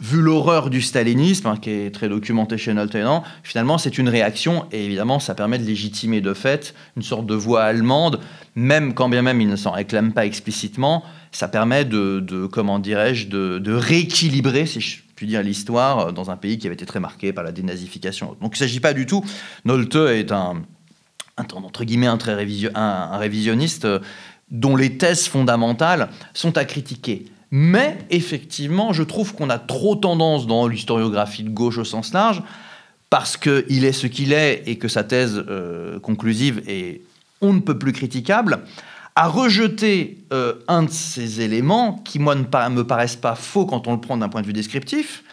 vu 0.00 0.20
l'horreur 0.20 0.70
du 0.70 0.80
stalinisme, 0.80 1.48
hein, 1.48 1.56
qui 1.60 1.70
est 1.70 1.92
très 1.92 2.08
documenté 2.08 2.56
chez 2.56 2.72
Noltenan, 2.72 3.24
finalement 3.42 3.78
c'est 3.78 3.98
une 3.98 4.08
réaction, 4.08 4.66
et 4.70 4.84
évidemment 4.84 5.18
ça 5.18 5.34
permet 5.34 5.58
de 5.58 5.64
légitimer 5.64 6.20
de 6.20 6.34
fait 6.34 6.74
une 6.96 7.02
sorte 7.02 7.26
de 7.26 7.34
voix 7.34 7.64
allemande, 7.64 8.20
même 8.54 8.94
quand 8.94 9.08
bien 9.08 9.22
même 9.22 9.40
il 9.40 9.48
ne 9.48 9.56
s'en 9.56 9.72
réclame 9.72 10.12
pas 10.12 10.24
explicitement, 10.24 11.02
ça 11.32 11.48
permet 11.48 11.84
de, 11.84 12.46
comment 12.46 12.78
dirais-je, 12.78 13.26
de, 13.26 13.72
rééquilibrer, 13.72 14.66
si 14.66 14.80
je 14.80 14.98
puis 15.16 15.26
dire, 15.26 15.42
l'histoire 15.42 15.98
euh, 15.98 16.12
dans 16.12 16.30
un 16.30 16.36
pays 16.36 16.58
qui 16.58 16.68
avait 16.68 16.74
été 16.74 16.86
très 16.86 17.00
marqué 17.00 17.32
par 17.32 17.42
la 17.42 17.50
dénazification. 17.50 18.36
Donc 18.40 18.56
il 18.56 18.62
ne 18.62 18.68
s'agit 18.68 18.78
pas 18.78 18.92
du 18.92 19.04
tout, 19.04 19.24
Nolte 19.64 19.96
est 19.96 20.30
un, 20.30 20.62
entre 21.36 21.82
guillemets, 21.82 22.06
un 22.06 23.16
révisionniste 23.16 23.84
euh, 23.84 23.98
dont 24.52 24.76
les 24.76 24.96
thèses 24.96 25.26
fondamentales 25.26 26.08
sont 26.34 26.56
à 26.56 26.64
critiquer 26.64 27.26
mais 27.50 27.98
effectivement, 28.10 28.92
je 28.92 29.02
trouve 29.02 29.34
qu'on 29.34 29.50
a 29.50 29.58
trop 29.58 29.96
tendance 29.96 30.46
dans 30.46 30.66
l'historiographie 30.66 31.44
de 31.44 31.50
gauche 31.50 31.78
au 31.78 31.84
sens 31.84 32.12
large, 32.12 32.42
parce 33.10 33.36
qu'il 33.36 33.84
est 33.84 33.92
ce 33.92 34.06
qu'il 34.06 34.32
est 34.32 34.62
et 34.66 34.76
que 34.76 34.88
sa 34.88 35.04
thèse 35.04 35.42
euh, 35.48 35.98
conclusive 35.98 36.62
est 36.66 37.00
on 37.40 37.52
ne 37.52 37.60
peut 37.60 37.78
plus 37.78 37.92
critiquable, 37.92 38.64
à 39.14 39.28
rejeter 39.28 40.18
euh, 40.32 40.54
un 40.68 40.84
de 40.84 40.90
ces 40.90 41.40
éléments 41.40 42.00
qui, 42.04 42.18
moi, 42.18 42.34
ne 42.34 42.42
me 42.68 42.82
paraissent 42.82 43.16
pas 43.16 43.34
faux 43.34 43.66
quand 43.66 43.86
on 43.86 43.92
le 43.92 44.00
prend 44.00 44.16
d'un 44.16 44.28
point 44.28 44.42
de 44.42 44.46
vue 44.46 44.52
descriptif. 44.52 45.24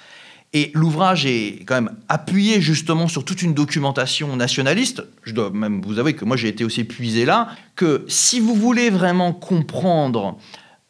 Et 0.54 0.72
l'ouvrage 0.74 1.26
est 1.26 1.66
quand 1.66 1.76
même 1.76 1.92
appuyé 2.08 2.62
justement 2.62 3.08
sur 3.08 3.26
toute 3.26 3.42
une 3.42 3.54
documentation 3.54 4.36
nationaliste. 4.38 5.04
Je 5.24 5.34
dois 5.34 5.50
même 5.50 5.82
vous 5.82 6.00
avouer 6.00 6.14
que 6.14 6.24
moi 6.24 6.38
j'ai 6.38 6.48
été 6.48 6.64
aussi 6.64 6.86
puisé 6.86 7.26
là, 7.26 7.50
que 7.76 8.06
si 8.08 8.40
vous 8.40 8.56
voulez 8.56 8.90
vraiment 8.90 9.34
comprendre 9.34 10.38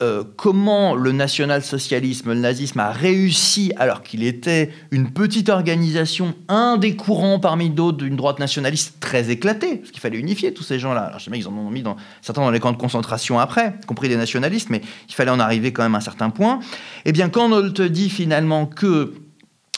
euh, 0.04 0.26
comment 0.36 0.94
le 0.94 1.14
national-socialisme, 1.14 2.34
le 2.34 2.40
nazisme 2.40 2.82
a 2.82 2.92
réussi, 2.92 3.72
alors 3.78 4.04
qu'il 4.04 4.24
était 4.24 4.70
une 4.92 5.12
petite 5.12 5.48
organisation, 5.48 6.36
un 6.50 6.76
des 6.76 6.98
courants 6.98 7.40
parmi 7.40 7.70
d'autres 7.70 8.00
d'une 8.00 8.18
droite 8.18 8.40
nationaliste 8.40 8.96
très 9.00 9.30
éclatée, 9.30 9.78
parce 9.78 9.92
qu'il 9.92 10.02
fallait 10.02 10.18
unifier 10.18 10.54
tous 10.54 10.64
ces 10.64 10.80
gens-là. 10.80 11.04
Alors, 11.04 11.20
je 11.20 11.24
sais 11.24 11.32
pas, 11.32 11.38
ils 11.38 11.48
en 11.48 11.54
ont 11.54 11.70
mis 11.70 11.82
dans, 11.82 11.96
certains 12.22 12.42
dans 12.42 12.52
les 12.52 12.60
camps 12.60 12.74
de 12.74 12.78
concentration 12.78 13.40
après, 13.40 13.76
y 13.82 13.86
compris 13.86 14.10
des 14.10 14.18
nationalistes, 14.18 14.70
mais 14.70 14.82
il 15.08 15.16
fallait 15.16 15.32
en 15.32 15.40
arriver 15.40 15.72
quand 15.72 15.84
même 15.84 15.96
à 15.96 16.00
un 16.00 16.02
certain 16.02 16.30
point. 16.30 16.60
Eh 17.06 17.14
bien, 17.14 17.30
quand 17.30 17.50
on 17.50 17.72
te 17.72 17.82
dit 17.82 18.10
finalement 18.10 18.66
que 18.66 19.14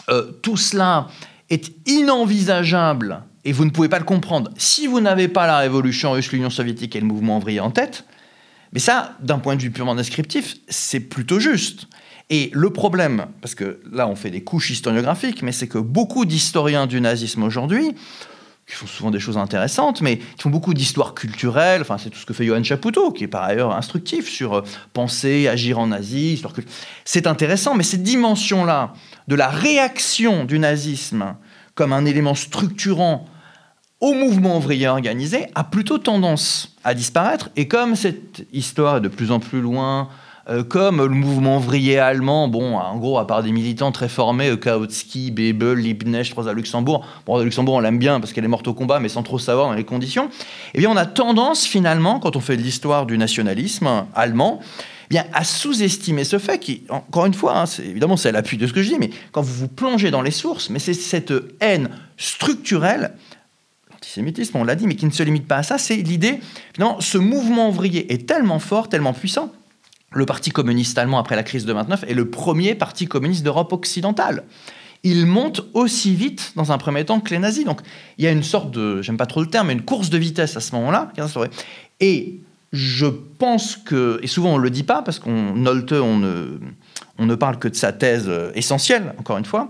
euh, 0.09 0.31
tout 0.41 0.57
cela 0.57 1.09
est 1.51 1.71
inenvisageable 1.87 3.21
et 3.45 3.51
vous 3.51 3.65
ne 3.65 3.69
pouvez 3.69 3.87
pas 3.87 3.99
le 3.99 4.05
comprendre 4.05 4.49
si 4.57 4.87
vous 4.87 4.99
n'avez 4.99 5.27
pas 5.27 5.45
la 5.45 5.59
révolution 5.59 6.13
russe, 6.13 6.31
l'Union 6.31 6.49
soviétique 6.49 6.95
et 6.95 6.99
le 6.99 7.05
mouvement 7.05 7.37
ouvrier 7.37 7.59
en 7.59 7.69
tête, 7.69 8.03
mais 8.77 8.81
ça, 8.81 9.15
d'un 9.21 9.39
point 9.39 9.55
de 9.55 9.61
vue 9.63 9.71
purement 9.71 9.95
descriptif, 9.95 10.57
c'est 10.69 10.99
plutôt 10.99 11.39
juste. 11.39 11.87
Et 12.29 12.51
le 12.53 12.69
problème, 12.69 13.25
parce 13.41 13.55
que 13.55 13.81
là 13.91 14.07
on 14.07 14.15
fait 14.15 14.29
des 14.29 14.43
couches 14.43 14.69
historiographiques, 14.69 15.41
mais 15.41 15.51
c'est 15.51 15.67
que 15.67 15.79
beaucoup 15.79 16.25
d'historiens 16.25 16.85
du 16.85 17.01
nazisme 17.01 17.41
aujourd'hui, 17.41 17.95
qui 18.67 18.75
font 18.75 18.85
souvent 18.85 19.09
des 19.09 19.19
choses 19.19 19.39
intéressantes, 19.39 20.01
mais 20.01 20.19
qui 20.19 20.43
font 20.43 20.51
beaucoup 20.51 20.75
d'histoire 20.75 21.15
culturelle, 21.15 21.81
enfin 21.81 21.97
c'est 21.97 22.11
tout 22.11 22.19
ce 22.19 22.27
que 22.27 22.35
fait 22.35 22.45
Johan 22.45 22.63
Chapoutot, 22.63 23.13
qui 23.13 23.23
est 23.23 23.27
par 23.27 23.45
ailleurs 23.45 23.73
instructif 23.73 24.29
sur 24.29 24.53
euh, 24.53 24.61
penser, 24.93 25.47
agir 25.47 25.79
en 25.79 25.91
Asie, 25.91 26.39
c'est 27.03 27.25
intéressant, 27.25 27.73
mais 27.73 27.83
cette 27.83 28.03
dimension-là 28.03 28.93
de 29.27 29.33
la 29.33 29.47
réaction 29.47 30.45
du 30.45 30.59
nazisme 30.59 31.33
comme 31.73 31.93
un 31.93 32.05
élément 32.05 32.35
structurant 32.35 33.25
au 33.99 34.13
mouvement 34.13 34.57
ouvrier 34.57 34.87
organisé 34.87 35.47
a 35.55 35.63
plutôt 35.63 35.97
tendance 35.97 36.75
à 36.83 36.93
disparaître. 36.93 37.49
Et 37.55 37.67
comme 37.67 37.95
cette 37.95 38.45
histoire 38.53 38.97
est 38.97 39.01
de 39.01 39.07
plus 39.07 39.31
en 39.31 39.39
plus 39.39 39.61
loin, 39.61 40.09
euh, 40.49 40.63
comme 40.63 41.01
le 41.01 41.09
mouvement 41.09 41.57
ouvrier 41.57 41.99
allemand, 41.99 42.47
bon, 42.47 42.77
en 42.77 42.97
gros, 42.97 43.17
à 43.17 43.27
part 43.27 43.43
des 43.43 43.51
militants 43.51 43.91
très 43.91 44.07
formés, 44.07 44.49
euh, 44.49 44.55
Kautsky, 44.55 45.31
Bebel, 45.31 45.79
Liebknecht, 45.79 46.33
Rosa 46.33 46.53
Luxembourg, 46.53 47.05
bon, 47.25 47.33
Rosa 47.33 47.43
Luxembourg, 47.43 47.75
on 47.75 47.79
l'aime 47.81 47.99
bien 47.99 48.19
parce 48.21 48.31
qu'elle 48.31 48.45
est 48.45 48.49
morte 48.49 48.67
au 48.67 48.73
combat, 48.73 48.99
mais 48.99 49.09
sans 49.09 49.23
trop 49.23 49.39
savoir 49.39 49.67
dans 49.67 49.73
les 49.73 49.83
conditions, 49.83 50.29
eh 50.73 50.79
bien, 50.79 50.89
on 50.89 50.95
a 50.95 51.05
tendance, 51.05 51.65
finalement, 51.65 52.19
quand 52.19 52.37
on 52.37 52.39
fait 52.39 52.55
l'histoire 52.55 53.05
du 53.05 53.17
nationalisme 53.17 54.05
allemand, 54.15 54.61
eh 54.61 55.15
bien, 55.15 55.25
à 55.33 55.43
sous-estimer 55.43 56.23
ce 56.23 56.39
fait 56.39 56.59
qui, 56.59 56.83
encore 56.89 57.25
une 57.25 57.33
fois, 57.33 57.59
hein, 57.59 57.65
évidemment 57.79 58.15
c'est 58.15 58.29
à 58.29 58.31
l'appui 58.33 58.57
de 58.57 58.67
ce 58.67 58.73
que 58.73 58.81
je 58.81 58.89
dis, 58.89 58.99
mais 58.99 59.09
quand 59.31 59.41
vous 59.41 59.53
vous 59.53 59.67
plongez 59.67 60.11
dans 60.11 60.21
les 60.21 60.31
sources, 60.31 60.69
mais 60.69 60.79
c'est 60.79 60.93
cette 60.93 61.33
haine 61.59 61.89
structurelle 62.17 63.13
on 64.53 64.63
l'a 64.63 64.75
dit, 64.75 64.87
mais 64.87 64.95
qui 64.95 65.05
ne 65.05 65.11
se 65.11 65.23
limite 65.23 65.47
pas 65.47 65.57
à 65.57 65.63
ça, 65.63 65.77
c'est 65.77 65.97
l'idée, 65.97 66.39
finalement, 66.73 66.99
ce 67.01 67.17
mouvement 67.17 67.69
ouvrier 67.69 68.11
est 68.13 68.27
tellement 68.27 68.59
fort, 68.59 68.89
tellement 68.89 69.13
puissant. 69.13 69.51
Le 70.11 70.25
Parti 70.25 70.51
communiste 70.51 70.97
allemand, 70.97 71.19
après 71.19 71.35
la 71.35 71.43
crise 71.43 71.65
de 71.65 71.73
29, 71.73 72.05
est 72.07 72.13
le 72.13 72.29
premier 72.29 72.75
parti 72.75 73.07
communiste 73.07 73.43
d'Europe 73.43 73.73
occidentale. 73.73 74.43
Il 75.03 75.25
monte 75.25 75.61
aussi 75.73 76.15
vite, 76.15 76.53
dans 76.55 76.71
un 76.71 76.77
premier 76.77 77.05
temps, 77.05 77.19
que 77.19 77.29
les 77.31 77.39
nazis. 77.39 77.65
Donc, 77.65 77.81
il 78.17 78.25
y 78.25 78.27
a 78.27 78.31
une 78.31 78.43
sorte 78.43 78.71
de, 78.71 79.01
j'aime 79.01 79.17
pas 79.17 79.25
trop 79.25 79.41
le 79.41 79.47
terme, 79.47 79.67
mais 79.67 79.73
une 79.73 79.83
course 79.83 80.09
de 80.09 80.17
vitesse 80.17 80.55
à 80.57 80.61
ce 80.61 80.73
moment-là. 80.75 81.11
Et 81.99 82.39
je 82.73 83.05
pense 83.05 83.75
que, 83.75 84.19
et 84.23 84.27
souvent 84.27 84.55
on 84.55 84.57
le 84.57 84.69
dit 84.69 84.83
pas, 84.83 85.01
parce 85.01 85.19
qu'on 85.19 85.53
Nolte, 85.53 85.93
on 85.93 86.17
ne, 86.17 86.59
on 87.17 87.25
ne 87.25 87.35
parle 87.35 87.59
que 87.59 87.67
de 87.67 87.75
sa 87.75 87.93
thèse 87.93 88.29
essentielle, 88.55 89.13
encore 89.19 89.37
une 89.37 89.45
fois, 89.45 89.69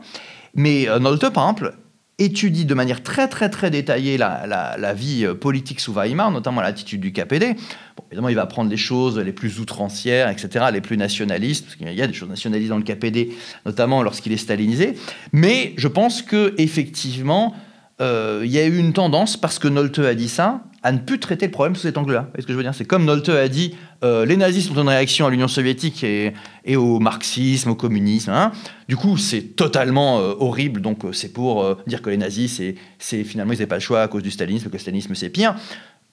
mais 0.56 0.88
euh, 0.88 1.00
Nolte, 1.00 1.30
par 1.30 1.44
exemple, 1.46 1.74
étudie 2.20 2.66
de 2.66 2.74
manière 2.74 3.04
très 3.04 3.28
très 3.28 3.50
très 3.50 3.70
détaillée 3.70 4.18
la, 4.18 4.94
vie 4.94 5.26
euh, 5.26 5.36
politique 5.36 5.80
sous 5.80 5.94
Weimar, 5.94 6.32
notamment 6.32 6.62
l'attitude 6.62 7.02
du 7.02 7.14
KPD. 7.14 7.54
Bon, 7.96 8.04
évidemment, 8.10 8.30
il 8.30 8.36
va 8.36 8.46
prendre 8.46 8.70
les 8.70 8.78
choses 8.78 9.20
les 9.20 9.34
plus 9.34 9.60
outrancières, 9.60 10.30
etc., 10.30 10.66
les 10.72 10.82
plus 10.82 10.98
nationalistes, 10.98 11.66
parce 11.66 11.76
qu'il 11.76 11.94
y 11.94 12.02
a 12.02 12.08
des 12.08 12.14
choses 12.14 12.30
nationalistes 12.30 12.70
dans 12.70 12.78
le 12.78 12.84
KPD, 12.84 13.36
notamment 13.66 14.02
lorsqu'il 14.02 14.32
est 14.32 14.38
stalinisé. 14.38 14.96
Mais 15.32 15.74
je 15.78 15.88
pense 15.88 16.22
que 16.22 16.56
effectivement, 16.58 17.56
euh, 18.02 18.42
il 18.44 18.52
y 18.52 18.60
a 18.60 18.66
eu 18.66 18.78
une 18.78 18.94
tendance, 18.94 19.38
parce 19.38 19.60
que 19.60 19.68
Nolte 19.68 20.00
a 20.00 20.16
dit 20.16 20.30
ça, 20.30 20.64
à 20.84 20.92
ne 20.92 21.00
plus 21.00 21.20
traiter 21.20 21.46
le 21.46 21.52
problème 21.52 21.76
sous 21.76 21.84
cet 21.84 21.98
angle-là. 21.98 22.30
ce 22.38 22.46
que 22.46 22.54
je 22.54 22.58
veux 22.58 22.64
dire? 22.64 22.74
C'est 22.74 22.86
comme 22.86 23.06
Nolte 23.06 23.30
a 23.30 23.48
dit, 23.48 23.76
euh, 24.04 24.26
les 24.26 24.38
nazis 24.38 24.68
sont 24.68 24.76
une 24.76 24.88
réaction 24.88 25.26
à 25.26 25.30
l'Union 25.30 25.48
soviétique 25.48 26.04
et, 26.04 26.34
au 26.76 27.00
marxisme, 27.00 27.72
au 27.72 27.76
communisme. 27.76 28.32
Hein. 28.32 28.52
Du 28.88 28.96
coup, 28.96 29.18
c'est 29.18 29.56
totalement 29.56 30.20
euh, 30.20 30.34
horrible. 30.40 30.82
Donc, 30.82 31.04
euh, 31.04 31.14
c'est 31.14 31.34
pour 31.34 31.78
dire 31.88 32.02
que 32.02 32.10
les 32.10 32.18
nazis, 32.18 32.62
c'est 33.00 33.24
finalement, 33.24 33.54
ils 33.54 33.56
n'avaient 33.56 33.68
pas 33.68 33.76
le 33.76 33.82
choix 33.82 34.02
à 34.02 34.08
cause 34.08 34.24
du 34.24 34.32
stalinisme, 34.32 34.68
que 34.68 34.74
le 34.74 34.80
stalinisme, 34.80 35.16
c'est 35.16 35.30
pire. 35.30 35.56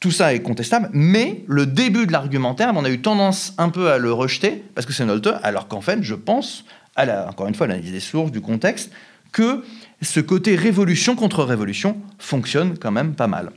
Tout 0.00 0.10
ça 0.10 0.34
est 0.34 0.40
contestable, 0.40 0.90
mais 0.92 1.44
le 1.46 1.66
début 1.66 2.06
de 2.06 2.12
l'argumentaire, 2.12 2.72
on 2.74 2.84
a 2.84 2.90
eu 2.90 3.00
tendance 3.00 3.54
un 3.58 3.70
peu 3.70 3.90
à 3.90 3.98
le 3.98 4.12
rejeter, 4.12 4.62
parce 4.74 4.86
que 4.86 4.92
c'est 4.92 5.04
Nolte, 5.04 5.30
alors 5.42 5.68
qu'en 5.68 5.80
fait, 5.80 6.02
je 6.02 6.14
pense, 6.14 6.64
à 6.96 7.28
encore 7.28 7.46
une 7.46 7.54
fois, 7.54 7.66
l'analyse 7.66 7.92
des 7.92 8.00
sources, 8.00 8.30
du 8.30 8.40
contexte, 8.40 8.90
que 9.32 9.64
ce 10.00 10.20
côté 10.20 10.56
révolution 10.56 11.16
contre 11.16 11.42
révolution 11.42 11.96
fonctionne 12.18 12.76
quand 12.78 12.92
même 12.92 13.14
pas 13.14 13.26
mal. 13.26 13.50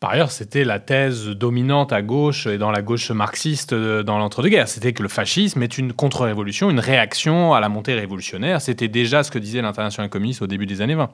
Par 0.00 0.12
ailleurs, 0.12 0.30
c'était 0.30 0.64
la 0.64 0.78
thèse 0.78 1.26
dominante 1.26 1.92
à 1.92 2.00
gauche 2.00 2.46
et 2.46 2.56
dans 2.56 2.70
la 2.70 2.80
gauche 2.80 3.10
marxiste 3.10 3.74
euh, 3.74 4.02
dans 4.02 4.16
l'entre-deux-guerres. 4.16 4.66
C'était 4.66 4.94
que 4.94 5.02
le 5.02 5.10
fascisme 5.10 5.62
est 5.62 5.76
une 5.76 5.92
contre-révolution, 5.92 6.70
une 6.70 6.80
réaction 6.80 7.52
à 7.52 7.60
la 7.60 7.68
montée 7.68 7.92
révolutionnaire. 7.92 8.62
C'était 8.62 8.88
déjà 8.88 9.22
ce 9.22 9.30
que 9.30 9.38
disait 9.38 9.60
l'international 9.60 10.08
communiste 10.08 10.40
au 10.40 10.46
début 10.46 10.64
des 10.64 10.80
années 10.80 10.94
20. 10.94 11.10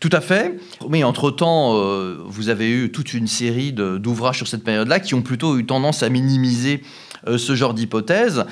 Tout 0.00 0.08
à 0.12 0.22
fait. 0.22 0.58
Mais 0.88 1.04
entre-temps, 1.04 1.76
euh, 1.76 2.22
vous 2.24 2.48
avez 2.48 2.70
eu 2.70 2.90
toute 2.90 3.12
une 3.12 3.26
série 3.26 3.74
d'ouvrages 3.74 4.38
sur 4.38 4.48
cette 4.48 4.64
période-là 4.64 4.98
qui 5.00 5.14
ont 5.14 5.20
plutôt 5.20 5.58
eu 5.58 5.66
tendance 5.66 6.02
à 6.02 6.08
minimiser 6.08 6.82
euh, 7.26 7.36
ce 7.36 7.54
genre 7.54 7.74
d'hypothèse. 7.74 8.46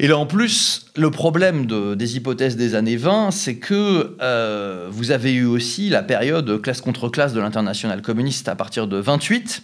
Et 0.00 0.06
là, 0.06 0.16
en 0.16 0.26
plus, 0.26 0.86
le 0.94 1.10
problème 1.10 1.66
des 1.66 2.16
hypothèses 2.16 2.56
des 2.56 2.76
années 2.76 2.96
20, 2.96 3.32
c'est 3.32 3.56
que 3.56 4.16
euh, 4.20 4.86
vous 4.92 5.10
avez 5.10 5.32
eu 5.32 5.44
aussi 5.44 5.88
la 5.88 6.04
période 6.04 6.62
classe 6.62 6.80
contre 6.80 7.08
classe 7.08 7.32
de 7.32 7.40
l'international 7.40 8.00
communiste 8.00 8.48
à 8.48 8.54
partir 8.54 8.86
de 8.86 8.96
28. 8.96 9.62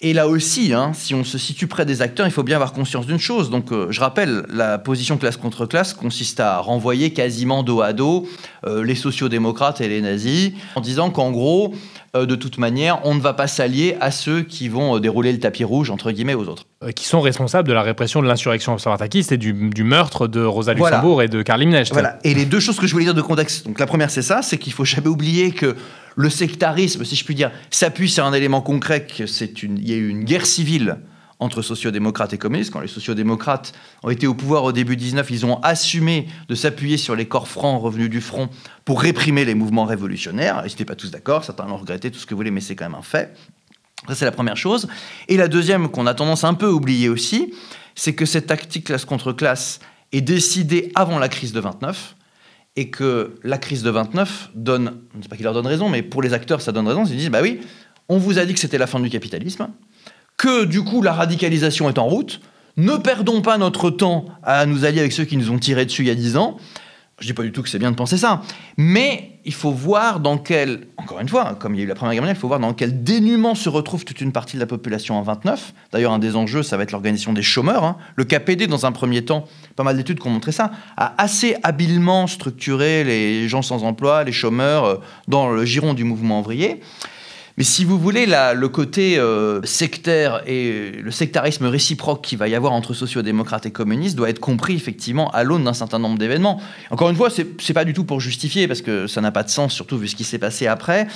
Et 0.00 0.12
là 0.12 0.26
aussi, 0.26 0.74
hein, 0.74 0.90
si 0.92 1.14
on 1.14 1.22
se 1.22 1.38
situe 1.38 1.68
près 1.68 1.86
des 1.86 2.02
acteurs, 2.02 2.26
il 2.26 2.32
faut 2.32 2.42
bien 2.42 2.56
avoir 2.56 2.72
conscience 2.72 3.06
d'une 3.06 3.20
chose. 3.20 3.48
Donc, 3.48 3.70
euh, 3.70 3.86
je 3.90 4.00
rappelle, 4.00 4.44
la 4.50 4.76
position 4.76 5.18
classe 5.18 5.36
contre 5.36 5.66
classe 5.66 5.94
consiste 5.94 6.40
à 6.40 6.58
renvoyer 6.58 7.12
quasiment 7.12 7.62
dos 7.62 7.80
à 7.80 7.92
dos 7.92 8.28
euh, 8.66 8.82
les 8.82 8.96
sociodémocrates 8.96 9.80
et 9.80 9.88
les 9.88 10.00
nazis, 10.00 10.50
en 10.74 10.80
disant 10.80 11.10
qu'en 11.10 11.30
gros, 11.30 11.74
de 12.14 12.34
toute 12.36 12.58
manière, 12.58 13.04
on 13.04 13.14
ne 13.14 13.20
va 13.20 13.32
pas 13.32 13.46
s'allier 13.48 13.96
à 14.00 14.10
ceux 14.10 14.42
qui 14.42 14.68
vont 14.68 14.96
euh, 14.96 15.00
dérouler 15.00 15.32
le 15.32 15.40
tapis 15.40 15.64
rouge, 15.64 15.90
entre 15.90 16.12
guillemets, 16.12 16.34
aux 16.34 16.46
autres. 16.48 16.64
Euh, 16.84 16.92
qui 16.92 17.06
sont 17.06 17.20
responsables 17.20 17.66
de 17.66 17.72
la 17.72 17.82
répression 17.82 18.22
de 18.22 18.28
l'insurrection 18.28 18.78
spartakiste 18.78 19.32
et 19.32 19.36
du, 19.36 19.52
meurtre 19.84 20.28
de 20.28 20.42
Rosa 20.42 20.74
Luxembourg 20.74 21.22
et 21.22 21.28
de 21.28 21.42
Karl 21.42 21.60
Liebknecht. 21.60 21.92
Voilà. 21.92 22.18
Et 22.22 22.34
les 22.34 22.46
deux 22.46 22.60
choses 22.60 22.78
que 22.78 22.86
je 22.86 22.92
voulais 22.92 23.04
dire 23.04 23.14
de 23.14 23.22
contexte. 23.22 23.66
Donc 23.66 23.80
la 23.80 23.86
première, 23.86 24.10
c'est 24.10 24.22
ça, 24.22 24.42
c'est 24.42 24.58
qu'il 24.58 24.72
faut 24.72 24.84
jamais 24.84 25.08
oublier 25.08 25.50
que 25.50 25.76
le 26.16 26.30
sectarisme, 26.30 27.04
si 27.04 27.16
je 27.16 27.24
puis 27.24 27.34
dire, 27.34 27.50
s'appuie 27.70 28.08
sur 28.08 28.24
un 28.24 28.32
élément 28.32 28.60
concret, 28.60 29.06
que 29.06 29.26
c'est 29.26 29.62
une, 29.64 29.78
il 29.78 29.90
y 29.90 29.92
a 29.92 29.96
eu 29.96 30.08
une 30.08 30.24
guerre 30.24 30.46
civile 30.46 30.98
entre 31.40 31.62
sociodémocrates 31.62 32.32
et 32.32 32.38
communistes. 32.38 32.72
Quand 32.72 32.80
les 32.80 32.88
sociodémocrates 32.88 33.72
ont 34.02 34.10
été 34.10 34.26
au 34.26 34.34
pouvoir 34.34 34.64
au 34.64 34.72
début 34.72 34.96
19, 34.96 35.30
ils 35.30 35.46
ont 35.46 35.60
assumé 35.60 36.28
de 36.48 36.54
s'appuyer 36.54 36.96
sur 36.96 37.16
les 37.16 37.26
corps 37.26 37.48
francs 37.48 37.82
revenus 37.82 38.10
du 38.10 38.20
front 38.20 38.48
pour 38.84 39.00
réprimer 39.00 39.44
les 39.44 39.54
mouvements 39.54 39.84
révolutionnaires. 39.84 40.62
Ils 40.64 40.70
n'étaient 40.70 40.84
pas 40.84 40.96
tous 40.96 41.10
d'accord, 41.10 41.44
certains 41.44 41.66
l'ont 41.66 41.76
regretté, 41.76 42.10
tout 42.10 42.18
ce 42.18 42.26
que 42.26 42.34
vous 42.34 42.38
voulez, 42.38 42.50
mais 42.50 42.60
c'est 42.60 42.76
quand 42.76 42.84
même 42.84 42.94
un 42.94 43.02
fait. 43.02 43.34
Ça, 44.08 44.14
c'est 44.14 44.24
la 44.24 44.32
première 44.32 44.56
chose. 44.56 44.86
Et 45.28 45.36
la 45.36 45.48
deuxième, 45.48 45.88
qu'on 45.88 46.06
a 46.06 46.14
tendance 46.14 46.44
un 46.44 46.54
peu 46.54 46.66
à 46.66 46.72
oublier 46.72 47.08
aussi, 47.08 47.54
c'est 47.94 48.14
que 48.14 48.26
cette 48.26 48.46
tactique 48.46 48.86
classe 48.86 49.04
contre 49.04 49.32
classe 49.32 49.80
est 50.12 50.20
décidée 50.20 50.92
avant 50.94 51.18
la 51.18 51.28
crise 51.28 51.52
de 51.52 51.60
29 51.60 52.16
et 52.76 52.90
que 52.90 53.36
la 53.42 53.58
crise 53.58 53.82
de 53.82 53.90
29 53.90 54.50
donne, 54.54 55.00
je 55.12 55.18
ne 55.18 55.22
sais 55.22 55.28
pas 55.28 55.36
qui 55.36 55.42
leur 55.42 55.54
donne 55.54 55.66
raison, 55.66 55.88
mais 55.88 56.02
pour 56.02 56.22
les 56.22 56.32
acteurs, 56.32 56.60
ça 56.60 56.72
donne 56.72 56.88
raison. 56.88 57.04
Ils 57.04 57.16
disent, 57.16 57.30
bah 57.30 57.40
oui, 57.42 57.60
on 58.08 58.18
vous 58.18 58.38
a 58.38 58.44
dit 58.44 58.52
que 58.52 58.60
c'était 58.60 58.78
la 58.78 58.86
fin 58.86 59.00
du 59.00 59.08
capitalisme, 59.10 59.68
que 60.36 60.64
du 60.64 60.82
coup 60.82 61.02
la 61.02 61.12
radicalisation 61.12 61.88
est 61.88 61.98
en 61.98 62.06
route. 62.06 62.40
Ne 62.76 62.96
perdons 62.96 63.40
pas 63.40 63.56
notre 63.56 63.90
temps 63.90 64.26
à 64.42 64.66
nous 64.66 64.84
allier 64.84 65.00
avec 65.00 65.12
ceux 65.12 65.24
qui 65.24 65.36
nous 65.36 65.50
ont 65.50 65.58
tiré 65.58 65.84
dessus 65.84 66.02
il 66.02 66.08
y 66.08 66.10
a 66.10 66.14
dix 66.14 66.36
ans. 66.36 66.56
Je 67.20 67.26
dis 67.28 67.32
pas 67.32 67.44
du 67.44 67.52
tout 67.52 67.62
que 67.62 67.68
c'est 67.68 67.78
bien 67.78 67.92
de 67.92 67.96
penser 67.96 68.18
ça, 68.18 68.42
mais 68.76 69.38
il 69.44 69.54
faut 69.54 69.70
voir 69.70 70.18
dans 70.18 70.36
quel, 70.36 70.88
encore 70.96 71.20
une 71.20 71.28
fois, 71.28 71.54
comme 71.54 71.74
il 71.74 71.78
y 71.78 71.80
a 71.82 71.84
eu 71.84 71.86
la 71.86 71.94
Première 71.94 72.14
Guerre 72.14 72.22
mondiale, 72.22 72.36
il 72.36 72.40
faut 72.40 72.48
voir 72.48 72.58
dans 72.58 72.72
quel 72.72 73.04
dénuement 73.04 73.54
se 73.54 73.68
retrouve 73.68 74.04
toute 74.04 74.20
une 74.20 74.32
partie 74.32 74.56
de 74.56 74.60
la 74.60 74.66
population 74.66 75.16
en 75.16 75.22
29. 75.22 75.74
D'ailleurs, 75.92 76.12
un 76.12 76.18
des 76.18 76.34
enjeux, 76.34 76.64
ça 76.64 76.76
va 76.76 76.82
être 76.82 76.90
l'organisation 76.90 77.32
des 77.32 77.42
chômeurs. 77.42 77.84
Hein. 77.84 77.98
Le 78.16 78.24
KPD, 78.24 78.66
dans 78.66 78.84
un 78.84 78.90
premier 78.90 79.24
temps, 79.24 79.44
pas 79.76 79.84
mal 79.84 79.96
d'études 79.96 80.18
qui 80.18 80.26
ont 80.26 80.30
montré 80.30 80.50
ça, 80.50 80.72
a 80.96 81.14
assez 81.22 81.56
habilement 81.62 82.26
structuré 82.26 83.04
les 83.04 83.48
gens 83.48 83.62
sans 83.62 83.84
emploi, 83.84 84.24
les 84.24 84.32
chômeurs, 84.32 84.84
euh, 84.84 84.96
dans 85.28 85.50
le 85.50 85.64
giron 85.64 85.94
du 85.94 86.02
mouvement 86.02 86.40
ouvrier. 86.40 86.80
Mais 87.56 87.62
si 87.62 87.84
vous 87.84 87.98
voulez, 87.98 88.26
le 88.26 88.66
côté 88.66 89.16
euh, 89.16 89.62
sectaire 89.62 90.42
et 90.46 90.90
le 91.00 91.10
sectarisme 91.12 91.66
réciproque 91.66 92.22
qu'il 92.22 92.36
va 92.36 92.48
y 92.48 92.54
avoir 92.56 92.72
entre 92.72 92.94
sociodémocrates 92.94 93.66
et 93.66 93.70
communistes 93.70 94.16
doit 94.16 94.28
être 94.28 94.40
compris 94.40 94.74
effectivement 94.74 95.30
à 95.30 95.44
l'aune 95.44 95.62
d'un 95.62 95.72
certain 95.72 96.00
nombre 96.00 96.18
d'événements. 96.18 96.60
Encore 96.90 97.10
une 97.10 97.16
fois, 97.16 97.28
c'est 97.30 97.72
pas 97.72 97.84
du 97.84 97.92
tout 97.92 98.02
pour 98.02 98.20
justifier, 98.20 98.66
parce 98.66 98.82
que 98.82 99.06
ça 99.06 99.20
n'a 99.20 99.30
pas 99.30 99.44
de 99.44 99.50
sens, 99.50 99.72
surtout 99.72 99.98
vu 99.98 100.08
ce 100.08 100.16
qui 100.16 100.24
s'est 100.24 100.38
passé 100.38 100.66
après. 100.66 101.06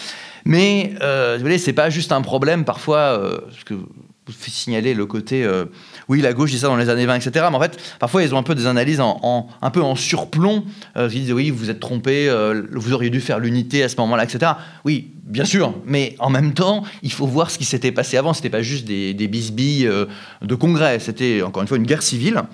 Mais 0.44 0.94
euh, 1.02 1.34
vous 1.36 1.42
voyez, 1.42 1.58
c'est 1.58 1.72
pas 1.72 1.90
juste 1.90 2.12
un 2.12 2.22
problème 2.22 2.64
parfois, 2.64 2.98
euh, 2.98 3.38
parce 3.40 3.64
que 3.64 3.74
vous 3.74 4.34
signalez 4.46 4.94
le 4.94 5.06
côté 5.06 5.42
euh, 5.42 5.64
oui, 6.08 6.20
la 6.20 6.34
gauche 6.34 6.50
dit 6.50 6.58
ça 6.58 6.68
dans 6.68 6.76
les 6.76 6.88
années 6.88 7.06
20, 7.06 7.16
etc. 7.16 7.46
Mais 7.50 7.56
en 7.56 7.60
fait, 7.60 7.78
parfois, 7.98 8.22
ils 8.22 8.32
ont 8.34 8.38
un 8.38 8.42
peu 8.42 8.54
des 8.54 8.66
analyses 8.66 9.00
en, 9.00 9.48
un 9.60 9.70
peu 9.70 9.82
en 9.82 9.96
surplomb. 9.96 10.64
ils 10.96 11.08
disent 11.08 11.32
oui, 11.32 11.50
vous 11.50 11.68
êtes 11.68 11.80
trompé, 11.80 12.32
vous 12.72 12.92
auriez 12.92 13.10
dû 13.10 13.20
faire 13.20 13.40
l'unité 13.40 13.82
à 13.82 13.88
ce 13.88 13.96
moment-là, 13.96 14.24
etc. 14.24 14.52
Oui, 14.84 15.10
Bien 15.28 15.44
sûr, 15.44 15.74
mais 15.84 16.16
en 16.20 16.30
même 16.30 16.54
temps, 16.54 16.84
il 17.02 17.12
faut 17.12 17.26
voir 17.26 17.50
ce 17.50 17.58
qui 17.58 17.66
s'était 17.66 17.92
passé 17.92 18.16
avant. 18.16 18.32
C'était 18.32 18.48
pas 18.48 18.62
juste 18.62 18.86
des, 18.86 19.12
des 19.12 19.28
bisbilles 19.28 19.86
euh, 19.86 20.06
de 20.40 20.54
congrès, 20.54 20.98
c'était 21.00 21.42
encore 21.42 21.60
une 21.60 21.68
fois 21.68 21.76
une 21.76 21.84
guerre 21.84 22.02
civile. 22.02 22.44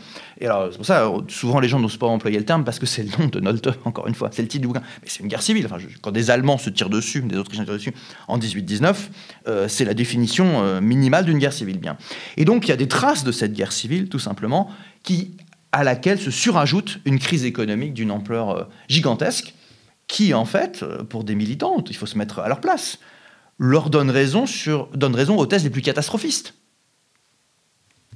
Et 0.40 0.46
alors, 0.46 0.70
c'est 0.72 0.78
pour 0.78 0.86
ça, 0.86 1.08
souvent 1.28 1.60
les 1.60 1.68
gens 1.68 1.78
n'osent 1.78 1.98
pas 1.98 2.08
employer 2.08 2.36
le 2.36 2.44
terme 2.44 2.64
parce 2.64 2.80
que 2.80 2.86
c'est 2.86 3.04
le 3.04 3.10
nom 3.16 3.28
de 3.28 3.38
Nolte, 3.38 3.68
encore 3.84 4.08
une 4.08 4.16
fois, 4.16 4.30
c'est 4.32 4.42
le 4.42 4.48
titre 4.48 4.62
du 4.62 4.66
bouquin. 4.66 4.82
Mais 5.02 5.08
c'est 5.08 5.20
une 5.20 5.28
guerre 5.28 5.42
civile. 5.42 5.68
Quand 6.02 6.10
des 6.10 6.32
Allemands 6.32 6.58
se 6.58 6.68
tirent 6.68 6.90
dessus, 6.90 7.22
des 7.22 7.36
Autrichiens 7.36 7.62
se 7.62 7.66
tirent 7.66 7.78
dessus 7.78 7.94
en 8.26 8.38
1819, 8.38 9.10
euh, 9.46 9.68
c'est 9.68 9.84
la 9.84 9.94
définition 9.94 10.64
euh, 10.64 10.80
minimale 10.80 11.26
d'une 11.26 11.38
guerre 11.38 11.52
civile, 11.52 11.78
bien. 11.78 11.96
Et 12.36 12.44
donc, 12.44 12.66
il 12.66 12.70
y 12.70 12.74
a 12.74 12.76
des 12.76 12.88
traces 12.88 13.22
de 13.22 13.30
cette 13.30 13.52
guerre 13.52 13.70
civile, 13.70 14.08
tout 14.08 14.18
simplement, 14.18 14.68
qui, 15.04 15.36
à 15.70 15.84
laquelle 15.84 16.18
se 16.18 16.32
surajoute 16.32 16.98
une 17.04 17.20
crise 17.20 17.44
économique 17.44 17.94
d'une 17.94 18.10
ampleur 18.10 18.68
gigantesque 18.88 19.54
qui, 20.14 20.32
en 20.32 20.44
fait, 20.44 20.84
euh, 20.84 21.02
pour 21.02 21.24
des 21.24 21.34
militants, 21.34 21.82
il 21.90 21.96
faut 21.96 22.06
se 22.06 22.16
mettre 22.16 22.38
à 22.38 22.46
leur 22.46 22.60
place, 22.60 23.00
leur 23.58 23.90
donne 23.90 24.10
raison, 24.10 24.46
sur, 24.46 24.86
donne 24.94 25.16
raison 25.16 25.36
aux 25.36 25.46
thèses 25.46 25.64
les 25.64 25.70
plus 25.70 25.82
catastrophistes. 25.82 26.54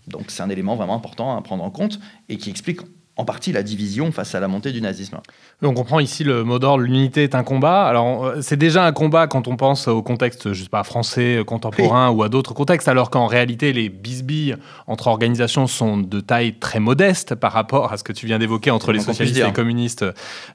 Donc 0.07 0.31
c'est 0.31 0.45
un 0.45 0.49
élément 0.49 0.77
vraiment 0.77 0.95
important 0.95 1.37
à 1.37 1.43
prendre 1.43 1.65
en 1.65 1.73
compte 1.73 1.99
et 2.29 2.37
qui 2.37 2.51
explique 2.51 2.83
en 3.19 3.25
partie 3.25 3.51
la 3.51 3.65
division 3.65 4.13
face 4.13 4.37
à 4.37 4.41
la 4.41 4.47
montée 4.47 4.71
du 4.71 4.81
nazisme. 4.81 5.19
On 5.61 5.75
comprend 5.75 5.99
ici 5.99 6.23
le 6.23 6.45
mot 6.45 6.61
d'ordre, 6.61 6.85
l'unité 6.85 7.25
est 7.25 7.35
un 7.35 7.43
combat. 7.43 7.87
Alors 7.87 8.25
euh, 8.25 8.39
c'est 8.43 8.57
déjà 8.57 8.87
un 8.87 8.93
combat 8.93 9.27
quand 9.27 9.49
on 9.49 9.57
pense 9.57 9.89
au 9.89 10.03
contexte, 10.03 10.53
je 10.53 10.63
sais 10.63 10.69
pas, 10.69 10.85
français, 10.85 11.43
contemporain 11.45 12.11
ou 12.11 12.23
à 12.23 12.29
d'autres 12.29 12.55
contextes, 12.55 12.87
alors 12.87 13.11
qu'en 13.11 13.27
réalité 13.27 13.73
les 13.73 13.89
bisbilles 13.89 14.55
entre 14.87 15.09
organisations 15.09 15.67
sont 15.67 15.99
de 15.99 16.21
taille 16.21 16.55
très 16.55 16.79
modeste 16.79 17.35
par 17.35 17.53
rapport 17.53 17.93
à 17.93 17.97
ce 17.97 18.05
que 18.05 18.13
tu 18.13 18.27
viens 18.27 18.39
d'évoquer 18.39 18.71
entre 18.71 18.93
les 18.93 19.01
socialistes 19.01 19.41
et 19.41 19.45
les 19.45 19.53
communistes 19.53 20.05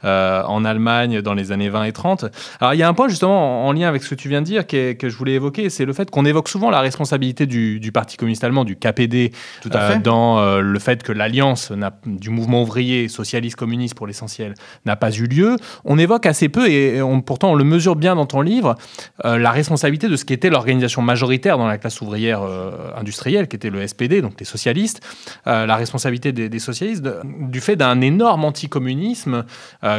euh, 0.06 0.44
en 0.44 0.64
Allemagne 0.64 1.22
dans 1.22 1.34
les 1.34 1.52
années 1.52 1.70
20 1.70 1.84
et 1.84 1.92
30. 1.92 2.26
Alors 2.62 2.74
il 2.74 2.78
y 2.78 2.84
a 2.84 2.88
un 2.88 2.94
point 2.94 3.10
justement 3.10 3.68
en, 3.68 3.74
lien 3.74 3.90
avec 3.90 4.04
ce 4.04 4.10
que 4.10 4.16
tu 4.16 4.30
viens 4.30 4.42
de 4.42 4.46
dire 4.46 4.66
que, 4.66 4.94
que 4.94 5.10
je 5.10 5.18
voulais 5.18 5.34
évoquer, 5.34 5.70
c'est 5.70 5.84
le 5.84 5.92
fait 5.92 6.10
qu'on 6.10 6.24
évoque 6.24 6.48
souvent 6.48 6.70
la 6.70 6.80
responsabilité 6.80 7.46
du, 7.46 7.92
Parti 7.94 8.18
communiste 8.18 8.44
allemand, 8.44 8.64
du 8.64 8.76
KPD, 8.76 9.34
Tout 9.62 9.70
à 9.74 9.78
euh, 9.78 10.00
dans 10.00 10.60
le 10.60 10.80
fait 10.80 11.04
que 11.04 11.12
l'alliance 11.12 11.72
du 12.06 12.30
mouvement 12.54 12.64
ouvrier, 12.64 13.08
socialiste, 13.08 13.56
communiste 13.56 13.96
pour 13.96 14.08
l'essentiel, 14.08 14.54
n'a 14.86 14.96
pas 14.96 15.12
eu 15.12 15.26
lieu. 15.26 15.58
On 15.86 15.98
évoque 15.98 16.26
assez 16.26 16.50
peu, 16.50 16.70
et 16.70 17.02
on, 17.02 17.22
pourtant 17.22 17.52
on 17.52 17.56
le 17.56 17.64
mesure 17.64 17.96
bien 17.96 18.16
dans 18.16 18.26
ton 18.26 18.42
livre, 18.42 18.76
euh, 19.26 19.38
la 19.38 19.52
responsabilité 19.52 20.08
de 20.08 20.16
ce 20.16 20.26
qu'était 20.26 20.50
l'organisation 20.50 21.02
majoritaire 21.02 21.58
dans 21.58 21.68
la 21.68 21.78
classe 21.78 22.02
ouvrière 22.02 22.42
euh, 22.44 22.72
industrielle, 22.96 23.48
qui 23.48 23.56
était 23.56 23.70
le 23.70 23.86
SPD, 23.86 24.22
donc 24.22 24.34
les 24.40 24.46
socialistes, 24.46 25.02
euh, 25.48 25.66
la 25.66 25.76
responsabilité 25.76 26.32
des, 26.32 26.60
socialistes 26.60 27.04
du 27.24 27.60
fait 27.60 27.76
d'un 27.76 28.00
énorme 28.02 28.46
anticommunisme 28.46 29.44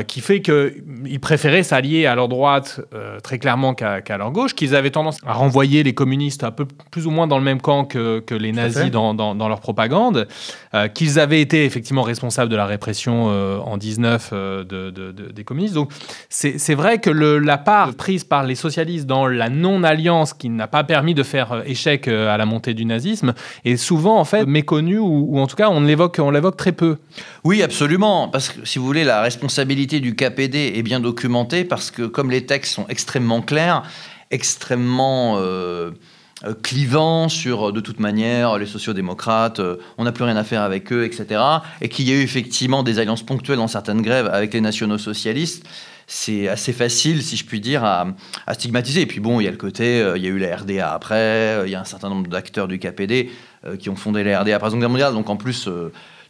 qui 0.07 0.20
fait 0.20 0.40
qu'ils 0.40 1.20
préféraient 1.20 1.62
s'allier 1.62 2.07
à 2.07 2.14
leur 2.14 2.28
droite 2.28 2.80
très 3.22 3.38
clairement 3.38 3.74
qu'à 3.74 4.16
leur 4.16 4.30
gauche, 4.30 4.55
qu'ils 4.55 4.74
avaient 4.74 4.90
tendance 4.90 5.18
à 5.26 5.32
renvoyer 5.32 5.82
les 5.82 5.92
communistes 5.92 6.44
un 6.44 6.50
peu 6.50 6.64
plus 6.90 7.07
ou 7.07 7.11
moins 7.11 7.26
dans 7.26 7.38
le 7.38 7.44
même 7.44 7.61
camp 7.61 7.84
que, 7.84 8.22
les 8.30 8.52
nazis 8.52 8.90
dans, 8.90 9.14
dans, 9.14 9.48
leur 9.48 9.61
propagande, 9.61 10.26
qu'ils 10.94 11.18
avaient 11.18 11.40
été 11.40 11.64
effectivement 11.64 12.02
responsables 12.02 12.43
de 12.49 12.57
la 12.57 12.66
répression 12.66 13.26
euh, 13.28 13.59
en 13.59 13.76
19 13.76 14.30
euh, 14.32 14.64
de, 14.64 15.12
des 15.12 15.45
communistes. 15.45 15.74
Donc 15.74 15.90
c'est 16.28 16.74
vrai 16.74 16.99
que 16.99 17.11
la 17.11 17.59
part 17.59 17.95
prise 17.95 18.24
par 18.24 18.45
les 18.45 18.55
socialistes 18.55 19.07
dans 19.07 19.26
la 19.26 19.49
non-alliance 19.49 20.34
qui 20.34 20.49
n'a 20.49 20.66
pas 20.66 20.84
permis 20.84 21.14
de 21.14 21.22
faire 21.22 21.53
euh, 21.53 21.62
échec 21.66 22.09
à 22.09 22.36
la 22.36 22.47
montée 22.47 22.74
du 22.74 22.84
nazisme 22.84 23.34
est 23.64 23.76
souvent 23.76 24.18
en 24.18 24.24
fait 24.24 24.47
méconnue 24.47 24.99
ou, 24.99 25.38
en 25.38 25.47
tout 25.47 25.57
cas 25.57 25.68
on 25.70 25.80
l'évoque 25.80 26.18
on 26.20 26.30
l'évoque 26.30 26.57
très 26.57 26.72
peu. 26.72 26.97
Oui, 27.45 27.62
absolument. 27.62 28.28
Parce 28.28 28.49
que 28.49 28.66
si 28.66 28.78
vous 28.78 28.86
voulez, 28.86 29.05
la 29.05 29.20
responsabilité 29.20 30.01
du 30.01 30.14
KPD 30.14 30.74
est 30.76 30.82
bien 30.82 31.01
documentée 31.01 31.64
parce 31.64 31.90
que 31.90 32.03
comme 32.03 32.30
les 32.30 32.47
textes 32.47 32.74
sont 32.74 32.86
extrêmement 32.88 33.42
clairs, 33.42 33.82
extrêmement 34.30 35.38
clivant 36.62 37.28
sur, 37.28 37.72
de 37.72 37.80
toute 37.80 38.01
manière, 38.01 38.59
les 38.59 38.66
sociodémocrates, 38.66 39.61
on 39.99 40.05
n'a 40.05 40.12
plus 40.12 40.24
rien 40.24 40.36
à 40.36 40.45
faire 40.45 40.62
avec 40.62 40.92
eux, 40.92 41.05
etc. 41.05 41.40
Et 41.80 41.88
qu'il 41.88 42.09
y 42.09 42.12
a 42.12 42.14
eu 42.14 42.22
effectivement 42.22 42.82
des 42.82 42.99
alliances 42.99 43.22
ponctuelles 43.22 43.59
dans 43.59 43.68
certaines 43.68 44.03
grèves 44.03 44.28
avec 44.32 44.53
les 44.53 44.61
nationaux 44.61 44.99
socialistes 44.99 45.66
c'est 46.07 46.49
assez 46.49 46.72
facile, 46.72 47.22
si 47.22 47.36
je 47.36 47.45
puis 47.45 47.61
dire, 47.61 47.84
à, 47.84 48.07
stigmatiser. 48.53 49.03
Et 49.03 49.07
puis 49.07 49.20
bon, 49.20 49.40
il 49.40 49.45
y 49.45 49.49
a 49.49 49.51
le 49.51 49.57
côté, 49.57 50.01
euh, 50.01 50.16
il 50.16 50.24
y 50.24 50.26
a 50.26 50.30
eu 50.30 50.38
la 50.38 50.57
RDA 50.57 50.92
après, 50.92 51.14
euh, 51.14 51.66
il 51.66 51.72
y 51.72 51.74
a 51.74 51.80
un 51.80 51.84
certain 51.84 52.09
nombre 52.09 52.28
d'acteurs 52.28 52.68
du 52.68 52.78
KPD 52.78 53.30
euh, 53.64 53.76
qui 53.76 53.88
ont 53.90 53.97
fondé 53.97 54.22
la 54.24 54.40
RDA 54.40 54.57
après 54.57 54.66
la 54.66 54.70
Seconde 54.70 54.80
Guerre 54.80 54.90
mondiale, 54.90 55.12
donc 55.14 55.30
en 55.30 55.36
plus, 55.36 55.68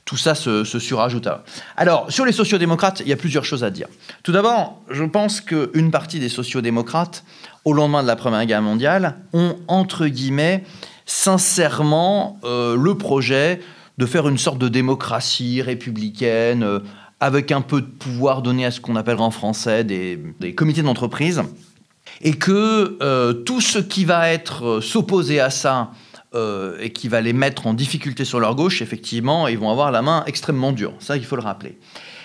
tout 0.04 0.16
ça 0.16 0.34
se, 0.34 0.64
se 0.64 0.78
surajoute. 0.78 1.28
Alors, 1.76 2.10
sur 2.10 2.24
les 2.24 2.32
sociodémocrates, 2.32 3.00
il 3.00 3.08
y 3.08 3.12
a 3.12 3.16
plusieurs 3.16 3.44
choses 3.44 3.64
à 3.64 3.70
dire. 3.70 3.88
Tout 4.22 4.32
d'abord, 4.32 4.82
je 4.90 5.04
pense 5.04 5.40
qu'une 5.40 5.90
partie 5.90 6.20
des 6.20 6.28
sociodémocrates, 6.28 7.24
au 7.64 7.72
lendemain 7.72 8.02
de 8.02 8.08
la 8.08 8.16
Première 8.16 8.44
Guerre 8.44 8.62
mondiale, 8.62 9.16
ont, 9.32 9.56
entre 9.68 10.06
guillemets, 10.06 10.64
sincèrement 11.06 12.38
le 12.42 12.94
projet 12.94 13.60
de 13.96 14.06
faire 14.06 14.28
une 14.28 14.38
sorte 14.38 14.58
de 14.58 14.68
démocratie 14.68 15.62
républicaine 15.62 16.80
avec 17.24 17.52
un 17.52 17.62
peu 17.62 17.80
de 17.80 17.86
pouvoir 17.86 18.42
donné 18.42 18.66
à 18.66 18.70
ce 18.70 18.80
qu'on 18.80 18.96
appelle 18.96 19.18
en 19.18 19.30
français 19.30 19.82
des, 19.82 20.18
comités 20.54 20.82
d'entreprise, 20.82 21.42
et 22.20 22.34
que 22.34 22.98
euh, 23.02 23.32
tout 23.32 23.62
ce 23.62 23.78
qui 23.78 24.04
va 24.04 24.30
être 24.30 24.64
euh, 24.64 24.80
s'opposer 24.80 25.40
à 25.40 25.48
ça 25.48 25.90
euh, 26.34 26.76
et 26.80 26.90
qui 26.90 27.08
va 27.08 27.20
les 27.20 27.32
mettre 27.32 27.66
en 27.66 27.74
difficulté 27.74 28.24
sur 28.24 28.40
leur 28.40 28.54
gauche, 28.54 28.82
effectivement, 28.82 29.48
ils 29.48 29.58
vont 29.58 29.70
avoir 29.70 29.90
la 29.90 30.02
main 30.02 30.24
extrêmement 30.26 30.72
dure. 30.72 30.94
Ça, 30.98 31.16
il 31.16 31.24
faut 31.24 31.36
le 31.36 31.42
rappeler. 31.42 31.78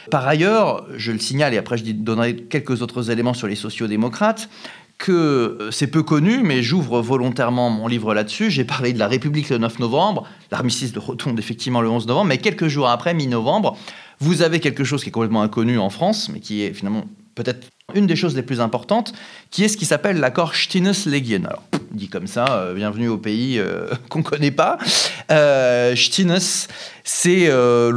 Par 0.10 0.28
ailleurs, 0.28 0.88
je 0.96 1.12
le 1.12 1.20
signale, 1.20 1.54
et 1.54 1.58
après 1.58 1.78
je 1.78 1.84
donnerai 1.92 2.36
quelques 2.36 2.82
autres 2.82 3.12
éléments 3.12 3.34
sur 3.34 3.48
les 3.48 3.56
sociodémocrates, 3.56 4.50
que 4.98 5.70
c'est 5.72 5.88
peu 5.88 6.04
connu, 6.04 6.42
mais 6.44 6.62
j'ouvre 6.62 7.02
volontairement 7.02 7.70
mon 7.70 7.88
livre 7.88 8.14
là-dessus. 8.14 8.52
J'ai 8.52 8.66
parlé 8.66 8.92
de 8.92 9.00
la 9.00 9.08
République 9.08 9.50
le 9.50 9.58
9 9.58 9.80
novembre, 9.80 10.28
l'armistice 10.52 10.92
de 10.92 11.00
Rotonde 11.00 11.40
effectivement 11.40 11.82
le 11.82 11.90
11 11.90 12.06
novembre, 12.08 12.28
mais 12.28 12.38
quelques 12.38 12.68
jours 12.68 12.90
après, 12.90 13.14
mi-novembre, 13.14 13.78
vous 14.20 14.42
avez 14.42 14.60
quelque 14.60 14.84
chose 14.84 15.02
qui 15.02 15.10
est 15.10 15.12
complètement 15.12 15.42
inconnu 15.42 15.80
en 15.80 15.90
France, 15.90 16.30
mais 16.30 16.42
qui 16.42 16.64
est 16.64 16.74
finalement 16.74 17.06
peut-être 17.36 17.68
une 17.96 18.08
des 18.08 18.18
choses 18.18 18.36
les 18.36 18.44
plus 18.44 18.60
importantes, 18.60 19.14
qui 19.52 19.64
est 19.64 19.70
ce 19.70 19.78
qui 19.78 19.86
s'appelle 19.86 20.20
l'accord 20.20 20.54
Stines-Legien. 20.54 21.46
Alors, 21.46 21.64
dit 21.92 22.08
comme 22.08 22.28
ça, 22.28 22.46
euh, 22.52 22.74
bienvenue 22.74 23.08
au 23.08 23.18
pays 23.18 23.58
euh, 23.58 23.88
qu'on 24.10 24.20
ne 24.20 24.24
connaît 24.24 24.52
pas. 24.52 24.78
Euh, 25.32 25.96
c'est 27.04 27.48
euh, 27.48 27.92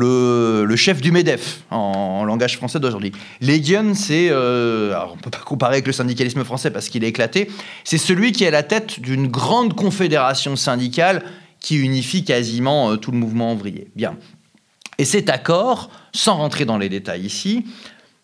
le, 0.64 0.76
chef 0.76 1.00
du 1.00 1.12
MEDEF 1.12 1.60
en, 1.70 2.24
langage 2.24 2.56
français 2.56 2.80
d'aujourd'hui. 2.80 3.12
Legien, 3.40 3.94
c'est, 3.94 4.30
alors 4.30 5.12
on 5.12 5.16
ne 5.16 5.20
peut 5.20 5.30
pas 5.30 5.38
comparer 5.38 5.74
avec 5.74 5.86
le 5.86 5.92
syndicalisme 5.92 6.44
français 6.44 6.70
parce 6.70 6.88
qu'il 6.88 7.04
est 7.04 7.08
éclaté, 7.08 7.50
c'est 7.84 7.98
celui 7.98 8.32
qui 8.32 8.44
est 8.44 8.48
à 8.48 8.52
la 8.52 8.62
tête 8.62 9.00
d'une 9.00 9.28
grande 9.28 9.74
confédération 9.74 10.56
syndicale 10.56 11.22
qui 11.60 11.76
unifie 11.76 12.24
quasiment 12.24 12.96
tout 12.96 13.12
le 13.12 13.18
mouvement 13.18 13.52
ouvrier. 13.52 13.88
Bien. 13.94 14.16
Et 14.98 15.04
cet 15.04 15.30
accord, 15.30 15.90
sans 16.12 16.36
rentrer 16.36 16.64
dans 16.64 16.78
les 16.78 16.88
détails 16.88 17.22
ici, 17.22 17.64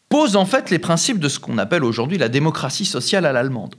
pose 0.09 0.37
en 0.37 0.47
fait 0.47 0.71
les 0.71 0.79
principes 0.79 1.19
de 1.19 1.29
ce 1.29 1.39
qu'on 1.39 1.59
appelle 1.59 1.85
aujourd'hui 1.85 2.19
la 2.19 2.29
démocratie 2.29 2.87
sociale 2.87 3.27
à 3.27 3.33
l'allemande. 3.33 3.75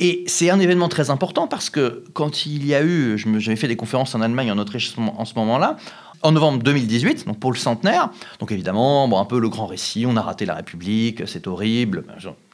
Et 0.00 0.22
c'est 0.26 0.50
un 0.50 0.60
événement 0.60 0.88
très 0.88 1.10
important 1.10 1.48
parce 1.48 1.70
que 1.70 2.04
quand 2.12 2.46
il 2.46 2.64
y 2.64 2.74
a 2.74 2.82
eu, 2.82 3.18
j'avais 3.38 3.56
fait 3.56 3.68
des 3.68 3.76
conférences 3.76 4.14
en 4.14 4.20
Allemagne, 4.20 4.50
en 4.52 4.58
Autriche 4.58 4.94
en 4.96 5.24
ce 5.24 5.34
moment-là, 5.34 5.76
en 6.22 6.32
novembre 6.32 6.62
2018, 6.62 7.26
donc 7.26 7.38
pour 7.38 7.52
le 7.52 7.58
centenaire. 7.58 8.10
Donc 8.40 8.52
évidemment, 8.52 9.08
bon, 9.08 9.18
un 9.18 9.24
peu 9.24 9.38
le 9.38 9.48
grand 9.48 9.66
récit, 9.66 10.04
on 10.06 10.16
a 10.16 10.22
raté 10.22 10.46
la 10.46 10.54
République, 10.54 11.26
c'est 11.26 11.46
horrible, 11.46 12.04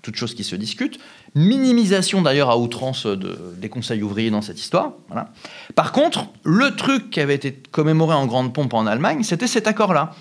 toutes 0.03 0.17
choses 0.17 0.35
qui 0.35 0.45
se 0.45 0.57
discutent. 0.57 0.99
Minimisation 1.35 2.23
d'ailleurs 2.23 2.51
à 2.51 2.59
outrance 2.59 3.07
de, 3.07 3.39
des 3.57 3.69
conseils 3.69 4.03
ouvriers 4.03 4.31
dans 4.31 4.43
cette 4.43 4.61
histoire. 4.61 4.93
Voilà. 5.09 5.31
Par 5.75 5.93
contre, 5.93 6.27
le 6.45 6.75
truc 6.77 7.11
qui 7.11 7.21
avait 7.21 7.35
été 7.35 7.53
commémoré 7.71 8.15
en 8.15 8.27
grande 8.27 8.53
pompe 8.53 8.75
en 8.75 8.87
Allemagne, 8.87 9.23
c'était 9.23 9.47
cet 9.47 9.67
accord-là 9.67 10.15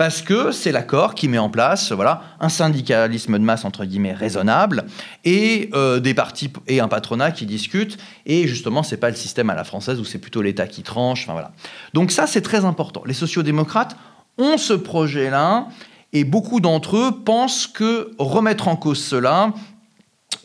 parce 0.00 0.22
que 0.22 0.50
c'est 0.50 0.72
l'accord 0.72 1.14
qui 1.14 1.28
met 1.28 1.36
en 1.36 1.50
place 1.50 1.92
voilà, 1.92 2.22
un 2.40 2.48
syndicalisme 2.48 3.38
de 3.38 3.44
masse, 3.44 3.66
entre 3.66 3.84
guillemets, 3.84 4.14
raisonnable, 4.14 4.86
et 5.26 5.68
euh, 5.74 6.00
des 6.00 6.14
partis 6.14 6.50
et 6.68 6.80
un 6.80 6.88
patronat 6.88 7.32
qui 7.32 7.44
discutent, 7.44 7.98
et 8.24 8.48
justement, 8.48 8.82
c'est 8.82 8.96
pas 8.96 9.10
le 9.10 9.14
système 9.14 9.50
à 9.50 9.54
la 9.54 9.62
française 9.62 10.00
où 10.00 10.06
c'est 10.06 10.16
plutôt 10.16 10.40
l'État 10.40 10.66
qui 10.66 10.82
tranche, 10.82 11.26
voilà. 11.26 11.52
Donc 11.92 12.12
ça, 12.12 12.26
c'est 12.26 12.40
très 12.40 12.64
important. 12.64 13.02
Les 13.04 13.12
sociodémocrates 13.12 13.94
ont 14.38 14.56
ce 14.56 14.72
projet-là, 14.72 15.68
et 16.14 16.24
beaucoup 16.24 16.60
d'entre 16.60 16.96
eux 16.96 17.22
pensent 17.22 17.66
que 17.66 18.12
remettre 18.16 18.68
en 18.68 18.76
cause 18.76 19.04
cela, 19.04 19.52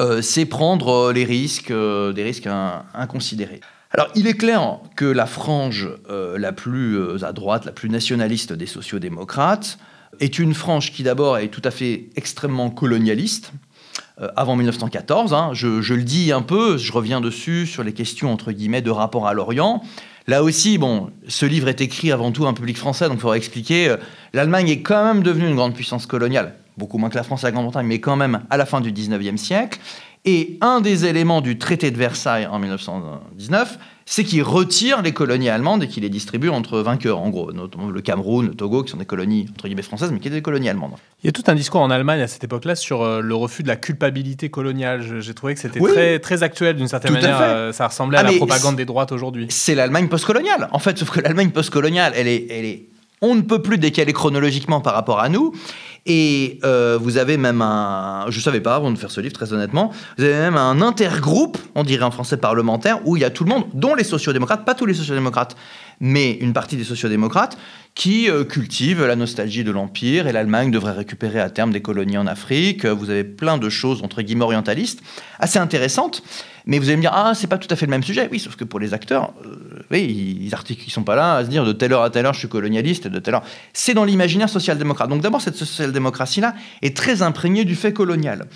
euh, 0.01 0.21
c'est 0.21 0.45
prendre 0.45 0.89
euh, 0.89 1.13
les 1.13 1.23
risques, 1.23 1.71
des 1.71 2.23
risques 2.23 2.49
inconsidérés. 2.93 3.61
Alors, 3.95 4.09
il 4.13 4.27
est 4.27 4.33
clair 4.33 4.79
que 4.97 5.05
la 5.05 5.25
frange 5.25 5.87
euh, 6.09 6.37
la 6.37 6.51
plus 6.51 6.97
euh, 6.97 7.23
à 7.23 7.31
droite, 7.31 7.63
la 7.63 7.71
plus 7.71 7.89
nationaliste 7.89 8.51
des 8.51 8.65
sociodémocrates, 8.65 9.79
est 10.19 10.37
une 10.37 10.53
frange 10.53 10.91
qui 10.91 11.01
d'abord 11.01 11.37
est 11.37 11.47
tout 11.47 11.61
à 11.63 11.71
fait 11.71 12.09
extrêmement 12.17 12.69
colonialiste, 12.69 13.53
euh, 14.19 14.27
avant 14.35 14.57
1914. 14.57 15.33
Hein. 15.33 15.51
je, 15.53 15.93
le 15.93 16.03
dis 16.03 16.33
un 16.33 16.41
peu, 16.41 16.75
je 16.75 16.91
reviens 16.91 17.21
dessus 17.21 17.65
sur 17.65 17.85
les 17.85 17.93
questions 17.93 18.33
entre 18.33 18.51
guillemets 18.51 18.81
de 18.81 18.91
rapport 18.91 19.29
à 19.29 19.33
l'Orient. 19.33 19.81
Là 20.27 20.43
aussi, 20.43 20.77
bon, 20.77 21.09
ce 21.29 21.45
livre 21.45 21.69
est 21.69 21.79
écrit 21.79 22.11
avant 22.11 22.33
tout 22.33 22.45
à 22.45 22.49
un 22.49 22.53
public 22.53 22.77
français, 22.77 23.07
donc 23.07 23.19
il 23.19 23.21
faudra 23.21 23.37
expliquer. 23.37 23.95
L'Allemagne 24.33 24.67
est 24.67 24.81
quand 24.81 25.05
même 25.05 25.23
devenue 25.23 25.47
une 25.47 25.55
grande 25.55 25.73
puissance 25.73 26.05
coloniale, 26.05 26.55
beaucoup 26.75 26.97
moins 26.97 27.09
que 27.09 27.15
la 27.15 27.23
France 27.23 27.43
et 27.43 27.45
la 27.45 27.51
Grande-Bretagne, 27.53 27.87
mais 27.87 28.01
quand 28.01 28.17
même 28.17 28.41
à 28.49 28.57
la 28.57 28.65
fin 28.65 28.81
du 28.81 28.91
19e 28.91 29.37
siècle. 29.37 29.79
Et 30.27 30.57
un 30.61 30.81
des 30.81 31.05
éléments 31.05 31.41
du 31.41 31.59
traité 31.59 31.91
de 31.91 31.97
Versailles 31.97 32.47
en 32.47 32.57
1919, 32.57 33.77
c'est 34.07 34.23
qu'il 34.23 34.41
retire 34.41 35.03
les 35.03 35.13
colonies 35.13 35.49
allemandes 35.49 35.83
et 35.83 35.87
qu'il 35.87 36.01
les 36.01 36.09
distribue 36.09 36.49
entre 36.49 36.79
vainqueurs, 36.79 37.19
en 37.19 37.29
gros, 37.29 37.51
notamment 37.51 37.89
le 37.89 38.01
Cameroun, 38.01 38.47
le 38.47 38.55
Togo, 38.55 38.83
qui 38.83 38.91
sont 38.91 38.97
des 38.97 39.05
colonies 39.05 39.45
entre 39.51 39.67
guillemets 39.67 39.83
françaises, 39.83 40.11
mais 40.11 40.19
qui 40.19 40.27
étaient 40.27 40.37
des 40.37 40.41
colonies 40.41 40.67
allemandes. 40.69 40.93
Il 41.23 41.27
y 41.27 41.29
a 41.29 41.31
tout 41.31 41.43
un 41.45 41.53
discours 41.53 41.81
en 41.81 41.91
Allemagne 41.91 42.21
à 42.21 42.27
cette 42.27 42.43
époque-là 42.43 42.75
sur 42.75 43.03
euh, 43.03 43.21
le 43.21 43.35
refus 43.35 43.61
de 43.61 43.67
la 43.67 43.75
culpabilité 43.75 44.49
coloniale. 44.49 45.21
J'ai 45.21 45.33
trouvé 45.35 45.53
que 45.53 45.59
c'était 45.59 45.79
très, 45.79 46.19
très 46.19 46.41
actuel 46.41 46.75
d'une 46.75 46.87
certaine 46.87 47.13
manière. 47.13 47.39
Euh, 47.41 47.71
ça 47.71 47.87
ressemblait 47.87 48.17
à 48.17 48.21
ah, 48.21 48.31
la 48.31 48.33
propagande 48.33 48.77
des 48.77 48.85
droites 48.85 49.11
aujourd'hui. 49.11 49.45
C'est 49.49 49.75
l'Allemagne 49.75 50.07
postcoloniale, 50.07 50.69
en 50.71 50.79
fait, 50.79 50.97
sauf 50.97 51.11
que 51.11 51.19
l'Allemagne 51.19 51.51
postcoloniale, 51.51 52.13
elle 52.15 52.27
est, 52.27 52.47
elle 52.49 52.65
est 52.65 52.89
on 53.21 53.35
ne 53.35 53.41
peut 53.41 53.61
plus 53.61 53.77
décaler 53.77 54.13
chronologiquement 54.13 54.81
par 54.81 54.93
rapport 54.93 55.19
à 55.19 55.29
nous. 55.29 55.53
Et 56.05 56.59
euh, 56.63 56.99
vous 57.01 57.17
avez 57.17 57.35
même 57.37 57.61
un, 57.63 58.25
je 58.29 58.37
ne 58.37 58.43
savais 58.43 58.61
pas 58.61 58.75
avant 58.75 58.91
de 58.91 58.97
faire 58.97 59.09
ce 59.09 59.21
livre 59.21 59.33
très 59.33 59.53
honnêtement, 59.53 59.91
vous 60.17 60.23
avez 60.23 60.33
même 60.33 60.57
un 60.57 60.81
intergroupe, 60.81 61.57
on 61.73 61.83
dirait 61.83 62.03
en 62.03 62.11
français 62.11 62.37
parlementaire, 62.37 62.99
où 63.05 63.17
il 63.17 63.21
y 63.21 63.25
a 63.25 63.31
tout 63.31 63.43
le 63.43 63.49
monde, 63.49 63.65
dont 63.73 63.95
les 63.95 64.03
sociodémocrates, 64.03 64.65
pas 64.65 64.75
tous 64.75 64.85
les 64.85 64.93
sociodémocrates, 64.93 65.55
mais 65.99 66.33
une 66.33 66.53
partie 66.53 66.77
des 66.77 66.83
sociodémocrates, 66.83 67.57
qui 67.95 68.29
euh, 68.29 68.43
cultivent 68.43 69.05
la 69.05 69.15
nostalgie 69.15 69.63
de 69.63 69.71
l'Empire, 69.71 70.27
et 70.27 70.31
l'Allemagne 70.31 70.69
devrait 70.69 70.91
récupérer 70.91 71.39
à 71.39 71.49
terme 71.49 71.71
des 71.71 71.81
colonies 71.81 72.17
en 72.17 72.27
Afrique. 72.27 72.85
Vous 72.85 73.09
avez 73.09 73.23
plein 73.23 73.57
de 73.57 73.69
choses, 73.69 74.03
entre 74.03 74.21
guillemets, 74.21 74.43
orientalistes, 74.43 75.01
assez 75.39 75.59
intéressantes. 75.59 76.21
Mais 76.67 76.79
vous 76.79 76.87
allez 76.87 76.97
me 76.97 77.01
dire, 77.01 77.11
ah, 77.13 77.33
c'est 77.35 77.47
pas 77.47 77.59
tout 77.59 77.67
à 77.69 77.75
fait 77.75 77.85
le 77.85 77.91
même 77.91 78.03
sujet. 78.03 78.27
Oui, 78.31 78.39
sauf 78.39 78.55
que 78.55 78.63
pour 78.63 78.79
les 78.79 78.93
acteurs, 78.93 79.33
euh, 79.45 79.85
oui, 79.91 80.03
ils, 80.03 80.47
ils 80.47 80.91
sont 80.91 81.03
pas 81.03 81.15
là 81.15 81.35
à 81.35 81.45
se 81.45 81.49
dire 81.49 81.63
de 81.63 81.71
telle 81.73 81.93
heure 81.93 82.01
à 82.01 82.09
telle 82.09 82.25
heure 82.25 82.33
je 82.33 82.39
suis 82.39 82.47
colonialiste, 82.47 83.07
de 83.07 83.19
telle 83.19 83.35
heure. 83.35 83.43
C'est 83.71 83.93
dans 83.93 84.03
l'imaginaire 84.03 84.49
social-démocrate. 84.49 85.09
Donc 85.09 85.21
d'abord, 85.21 85.41
cette 85.41 85.55
social-démocratie-là 85.95 86.55
est 86.81 86.95
très 86.95 87.21
imprégnée 87.21 87.65
du 87.65 87.75
fait 87.75 87.93
colonial. 87.93 88.47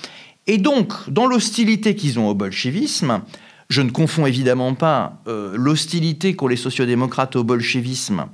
Et 0.48 0.58
donc, 0.58 0.94
dans 1.10 1.28
l'hostilité 1.28 1.96
qu'ils 1.96 2.20
ont 2.20 2.28
au 2.28 2.34
bolchevisme, 2.34 3.22
je 3.70 3.82
ne 3.82 3.92
confonds 3.92 4.26
évidemment 4.26 4.74
pas 4.74 5.22
euh, 5.28 5.54
l'hostilité 5.56 6.36
qu'ont 6.36 6.48
les 6.48 6.58
sociodémocrates 6.58 7.36
au 7.36 7.44
bolchevisme 7.44 8.26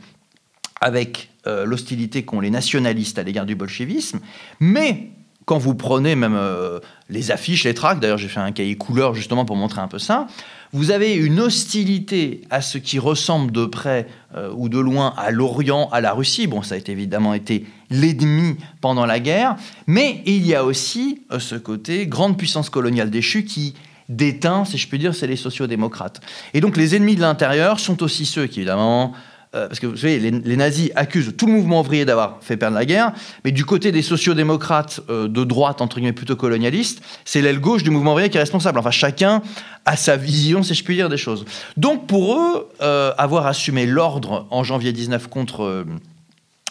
avec 0.79 1.29
euh, 1.45 1.65
l'hostilité 1.65 2.23
qu'ont 2.23 2.39
les 2.39 2.49
nationalistes 2.49 3.19
à 3.19 3.23
l'égard 3.23 3.45
du 3.45 3.55
bolchevisme, 3.55 4.19
mais 4.59 5.09
quand 5.45 5.57
vous 5.57 5.75
prenez 5.75 6.15
même 6.15 6.35
euh, 6.35 6.79
les 7.09 7.31
affiches, 7.31 7.65
les 7.65 7.73
tracts, 7.73 8.01
d'ailleurs 8.01 8.17
j'ai 8.17 8.29
fait 8.29 8.39
un 8.39 8.51
cahier 8.51 8.77
couleur 8.77 9.13
justement 9.13 9.45
pour 9.45 9.57
montrer 9.57 9.81
un 9.81 9.87
peu 9.87 9.99
ça, 9.99 10.27
vous 10.73 10.91
avez 10.91 11.13
une 11.13 11.39
hostilité 11.39 12.41
à 12.49 12.61
ce 12.61 12.77
qui 12.77 12.97
ressemble 12.97 13.51
de 13.51 13.65
près 13.65 14.07
ou 14.55 14.67
de 14.67 14.79
loin 14.79 15.13
à 15.15 15.31
l'Orient, 15.31 15.87
à 15.93 16.01
la 16.01 16.11
Russie. 16.11 16.47
Bon, 16.47 16.63
ça 16.63 16.75
a 16.75 16.77
évidemment 16.77 17.33
été 17.33 17.65
l'ennemi 17.89 18.57
pendant 18.81 19.05
la 19.05 19.19
guerre, 19.19 19.55
mais 19.87 20.21
il 20.25 20.45
y 20.45 20.55
a 20.55 20.63
aussi 20.63 21.21
euh, 21.31 21.39
ce 21.39 21.55
côté 21.55 22.07
grande 22.07 22.37
puissance 22.37 22.69
coloniale 22.69 23.09
déchue 23.09 23.45
qui 23.45 23.73
déteint, 24.09 24.65
si 24.65 24.77
je 24.77 24.87
puis 24.87 24.99
dire, 24.99 25.15
c'est 25.15 25.27
les 25.27 25.35
sociodémocrates. 25.35 26.21
Et 26.53 26.61
donc 26.61 26.77
les 26.77 26.95
ennemis 26.95 27.15
de 27.15 27.21
l'intérieur 27.21 27.79
sont 27.79 28.03
aussi 28.03 28.25
ceux 28.25 28.47
qui 28.47 28.59
évidemment 28.59 29.13
euh, 29.55 29.67
parce 29.67 29.79
que 29.79 29.87
vous 29.87 29.95
savez, 29.95 30.19
les, 30.19 30.57
nazis 30.57 30.91
accusent 30.95 31.33
tout 31.37 31.45
le 31.45 31.53
mouvement 31.53 31.79
ouvrier 31.79 32.03
d'avoir 32.03 32.39
fait 32.41 32.57
perdre 32.57 32.75
la 32.75 32.85
guerre, 32.85 33.13
mais 33.45 33.51
du 33.51 33.63
côté 33.63 33.93
des 33.93 34.01
sociodémocrates 34.01 34.99
euh, 35.09 35.29
de 35.29 35.43
droite, 35.45 35.81
entre 35.81 35.97
guillemets 35.97 36.13
plutôt 36.13 36.35
colonialistes, 36.35 37.01
c'est 37.23 37.41
l'aile 37.41 37.59
gauche 37.59 37.81
du 37.81 37.89
mouvement 37.89 38.11
ouvrier 38.11 38.29
qui 38.29 38.37
est 38.37 38.41
responsable. 38.41 38.79
Enfin, 38.79 38.91
chacun 38.91 39.41
a 39.85 39.95
sa 39.95 40.17
vision, 40.17 40.61
si 40.61 40.73
je 40.73 40.83
puis 40.83 40.95
dire, 40.95 41.07
des 41.07 41.17
choses. 41.17 41.45
Donc 41.77 42.05
pour 42.05 42.35
eux, 42.35 42.69
euh, 42.81 43.13
avoir 43.17 43.47
assumé 43.47 43.85
l'ordre 43.85 44.45
en 44.49 44.63
janvier 44.65 44.91
19 44.91 45.27
contre 45.29 45.85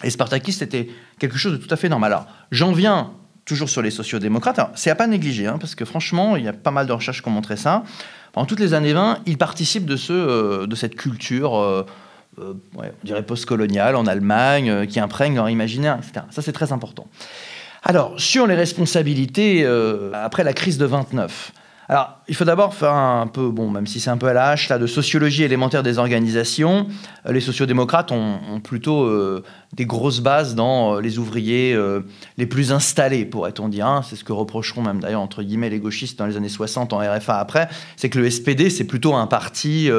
les 0.03 0.11
Spartakistes, 0.11 0.59
c'était 0.59 0.89
quelque 1.19 1.39
chose 1.39 1.53
de 1.53 1.59
tout 1.59 1.73
à 1.73 1.77
fait 1.77 1.89
normal. 1.89 2.13
Alors, 2.13 2.27
j'en 2.51 2.73
viens 2.73 3.13
toujours 3.45 3.69
sur 3.69 3.83
les 3.83 3.91
sociodémocrates. 3.91 4.71
C'est 4.75 4.91
à 4.91 4.95
pas 4.95 5.07
négliger, 5.07 5.47
hein, 5.47 5.59
parce 5.59 5.75
que 5.75 5.85
franchement, 5.85 6.37
il 6.37 6.45
y 6.45 6.49
a 6.49 6.53
pas 6.53 6.71
mal 6.71 6.87
de 6.87 6.93
recherches 6.93 7.23
qui 7.23 7.29
ont 7.29 7.33
montré 7.33 7.57
ça. 7.57 7.85
Pendant 8.33 8.47
toutes 8.47 8.61
les 8.61 8.75
années 8.75 8.93
20, 8.93 9.21
ils 9.27 9.39
participent 9.39 9.87
de, 9.87 9.97
ce, 9.97 10.13
euh, 10.13 10.67
de 10.67 10.75
cette 10.75 10.97
culture, 10.97 11.57
euh, 11.57 11.87
euh, 12.41 12.55
on 12.77 12.83
dirait 13.05 13.23
postcoloniale 13.23 13.97
en 13.97 14.07
Allemagne, 14.07 14.87
qui 14.87 14.99
imprègne 14.99 15.37
leur 15.37 15.49
imaginaire, 15.51 15.99
etc. 15.99 16.27
Ça, 16.31 16.43
c'est 16.43 16.53
très 16.53 16.73
important. 16.73 17.07
Alors, 17.85 18.19
sur 18.19 18.47
les 18.47 18.55
responsabilités, 18.55 19.67
après 20.15 20.43
la 20.43 20.55
crise 20.55 20.79
de 20.79 20.87
29, 20.87 21.53
alors, 21.89 22.19
il 22.29 22.35
faut 22.35 22.45
d'abord 22.45 22.75
faire 22.75 22.95
un 22.95 23.27
peu, 23.27 23.51
bon, 23.51 23.69
même 23.69 23.87
si 23.87 24.01
c'est 24.01 24.09
un 24.09 24.17
peu 24.17 24.27
à 24.27 24.33
la 24.33 24.49
hache, 24.49 24.69
là, 24.71 24.79
de 24.79 24.87
sociologie 24.87 25.43
élémentaire 25.43 25.83
des 25.83 25.99
organisations. 25.99 26.87
Euh, 27.27 27.33
les 27.33 27.41
sociodémocrates 27.41 28.11
ont, 28.11 28.61
plutôt 28.63 29.05
euh, 29.05 29.43
des 29.75 29.85
grosses 29.85 30.21
bases 30.21 30.55
dans 30.55 30.97
euh, 30.97 31.01
les 31.01 31.19
ouvriers 31.19 31.77
les 32.39 32.47
plus 32.47 32.73
installés, 32.73 33.27
pourrait-on 33.27 33.69
dire. 33.69 33.87
Hein. 33.87 34.03
C'est 34.09 34.17
ce 34.17 34.25
que 34.25 34.33
reprocheront 34.33 34.83
même 34.83 35.01
d'ailleurs, 35.01 35.21
entre 35.21 35.43
guillemets, 35.43 35.69
les 35.69 35.81
gauchistes 35.81 36.19
dans 36.19 36.27
les 36.27 36.37
années 36.37 36.49
60 36.49 36.93
en 36.93 36.99
RFA 36.99 37.39
après. 37.39 37.69
C'est 37.97 38.09
que 38.09 38.19
le 38.19 38.31
SPD, 38.31 38.71
c'est 38.71 38.85
plutôt 38.85 39.15
un 39.15 39.27
parti 39.27 39.91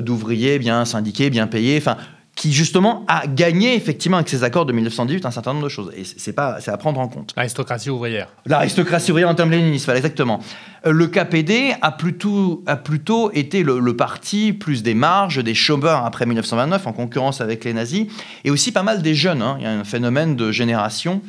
d'ouvriers 0.00 0.58
bien 0.58 0.84
syndiqués, 0.84 1.30
bien 1.30 1.46
payés. 1.46 1.78
Enfin, 1.78 1.96
qui 2.36 2.52
justement 2.52 3.04
a 3.08 3.26
gagné 3.26 3.74
effectivement 3.74 4.18
avec 4.18 4.28
ces 4.28 4.44
accords 4.44 4.66
de 4.66 4.72
1918 4.74 5.24
un 5.24 5.30
certain 5.30 5.54
nombre 5.54 5.64
de 5.64 5.70
choses. 5.70 5.90
Et 5.96 6.04
c'est 6.04 6.34
pas, 6.34 6.60
c'est 6.60 6.70
à 6.70 6.76
prendre 6.76 7.00
en 7.00 7.08
compte. 7.08 7.32
L'aristocratie 7.34 7.88
ouvrière. 7.88 8.28
L'aristocratie 8.44 9.10
ouvrière 9.10 9.30
en 9.30 9.34
termes 9.34 9.50
léninistes, 9.50 9.86
voilà, 9.86 9.98
exactement. 9.98 10.40
Euh, 10.86 10.92
le 10.92 11.06
KPD 11.06 11.74
a 11.80 11.92
plutôt, 11.92 12.62
a 12.66 12.76
plutôt 12.76 13.32
été 13.32 13.62
le, 13.62 13.96
parti 13.96 14.52
plus 14.52 14.82
des 14.82 14.94
marges, 14.94 15.42
des 15.42 15.54
chômeurs 15.54 16.04
après 16.04 16.26
1929 16.26 16.86
en 16.86 16.92
concurrence 16.92 17.40
avec 17.40 17.64
les 17.64 17.72
nazis, 17.72 18.06
et 18.44 18.50
aussi 18.50 18.70
pas 18.70 18.82
mal 18.82 19.00
des 19.00 19.14
jeunes. 19.14 19.40
Hein. 19.40 19.56
Il 19.58 19.64
y 19.64 19.66
a 19.66 19.72
un 19.72 19.84
phénomène 19.84 20.36
de 20.36 20.52
génération 20.52 21.22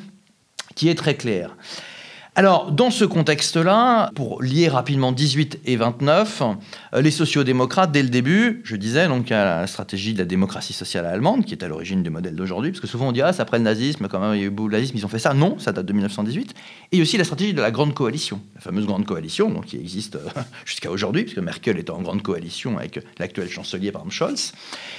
qui 0.75 0.89
est 0.89 0.95
très 0.95 1.15
clair. 1.15 1.55
Alors, 2.39 2.71
dans 2.71 2.91
ce 2.91 3.03
contexte-là, 3.03 4.11
pour 4.13 4.43
lier 4.43 4.67
rapidement 4.67 5.11
18 5.11 5.61
et 5.65 5.75
29, 5.75 6.43
euh, 6.93 7.01
les 7.01 7.09
sociodémocrates, 7.09 7.91
dès 7.91 8.03
le 8.03 8.09
début, 8.09 8.61
je 8.63 8.75
disais, 8.75 9.07
donc, 9.07 9.29
la 9.29 9.65
stratégie 9.65 10.13
de 10.13 10.19
la 10.19 10.25
démocratie 10.25 10.73
sociale 10.73 11.07
allemande, 11.07 11.45
qui 11.45 11.55
est 11.55 11.63
à 11.63 11.67
l'origine 11.67 12.03
du 12.03 12.11
modèle 12.11 12.35
d'aujourd'hui, 12.35 12.69
parce 12.69 12.79
que 12.79 12.85
souvent 12.85 13.07
on 13.07 13.11
dit, 13.11 13.23
ah, 13.23 13.33
c'est 13.33 13.41
après 13.41 13.57
le 13.57 13.63
nazisme, 13.63 14.07
quand 14.07 14.19
même, 14.19 14.35
il 14.35 14.41
y 14.41 14.43
a 14.43 14.45
eu 14.45 14.53
le 14.55 14.69
nazisme, 14.69 14.95
ils 14.95 15.03
ont 15.03 15.09
fait 15.09 15.17
ça. 15.17 15.33
Non, 15.33 15.57
ça 15.57 15.71
date 15.71 15.87
de 15.87 15.93
1918. 15.93 16.53
Et 16.91 17.01
aussi 17.01 17.17
la 17.17 17.23
stratégie 17.23 17.55
de 17.55 17.61
la 17.61 17.71
Grande 17.71 17.95
Coalition, 17.95 18.39
la 18.53 18.61
fameuse 18.61 18.85
Grande 18.85 19.07
Coalition, 19.07 19.49
donc, 19.49 19.65
qui 19.65 19.77
existe 19.77 20.17
euh, 20.17 20.41
jusqu'à 20.65 20.91
aujourd'hui, 20.91 21.23
puisque 21.23 21.39
Merkel 21.39 21.79
est 21.79 21.89
en 21.89 22.03
Grande 22.03 22.21
Coalition 22.21 22.77
avec 22.77 23.03
l'actuel 23.17 23.49
chancelier, 23.49 23.91
par 23.91 24.03
Scholz. 24.11 24.51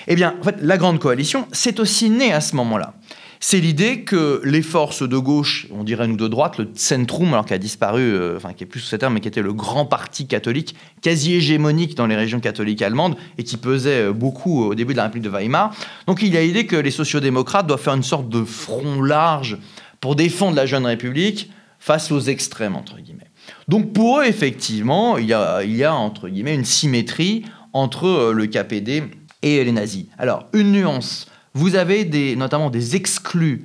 Eh 0.09 0.17
bien, 0.17 0.35
en 0.41 0.43
fait, 0.43 0.57
la 0.61 0.77
Grande 0.77 0.99
Coalition, 0.99 1.47
c'est 1.53 1.79
aussi 1.79 2.11
né 2.11 2.33
à 2.33 2.41
ce 2.41 2.57
moment-là 2.57 2.95
c'est 3.41 3.61
l'idée 3.61 4.03
que 4.03 4.41
les 4.45 4.63
forces 4.63 5.09
de 5.09 5.17
gauche, 5.17 5.69
on 5.71 5.85
dirait 5.85 6.09
nous 6.09 6.17
de 6.17 6.29
droite, 6.29 6.59
le 6.59 6.69
Centrum, 6.75 7.33
alors 7.33 7.47
qui 7.47 7.55
a 7.55 7.59
disparu, 7.59 8.03
euh, 8.03 8.37
enfin 8.37 8.53
qui 8.53 8.65
est 8.65 8.67
plus 8.67 8.81
sous 8.81 8.89
cet 8.89 9.01
terme, 9.01 9.15
mais 9.15 9.21
qui 9.21 9.29
était 9.29 9.43
le 9.43 9.53
grand 9.53 9.87
parti 9.87 10.27
catholique, 10.27 10.75
quasi 11.03 11.35
hégémonique 11.35 11.95
dans 11.97 12.07
les 12.07 12.17
régions 12.17 12.41
catholiques 12.41 12.83
allemandes 12.83 13.17
et 13.39 13.45
qui 13.45 13.57
pesait 13.57 14.09
euh, 14.09 14.13
beaucoup 14.13 14.65
au 14.65 14.75
début 14.75 14.93
de 14.93 14.97
la 14.99 15.05
République 15.05 15.31
de 15.31 15.31
Weimar. 15.31 15.75
Donc 16.07 16.23
il 16.23 16.33
y 16.33 16.37
a 16.37 16.43
l'idée 16.43 16.67
que 16.67 16.77
les 16.77 16.91
sociodémocrates 16.91 17.67
doivent 17.67 17.81
faire 17.81 17.95
une 17.95 18.03
sorte 18.03 18.29
de 18.29 18.43
front 18.45 19.03
large 19.03 19.59
pour 20.01 20.17
défendre 20.17 20.57
la 20.57 20.67
jeune 20.67 20.87
République 20.87 21.51
face 21.79 22.11
aux 22.11 22.21
extrêmes, 22.21 22.77
entre 22.77 22.99
guillemets. 22.99 23.31
Donc 23.69 23.93
pour 23.93 24.21
eux, 24.21 24.25
effectivement, 24.25 25.17
il 25.17 25.27
y 25.27 25.33
a, 25.33 25.63
il 25.63 25.77
y 25.77 25.85
a 25.85 25.95
entre 25.95 26.29
guillemets 26.29 26.55
une 26.55 26.65
symétrie 26.65 27.45
entre 27.73 28.07
euh, 28.07 28.33
le 28.33 28.47
KPD 28.47 29.05
et 29.43 29.63
les 29.63 29.73
nazis. 29.73 30.07
Alors, 30.19 30.47
une 30.53 30.73
nuance 30.73 31.29
vous 31.55 31.75
avez 31.75 32.37
notamment 32.37 32.71
des 32.71 32.97
exclus 32.97 33.65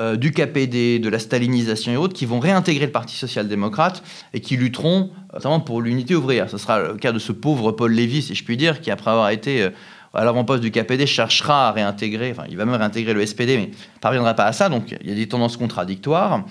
euh, 0.00 0.16
du 0.16 0.32
KPD, 0.32 0.98
de 0.98 1.08
la 1.08 1.18
stalinisation 1.18 1.92
et 1.92 1.96
autres, 1.96 2.14
qui 2.14 2.26
vont 2.26 2.40
réintégrer 2.40 2.86
le 2.86 2.92
Parti 2.92 3.14
social-démocrate 3.14 4.02
et 4.32 4.40
qui 4.40 4.56
lutteront 4.56 5.10
notamment 5.32 5.60
pour 5.60 5.82
l'unité 5.82 6.14
ouvrière. 6.14 6.48
Ce 6.48 6.58
sera 6.58 6.80
le 6.80 6.94
cas 6.94 7.12
de 7.12 7.18
ce 7.18 7.32
pauvre 7.32 7.72
Paul 7.72 7.92
Lévy, 7.92 8.22
si 8.22 8.34
je 8.34 8.42
puis 8.42 8.56
dire, 8.56 8.80
qui 8.80 8.90
après 8.90 9.10
avoir 9.10 9.30
été 9.30 9.62
euh, 9.62 9.70
à 10.14 10.24
l'avant-poste 10.24 10.62
du 10.62 10.70
KPD 10.70 11.06
cherchera 11.06 11.68
à 11.68 11.72
réintégrer, 11.72 12.32
enfin 12.32 12.44
il 12.48 12.56
va 12.56 12.64
même 12.64 12.74
réintégrer 12.74 13.14
le 13.14 13.24
SPD, 13.24 13.56
mais 13.56 13.66
ne 13.66 14.00
parviendra 14.00 14.34
pas 14.34 14.44
à 14.44 14.52
ça, 14.52 14.68
donc 14.68 14.94
il 15.00 15.08
y 15.08 15.12
a 15.12 15.14
des 15.14 15.28
tendances 15.28 15.56
contradictoires. 15.56 16.44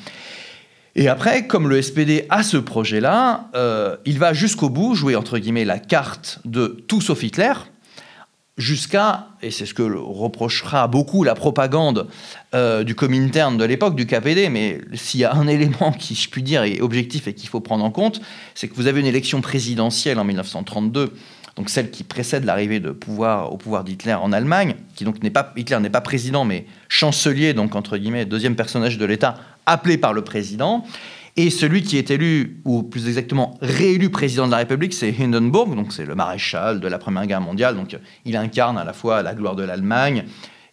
Et 0.95 1.07
après, 1.07 1.47
comme 1.47 1.69
le 1.69 1.81
SPD 1.81 2.25
a 2.29 2.43
ce 2.43 2.57
projet-là, 2.57 3.49
euh, 3.55 3.95
il 4.05 4.19
va 4.19 4.33
jusqu'au 4.33 4.69
bout 4.69 4.93
jouer 4.93 5.15
entre 5.15 5.37
guillemets 5.37 5.65
la 5.65 5.79
carte 5.79 6.39
de 6.43 6.83
tout 6.87 7.01
sauf 7.01 7.23
Hitler, 7.23 7.53
jusqu'à, 8.57 9.27
et 9.41 9.51
c'est 9.51 9.65
ce 9.65 9.73
que 9.73 9.83
reprochera 9.83 10.87
beaucoup 10.87 11.23
la 11.23 11.35
propagande 11.35 12.07
euh, 12.53 12.83
du 12.83 12.95
Comintern 12.95 13.57
de 13.57 13.63
l'époque, 13.63 13.95
du 13.95 14.05
KPD, 14.05 14.49
mais 14.49 14.81
s'il 14.93 15.21
y 15.21 15.25
a 15.25 15.33
un 15.33 15.47
élément 15.47 15.91
qui, 15.91 16.15
je 16.15 16.29
puis 16.29 16.43
dire, 16.43 16.63
est 16.63 16.81
objectif 16.81 17.27
et 17.27 17.33
qu'il 17.33 17.49
faut 17.49 17.61
prendre 17.61 17.83
en 17.83 17.91
compte, 17.91 18.21
c'est 18.55 18.67
que 18.67 18.75
vous 18.75 18.87
avez 18.87 18.99
une 18.99 19.05
élection 19.05 19.41
présidentielle 19.41 20.19
en 20.19 20.23
1932, 20.23 21.13
donc 21.55 21.69
celle 21.69 21.91
qui 21.91 22.03
précède 22.03 22.45
l'arrivée 22.45 22.79
de 22.79 22.91
pouvoir, 22.91 23.51
au 23.51 23.57
pouvoir 23.57 23.83
d'Hitler 23.83 24.13
en 24.13 24.31
Allemagne, 24.31 24.75
qui 24.95 25.03
donc 25.03 25.21
n'est 25.21 25.29
pas, 25.29 25.53
Hitler 25.57 25.79
n'est 25.79 25.89
pas 25.89 26.01
président, 26.01 26.45
mais 26.45 26.65
chancelier, 26.87 27.53
donc 27.53 27.75
entre 27.75 27.97
guillemets, 27.97 28.25
deuxième 28.25 28.55
personnage 28.55 28.97
de 28.97 29.05
l'État, 29.05 29.37
appelé 29.65 29.97
par 29.97 30.13
le 30.13 30.23
président. 30.23 30.85
Et 31.37 31.49
celui 31.49 31.81
qui 31.81 31.97
est 31.97 32.11
élu, 32.11 32.61
ou 32.65 32.83
plus 32.83 33.07
exactement 33.07 33.57
réélu 33.61 34.09
président 34.09 34.45
de 34.45 34.51
la 34.51 34.57
République, 34.57 34.93
c'est 34.93 35.13
Hindenburg, 35.17 35.75
donc 35.75 35.93
c'est 35.93 36.05
le 36.05 36.15
maréchal 36.15 36.79
de 36.79 36.87
la 36.87 36.97
Première 36.97 37.25
Guerre 37.25 37.41
mondiale. 37.41 37.75
Donc 37.75 37.97
il 38.25 38.35
incarne 38.35 38.77
à 38.77 38.83
la 38.83 38.93
fois 38.93 39.21
la 39.23 39.33
gloire 39.33 39.55
de 39.55 39.63
l'Allemagne 39.63 40.25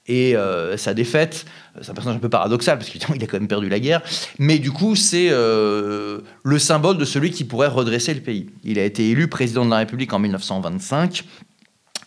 et 0.09 0.35
euh, 0.37 0.77
sa 0.77 0.95
défaite. 0.95 1.45
C'est 1.81 1.91
un 1.91 1.95
personnage 1.95 2.17
un 2.17 2.21
peu 2.21 2.29
paradoxal 2.29 2.79
parce 2.79 2.91
qu'il 2.91 3.03
a 3.23 3.27
quand 3.27 3.35
même 3.35 3.49
perdu 3.49 3.69
la 3.69 3.79
guerre. 3.79 4.03
Mais 4.39 4.59
du 4.59 4.73
coup, 4.73 4.97
c'est 4.97 5.29
euh, 5.31 6.21
le 6.43 6.59
symbole 6.59 6.99
de 6.99 7.05
celui 7.05 7.31
qui 7.31 7.45
pourrait 7.45 7.69
redresser 7.69 8.15
le 8.15 8.21
pays. 8.21 8.51
Il 8.65 8.79
a 8.79 8.85
été 8.85 9.11
élu 9.11 9.29
président 9.29 9.65
de 9.65 9.71
la 9.71 9.79
République 9.79 10.13
en 10.13 10.19
1925 10.19 11.25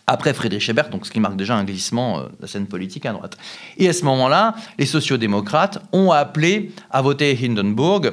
après 0.08 0.34
Friedrich 0.34 0.68
Ebert, 0.68 0.90
donc 0.90 1.06
ce 1.06 1.12
qui 1.12 1.20
marque 1.20 1.36
déjà 1.36 1.56
un 1.56 1.64
glissement 1.64 2.18
euh, 2.18 2.22
de 2.24 2.42
la 2.42 2.48
scène 2.48 2.66
politique 2.66 3.06
à 3.06 3.12
droite. 3.12 3.38
Et 3.78 3.88
à 3.88 3.92
ce 3.92 4.04
moment-là, 4.04 4.54
les 4.78 4.86
sociodémocrates 4.86 5.82
ont 5.92 6.10
appelé 6.10 6.72
à 6.90 7.02
voter 7.02 7.38
Hindenburg. 7.40 8.12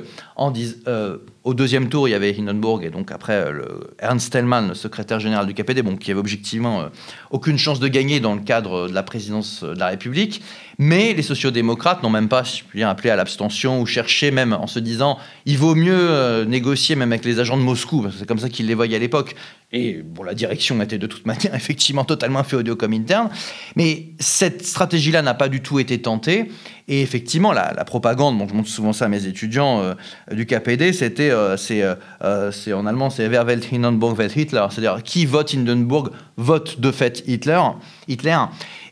Euh, 0.87 1.17
au 1.43 1.53
deuxième 1.53 1.89
tour, 1.89 2.07
il 2.07 2.11
y 2.11 2.13
avait 2.13 2.33
Hindenburg 2.37 2.83
et 2.83 2.89
donc 2.89 3.11
après 3.11 3.33
euh, 3.33 3.61
Ernst 3.99 4.31
Thälmann, 4.31 4.69
le 4.69 4.73
secrétaire 4.73 5.19
général 5.19 5.47
du 5.47 5.53
KPD, 5.53 5.81
bon, 5.81 5.97
qui 5.97 6.11
avait 6.11 6.19
objectivement 6.19 6.85
aucune 7.31 7.57
chance 7.57 7.79
de 7.79 7.87
gagner 7.87 8.19
dans 8.19 8.35
le 8.35 8.41
cadre 8.41 8.87
de 8.87 8.93
la 8.93 9.03
présidence 9.03 9.63
de 9.63 9.77
la 9.77 9.87
République. 9.87 10.41
Mais 10.77 11.13
les 11.13 11.23
sociodémocrates 11.23 12.03
n'ont 12.03 12.09
même 12.09 12.29
pas, 12.29 12.43
je 12.43 12.63
puis 12.63 12.83
appelé 12.83 13.09
à 13.09 13.17
l'abstention 13.17 13.81
ou 13.81 13.85
cherché 13.85 14.31
même 14.31 14.53
en 14.53 14.67
se 14.67 14.79
disant 14.79 15.17
il 15.45 15.57
vaut 15.57 15.75
mieux 15.75 16.45
négocier 16.45 16.95
même 16.95 17.11
avec 17.11 17.25
les 17.25 17.39
agents 17.39 17.57
de 17.57 17.63
Moscou, 17.63 18.01
parce 18.01 18.13
que 18.13 18.19
c'est 18.21 18.25
comme 18.25 18.39
ça 18.39 18.47
qu'ils 18.47 18.67
les 18.67 18.75
voyaient 18.75 18.95
à 18.95 18.99
l'époque. 18.99 19.35
Et 19.71 20.01
bon, 20.03 20.23
la 20.23 20.33
direction 20.33 20.81
était 20.81 20.97
de 20.97 21.07
toute 21.07 21.25
manière 21.25 21.53
effectivement 21.55 22.03
totalement 22.03 22.43
féodale 22.43 22.75
comme 22.75 22.93
interne. 22.93 23.29
Mais 23.75 24.07
cette 24.19 24.65
stratégie-là 24.65 25.21
n'a 25.21 25.33
pas 25.33 25.49
du 25.49 25.61
tout 25.61 25.79
été 25.79 26.01
tentée. 26.01 26.49
Et 26.91 27.03
effectivement, 27.03 27.53
la, 27.53 27.85
propagande, 27.85 28.39
bon, 28.39 28.47
je 28.47 28.53
montre 28.55 28.67
souvent 28.67 28.93
ça 28.93 29.05
à 29.05 29.07
mes 29.09 29.27
étudiants 29.27 29.79
euh, 29.79 29.93
du 30.33 30.47
KPD, 30.47 30.91
c'était, 30.91 31.29
euh, 31.29 31.55
euh, 32.23 32.51
c'est, 32.51 32.73
en 32.73 32.87
allemand, 32.87 33.11
c'est 33.11 33.27
Wer 33.27 33.45
wählt 33.45 33.71
Hindenburg 33.71 34.17
wählt 34.17 34.35
Hitler? 34.35 34.65
C'est-à-dire, 34.71 35.03
qui 35.03 35.27
vote 35.27 35.53
Hindenburg 35.53 36.09
vote 36.35 36.79
de 36.79 36.91
fait 36.91 37.23
Hitler. 37.27 37.61
Hitler. 38.07 38.37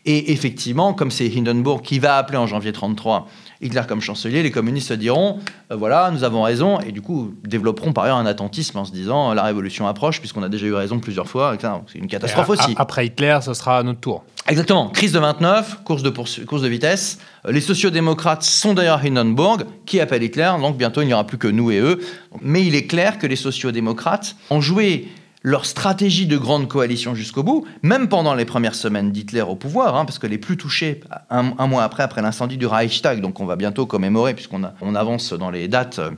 Et 0.06 0.32
effectivement, 0.32 0.94
comme 0.94 1.10
c'est 1.10 1.28
Hindenburg 1.36 1.82
qui 1.82 1.98
va 1.98 2.18
appeler 2.18 2.38
en 2.38 2.46
janvier 2.46 2.72
33 2.72 3.28
Hitler 3.62 3.82
comme 3.88 4.02
chancelier, 4.02 4.44
les 4.44 4.52
communistes 4.52 4.90
se 4.90 4.94
diront 4.94 5.40
euh, 5.72 5.76
voilà, 5.76 6.12
nous 6.12 6.24
avons 6.24 6.44
raison, 6.44 6.80
et 6.80 6.92
du 6.92 7.02
coup 7.02 7.34
développeront 7.44 7.94
par 7.94 8.06
ailleurs 8.06 8.18
un 8.18 8.26
attentisme 8.26 8.78
en 8.78 8.86
se 8.86 8.92
disant 8.92 9.34
la 9.34 9.44
révolution 9.44 9.88
approche, 9.88 10.20
puisqu'on 10.20 10.44
a 10.44 10.50
déjà 10.50 10.66
eu 10.66 10.74
raison 10.74 11.00
plusieurs 11.00 11.28
fois, 11.28 11.58
c'est 11.88 12.00
une 12.00 12.08
catastrophe 12.08 12.50
aussi. 12.50 12.74
Après 12.78 13.06
Hitler, 13.06 13.40
ce 13.42 13.54
sera 13.54 13.80
à 13.80 13.84
notre 13.84 14.00
tour. 14.00 14.24
Exactement, 14.48 14.88
crise 14.88 15.12
de 15.12 15.20
29, 15.20 15.84
course 15.84 16.04
de, 16.04 16.10
course 16.10 16.62
de 16.62 16.68
vitesse. 16.68 17.20
Euh, 17.46 17.52
les 17.52 17.62
sociodémocrates 17.62 18.44
sont 18.44 18.74
d'ailleurs 18.74 19.02
Hindenburg, 19.04 19.66
qui 19.86 20.00
appelle 20.00 20.24
Hitler, 20.24 20.52
donc 20.62 20.78
bientôt 20.78 21.02
il 21.02 21.08
n'y 21.08 21.14
aura 21.14 21.26
plus 21.26 21.38
que 21.38 21.48
nous 21.48 21.72
et 21.72 21.80
eux. 21.80 22.00
Mais 22.42 22.66
il 22.66 22.76
est 22.76 22.88
clair 22.88 23.18
que 23.18 23.28
les 23.28 23.36
sociodémocrates 23.36 24.36
ont 24.50 24.62
joué 24.62 25.10
leur 25.44 25.66
stratégie 25.66 26.26
de 26.26 26.38
grande 26.38 26.68
coalition 26.68 27.16
jusqu'au 27.16 27.44
bout, 27.44 27.66
même 27.82 28.10
pendant 28.10 28.34
les 28.34 28.46
premières 28.46 28.76
semaines 28.76 29.12
d'Hitler 29.12 29.42
au 29.42 29.56
pouvoir, 29.56 29.96
hein, 29.96 30.06
parce 30.06 30.20
que 30.20 30.28
les 30.28 30.38
plus 30.38 30.58
touchés, 30.58 31.02
un, 31.30 31.44
mois 31.68 31.84
après, 31.84 32.04
après 32.04 32.22
l'incendie 32.22 32.58
du 32.58 32.66
Reichstag, 32.66 33.22
donc 33.22 33.40
on 33.40 33.46
va 33.46 33.56
bientôt 33.56 33.86
commémorer, 33.86 34.34
puisqu'on 34.34 34.64
on 34.82 34.96
avance 34.96 35.34
dans 35.34 35.52
les 35.52 35.68
dates 35.68 36.00
euh, 36.00 36.12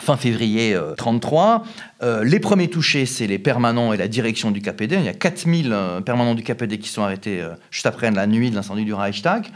fin 0.00 0.16
février 0.16 0.70
1933. 0.74 1.64
Euh, 2.02 2.06
euh, 2.06 2.24
les 2.24 2.40
premiers 2.40 2.68
touchés, 2.68 3.06
c'est 3.06 3.26
les 3.26 3.38
permanents 3.38 3.92
et 3.92 3.96
la 3.96 4.08
direction 4.08 4.50
du 4.50 4.60
KPD. 4.60 4.96
Il 4.96 5.04
y 5.04 5.08
a 5.08 5.14
4000 5.14 5.74
permanents 6.04 6.34
du 6.34 6.42
KPD 6.42 6.78
qui 6.78 6.88
sont 6.88 7.02
arrêtés 7.02 7.42
juste 7.70 7.86
après 7.86 8.10
la 8.10 8.26
nuit 8.26 8.50
de 8.50 8.54
l'incendie 8.54 8.84
du 8.84 8.94
Reichstag. 8.94 9.46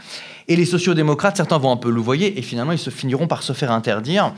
Et 0.47 0.55
les 0.55 0.65
sociodémocrates, 0.65 1.37
certains 1.37 1.57
vont 1.57 1.71
un 1.71 1.77
peu 1.77 1.89
le 1.89 2.01
voyer, 2.01 2.37
et 2.37 2.41
finalement, 2.43 2.71
ils 2.71 2.77
se 2.77 2.91
finiront 2.91 3.27
par 3.27 3.41
se 3.41 3.53
faire 3.53 3.71
interdire 3.71 4.33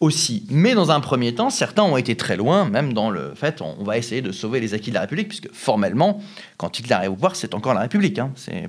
aussi. 0.00 0.44
Mais 0.50 0.74
dans 0.74 0.90
un 0.90 1.00
premier 1.00 1.34
temps, 1.34 1.50
certains 1.50 1.82
ont 1.82 1.96
été 1.96 2.16
très 2.16 2.36
loin, 2.36 2.64
même 2.64 2.92
dans 2.92 3.10
le 3.10 3.32
fait 3.34 3.60
on 3.60 3.82
va 3.82 3.98
essayer 3.98 4.22
de 4.22 4.32
sauver 4.32 4.60
les 4.60 4.74
acquis 4.74 4.90
de 4.90 4.94
la 4.94 5.02
République, 5.02 5.28
puisque 5.28 5.52
formellement, 5.52 6.20
quand 6.56 6.78
Hitler 6.78 6.94
arrive 6.94 7.10
au 7.10 7.14
pouvoir, 7.14 7.36
c'est 7.36 7.54
encore 7.54 7.74
la 7.74 7.80
République. 7.80 8.18
Hein. 8.18 8.32
C'est. 8.36 8.68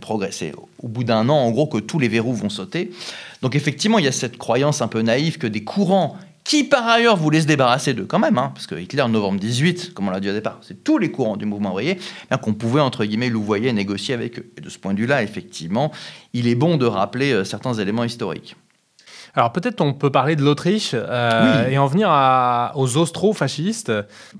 Au 0.81 0.87
bout 0.87 1.03
d'un 1.03 1.29
an, 1.29 1.35
en 1.35 1.51
gros, 1.51 1.67
que 1.67 1.77
tous 1.77 1.99
les 1.99 2.07
verrous 2.07 2.33
vont 2.33 2.49
sauter. 2.49 2.91
Donc 3.41 3.55
effectivement, 3.55 3.99
il 3.99 4.05
y 4.05 4.07
a 4.07 4.11
cette 4.11 4.37
croyance 4.37 4.81
un 4.81 4.87
peu 4.87 5.01
naïve 5.01 5.37
que 5.37 5.47
des 5.47 5.63
courants 5.63 6.17
qui 6.43 6.63
par 6.63 6.87
ailleurs 6.87 7.15
voulaient 7.15 7.41
se 7.41 7.45
débarrasser 7.45 7.93
d'eux 7.93 8.05
quand 8.05 8.17
même, 8.17 8.39
hein, 8.39 8.51
parce 8.55 8.65
que 8.65 8.73
Hitler, 8.73 9.05
novembre 9.07 9.39
18, 9.39 9.93
comme 9.93 10.07
on 10.07 10.11
l'a 10.11 10.19
dit 10.19 10.29
au 10.29 10.33
départ, 10.33 10.57
c'est 10.63 10.83
tous 10.83 10.97
les 10.97 11.11
courants 11.11 11.37
du 11.37 11.45
mouvement 11.45 11.69
ouvrier, 11.69 11.99
qu'on 12.41 12.55
pouvait, 12.55 12.81
entre 12.81 13.05
guillemets, 13.05 13.29
louvoyer 13.29 13.71
négocier 13.71 14.15
avec 14.15 14.39
eux. 14.39 14.51
Et 14.57 14.61
de 14.61 14.69
ce 14.69 14.79
point 14.79 14.95
de 14.95 14.99
vue-là, 14.99 15.21
effectivement, 15.21 15.91
il 16.33 16.47
est 16.47 16.55
bon 16.55 16.77
de 16.77 16.87
rappeler 16.87 17.33
euh, 17.33 17.43
certains 17.43 17.73
éléments 17.75 18.03
historiques. 18.03 18.55
Alors 19.35 19.51
peut-être 19.51 19.81
on 19.81 19.93
peut 19.93 20.09
parler 20.09 20.35
de 20.35 20.43
l'Autriche 20.43 20.91
euh, 20.93 21.67
et 21.67 21.77
en 21.77 21.85
venir 21.85 22.09
aux 22.75 22.97
austro-fascistes, 22.97 23.91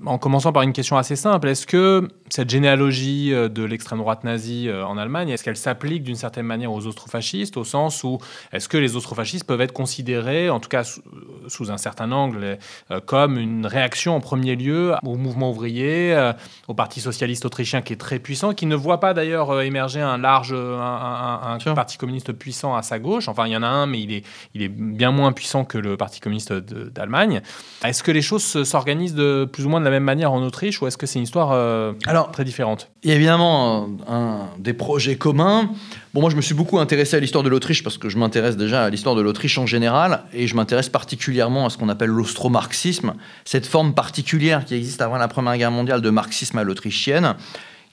en 0.04 0.18
commençant 0.18 0.52
par 0.52 0.62
une 0.62 0.72
question 0.72 0.96
assez 0.96 1.16
simple. 1.16 1.48
Est-ce 1.48 1.66
que 1.66 2.08
cette 2.28 2.50
généalogie 2.50 3.32
euh, 3.32 3.48
de 3.48 3.64
l'extrême 3.64 3.98
droite 3.98 4.24
nazie 4.24 4.68
euh, 4.68 4.84
en 4.84 4.98
Allemagne, 4.98 5.30
est-ce 5.30 5.44
qu'elle 5.44 5.56
s'applique 5.56 6.02
d'une 6.02 6.16
certaine 6.16 6.46
manière 6.46 6.72
aux 6.72 6.86
austro-fascistes, 6.86 7.56
au 7.56 7.64
sens 7.64 8.04
où 8.04 8.18
est-ce 8.52 8.68
que 8.68 8.76
les 8.76 8.96
austro-fascistes 8.96 9.44
peuvent 9.44 9.60
être 9.60 9.72
considérés, 9.72 10.50
en 10.50 10.60
tout 10.60 10.68
cas 10.68 10.84
sous, 10.84 11.70
un 11.70 11.76
certain 11.76 12.10
angle, 12.12 12.58
comme 13.06 13.38
une 13.38 13.66
réaction 13.66 14.16
en 14.16 14.20
premier 14.20 14.56
lieu 14.56 14.94
au 15.04 15.16
mouvement 15.16 15.50
ouvrier, 15.50 16.32
au 16.68 16.74
Parti 16.74 17.00
socialiste 17.00 17.44
autrichien 17.44 17.82
qui 17.82 17.92
est 17.92 17.96
très 17.96 18.18
puissant, 18.18 18.54
qui 18.54 18.66
ne 18.66 18.74
voit 18.74 18.98
pas 18.98 19.14
d'ailleurs 19.14 19.60
émerger 19.60 20.00
un 20.00 20.18
large 20.18 20.54
un, 20.54 21.58
parti 21.74 21.98
communiste 21.98 22.32
puissant 22.32 22.74
à 22.74 22.82
sa 22.82 22.98
gauche. 22.98 23.28
Enfin, 23.28 23.46
il 23.46 23.52
y 23.52 23.56
en 23.56 23.62
a 23.62 23.68
un, 23.68 23.86
mais 23.86 24.00
il 24.00 24.12
est, 24.12 24.24
il 24.54 24.62
est 24.62 24.68
bien 24.80 25.10
moins 25.10 25.32
puissant 25.32 25.64
que 25.64 25.78
le 25.78 25.96
Parti 25.96 26.20
communiste 26.20 26.52
d'Allemagne. 26.52 27.42
Est-ce 27.84 28.02
que 28.02 28.10
les 28.10 28.22
choses 28.22 28.64
s'organisent 28.64 29.14
de 29.14 29.48
plus 29.50 29.66
ou 29.66 29.68
moins 29.68 29.80
de 29.80 29.84
la 29.84 29.90
même 29.90 30.04
manière 30.04 30.32
en 30.32 30.42
Autriche 30.42 30.80
ou 30.80 30.86
est-ce 30.86 30.96
que 30.96 31.06
c'est 31.06 31.18
une 31.18 31.24
histoire 31.24 31.50
euh, 31.52 31.92
Alors, 32.06 32.32
très 32.32 32.44
différente? 32.44 32.90
Il 33.02 33.10
y 33.10 33.12
a 33.12 33.16
évidemment 33.16 33.88
un, 34.08 34.48
des 34.58 34.72
projets 34.72 35.16
communs. 35.16 35.70
Bon, 36.14 36.22
moi, 36.22 36.30
je 36.30 36.36
me 36.36 36.40
suis 36.40 36.54
beaucoup 36.54 36.78
intéressé 36.78 37.16
à 37.16 37.20
l'histoire 37.20 37.44
de 37.44 37.48
l'Autriche 37.48 37.84
parce 37.84 37.98
que 37.98 38.08
je 38.08 38.18
m'intéresse 38.18 38.56
déjà 38.56 38.84
à 38.84 38.90
l'histoire 38.90 39.14
de 39.14 39.20
l'Autriche 39.20 39.58
en 39.58 39.66
général 39.66 40.24
et 40.32 40.46
je 40.46 40.56
m'intéresse 40.56 40.88
particulièrement 40.88 41.66
à 41.66 41.70
ce 41.70 41.78
qu'on 41.78 41.88
appelle 41.88 42.10
l'austro-marxisme, 42.10 43.14
cette 43.44 43.66
forme 43.66 43.94
particulière 43.94 44.64
qui 44.64 44.74
existe 44.74 45.02
avant 45.02 45.18
la 45.18 45.28
Première 45.28 45.56
Guerre 45.56 45.70
mondiale 45.70 46.00
de 46.00 46.10
marxisme 46.10 46.58
à 46.58 46.64
l'autrichienne 46.64 47.36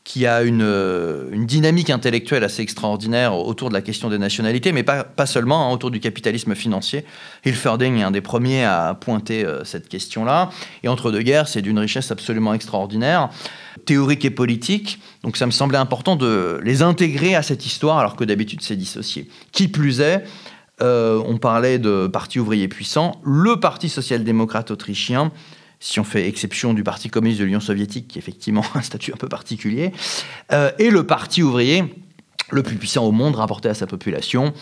qui 0.07 0.25
a 0.25 0.39
euh, 0.39 1.29
une, 1.33 1.45
dynamique 1.45 1.89
intellectuelle 1.89 2.45
assez 2.45 2.61
extraordinaire 2.61 3.35
autour 3.35 3.67
de 3.67 3.73
la 3.73 3.81
question 3.81 4.09
des 4.09 4.17
nationalités, 4.17 4.71
mais 4.71 4.83
pas, 4.83 5.25
seulement, 5.25 5.67
hein, 5.67 5.73
autour 5.73 5.91
du 5.91 5.99
capitalisme 5.99 6.55
financier. 6.55 7.03
Hilferding 7.43 7.97
est 7.97 8.03
un 8.03 8.11
des 8.11 8.21
premiers 8.21 8.63
à 8.63 8.97
pointer 8.97 9.43
euh, 9.43 9.65
cette 9.65 9.89
question-là. 9.89 10.49
Et 10.83 10.87
entre 10.87 11.11
deux 11.11 11.23
guerres, 11.23 11.49
c'est 11.49 11.61
d'une 11.61 11.77
richesse 11.77 12.09
absolument 12.09 12.53
extraordinaire, 12.53 13.27
théorique 13.85 14.23
et 14.23 14.29
politique. 14.29 15.01
Donc 15.23 15.35
ça 15.35 15.45
me 15.45 15.51
semblait 15.51 15.77
important 15.77 16.15
de 16.15 16.61
les 16.63 16.83
intégrer 16.83 17.35
à 17.35 17.43
cette 17.43 17.65
histoire, 17.65 17.97
alors 17.97 18.15
que 18.15 18.23
d'habitude 18.23 18.61
c'est 18.61 18.77
dissocié. 18.77 19.27
Qui 19.51 19.67
plus 19.67 19.99
est, 19.99 20.23
euh, 20.81 21.21
on 21.25 21.37
parlait 21.37 21.79
de 21.79 22.07
parti 22.07 22.39
ouvrier 22.39 22.69
puissant, 22.69 23.19
le 23.25 23.59
Parti 23.59 23.89
social-démocrate 23.89 24.71
autrichien 24.71 25.33
si 25.79 25.99
on 25.99 26.03
fait 26.03 26.27
exception 26.27 26.73
du 26.73 26.83
Parti 26.83 27.09
communiste 27.09 27.39
de 27.39 27.45
l'Union 27.45 27.59
soviétique, 27.59 28.07
qui 28.07 28.17
est 28.17 28.21
effectivement 28.21 28.63
un 28.75 28.81
statut 28.81 29.13
un 29.13 29.17
peu 29.17 29.29
particulier, 29.29 29.91
euh, 30.51 30.71
et 30.79 30.89
le 30.89 31.05
Parti 31.05 31.43
ouvrier, 31.43 31.83
le 32.51 32.63
plus 32.63 32.77
puissant 32.77 33.05
au 33.05 33.11
monde 33.11 33.35
rapporté 33.35 33.69
à 33.69 33.73
sa 33.73 33.87
population. 33.87 34.53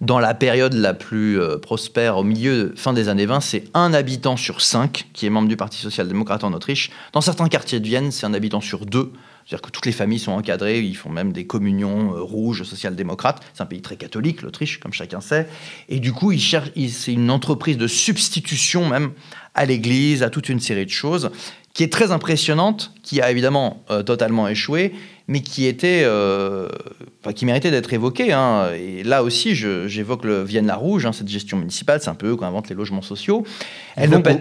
Dans 0.00 0.18
la 0.18 0.34
période 0.34 0.74
la 0.74 0.92
plus 0.92 1.40
euh, 1.40 1.58
prospère, 1.58 2.18
au 2.18 2.24
milieu, 2.24 2.74
fin 2.76 2.92
des 2.92 3.08
années 3.08 3.26
20, 3.26 3.40
c'est 3.40 3.64
un 3.72 3.94
habitant 3.94 4.36
sur 4.36 4.60
cinq 4.60 5.08
qui 5.14 5.24
est 5.24 5.30
membre 5.30 5.48
du 5.48 5.56
Parti 5.56 5.78
social-démocrate 5.78 6.44
en 6.44 6.52
Autriche. 6.52 6.90
Dans 7.12 7.22
certains 7.22 7.48
quartiers 7.48 7.80
de 7.80 7.86
Vienne, 7.86 8.10
c'est 8.10 8.26
un 8.26 8.34
habitant 8.34 8.60
sur 8.60 8.84
deux. 8.84 9.12
C'est-à-dire 9.46 9.62
que 9.62 9.70
toutes 9.70 9.86
les 9.86 9.92
familles 9.92 10.18
sont 10.18 10.32
encadrées, 10.32 10.80
ils 10.80 10.96
font 10.96 11.08
même 11.08 11.32
des 11.32 11.46
communions 11.46 12.14
euh, 12.14 12.20
rouges 12.20 12.64
social-démocrates. 12.64 13.40
C'est 13.54 13.62
un 13.62 13.66
pays 13.66 13.80
très 13.80 13.96
catholique, 13.96 14.42
l'Autriche, 14.42 14.80
comme 14.80 14.92
chacun 14.92 15.20
sait. 15.20 15.46
Et 15.88 16.00
du 16.00 16.12
coup, 16.12 16.32
c'est 16.36 17.12
une 17.12 17.30
entreprise 17.30 17.78
de 17.78 17.86
substitution 17.86 18.88
même 18.88 19.12
à 19.54 19.64
l'Église, 19.64 20.24
à 20.24 20.30
toute 20.30 20.48
une 20.48 20.58
série 20.58 20.84
de 20.84 20.90
choses, 20.90 21.30
qui 21.74 21.84
est 21.84 21.92
très 21.92 22.10
impressionnante, 22.10 22.92
qui 23.04 23.20
a 23.20 23.30
évidemment 23.30 23.84
euh, 23.90 24.02
totalement 24.02 24.48
échoué, 24.48 24.92
mais 25.28 25.42
qui 25.42 25.66
était, 25.66 26.02
euh, 26.04 26.68
qui 27.34 27.46
méritait 27.46 27.70
d'être 27.70 27.92
évoquée. 27.92 28.32
Hein. 28.32 28.70
Et 28.74 29.04
là 29.04 29.22
aussi, 29.22 29.54
j'évoque 29.54 30.24
le 30.24 30.42
Vienne-la 30.42 30.74
Rouge, 30.74 31.06
hein, 31.06 31.12
cette 31.12 31.28
gestion 31.28 31.56
municipale, 31.56 32.00
c'est 32.02 32.10
un 32.10 32.14
peu 32.14 32.30
eux 32.30 32.36
qui 32.36 32.44
inventent 32.44 32.68
les 32.68 32.74
logements 32.74 33.02
sociaux. 33.02 33.44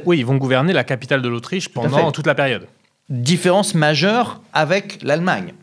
Oui, 0.06 0.18
ils 0.18 0.26
vont 0.26 0.38
gouverner 0.38 0.74
la 0.74 0.84
capitale 0.84 1.22
de 1.22 1.30
l'Autriche 1.30 1.70
pendant 1.70 2.12
toute 2.12 2.26
la 2.26 2.36
période. 2.36 2.68
Différence 3.10 3.76
majeure 3.76 4.42
avec 4.52 4.98
l'Allemagne. 5.04 5.54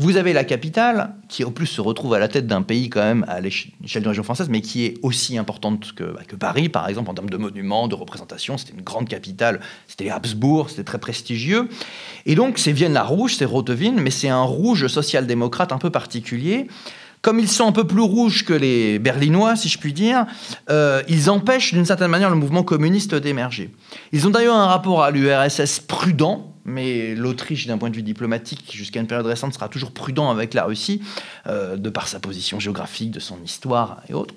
Vous 0.00 0.16
avez 0.16 0.32
la 0.32 0.42
capitale, 0.42 1.14
qui 1.28 1.44
en 1.44 1.52
plus 1.52 1.68
se 1.68 1.80
retrouve 1.80 2.12
à 2.14 2.18
la 2.18 2.26
tête 2.26 2.48
d'un 2.48 2.62
pays 2.62 2.90
quand 2.90 3.02
même 3.02 3.24
à 3.28 3.40
l'échelle 3.40 3.72
d'une 3.84 4.08
région 4.08 4.24
française, 4.24 4.48
mais 4.48 4.62
qui 4.62 4.84
est 4.84 4.94
aussi 5.02 5.38
importante 5.38 5.92
que, 5.92 6.02
bah, 6.02 6.22
Paris, 6.40 6.68
par 6.68 6.88
exemple, 6.88 7.08
en 7.08 7.14
termes 7.14 7.30
de 7.30 7.36
monuments, 7.36 7.86
de 7.86 7.94
représentation. 7.94 8.58
C'était 8.58 8.72
une 8.72 8.82
grande 8.82 9.08
capitale, 9.08 9.60
c'était 9.86 10.04
les 10.04 10.10
Habsbourg, 10.10 10.70
c'était 10.70 10.82
très 10.82 10.98
prestigieux. 10.98 11.68
Et 12.26 12.34
donc, 12.34 12.58
c'est 12.58 12.72
Vienne-la-Rouge, 12.72 13.36
c'est 13.36 13.44
Rottevin, 13.44 13.92
mais 13.92 14.10
c'est 14.10 14.28
un 14.28 14.42
rouge 14.42 14.88
social-démocrate 14.88 15.70
un 15.70 15.78
peu 15.78 15.90
particulier. 15.90 16.66
Comme 17.22 17.38
ils 17.38 17.48
sont 17.48 17.66
un 17.66 17.72
peu 17.72 17.84
plus 17.84 18.02
rouges 18.02 18.44
que 18.44 18.52
les 18.52 18.98
Berlinois, 18.98 19.54
si 19.54 19.68
je 19.68 19.78
puis 19.78 19.92
dire, 19.92 20.26
euh, 20.68 21.02
ils 21.08 21.30
empêchent 21.30 21.74
d'une 21.74 21.84
certaine 21.84 22.10
manière 22.10 22.30
le 22.30 22.36
mouvement 22.36 22.64
communiste 22.64 23.14
d'émerger. 23.14 23.70
Ils 24.10 24.26
ont 24.26 24.30
d'ailleurs 24.30 24.56
un 24.56 24.66
rapport 24.66 25.02
à 25.02 25.12
l'URSS 25.12 25.80
prudent, 25.80 26.54
mais 26.68 27.14
l'Autriche, 27.14 27.66
d'un 27.66 27.78
point 27.78 27.90
de 27.90 27.96
vue 27.96 28.02
diplomatique, 28.02 28.70
jusqu'à 28.72 29.00
une 29.00 29.06
période 29.06 29.26
récente, 29.26 29.54
sera 29.54 29.68
toujours 29.68 29.90
prudent 29.90 30.30
avec 30.30 30.54
la 30.54 30.64
Russie, 30.64 31.02
euh, 31.46 31.76
de 31.76 31.90
par 31.90 32.08
sa 32.08 32.20
position 32.20 32.60
géographique, 32.60 33.10
de 33.10 33.20
son 33.20 33.42
histoire 33.42 34.02
et 34.08 34.14
autres. 34.14 34.34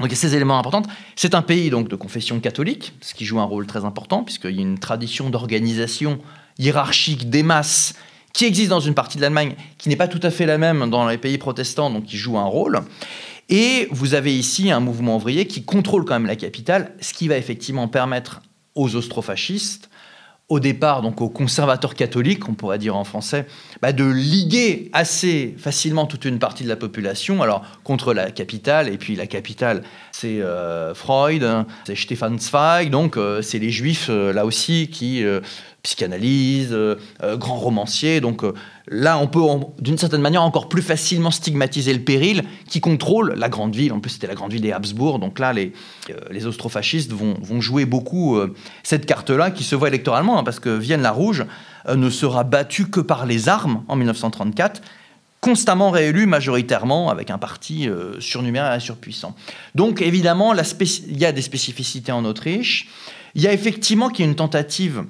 Donc 0.00 0.10
ces 0.12 0.34
éléments 0.34 0.58
importants. 0.58 0.82
C'est 1.14 1.34
un 1.34 1.42
pays 1.42 1.70
donc 1.70 1.88
de 1.88 1.94
confession 1.94 2.40
catholique, 2.40 2.94
ce 3.00 3.14
qui 3.14 3.24
joue 3.24 3.38
un 3.38 3.44
rôle 3.44 3.66
très 3.66 3.84
important, 3.84 4.24
puisqu'il 4.24 4.56
y 4.56 4.58
a 4.58 4.62
une 4.62 4.78
tradition 4.78 5.30
d'organisation 5.30 6.18
hiérarchique 6.58 7.30
des 7.30 7.44
masses 7.44 7.94
qui 8.32 8.44
existe 8.44 8.70
dans 8.70 8.80
une 8.80 8.94
partie 8.94 9.16
de 9.16 9.22
l'Allemagne, 9.22 9.54
qui 9.78 9.88
n'est 9.88 9.96
pas 9.96 10.08
tout 10.08 10.20
à 10.24 10.30
fait 10.30 10.46
la 10.46 10.58
même 10.58 10.90
dans 10.90 11.06
les 11.06 11.18
pays 11.18 11.38
protestants, 11.38 11.90
donc 11.90 12.06
qui 12.06 12.16
joue 12.16 12.36
un 12.36 12.44
rôle. 12.44 12.80
Et 13.48 13.86
vous 13.92 14.14
avez 14.14 14.36
ici 14.36 14.72
un 14.72 14.80
mouvement 14.80 15.16
ouvrier 15.16 15.46
qui 15.46 15.62
contrôle 15.62 16.04
quand 16.04 16.14
même 16.14 16.26
la 16.26 16.34
capitale, 16.34 16.92
ce 17.00 17.14
qui 17.14 17.28
va 17.28 17.36
effectivement 17.36 17.86
permettre 17.86 18.42
aux 18.74 18.96
austrofascistes 18.96 19.88
au 20.50 20.60
départ, 20.60 21.00
donc 21.00 21.22
aux 21.22 21.30
conservateurs 21.30 21.94
catholiques, 21.94 22.48
on 22.48 22.54
pourrait 22.54 22.78
dire 22.78 22.96
en 22.96 23.04
français, 23.04 23.46
bah, 23.80 23.92
de 23.92 24.04
liguer 24.04 24.90
assez 24.92 25.54
facilement 25.56 26.06
toute 26.06 26.26
une 26.26 26.38
partie 26.38 26.64
de 26.64 26.68
la 26.68 26.76
population, 26.76 27.42
alors 27.42 27.64
contre 27.82 28.12
la 28.12 28.30
capitale, 28.30 28.88
et 28.88 28.98
puis 28.98 29.16
la 29.16 29.26
capitale, 29.26 29.82
c'est 30.12 30.42
euh, 30.42 30.94
Freud, 30.94 31.46
c'est 31.86 31.96
Stefan 31.96 32.38
Zweig, 32.38 32.90
donc 32.90 33.16
euh, 33.16 33.40
c'est 33.40 33.58
les 33.58 33.70
juifs, 33.70 34.08
euh, 34.10 34.34
là 34.34 34.44
aussi, 34.44 34.88
qui 34.88 35.24
psychanalyse, 35.84 36.70
euh, 36.72 36.96
euh, 37.22 37.36
grand 37.36 37.56
romancier. 37.56 38.20
Donc 38.20 38.42
euh, 38.42 38.54
là, 38.88 39.18
on 39.18 39.28
peut 39.28 39.40
d'une 39.78 39.98
certaine 39.98 40.22
manière 40.22 40.42
encore 40.42 40.68
plus 40.68 40.82
facilement 40.82 41.30
stigmatiser 41.30 41.92
le 41.92 42.00
péril 42.00 42.42
qui 42.68 42.80
contrôle 42.80 43.34
la 43.36 43.48
grande 43.48 43.76
ville. 43.76 43.92
En 43.92 44.00
plus, 44.00 44.10
c'était 44.10 44.26
la 44.26 44.34
grande 44.34 44.50
ville 44.50 44.62
des 44.62 44.72
Habsbourg. 44.72 45.18
Donc 45.20 45.38
là, 45.38 45.52
les, 45.52 45.72
les 46.30 46.46
austrofascistes 46.46 47.12
vont, 47.12 47.34
vont, 47.40 47.60
jouer 47.60 47.84
beaucoup 47.84 48.38
cette 48.82 49.06
carte-là 49.06 49.50
qui 49.50 49.62
se 49.62 49.76
voit 49.76 49.88
électoralement, 49.88 50.38
hein, 50.38 50.44
parce 50.44 50.58
que 50.58 50.70
Vienne-la-Rouge 50.70 51.44
ne 51.94 52.10
sera 52.10 52.44
battue 52.44 52.86
que 52.86 53.00
par 53.00 53.26
les 53.26 53.48
armes 53.48 53.84
en 53.88 53.96
1934 53.96 54.82
constamment 55.40 55.90
réélu 55.90 56.26
majoritairement 56.26 57.10
avec 57.10 57.30
un 57.30 57.36
parti 57.36 57.88
surnuméraire 58.18 58.74
et 58.74 58.80
surpuissant. 58.80 59.34
Donc 59.74 60.00
évidemment, 60.00 60.54
il 60.54 61.18
y 61.18 61.26
a 61.26 61.32
des 61.32 61.42
spécificités 61.42 62.12
en 62.12 62.24
Autriche. 62.24 62.88
Il 63.34 63.42
y 63.42 63.46
a 63.46 63.52
effectivement 63.52 64.08
qu'il 64.08 64.24
y 64.24 64.28
a 64.28 64.30
une 64.30 64.36
tentative 64.36 65.04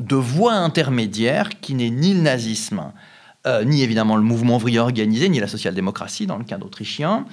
de 0.00 0.16
voie 0.16 0.54
intermédiaire 0.54 1.48
qui 1.60 1.74
n'est 1.74 1.90
ni 1.90 2.14
le 2.14 2.20
nazisme, 2.20 2.92
euh, 3.46 3.64
ni 3.64 3.82
évidemment 3.82 4.16
le 4.16 4.22
mouvement 4.22 4.56
ouvrier 4.56 4.78
organisé, 4.78 5.28
ni 5.28 5.40
la 5.40 5.48
social-démocratie 5.48 6.26
dans 6.26 6.38
le 6.38 6.44
cas 6.44 6.58
autrichien. 6.58 7.26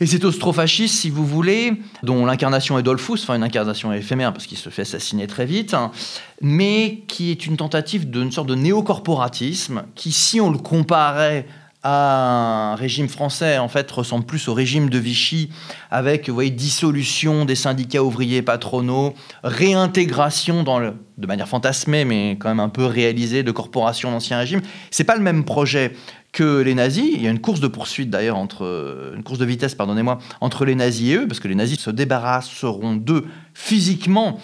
Et 0.00 0.06
c'est 0.06 0.24
austrofasciste, 0.24 0.96
si 0.96 1.10
vous 1.10 1.24
voulez, 1.24 1.74
dont 2.02 2.26
l'incarnation 2.26 2.76
est 2.76 2.82
Dolphus, 2.82 3.20
enfin 3.22 3.36
une 3.36 3.44
incarnation 3.44 3.92
éphémère 3.92 4.32
parce 4.32 4.46
qu'il 4.46 4.58
se 4.58 4.68
fait 4.68 4.82
assassiner 4.82 5.28
très 5.28 5.46
vite, 5.46 5.74
hein, 5.74 5.92
mais 6.40 7.04
qui 7.06 7.30
est 7.30 7.46
une 7.46 7.56
tentative 7.56 8.10
d'une 8.10 8.32
sorte 8.32 8.48
de 8.48 8.56
néocorporatisme 8.56 9.84
qui, 9.94 10.10
si 10.10 10.40
on 10.40 10.50
le 10.50 10.58
comparait 10.58 11.46
un 11.84 12.76
régime 12.76 13.08
français, 13.08 13.58
en 13.58 13.68
fait, 13.68 13.90
ressemble 13.90 14.24
plus 14.24 14.48
au 14.48 14.54
régime 14.54 14.88
de 14.88 14.98
Vichy, 14.98 15.50
avec, 15.90 16.28
vous 16.28 16.34
voyez, 16.34 16.50
dissolution 16.50 17.44
des 17.44 17.56
syndicats 17.56 18.04
ouvriers 18.04 18.42
patronaux, 18.42 19.14
réintégration 19.42 20.62
dans 20.62 20.78
le, 20.78 20.94
de 21.18 21.26
manière 21.26 21.48
fantasmée, 21.48 22.04
mais 22.04 22.36
quand 22.38 22.48
même 22.48 22.60
un 22.60 22.68
peu 22.68 22.84
réalisée, 22.84 23.42
de 23.42 23.50
corporations 23.50 24.12
d'ancien 24.12 24.38
régime. 24.38 24.60
C'est 24.90 25.04
pas 25.04 25.16
le 25.16 25.22
même 25.22 25.44
projet 25.44 25.92
que 26.32 26.60
les 26.60 26.74
nazis. 26.74 27.10
Il 27.14 27.22
y 27.22 27.26
a 27.26 27.30
une 27.30 27.40
course 27.40 27.60
de 27.60 27.68
poursuite 27.68 28.10
d'ailleurs 28.10 28.38
entre 28.38 29.12
une 29.14 29.22
course 29.22 29.38
de 29.38 29.44
vitesse, 29.44 29.74
pardonnez-moi, 29.74 30.18
entre 30.40 30.64
les 30.64 30.74
nazis 30.74 31.10
et 31.10 31.16
eux, 31.16 31.26
parce 31.26 31.40
que 31.40 31.48
les 31.48 31.54
nazis 31.54 31.78
se 31.78 31.90
débarrasseront 31.90 32.94
d'eux 32.94 33.26
physiquement 33.54 34.38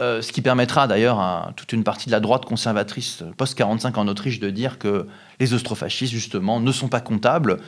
euh, 0.00 0.22
ce 0.22 0.32
qui 0.32 0.42
permettra 0.42 0.88
d'ailleurs 0.88 1.20
à 1.20 1.52
toute 1.56 1.72
une 1.72 1.84
partie 1.84 2.06
de 2.06 2.10
la 2.10 2.20
droite 2.20 2.44
conservatrice 2.44 3.22
post-45 3.36 3.94
en 3.94 4.08
Autriche 4.08 4.40
de 4.40 4.50
dire 4.50 4.78
que 4.78 5.06
les 5.38 5.54
austrofascistes, 5.54 6.12
justement, 6.12 6.58
ne 6.58 6.72
sont 6.72 6.88
pas 6.88 7.00
comptables 7.00 7.60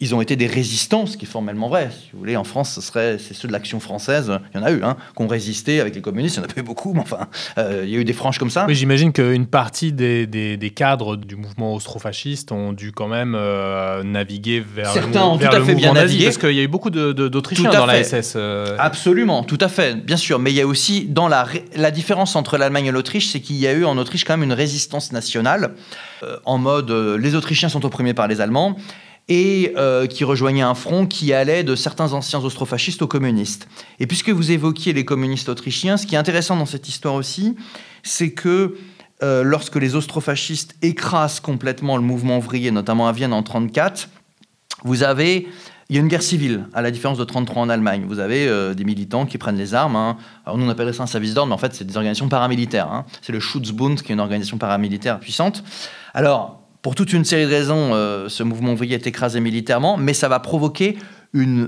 ils 0.00 0.14
ont 0.14 0.20
été 0.20 0.36
des 0.36 0.46
résistants, 0.46 1.06
ce 1.06 1.16
qui 1.16 1.24
est 1.24 1.28
formellement 1.28 1.68
vrai. 1.68 1.90
Si 1.90 2.10
vous 2.12 2.20
voulez, 2.20 2.36
en 2.36 2.44
France, 2.44 2.72
ce 2.72 2.80
serait, 2.80 3.18
c'est 3.18 3.34
ceux 3.34 3.48
de 3.48 3.52
l'action 3.52 3.80
française. 3.80 4.32
Il 4.54 4.60
y 4.60 4.62
en 4.62 4.64
a 4.64 4.70
eu, 4.70 4.80
hein, 4.84 4.96
qui 5.16 5.22
ont 5.22 5.26
résisté 5.26 5.80
avec 5.80 5.96
les 5.96 6.00
communistes. 6.00 6.36
Il 6.36 6.38
y 6.38 6.42
en 6.42 6.44
a 6.44 6.52
pas 6.52 6.60
eu 6.60 6.62
beaucoup, 6.62 6.92
mais 6.94 7.00
enfin, 7.00 7.26
euh, 7.58 7.82
il 7.84 7.90
y 7.90 7.96
a 7.96 7.98
eu 7.98 8.04
des 8.04 8.12
franges 8.12 8.38
comme 8.38 8.50
ça. 8.50 8.64
Oui, 8.68 8.76
j'imagine 8.76 9.12
qu'une 9.12 9.48
partie 9.48 9.92
des, 9.92 10.28
des, 10.28 10.70
cadres 10.70 11.16
du 11.16 11.34
mouvement 11.34 11.74
austrofasciste 11.74 12.52
ont 12.52 12.72
dû 12.72 12.92
quand 12.92 13.08
même 13.08 13.34
euh, 13.34 14.04
naviguer 14.04 14.60
vers 14.60 14.92
Certains 14.92 15.20
le, 15.20 15.26
ont 15.26 15.36
vers 15.36 15.50
tout 15.50 15.56
à 15.56 15.58
le 15.58 15.64
fait 15.64 15.74
bien 15.74 15.94
navigué. 15.94 16.26
parce 16.26 16.38
qu'il 16.38 16.52
y 16.52 16.60
a 16.60 16.62
eu 16.62 16.68
beaucoup 16.68 16.90
de, 16.90 17.12
de, 17.12 17.26
d'Autrichiens 17.26 17.70
dans 17.70 17.86
la. 17.86 18.04
SS. 18.04 18.34
euh. 18.36 18.76
Absolument, 18.78 19.42
tout 19.42 19.58
à 19.60 19.68
fait, 19.68 19.96
bien 19.96 20.16
sûr. 20.16 20.38
Mais 20.38 20.52
il 20.52 20.56
y 20.56 20.60
a 20.60 20.66
aussi, 20.66 21.06
dans 21.06 21.26
la, 21.26 21.44
la 21.74 21.90
différence 21.90 22.36
entre 22.36 22.56
l'Allemagne 22.56 22.86
et 22.86 22.92
l'Autriche, 22.92 23.26
c'est 23.32 23.40
qu'il 23.40 23.56
y 23.56 23.66
a 23.66 23.72
eu 23.72 23.84
en 23.84 23.98
Autriche 23.98 24.24
quand 24.24 24.34
même 24.34 24.44
une 24.44 24.52
résistance 24.52 25.10
nationale, 25.10 25.74
en 26.44 26.58
mode 26.58 26.90
les 26.90 27.34
Autrichiens 27.34 27.68
sont 27.68 27.84
opprimés 27.84 28.14
par 28.14 28.28
les 28.28 28.40
Allemands, 28.40 28.76
et 29.28 29.72
euh, 29.76 30.06
qui 30.06 30.24
rejoignait 30.24 30.62
un 30.62 30.74
front 30.74 31.06
qui 31.06 31.32
allait 31.32 31.64
de 31.64 31.76
certains 31.76 32.12
anciens 32.12 32.40
austrofascistes 32.40 33.02
aux 33.02 33.06
communistes. 33.06 33.68
Et 34.00 34.06
puisque 34.06 34.30
vous 34.30 34.50
évoquiez 34.50 34.92
les 34.92 35.04
communistes 35.04 35.48
autrichiens, 35.48 35.96
ce 35.96 36.06
qui 36.06 36.14
est 36.14 36.18
intéressant 36.18 36.56
dans 36.56 36.66
cette 36.66 36.88
histoire 36.88 37.14
aussi, 37.14 37.56
c'est 38.02 38.30
que 38.32 38.76
euh, 39.22 39.42
lorsque 39.42 39.76
les 39.76 39.96
austrofascistes 39.96 40.76
écrasent 40.80 41.40
complètement 41.40 41.96
le 41.96 42.02
mouvement 42.02 42.38
ouvrier, 42.38 42.70
notamment 42.70 43.08
à 43.08 43.12
Vienne 43.12 43.32
en 43.32 43.42
1934, 43.42 44.08
vous 44.84 45.02
avez 45.02 45.48
il 45.90 45.96
y 45.96 45.98
a 45.98 46.02
une 46.02 46.08
guerre 46.08 46.22
civile, 46.22 46.66
à 46.74 46.82
la 46.82 46.90
différence 46.90 47.16
de 47.16 47.24
33 47.24 47.62
en 47.62 47.68
Allemagne. 47.70 48.04
Vous 48.06 48.18
avez 48.18 48.46
euh, 48.46 48.74
des 48.74 48.84
militants 48.84 49.24
qui 49.24 49.38
prennent 49.38 49.56
les 49.56 49.72
armes. 49.72 49.96
hein. 49.96 50.18
Nous, 50.46 50.66
on 50.66 50.68
appellerait 50.68 50.92
ça 50.92 51.04
un 51.04 51.06
service 51.06 51.32
d'ordre, 51.32 51.48
mais 51.48 51.54
en 51.54 51.58
fait, 51.58 51.74
c'est 51.74 51.84
des 51.84 51.96
organisations 51.96 52.28
paramilitaires. 52.28 52.92
hein. 52.92 53.06
C'est 53.22 53.32
le 53.32 53.40
Schutzbund, 53.40 54.02
qui 54.02 54.12
est 54.12 54.14
une 54.14 54.20
organisation 54.20 54.58
paramilitaire 54.58 55.18
puissante. 55.18 55.64
Alors, 56.12 56.67
pour 56.82 56.94
toute 56.94 57.12
une 57.12 57.24
série 57.24 57.44
de 57.44 57.50
raisons, 57.50 57.94
euh, 57.94 58.28
ce 58.28 58.42
mouvement 58.42 58.72
ouvrier 58.72 58.94
est 58.94 59.06
écrasé 59.06 59.40
militairement, 59.40 59.96
mais 59.96 60.14
ça 60.14 60.28
va 60.28 60.40
provoquer 60.40 60.98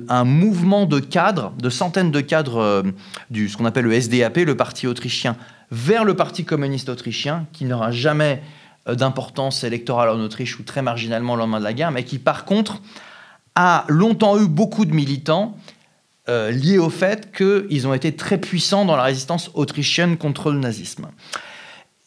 un 0.08 0.24
mouvement 0.24 0.86
de 0.86 1.00
cadres, 1.00 1.52
de 1.58 1.68
centaines 1.68 2.10
de 2.10 2.20
cadres 2.20 2.58
euh, 2.58 2.82
du 3.30 3.48
ce 3.48 3.56
qu'on 3.56 3.66
appelle 3.66 3.84
le 3.84 4.00
SDAP, 4.00 4.38
le 4.38 4.56
parti 4.56 4.86
autrichien, 4.86 5.36
vers 5.70 6.04
le 6.04 6.14
parti 6.14 6.44
communiste 6.44 6.88
autrichien, 6.88 7.46
qui 7.52 7.64
n'aura 7.64 7.90
jamais 7.90 8.42
euh, 8.88 8.94
d'importance 8.94 9.64
électorale 9.64 10.08
en 10.08 10.20
Autriche 10.20 10.58
ou 10.58 10.62
très 10.62 10.82
marginalement 10.82 11.34
au 11.34 11.36
lendemain 11.36 11.58
de 11.58 11.64
la 11.64 11.74
guerre, 11.74 11.90
mais 11.90 12.04
qui 12.04 12.18
par 12.18 12.44
contre 12.44 12.80
a 13.54 13.84
longtemps 13.88 14.40
eu 14.40 14.48
beaucoup 14.48 14.86
de 14.86 14.94
militants 14.94 15.56
euh, 16.28 16.50
liés 16.50 16.78
au 16.78 16.90
fait 16.90 17.30
qu'ils 17.36 17.86
ont 17.86 17.92
été 17.94 18.14
très 18.16 18.38
puissants 18.38 18.84
dans 18.84 18.96
la 18.96 19.02
résistance 19.02 19.50
autrichienne 19.54 20.16
contre 20.16 20.50
le 20.50 20.58
nazisme. 20.58 21.08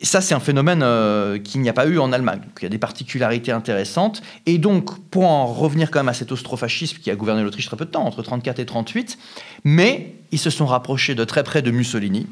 Et 0.04 0.06
ça, 0.06 0.20
c'est 0.20 0.34
un 0.34 0.42
phénomène 0.42 0.82
euh, 0.84 1.40
qu'il 1.40 1.62
n'y 1.62 1.70
a 1.70 1.74
pas 1.74 1.88
eu 1.88 1.98
en 1.98 2.12
Allemagne. 2.12 2.42
Donc, 2.42 2.58
il 2.60 2.64
y 2.64 2.66
a 2.66 2.70
des 2.70 2.78
particularités 2.78 3.54
intéressantes. 3.54 4.22
Et 4.46 4.58
donc, 4.58 5.00
pour 5.10 5.24
en 5.24 5.48
revenir 5.48 5.92
quand 5.92 6.00
même 6.00 6.10
à 6.10 6.14
cet 6.14 6.34
austrofascisme 6.34 6.98
qui 6.98 7.10
a 7.10 7.16
gouverné 7.16 7.42
l'Autriche 7.42 7.68
très 7.68 7.78
peu 7.78 7.86
de 7.86 7.90
temps, 7.90 8.06
entre 8.06 8.22
34 8.22 8.60
et 8.60 8.66
38, 8.66 9.18
mais 9.64 10.16
ils 10.32 10.40
se 10.40 10.50
sont 10.50 10.66
rapprochés 10.66 11.16
de 11.16 11.24
très 11.24 11.44
près 11.44 11.62
de 11.62 11.72
Mussolini. 11.72 12.28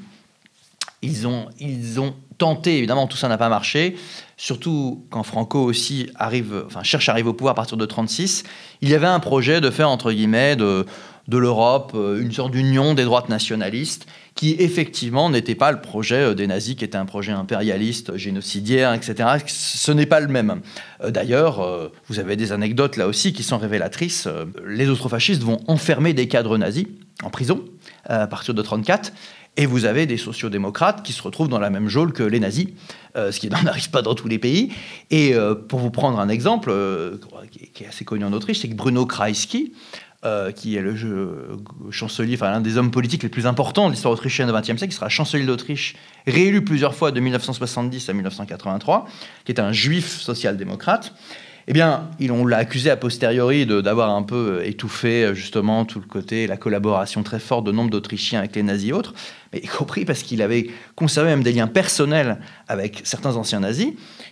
Ils 1.02 1.26
ont, 1.28 1.48
ils 1.60 2.00
ont 2.02 2.14
tenté, 2.38 2.78
évidemment, 2.78 3.08
tout 3.08 3.18
ça 3.18 3.30
n'a 3.30 3.38
pas 3.38 3.50
marché, 3.50 3.96
surtout 4.36 5.06
quand 5.10 5.24
Franco 5.24 5.64
aussi 5.64 6.10
cherche 6.84 7.08
à 7.08 7.14
arriver 7.14 7.30
au 7.30 7.34
pouvoir 7.34 7.54
à 7.54 7.56
partir 7.56 7.78
de 7.78 7.86
36. 7.86 8.44
Il 8.82 8.90
y 8.90 8.96
avait 8.96 9.08
un 9.08 9.20
projet 9.20 9.62
de 9.62 9.70
faire, 9.72 9.90
entre 9.90 10.12
guillemets, 10.12 10.56
de, 10.58 10.86
de 11.28 11.38
l'Europe 11.38 11.92
euh, 11.96 12.22
une 12.22 12.32
sorte 12.32 12.52
d'union 12.52 12.94
des 12.94 13.04
droites 13.04 13.30
nationalistes 13.30 14.08
qui, 14.36 14.56
effectivement, 14.60 15.30
n'était 15.30 15.56
pas 15.56 15.72
le 15.72 15.82
projet 15.82 16.16
euh, 16.16 16.34
des 16.34 16.48
nazis, 16.48 16.76
qui 16.76 16.86
était 16.86 16.98
un 16.98 17.06
projet 17.06 17.32
impérialiste, 17.32 18.16
génocidaire, 18.18 18.94
etc. 18.94 19.30
Ce 19.48 19.92
n'est 19.92 20.06
pas 20.06 20.20
le 20.20 20.28
même. 20.28 20.62
Euh, 21.04 21.12
D'ailleurs, 21.12 21.60
euh, 21.60 21.90
vous 22.08 22.20
avez 22.20 22.36
des 22.36 22.52
anecdotes 22.52 22.98
là 22.98 23.08
aussi 23.08 23.34
qui 23.34 23.44
sont 23.44 23.58
révélatrices. 23.58 24.28
Euh, 24.28 24.46
Les 24.66 24.90
austrofascistes 24.90 25.44
vont 25.44 25.60
enfermer 25.68 26.14
des 26.14 26.28
cadres 26.28 26.58
nazis 26.58 26.88
en 27.24 27.30
prison 27.30 27.64
euh, 28.10 28.24
à 28.24 28.28
partir 28.28 28.54
de 28.54 28.62
34. 28.62 29.12
Et 29.58 29.66
vous 29.66 29.84
avez 29.84 30.06
des 30.06 30.16
sociodémocrates 30.16 31.04
qui 31.04 31.12
se 31.12 31.22
retrouvent 31.22 31.50
dans 31.50 31.60
la 31.60 31.70
même 31.70 31.90
geôle 31.90 32.14
que 32.14 32.24
les 32.24 32.40
nazis, 32.40 32.68
euh, 33.18 33.34
ce 33.34 33.40
qui 33.40 33.50
n'arrive 33.50 33.90
pas 33.92 34.02
dans 34.02 34.16
tous 34.16 34.30
les 34.30 34.40
pays. 34.40 34.72
Et 35.10 35.34
euh, 35.34 35.56
pour 35.56 35.80
vous 35.80 35.92
prendre 35.92 36.20
un 36.20 36.30
exemple 36.30 36.70
euh, 36.72 37.18
qui 37.52 37.84
est 37.84 37.88
assez 37.88 38.06
connu 38.06 38.24
en 38.24 38.32
Autriche, 38.32 38.60
c'est 38.60 38.70
que 38.70 38.76
Bruno 38.76 39.06
Kreisky, 39.06 39.74
euh, 40.24 40.52
qui 40.52 40.76
est 40.76 40.82
le 40.82 40.96
jeu- 40.96 41.58
chancelier, 41.90 42.36
enfin 42.36 42.52
l'un 42.52 42.62
des 42.62 42.78
hommes 42.78 42.92
politiques 42.92 43.24
les 43.24 43.30
plus 43.30 43.48
importants 43.48 43.88
de 43.88 43.94
l'histoire 43.94 44.14
autrichienne 44.14 44.48
du 44.48 44.54
XXe 44.54 44.66
siècle, 44.78 44.88
qui 44.90 44.92
sera 44.96 45.10
chancelier 45.10 45.46
d'Autriche, 45.46 45.96
réélu 46.28 46.64
plusieurs 46.64 46.94
fois 46.94 47.12
de 47.12 47.20
1970 47.20 48.10
à 48.10 48.14
1983, 48.14 49.06
qui 49.46 49.52
est 49.52 49.60
un 49.60 49.72
juif 49.72 50.20
social-démocrate. 50.22 51.14
Eh 51.68 51.74
bien, 51.74 52.10
on 52.30 52.46
l'a 52.46 52.58
accusé 52.58 52.90
a 52.90 52.98
posteriori 52.98 53.66
d'avoir 53.66 54.10
un 54.16 54.24
peu 54.24 54.62
étouffé 54.66 55.26
euh, 55.26 55.34
justement 55.34 55.86
tout 55.86 56.00
le 56.00 56.06
côté, 56.08 56.48
la 56.48 56.58
collaboration 56.58 57.22
très 57.24 57.40
forte 57.40 57.66
de 57.66 57.72
nombre 57.72 57.90
d'Autrichiens 57.92 58.40
avec 58.40 58.56
les 58.56 58.64
nazis 58.64 58.90
et 58.90 58.94
autres, 58.94 59.14
mais 59.54 59.60
y 59.60 59.68
compris 59.68 60.04
parce 60.06 60.24
qu'il 60.24 60.42
avait 60.42 60.70
conservé 60.96 61.30
même 61.30 61.44
des 61.44 61.54
liens 61.54 61.68
personnels 61.68 62.40
avec 62.68 63.02
certains 63.04 63.36
anciens 63.36 63.60
nazis 63.60 63.90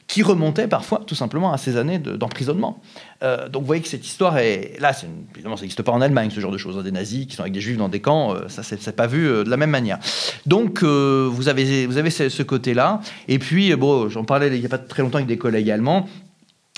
qui 0.08 0.24
remontaient 0.24 0.68
parfois 0.68 1.04
tout 1.06 1.14
simplement 1.14 1.54
à 1.54 1.58
ces 1.60 1.78
années 1.78 2.00
de- 2.00 2.16
d'emprisonnement. 2.16 2.82
Euh, 3.22 3.48
donc 3.48 3.62
vous 3.62 3.68
voyez 3.68 3.82
que 3.84 3.88
cette 3.90 4.08
histoire 4.08 4.38
est... 4.40 4.78
Là, 4.80 4.92
évidemment, 5.36 5.56
ça 5.56 5.62
n'existe 5.62 5.84
pas 5.84 5.92
en 5.92 6.02
Allemagne, 6.02 6.32
ce 6.32 6.40
genre 6.40 6.52
de 6.52 6.58
choses. 6.58 6.78
hein, 6.80 6.84
Des 6.84 6.92
nazis 6.92 7.28
qui 7.28 7.36
sont 7.36 7.42
avec 7.44 7.54
des 7.54 7.62
juifs 7.62 7.78
dans 7.78 7.90
des 7.90 8.00
camps, 8.00 8.34
euh, 8.34 8.48
ça, 8.48 8.64
c'est 8.64 8.96
pas 8.96 9.06
vu 9.08 9.28
euh, 9.28 9.44
de 9.44 9.50
la 9.52 9.58
même 9.58 9.70
manière. 9.70 10.00
Donc, 10.48 10.82
euh, 10.82 11.30
vous 11.32 11.48
avez, 11.48 11.86
vous 11.86 11.98
avez 11.98 12.10
ce, 12.10 12.28
ce 12.30 12.42
côté-là. 12.42 13.02
Et 13.28 13.38
puis, 13.38 13.72
euh, 13.72 13.76
bon, 13.78 14.10
j'en 14.10 14.24
parlais 14.24 14.48
il 14.48 14.60
n'y 14.60 14.66
a 14.66 14.70
pas 14.70 14.80
très 14.80 15.04
longtemps 15.04 15.18
avec 15.20 15.28
des 15.28 15.38
collègues 15.38 15.70
allemands. 15.70 16.08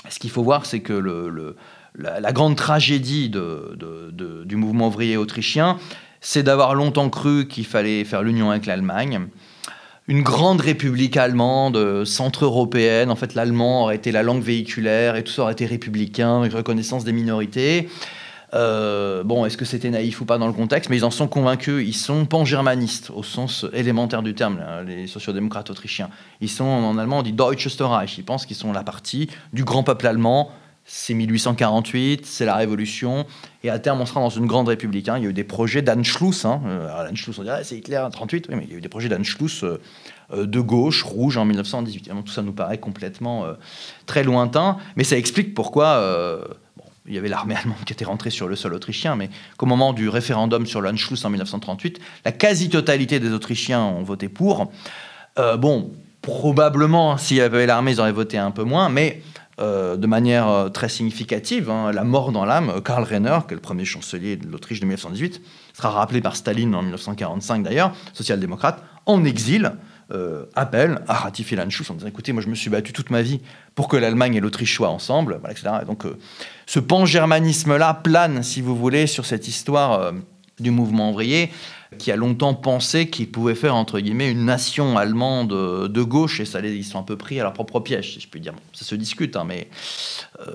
Ce 0.08 0.18
qu'il 0.18 0.30
faut 0.30 0.42
voir, 0.42 0.66
c'est 0.66 0.80
que 0.80 1.44
la, 1.94 2.32
grande 2.32 2.56
tragédie 2.56 3.30
du 3.30 4.56
mouvement 4.56 4.88
ouvrier 4.88 5.16
autrichien, 5.16 5.78
c'est 6.20 6.42
d'avoir 6.42 6.74
longtemps 6.74 7.10
cru 7.10 7.46
qu'il 7.46 7.66
fallait 7.66 8.04
faire 8.04 8.22
l'union 8.22 8.50
avec 8.50 8.66
l'Allemagne. 8.66 9.28
Une 10.08 10.22
grande 10.22 10.60
république 10.60 11.16
allemande, 11.16 11.76
euh, 11.76 12.04
centre-européenne, 12.04 13.08
en 13.10 13.14
fait 13.14 13.34
l'allemand 13.34 13.84
aurait 13.84 13.96
été 13.96 14.10
la 14.10 14.24
langue 14.24 14.42
véhiculaire 14.42 15.14
et 15.14 15.22
tout 15.22 15.32
ça 15.32 15.42
aurait 15.42 15.52
été 15.52 15.64
républicain, 15.64 16.40
avec 16.40 16.52
reconnaissance 16.52 17.04
des 17.04 17.12
minorités. 17.12 17.88
Euh, 18.54 19.22
bon, 19.24 19.46
est-ce 19.46 19.56
que 19.56 19.64
c'était 19.64 19.90
naïf 19.90 20.20
ou 20.20 20.24
pas 20.24 20.38
dans 20.38 20.46
le 20.46 20.52
contexte 20.52 20.90
Mais 20.90 20.96
ils 20.98 21.04
en 21.04 21.10
sont 21.10 21.28
convaincus. 21.28 21.86
Ils 21.86 21.94
sont 21.94 22.26
pan-germanistes 22.26 23.10
au 23.10 23.22
sens 23.22 23.64
élémentaire 23.72 24.22
du 24.22 24.34
terme, 24.34 24.58
là, 24.58 24.82
les 24.82 25.06
sociodémocrates 25.06 25.70
autrichiens. 25.70 26.10
Ils 26.40 26.50
sont 26.50 26.64
en 26.64 26.98
allemand, 26.98 27.18
on 27.18 27.22
dit 27.22 27.32
Deutsches 27.32 27.80
Reich. 27.80 28.18
Ils 28.18 28.24
pensent 28.24 28.46
qu'ils 28.46 28.56
sont 28.56 28.72
la 28.72 28.82
partie 28.82 29.30
du 29.52 29.64
grand 29.64 29.82
peuple 29.82 30.06
allemand. 30.06 30.50
C'est 30.84 31.14
1848, 31.14 32.26
c'est 32.26 32.44
la 32.44 32.56
Révolution, 32.56 33.24
et 33.62 33.70
à 33.70 33.78
terme 33.78 34.00
on 34.00 34.04
sera 34.04 34.18
dans 34.18 34.30
une 34.30 34.46
grande 34.46 34.66
république. 34.66 35.08
hein. 35.08 35.14
Il 35.16 35.22
y 35.22 35.26
a 35.28 35.30
eu 35.30 35.32
des 35.32 35.44
projets 35.44 35.80
d'Anschluss. 35.80 36.44
Hein. 36.44 36.60
Euh, 36.66 36.88
alors, 36.88 37.04
L'Anschluss, 37.04 37.38
on 37.38 37.44
dirait 37.44 37.62
c'est 37.62 37.76
Hitler 37.76 37.98
en 37.98 38.10
38, 38.10 38.46
oui, 38.48 38.56
mais 38.56 38.64
il 38.64 38.72
y 38.72 38.74
a 38.74 38.78
eu 38.78 38.80
des 38.80 38.88
projets 38.88 39.08
d'Anschluss 39.08 39.62
euh, 39.62 39.78
de 40.32 40.60
gauche, 40.60 41.04
rouge 41.04 41.36
en 41.36 41.44
1918. 41.44 42.00
Évidemment, 42.00 42.22
tout 42.22 42.32
ça 42.32 42.42
nous 42.42 42.52
paraît 42.52 42.78
complètement 42.78 43.46
très 44.06 44.24
lointain, 44.24 44.76
mais 44.96 45.04
ça 45.04 45.16
explique 45.16 45.54
pourquoi 45.54 46.02
il 47.06 47.14
y 47.14 47.18
avait 47.18 47.28
l'armée 47.28 47.56
allemande 47.56 47.84
qui 47.84 47.92
était 47.92 48.04
rentrée 48.04 48.30
sur 48.30 48.48
le 48.48 48.56
sol 48.56 48.74
autrichien, 48.74 49.16
mais 49.16 49.30
qu'au 49.56 49.66
moment 49.66 49.92
du 49.92 50.08
référendum 50.08 50.66
sur 50.66 50.80
l'Anschluss 50.80 51.24
en 51.24 51.30
1938, 51.30 52.00
la 52.24 52.32
quasi-totalité 52.32 53.20
des 53.20 53.32
Autrichiens 53.32 53.82
ont 53.82 54.02
voté 54.02 54.28
pour. 54.28 54.70
Euh, 55.38 55.56
bon, 55.56 55.92
probablement, 56.20 57.16
s'il 57.16 57.38
y 57.38 57.40
avait 57.40 57.66
l'armée, 57.66 57.92
ils 57.92 58.00
auraient 58.00 58.12
voté 58.12 58.38
un 58.38 58.50
peu 58.50 58.62
moins, 58.62 58.88
mais 58.88 59.22
euh, 59.60 59.96
de 59.96 60.06
manière 60.06 60.48
euh, 60.48 60.68
très 60.68 60.88
significative, 60.88 61.70
hein, 61.70 61.92
la 61.92 62.04
mort 62.04 62.32
dans 62.32 62.44
l'âme, 62.44 62.80
Karl 62.84 63.04
Renner, 63.04 63.38
qui 63.46 63.54
est 63.54 63.56
le 63.56 63.60
premier 63.60 63.84
chancelier 63.84 64.36
de 64.36 64.46
l'Autriche 64.46 64.80
de 64.80 64.86
1918, 64.86 65.42
sera 65.74 65.90
rappelé 65.90 66.20
par 66.20 66.36
Staline 66.36 66.74
en 66.74 66.82
1945 66.82 67.62
d'ailleurs, 67.62 67.92
social-démocrate, 68.12 68.82
en 69.06 69.24
exil, 69.24 69.72
euh, 70.10 70.44
appelle 70.54 71.00
à 71.08 71.14
ratifier 71.14 71.56
l'Anschluss 71.56 71.88
en 71.88 71.94
disant 71.94 72.08
écoutez, 72.08 72.32
moi 72.32 72.42
je 72.42 72.48
me 72.48 72.54
suis 72.54 72.68
battu 72.68 72.92
toute 72.92 73.10
ma 73.10 73.22
vie 73.22 73.40
pour 73.74 73.88
que 73.88 73.96
l'Allemagne 73.96 74.34
et 74.34 74.40
l'Autriche 74.40 74.74
soient 74.74 74.90
ensemble, 74.90 75.38
voilà, 75.40 75.52
etc. 75.52 75.76
Et 75.82 75.84
donc 75.86 76.04
euh, 76.04 76.18
ce 76.66 76.80
pan-germanisme-là 76.80 77.94
plane, 77.94 78.42
si 78.42 78.60
vous 78.60 78.76
voulez, 78.76 79.06
sur 79.06 79.24
cette 79.24 79.48
histoire 79.48 79.92
euh, 79.92 80.12
du 80.60 80.70
mouvement 80.70 81.10
ouvrier. 81.10 81.50
qui 81.98 82.10
a 82.10 82.16
longtemps 82.16 82.54
pensé 82.54 83.08
qu'il 83.08 83.30
pouvait 83.30 83.54
faire, 83.54 83.74
entre 83.74 84.00
guillemets, 84.00 84.30
une 84.30 84.44
nation 84.44 84.98
allemande 84.98 85.50
de 85.50 86.02
gauche, 86.02 86.40
et 86.40 86.44
ça, 86.44 86.60
ils 86.60 86.84
sont 86.84 86.98
un 86.98 87.04
peu 87.04 87.16
pris 87.16 87.38
à 87.38 87.42
leur 87.42 87.52
propre 87.52 87.80
piège, 87.80 88.14
si 88.14 88.20
je 88.20 88.28
puis 88.28 88.40
dire. 88.40 88.54
ça 88.72 88.84
se 88.84 88.94
discute, 88.94 89.36
hein, 89.36 89.44
mais 89.46 89.68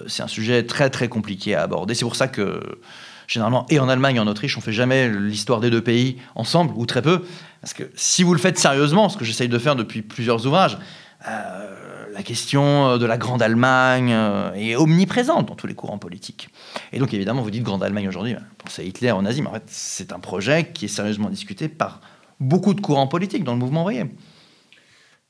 c'est 0.07 0.23
un 0.23 0.27
sujet 0.27 0.63
très 0.65 0.89
très 0.89 1.07
compliqué 1.09 1.53
à 1.53 1.61
aborder. 1.61 1.93
C'est 1.93 2.05
pour 2.05 2.15
ça 2.15 2.27
que, 2.27 2.59
généralement, 3.27 3.67
et 3.69 3.79
en 3.79 3.87
Allemagne 3.87 4.15
et 4.15 4.19
en 4.19 4.27
Autriche, 4.27 4.57
on 4.57 4.61
fait 4.61 4.73
jamais 4.73 5.09
l'histoire 5.09 5.59
des 5.59 5.69
deux 5.69 5.83
pays 5.83 6.17
ensemble, 6.33 6.73
ou 6.75 6.87
très 6.87 7.03
peu, 7.03 7.23
parce 7.61 7.73
que 7.73 7.83
si 7.95 8.23
vous 8.23 8.33
le 8.33 8.39
faites 8.39 8.57
sérieusement, 8.57 9.09
ce 9.09 9.17
que 9.17 9.25
j'essaye 9.25 9.49
de 9.49 9.59
faire 9.59 9.75
depuis 9.75 10.01
plusieurs 10.01 10.45
ouvrages, 10.45 10.77
euh, 11.27 12.05
la 12.13 12.23
question 12.23 12.87
euh, 12.87 12.97
de 12.97 13.05
la 13.05 13.17
Grande 13.17 13.41
Allemagne 13.41 14.11
euh, 14.13 14.53
est 14.53 14.75
omniprésente 14.75 15.47
dans 15.47 15.55
tous 15.55 15.67
les 15.67 15.75
courants 15.75 15.97
politiques. 15.97 16.49
Et 16.93 16.99
donc 16.99 17.13
évidemment, 17.13 17.41
vous 17.41 17.51
dites 17.51 17.63
Grande 17.63 17.83
Allemagne 17.83 18.07
aujourd'hui, 18.07 18.35
pensez 18.57 18.81
à 18.81 18.85
Hitler, 18.85 19.11
aux 19.11 19.21
nazis, 19.21 19.41
mais 19.41 19.49
en 19.49 19.53
fait 19.53 19.63
c'est 19.67 20.13
un 20.13 20.19
projet 20.19 20.71
qui 20.73 20.85
est 20.85 20.89
sérieusement 20.89 21.29
discuté 21.29 21.67
par 21.67 22.01
beaucoup 22.39 22.73
de 22.73 22.81
courants 22.81 23.07
politiques 23.07 23.43
dans 23.43 23.53
le 23.53 23.59
mouvement 23.59 23.81
ouvrier. 23.81 24.05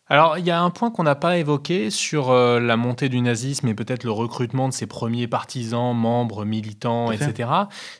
Alors, 0.09 0.37
il 0.37 0.45
y 0.45 0.51
a 0.51 0.61
un 0.61 0.69
point 0.69 0.89
qu'on 0.89 1.03
n'a 1.03 1.15
pas 1.15 1.37
évoqué 1.37 1.89
sur 1.89 2.29
euh, 2.29 2.61
la 2.61 2.77
montée 2.77 3.09
du 3.09 3.19
nazisme 3.19 3.67
et 3.67 3.73
peut-être 3.73 4.05
le 4.05 4.11
recrutement 4.11 4.69
de 4.69 4.73
ses 4.73 4.87
premiers 4.87 5.27
partisans, 5.27 5.93
membres, 5.93 6.45
militants, 6.45 7.11
etc. 7.11 7.49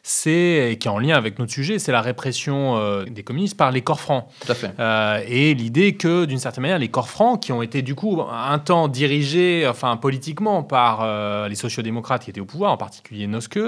C'est, 0.03 0.78
qui 0.80 0.88
est 0.88 0.91
en 0.91 0.99
lien 0.99 1.18
avec 1.18 1.38
notre 1.38 1.51
sujet, 1.51 1.80
c'est 1.80 1.91
la 1.91 1.99
répression 1.99 2.78
euh, 2.78 3.03
des 3.03 3.24
communistes 3.24 3.58
par 3.58 3.72
les 3.72 3.82
corps 3.82 3.99
francs. 3.99 4.26
Tout 4.39 4.51
à 4.53 4.55
fait. 4.55 4.72
Euh, 4.80 5.22
et 5.28 5.53
l'idée 5.53 5.95
que, 5.95 6.24
d'une 6.24 6.39
certaine 6.39 6.62
manière, 6.62 6.80
les 6.80 6.88
corps 6.88 7.10
francs, 7.10 7.43
qui 7.43 7.51
ont 7.51 7.62
été 7.62 7.82
du 7.82 7.93
coup 7.93 8.22
un 8.22 8.60
temps 8.60 8.88
dirigés, 8.88 9.68
enfin 9.68 9.97
politiquement, 9.97 10.64
par 10.64 11.05
les 11.49 11.55
sociodémocrates 11.55 12.24
qui 12.24 12.30
étaient 12.30 12.39
au 12.39 12.45
pouvoir, 12.45 12.72
en 12.72 12.78
particulier 12.78 13.28
Noske, 13.28 13.60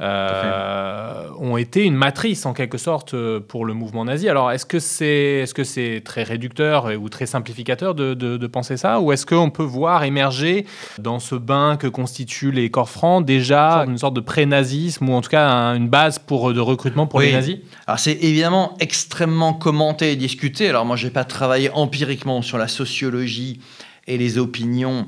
euh, 0.00 1.28
ont 1.38 1.58
été 1.58 1.84
une 1.84 1.94
matrice 1.94 2.46
en 2.46 2.54
quelque 2.54 2.78
sorte 2.78 3.12
euh, 3.12 3.38
pour 3.38 3.66
le 3.66 3.74
mouvement 3.74 4.06
nazi. 4.06 4.30
Alors 4.30 4.50
est-ce 4.50 4.64
que 4.64 4.78
c'est 4.78 5.42
est 5.42 5.56
-ce 5.56 5.64
c'est 5.64 6.02
très 6.04 6.22
réducteur 6.22 6.90
ou 6.98 7.08
très 7.08 7.26
simplificateur 7.26 7.94
de, 7.94 8.14
de, 8.14 8.46
penser 8.46 8.76
ça? 8.76 9.00
Ou 9.00 9.12
est-ce 9.12 9.26
qu'on 9.26 9.50
peut 9.50 9.62
voir 9.62 10.04
émerger 10.04 10.64
dans 10.98 11.18
ce 11.18 11.34
bain 11.34 11.76
que 11.76 11.86
constituent 11.86 12.52
les 12.52 12.70
corps 12.70 12.88
francs 12.88 13.24
déjà 13.24 13.84
une 13.86 13.98
sorte 13.98 14.14
de 14.14 14.20
pré-nazisme 14.20 15.08
ou 15.08 15.12
en 15.12 15.20
tout 15.20 15.30
cas 15.30 15.74
une 15.74 15.88
base 15.88 16.18
pour, 16.18 16.52
de 16.54 16.60
recrutement 16.60 17.06
pour 17.06 17.20
les 17.20 17.32
nazis? 17.32 17.58
Alors 17.86 17.98
c'est 17.98 18.18
évidemment 18.22 18.76
extrêmement 18.80 19.52
commenté 19.52 20.12
et 20.12 20.16
discuté. 20.16 20.68
Alors 20.68 20.86
moi 20.86 20.96
je 20.96 21.06
n'ai 21.06 21.12
pas 21.12 21.24
travaillé 21.24 21.70
empiriquement 21.74 22.42
sur 22.42 22.58
la 22.58 22.68
sociologie 22.68 23.60
et 24.06 24.16
les 24.18 24.38
opinions 24.38 25.06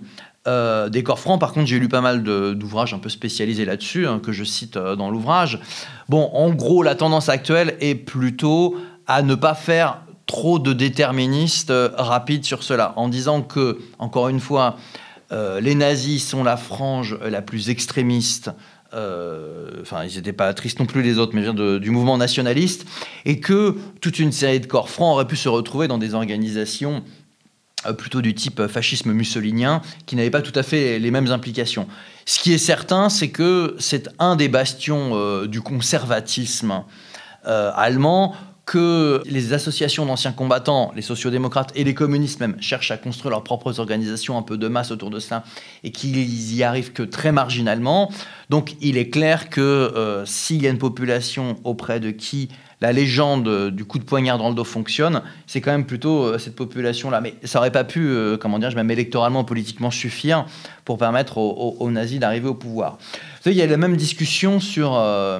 euh, 0.48 0.88
des 0.88 1.04
corps 1.04 1.20
francs, 1.20 1.38
par 1.38 1.52
contre, 1.52 1.66
j'ai 1.66 1.78
lu 1.78 1.88
pas 1.88 2.00
mal 2.00 2.24
d'ouvrages 2.24 2.94
un 2.94 2.98
peu 2.98 3.08
spécialisés 3.08 3.64
là-dessus, 3.64 4.08
hein, 4.08 4.20
que 4.20 4.32
je 4.32 4.42
cite 4.42 4.76
euh, 4.76 4.96
dans 4.96 5.08
l'ouvrage. 5.08 5.60
Bon, 6.08 6.30
en 6.32 6.50
gros, 6.50 6.82
la 6.82 6.96
tendance 6.96 7.28
actuelle 7.28 7.76
est 7.80 7.94
plutôt 7.94 8.76
à 9.06 9.22
ne 9.22 9.36
pas 9.36 9.54
faire 9.54 10.02
trop 10.26 10.58
de 10.58 10.72
déterministes 10.72 11.70
euh, 11.70 11.90
rapides 11.96 12.44
sur 12.44 12.64
cela, 12.64 12.92
en 12.96 13.08
disant 13.08 13.42
que, 13.42 13.78
encore 13.98 14.28
une 14.28 14.40
fois, 14.40 14.76
les 15.62 15.74
nazis 15.74 16.28
sont 16.28 16.44
la 16.44 16.58
frange 16.58 17.18
la 17.22 17.40
plus 17.40 17.70
extrémiste 17.70 18.50
enfin, 18.92 20.04
ils 20.04 20.16
n'étaient 20.16 20.34
pas 20.34 20.52
tristes 20.52 20.78
non 20.78 20.84
plus 20.84 21.00
les 21.00 21.18
autres, 21.18 21.32
mais 21.34 21.80
du 21.80 21.90
mouvement 21.90 22.18
nationaliste, 22.18 22.84
et 23.24 23.40
que 23.40 23.78
toute 24.02 24.18
une 24.18 24.30
série 24.30 24.60
de 24.60 24.66
corps 24.66 24.90
francs 24.90 25.14
auraient 25.14 25.26
pu 25.26 25.36
se 25.36 25.48
retrouver 25.48 25.88
dans 25.88 25.96
des 25.96 26.12
organisations 26.12 27.02
plutôt 27.98 28.22
du 28.22 28.34
type 28.34 28.66
fascisme 28.66 29.12
mussolinien, 29.12 29.82
qui 30.06 30.16
n'avait 30.16 30.30
pas 30.30 30.42
tout 30.42 30.56
à 30.58 30.62
fait 30.62 30.98
les 30.98 31.10
mêmes 31.10 31.30
implications. 31.30 31.86
Ce 32.24 32.38
qui 32.38 32.52
est 32.52 32.58
certain, 32.58 33.08
c'est 33.08 33.30
que 33.30 33.74
c'est 33.78 34.08
un 34.18 34.36
des 34.36 34.48
bastions 34.48 35.12
euh, 35.14 35.46
du 35.46 35.60
conservatisme 35.60 36.84
euh, 37.46 37.72
allemand 37.74 38.34
que 38.64 39.20
les 39.26 39.52
associations 39.52 40.06
d'anciens 40.06 40.30
combattants, 40.30 40.92
les 40.94 41.02
sociodémocrates 41.02 41.72
et 41.74 41.82
les 41.82 41.94
communistes 41.94 42.38
même, 42.38 42.54
cherchent 42.60 42.92
à 42.92 42.96
construire 42.96 43.32
leurs 43.32 43.42
propres 43.42 43.80
organisations 43.80 44.38
un 44.38 44.42
peu 44.42 44.56
de 44.56 44.68
masse 44.68 44.92
autour 44.92 45.10
de 45.10 45.18
cela 45.18 45.42
et 45.82 45.90
qu'ils 45.90 46.54
y 46.54 46.62
arrivent 46.62 46.92
que 46.92 47.02
très 47.02 47.32
marginalement. 47.32 48.12
Donc 48.50 48.76
il 48.80 48.98
est 48.98 49.10
clair 49.10 49.50
que 49.50 50.22
s'il 50.26 50.62
y 50.62 50.68
a 50.68 50.70
une 50.70 50.78
population 50.78 51.56
auprès 51.64 51.98
de 51.98 52.12
qui 52.12 52.50
la 52.82 52.92
légende 52.92 53.70
du 53.70 53.84
coup 53.84 54.00
de 54.00 54.04
poignard 54.04 54.38
dans 54.38 54.48
le 54.48 54.56
dos 54.56 54.64
fonctionne, 54.64 55.22
c'est 55.46 55.60
quand 55.60 55.70
même 55.70 55.86
plutôt 55.86 56.24
euh, 56.24 56.38
cette 56.38 56.56
population-là. 56.56 57.20
Mais 57.20 57.36
ça 57.44 57.60
aurait 57.60 57.70
pas 57.70 57.84
pu, 57.84 58.00
euh, 58.00 58.36
comment 58.36 58.58
dire, 58.58 58.74
même 58.74 58.90
électoralement, 58.90 59.44
politiquement 59.44 59.92
suffire 59.92 60.46
pour 60.84 60.98
permettre 60.98 61.38
aux, 61.38 61.90
nazis 61.92 62.18
d'arriver 62.18 62.48
au 62.48 62.54
pouvoir. 62.54 62.98
il 63.46 63.52
y 63.52 63.62
a 63.62 63.66
la 63.66 63.76
même 63.76 63.96
discussion 63.96 64.58
sur 64.58 64.96
euh, 64.96 65.38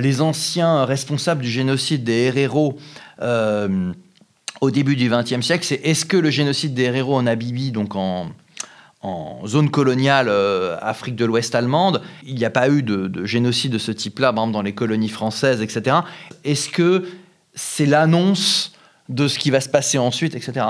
les 0.00 0.22
anciens 0.22 0.86
responsables 0.86 1.42
du 1.42 1.50
génocide 1.50 2.02
des 2.02 2.32
héros 2.34 2.78
au 4.60 4.70
début 4.70 4.96
du 4.96 5.10
XXe 5.10 5.44
siècle. 5.44 5.66
C'est 5.66 5.80
est-ce 5.84 6.06
que 6.06 6.16
le 6.16 6.30
génocide 6.30 6.72
des 6.72 6.84
héros 6.84 7.16
en 7.16 7.26
Abibi, 7.26 7.72
donc 7.72 7.94
en 7.94 8.28
en 9.04 9.46
zone 9.46 9.70
coloniale 9.70 10.28
euh, 10.30 10.78
Afrique 10.80 11.14
de 11.14 11.26
l'Ouest 11.26 11.54
allemande, 11.54 12.00
il 12.24 12.34
n'y 12.34 12.44
a 12.46 12.50
pas 12.50 12.70
eu 12.70 12.82
de, 12.82 13.24
génocide 13.26 13.70
de 13.70 13.78
ce 13.78 13.92
type-là, 13.92 14.32
par 14.32 14.44
exemple 14.44 14.54
dans 14.54 14.62
les 14.62 14.72
colonies 14.72 15.10
françaises, 15.10 15.60
etc. 15.60 15.98
Est-ce 16.42 16.70
que 16.70 17.04
c'est 17.54 17.84
l'annonce 17.84 18.72
de 19.10 19.28
ce 19.28 19.38
qui 19.38 19.50
va 19.50 19.60
se 19.60 19.68
passer 19.68 19.98
ensuite, 19.98 20.34
etc. 20.34 20.64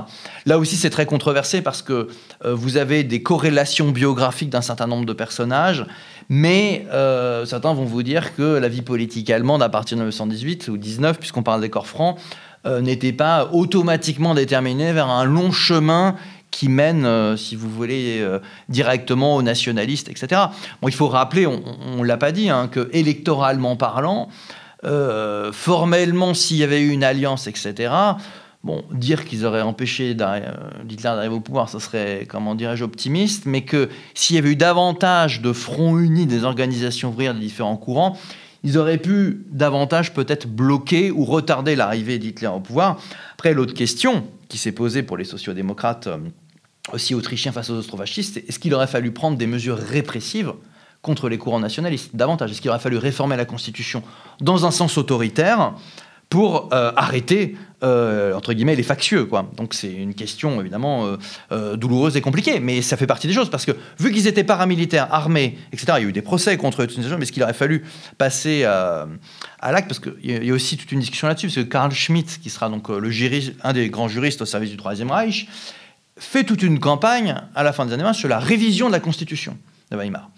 Là 0.47 0.59
aussi, 0.59 0.75
c'est 0.75 0.91
très 0.91 1.07
controversé 1.07 1.63
parce 1.63 1.81
que 1.81 2.09
euh, 2.45 2.53
vous 2.53 2.77
avez 2.77 3.05
des 3.05 3.23
corrélations 3.23 3.91
biographiques 3.93 4.51
d'un 4.51 4.61
certain 4.61 4.89
nombre 4.89 5.07
de 5.07 5.13
personnages, 5.13 5.87
mais 6.29 6.85
euh, 6.93 7.47
certains 7.47 7.73
vont 7.73 7.85
vous 7.85 8.03
dire 8.03 8.35
que 8.35 8.59
la 8.59 8.69
vie 8.69 8.83
politique 8.83 9.31
allemande, 9.31 9.63
à 9.63 9.69
partir 9.69 9.97
de 9.97 10.03
1918 10.03 10.67
ou 10.67 10.77
19, 10.77 11.21
puisqu'on 11.21 11.45
parle 11.45 11.61
des 11.61 11.71
corps 11.71 11.87
francs, 11.87 12.19
n'était 12.81 13.13
pas 13.13 13.51
automatiquement 13.53 14.33
déterminée 14.33 14.95
vers 14.95 15.11
un 15.11 15.25
long 15.25 15.53
chemin 15.53 16.17
qui 16.55 16.69
mène, 16.69 17.05
euh, 17.05 17.37
si 17.37 17.57
vous 17.57 17.69
voulez, 17.69 18.21
euh, 18.21 18.39
directement 18.69 19.35
aux 19.35 19.43
nationalistes, 19.43 20.09
etc. 20.09 20.41
Bon, 20.81 20.87
il 20.87 20.95
faut 20.95 21.09
rappeler, 21.09 21.49
on 21.49 21.97
ne 21.97 22.05
l'a 22.05 22.17
pas 22.17 22.31
dit, 22.31 22.49
hein, 22.49 22.69
que 22.69 22.89
électoralement 22.93 23.75
parlant, 23.75 24.29
euh, 24.85 25.51
formellement, 25.51 26.33
s'il 26.33 26.59
y 26.59 26.63
avait 26.63 26.81
eu 26.81 26.91
une 26.91 27.03
alliance, 27.03 27.49
etc., 27.49 27.93
bon, 28.63 28.85
dire 28.93 29.25
qu'ils 29.25 29.45
auraient 29.45 29.63
empêché 29.63 30.13
Hitler 30.13 31.03
d'arriver 31.03 31.35
au 31.35 31.41
pouvoir, 31.41 31.69
ça 31.69 31.81
serait, 31.81 32.25
comment 32.29 32.55
dirais-je, 32.55 32.85
optimiste, 32.85 33.47
mais 33.47 33.63
que 33.63 33.89
s'il 34.15 34.37
y 34.37 34.39
avait 34.39 34.51
eu 34.51 34.57
davantage 34.57 35.41
de 35.41 35.53
fronts 35.53 35.99
unis 35.99 36.27
des 36.27 36.45
organisations 36.45 37.09
ouvrières 37.09 37.35
des 37.35 37.41
différents 37.41 37.77
courants, 37.77 38.17
ils 38.63 38.79
auraient 38.79 38.99
pu 38.99 39.45
davantage 39.51 40.15
peut-être 40.15 40.47
bloquer 40.47 41.11
ou 41.11 41.25
retarder 41.25 41.75
l'arrivée 41.75 42.21
d'Hitler 42.21 42.47
au 42.47 42.61
pouvoir. 42.61 43.01
Après, 43.33 43.55
l'autre 43.55 43.75
question 43.75 44.25
qui 44.49 44.57
s'est 44.57 44.73
posée 44.73 45.03
pour 45.03 45.17
les 45.17 45.25
sociodémocrates 45.25 46.09
aussi 46.93 47.15
autrichien 47.15 47.53
face 47.53 47.71
aux 47.71 47.79
austro-fascistes, 47.79 48.37
est-ce 48.37 48.59
qu'il 48.59 48.75
aurait 48.75 48.87
fallu 48.87 49.13
prendre 49.13 49.37
des 49.37 49.47
mesures 49.47 49.79
répressives 49.79 50.53
contre 51.03 51.29
les 51.29 51.39
courants 51.39 51.61
nationalistes 51.61 52.15
davantage? 52.15 52.51
Est-ce 52.51 52.61
qu'il 52.61 52.71
aurait 52.71 52.81
fallu 52.81 52.99
réformer 52.99 53.37
la 53.37 53.45
Constitution 53.45 54.03
dans 54.41 54.67
un 54.67 54.71
sens 54.71 54.99
autoritaire 54.99 55.75
pour 56.31 56.71
euh, 56.73 56.91
arrêter, 56.97 57.57
euh, 57.83 58.35
entre 58.35 58.53
guillemets, 58.55 58.75
les 58.75 58.83
factieux 58.83 59.25
quoi? 59.25 59.51
Donc 59.57 59.73
c'est 59.73 59.93
une 59.93 60.15
question 60.15 60.61
évidemment 60.61 61.17
euh, 61.53 61.77
douloureuse 61.77 62.17
et 62.17 62.21
compliquée, 62.21 62.61
mais 62.61 62.83
ça 62.83 62.97
fait 62.97 63.07
partie 63.07 63.29
des 63.29 63.33
choses, 63.33 63.51
parce 63.51 63.65
que 63.65 63.73
vu 63.99 64.11
qu'ils 64.13 64.27
étaient 64.27 64.45
paramilitaires, 64.45 65.13
armés, 65.13 65.59
etc., 65.73 65.93
il 65.99 66.03
y 66.03 66.07
a 66.07 66.09
eu 66.09 66.13
des 66.13 66.23
procès 66.23 66.57
contre 66.57 66.83
eux, 66.83 66.89
mais 66.97 67.23
est-ce 67.23 67.33
qu'il 67.33 67.43
aurait 67.43 67.55
fallu 67.55 67.85
passer 68.19 68.65
à 68.65 69.07
l'acte? 69.63 69.89
Parce 69.89 70.01
qu'il 70.01 70.45
y 70.45 70.51
a 70.51 70.55
aussi 70.55 70.77
toute 70.77 70.93
une 70.93 71.01
discussion 71.01 71.29
là-dessus, 71.29 71.47
parce 71.47 71.57
que 71.57 71.63
Karl 71.63 71.93
Schmitt, 71.93 72.41
qui 72.43 72.51
sera 72.51 72.69
donc 72.69 72.89
le 72.89 73.11
un 73.63 73.73
des 73.73 73.89
grands 73.89 74.09
juristes 74.09 74.43
au 74.43 74.47
service 74.47 74.71
du 74.71 74.77
Troisième 74.77 75.11
Reich, 75.11 75.47
fait 76.19 76.45
toute 76.45 76.63
une 76.63 76.79
campagne 76.79 77.37
à 77.55 77.63
la 77.63 77.73
fin 77.73 77.87
des 77.87 77.93
années 77.93 78.05
20 78.05 78.13
sur 78.13 78.29
la 78.29 78.39
révision 78.39 78.89
de 78.89 78.93
la 78.93 79.01
Constitution 79.01 79.57
de 79.91 79.97
Weimar. 79.97 80.31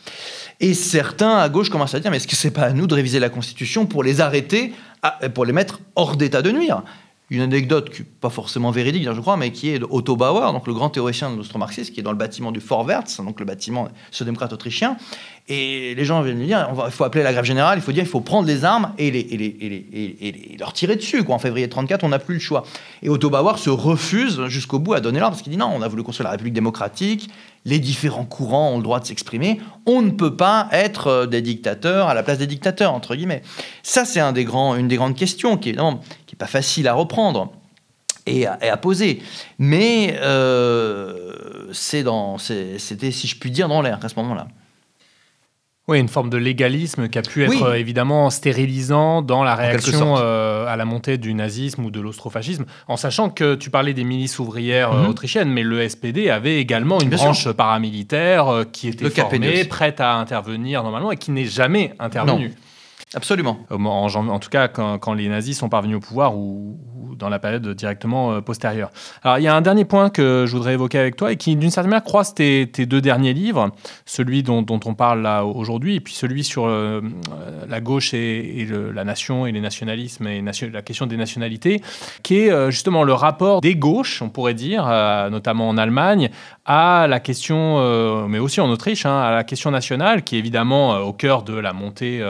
Et 0.60 0.74
certains 0.74 1.36
à 1.36 1.48
gauche 1.48 1.68
commencent 1.68 1.94
à 1.94 2.00
dire 2.00 2.10
mais 2.10 2.16
est-ce 2.16 2.26
que 2.26 2.36
c'est 2.36 2.50
pas 2.50 2.62
à 2.62 2.72
nous 2.72 2.86
de 2.86 2.94
réviser 2.94 3.18
la 3.18 3.28
Constitution 3.28 3.86
pour 3.86 4.02
les 4.02 4.20
arrêter, 4.20 4.72
pour 5.34 5.44
les 5.44 5.52
mettre 5.52 5.80
hors 5.94 6.16
d'état 6.16 6.42
de 6.42 6.50
nuire? 6.50 6.82
Une 7.28 7.40
anecdote 7.40 7.90
qui 7.90 8.04
pas 8.04 8.30
forcément 8.30 8.70
véridique, 8.70 9.04
je 9.04 9.20
crois, 9.20 9.36
mais 9.36 9.50
qui 9.50 9.70
est 9.70 9.82
Otto 9.90 10.14
Bauer, 10.14 10.52
donc 10.52 10.66
le 10.68 10.74
grand 10.74 10.90
théoricien 10.90 11.30
de 11.30 11.36
l'austro-marxisme, 11.36 11.92
qui 11.92 11.98
est 11.98 12.02
dans 12.02 12.12
le 12.12 12.16
bâtiment 12.16 12.52
du 12.52 12.60
Vorwärts, 12.60 13.20
donc 13.24 13.40
le 13.40 13.46
bâtiment 13.46 13.88
social-démocrate 14.12 14.52
autrichien. 14.52 14.96
Et 15.48 15.94
les 15.94 16.04
gens 16.04 16.22
viennent 16.22 16.38
lui 16.38 16.46
dire 16.46 16.68
il 16.86 16.90
faut 16.90 17.04
appeler 17.04 17.22
la 17.22 17.32
grève 17.32 17.44
générale, 17.44 17.78
il 17.78 17.82
faut 17.82 17.92
dire 17.92 18.02
il 18.02 18.08
faut 18.08 18.20
prendre 18.20 18.48
les 18.48 18.64
armes 18.64 18.92
et, 18.98 19.10
les, 19.10 19.20
et, 19.20 19.36
les, 19.36 20.16
et, 20.20 20.56
leur 20.58 20.72
tirer 20.72 20.96
dessus. 20.96 21.22
Quoi. 21.22 21.36
En 21.36 21.38
février 21.38 21.68
34, 21.68 22.02
on 22.04 22.08
n'a 22.08 22.18
plus 22.18 22.34
le 22.34 22.40
choix. 22.40 22.64
Et 23.02 23.08
Otto 23.08 23.30
Bauer 23.30 23.58
se 23.58 23.70
refuse 23.70 24.44
jusqu'au 24.46 24.78
bout 24.78 24.94
à 24.94 25.00
donner 25.00 25.20
l'ordre 25.20 25.34
parce 25.34 25.42
qu'il 25.42 25.52
dit 25.52 25.58
non, 25.58 25.70
on 25.72 25.82
a 25.82 25.88
voulu 25.88 26.02
construire 26.02 26.24
la 26.24 26.32
République 26.32 26.54
démocratique, 26.54 27.30
les 27.64 27.80
différents 27.80 28.24
courants 28.24 28.70
ont 28.70 28.76
le 28.78 28.82
droit 28.82 29.00
de 29.00 29.06
s'exprimer, 29.06 29.60
on 29.86 30.00
ne 30.00 30.10
peut 30.10 30.36
pas 30.36 30.68
être 30.72 31.06
euh, 31.08 31.26
des 31.26 31.42
dictateurs 31.42 32.08
à 32.08 32.14
la 32.14 32.22
place 32.22 32.38
des 32.38 32.46
dictateurs, 32.46 32.92
entre 32.92 33.14
guillemets. 33.14 33.42
Ça, 33.82 34.04
c'est 34.04 34.20
un 34.20 34.32
une 34.36 34.88
des 34.88 34.96
grandes 34.96 35.16
questions 35.16 35.56
qui 35.56 35.70
est, 35.70 35.76
pas 36.38 36.46
facile 36.46 36.88
à 36.88 36.94
reprendre 36.94 37.52
et 38.26 38.46
à, 38.46 38.76
poser. 38.76 39.22
Mais 39.58 40.18
euh, 40.20 41.68
c'était, 41.72 43.10
si 43.10 43.26
je 43.26 43.38
puis 43.38 43.50
dire, 43.50 43.68
dans 43.68 43.82
l'air 43.82 43.98
à 44.02 44.08
ce 44.08 44.16
moment-là. 44.16 44.48
Oui, 45.88 46.00
une 46.00 46.08
forme 46.08 46.30
de 46.30 46.36
légalisme 46.36 47.08
qui 47.08 47.16
a 47.16 47.22
pu 47.22 47.44
être 47.44 47.76
évidemment 47.76 48.28
stérilisant 48.30 49.22
dans 49.22 49.44
la 49.44 49.54
réaction 49.54 50.16
à 50.16 50.74
la 50.76 50.84
montée 50.84 51.16
du 51.16 51.32
nazisme 51.32 51.84
ou 51.84 51.92
de 51.92 52.00
l'austrofascisme, 52.00 52.64
en 52.88 52.96
sachant 52.96 53.30
que 53.30 53.54
tu 53.54 53.70
parlais 53.70 53.94
des 53.94 54.02
milices 54.02 54.40
ouvrières 54.40 54.92
mhm. 54.92 55.08
autrichiennes, 55.08 55.48
mais 55.48 55.62
le 55.62 55.88
SPD 55.88 56.28
avait 56.28 56.60
également 56.60 57.00
une 57.00 57.10
branche 57.10 57.48
paramilitaire 57.52 58.64
qui 58.72 58.88
était 58.88 59.08
formée, 59.10 59.64
prête 59.64 60.00
à 60.00 60.14
intervenir 60.14 60.82
normalement 60.82 61.12
et 61.12 61.16
qui 61.16 61.30
n'est 61.30 61.44
jamais 61.44 61.94
intervenue. 62.00 62.52
Absolument. 63.14 63.58
En, 63.70 64.38
tout 64.40 64.50
cas, 64.50 64.66
quand, 64.66 65.14
les 65.14 65.28
nazis 65.28 65.56
sont 65.56 65.68
parvenus 65.68 65.98
au 65.98 66.00
pouvoir 66.00 66.36
ou, 66.36 66.76
dans 67.16 67.28
la 67.28 67.38
période 67.38 67.66
directement 67.68 68.32
euh, 68.32 68.40
postérieure. 68.40 68.90
Alors, 69.22 69.38
il 69.38 69.42
y 69.42 69.48
a 69.48 69.54
un 69.54 69.60
dernier 69.60 69.84
point 69.84 70.10
que 70.10 70.44
je 70.46 70.52
voudrais 70.52 70.74
évoquer 70.74 70.98
avec 70.98 71.16
toi 71.16 71.32
et 71.32 71.36
qui, 71.36 71.54
d'une 71.54 71.70
certaine 71.70 71.90
manière, 71.90 72.04
croise 72.04 72.34
tes, 72.34 72.66
deux 72.66 73.00
derniers 73.00 73.32
livres, 73.32 73.70
celui 74.04 74.42
dont, 74.42 74.64
on 74.68 74.94
parle 74.94 75.22
là 75.22 75.44
aujourd'hui, 75.44 75.96
et 75.96 76.00
puis 76.00 76.14
celui 76.14 76.44
sur 76.44 76.66
euh, 76.66 77.00
la 77.68 77.80
gauche 77.80 78.12
et, 78.12 78.66
la 78.92 79.04
nation 79.04 79.46
et 79.46 79.52
les 79.52 79.60
nationalismes 79.60 80.26
et 80.26 80.42
la 80.42 80.82
question 80.82 81.06
des 81.06 81.16
nationalités, 81.16 81.82
qui 82.22 82.40
est 82.40 82.50
euh, 82.50 82.70
justement 82.70 83.04
le 83.04 83.12
rapport 83.12 83.60
des 83.60 83.76
gauches, 83.76 84.20
on 84.20 84.28
pourrait 84.28 84.54
dire, 84.54 84.86
notamment 85.30 85.68
en 85.68 85.78
Allemagne, 85.78 86.30
à 86.64 87.06
la 87.08 87.20
question, 87.20 88.26
mais 88.28 88.38
aussi 88.38 88.60
en 88.60 88.68
Autriche, 88.68 89.06
hein, 89.06 89.20
à 89.20 89.30
la 89.30 89.44
question 89.44 89.70
nationale, 89.70 90.22
qui 90.24 90.36
est 90.36 90.38
évidemment 90.38 90.98
au 90.98 91.12
cœur 91.12 91.42
de 91.42 91.54
la 91.54 91.72
montée 91.72 92.22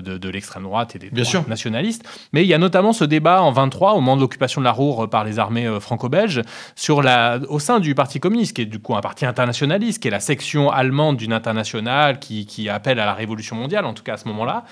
de, 0.00 0.28
l'extrême 0.28 0.64
droite 0.64 0.96
et 0.96 0.98
des 0.98 1.10
nationalistes. 1.48 2.04
Mais 2.32 2.42
il 2.42 2.48
y 2.48 2.54
a 2.54 2.58
notamment 2.58 2.92
ce 2.92 3.04
débat 3.04 3.42
en 3.42 3.52
23, 3.52 3.92
au 3.92 4.00
moment 4.00 4.16
de 4.16 4.20
l'occupation 4.20 4.60
de 4.60 4.64
la 4.64 4.72
Roure 4.72 5.08
par 5.08 5.24
les 5.24 5.38
armées 5.38 5.66
euh, 5.66 5.80
franco-belges, 5.80 6.42
sur 6.74 7.02
la, 7.02 7.38
au 7.48 7.58
sein 7.58 7.80
du 7.80 7.94
Parti 7.94 8.20
communiste, 8.20 8.56
qui 8.56 8.62
est 8.62 8.66
du 8.66 8.78
coup 8.78 8.96
un 8.96 9.00
parti 9.00 9.26
internationaliste, 9.26 10.02
qui 10.02 10.08
est 10.08 10.10
la 10.10 10.20
section 10.20 10.70
allemande 10.70 11.16
d'une 11.16 11.32
internationale 11.32 12.18
qui, 12.18 12.68
appelle 12.68 12.98
à 12.98 13.06
la 13.06 13.14
révolution 13.14 13.54
mondiale, 13.56 13.84
en 13.84 13.94
tout 13.94 14.02
cas 14.02 14.14
à 14.14 14.16
ce 14.16 14.28
moment-là. 14.28 14.64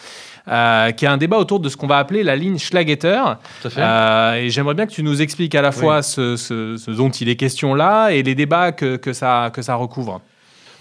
Euh, 0.46 0.90
qui 0.90 1.06
a 1.06 1.12
un 1.12 1.16
débat 1.16 1.38
autour 1.38 1.58
de 1.58 1.70
ce 1.70 1.76
qu'on 1.76 1.86
va 1.86 1.96
appeler 1.96 2.22
la 2.22 2.36
ligne 2.36 2.58
Schlagetter. 2.58 3.22
Euh, 3.78 4.34
et 4.34 4.50
j'aimerais 4.50 4.74
bien 4.74 4.86
que 4.86 4.92
tu 4.92 5.02
nous 5.02 5.22
expliques 5.22 5.54
à 5.54 5.62
la 5.62 5.72
fois 5.72 6.02
ce, 6.02 6.90
dont 6.90 7.08
il 7.08 7.28
est 7.28 7.36
question 7.36 7.74
là 7.74 8.10
et 8.10 8.22
les 8.22 8.34
débats 8.34 8.72
que, 8.72 8.96
que, 8.96 9.12
ça, 9.12 9.50
que 9.54 9.62
ça 9.62 9.74
recouvre. 9.76 10.20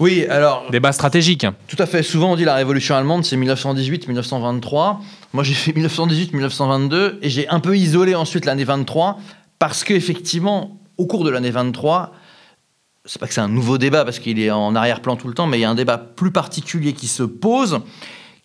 Oui, 0.04 0.26
alors. 0.26 0.70
Débat 0.70 0.92
stratégique. 0.92 1.48
Tout 1.70 1.78
à 1.80 1.86
fait. 1.86 2.04
Souvent, 2.04 2.34
on 2.34 2.36
dit 2.36 2.44
la 2.44 2.56
révolution 2.56 2.94
allemande, 2.94 3.24
c'est 3.24 3.38
1918-1923. 3.38 4.98
Moi, 5.32 5.46
j'ai 5.46 5.54
fait 5.54 5.72
1918-1922 5.72 7.20
et 7.22 7.30
j'ai 7.30 7.48
un 7.48 7.62
peu 7.62 7.78
isolé 7.78 8.14
ensuite 8.14 8.44
l'année 8.44 8.66
23 8.66 9.18
parce 9.60 9.86
qu'effectivement, 9.86 10.78
au 10.98 11.06
cours 11.06 11.24
de 11.24 11.30
l'année 11.30 11.52
23, 11.52 12.12
c'est 13.06 13.18
pas 13.18 13.28
que 13.28 13.34
c'est 13.34 13.40
un 13.40 13.48
nouveau 13.48 13.78
débat 13.78 14.04
parce 14.04 14.20
qu'il 14.20 14.42
est 14.42 14.52
en 14.52 14.76
arrière-plan 14.76 15.16
tout 15.16 15.30
le 15.30 15.34
temps, 15.34 15.48
mais 15.48 15.58
il 15.58 15.62
y 15.62 15.66
a 15.66 15.70
un 15.70 15.76
débat 15.76 15.98
plus 15.98 16.32
particulier 16.32 16.92
qui 16.92 17.08
se 17.08 17.24
pose, 17.24 17.80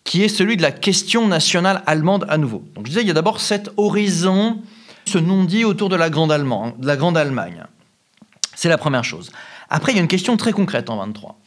qui 0.05 0.23
est 0.23 0.29
celui 0.29 0.55
de 0.55 0.61
la 0.61 0.71
question 0.71 1.27
nationale 1.27 1.83
allemande 1.87 2.25
à 2.29 2.37
nouveau. 2.37 2.63
Donc 2.75 2.85
je 2.85 2.91
disais, 2.91 3.01
il 3.01 3.07
y 3.09 3.11
a 3.11 3.15
d'abord 3.15 3.41
cet 3.41 3.69
horizon, 3.75 4.59
ce 5.03 5.17
non-dit 5.17 5.65
autour 5.65 5.89
de 5.89 5.97
la 5.97 6.09
Grande, 6.09 6.31
Allemagne, 6.31 6.71
de 6.79 6.87
la 6.87 6.95
Grande 6.95 7.17
Allemagne. 7.17 7.65
C'est 8.55 8.69
la 8.69 8.77
première 8.77 9.03
chose. 9.03 9.29
Après, 9.69 9.91
il 9.91 9.95
y 9.95 9.99
a 9.99 10.01
une 10.01 10.07
question 10.07 10.37
très 10.37 10.53
concrète 10.53 10.89
en 10.89 10.95
23. 10.97 11.38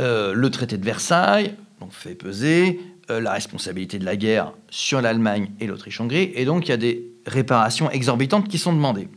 Euh, 0.00 0.34
le 0.34 0.50
traité 0.50 0.76
de 0.76 0.84
Versailles 0.84 1.54
donc, 1.80 1.92
fait 1.92 2.16
peser 2.16 2.80
euh, 3.10 3.20
la 3.20 3.32
responsabilité 3.32 4.00
de 4.00 4.04
la 4.04 4.16
guerre 4.16 4.52
sur 4.68 5.00
l'Allemagne 5.00 5.50
et 5.60 5.68
l'Autriche-Hongrie, 5.68 6.32
et 6.34 6.44
donc 6.44 6.66
il 6.66 6.70
y 6.70 6.74
a 6.74 6.76
des 6.76 7.12
réparations 7.26 7.90
exorbitantes 7.92 8.48
qui 8.48 8.58
sont 8.58 8.72
demandées. 8.72 9.08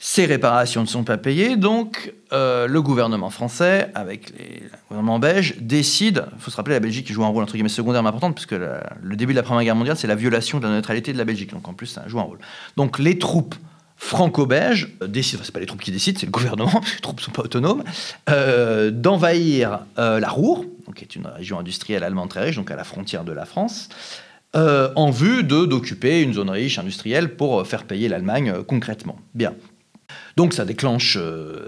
Ces 0.00 0.26
réparations 0.26 0.80
ne 0.80 0.86
sont 0.86 1.04
pas 1.04 1.18
payées, 1.18 1.56
donc 1.56 2.12
euh, 2.32 2.66
le 2.66 2.82
gouvernement 2.82 3.30
français, 3.30 3.90
avec 3.94 4.30
le 4.30 4.68
gouvernement 4.88 5.20
belge, 5.20 5.56
décide, 5.60 6.24
il 6.34 6.40
faut 6.40 6.50
se 6.50 6.56
rappeler, 6.56 6.74
la 6.74 6.80
Belgique 6.80 7.12
joue 7.12 7.24
un 7.24 7.28
rôle 7.28 7.44
entre 7.44 7.52
guillemets 7.52 7.68
secondaire 7.68 8.02
mais 8.02 8.08
important, 8.08 8.32
puisque 8.32 8.52
le 8.52 9.16
début 9.16 9.34
de 9.34 9.38
la 9.38 9.44
Première 9.44 9.62
Guerre 9.62 9.76
mondiale, 9.76 9.96
c'est 9.96 10.08
la 10.08 10.16
violation 10.16 10.58
de 10.58 10.66
la 10.66 10.72
neutralité 10.72 11.12
de 11.12 11.18
la 11.18 11.24
Belgique, 11.24 11.52
donc 11.52 11.68
en 11.68 11.74
plus 11.74 11.86
ça 11.86 12.02
joue 12.08 12.18
un 12.18 12.24
rôle. 12.24 12.38
Donc 12.76 12.98
les 12.98 13.18
troupes 13.18 13.54
franco-belge 13.98 14.88
euh, 15.02 15.06
décide, 15.06 15.36
enfin, 15.36 15.44
c'est 15.44 15.52
pas 15.52 15.60
les 15.60 15.66
troupes 15.66 15.82
qui 15.82 15.90
décident, 15.90 16.18
c'est 16.18 16.26
le 16.26 16.32
gouvernement, 16.32 16.80
les 16.94 17.00
troupes 17.00 17.20
sont 17.20 17.32
pas 17.32 17.42
autonomes, 17.42 17.82
euh, 18.30 18.90
d'envahir 18.90 19.80
euh, 19.98 20.20
la 20.20 20.28
Roure, 20.28 20.64
qui 20.94 21.04
est 21.04 21.16
une 21.16 21.26
région 21.26 21.58
industrielle 21.58 22.02
allemande 22.02 22.30
très 22.30 22.44
riche, 22.44 22.56
donc 22.56 22.70
à 22.70 22.76
la 22.76 22.84
frontière 22.84 23.24
de 23.24 23.32
la 23.32 23.44
France, 23.44 23.88
en 24.54 25.10
vue 25.10 25.44
de 25.44 25.66
d'occuper 25.66 26.22
une 26.22 26.32
zone 26.32 26.50
riche 26.50 26.78
industrielle 26.78 27.36
pour 27.36 27.64
faire 27.66 27.84
payer 27.84 28.08
l'Allemagne 28.08 28.64
concrètement. 28.66 29.16
Bien. 29.34 29.54
Donc 30.36 30.54
ça 30.54 30.64
déclenche 30.64 31.18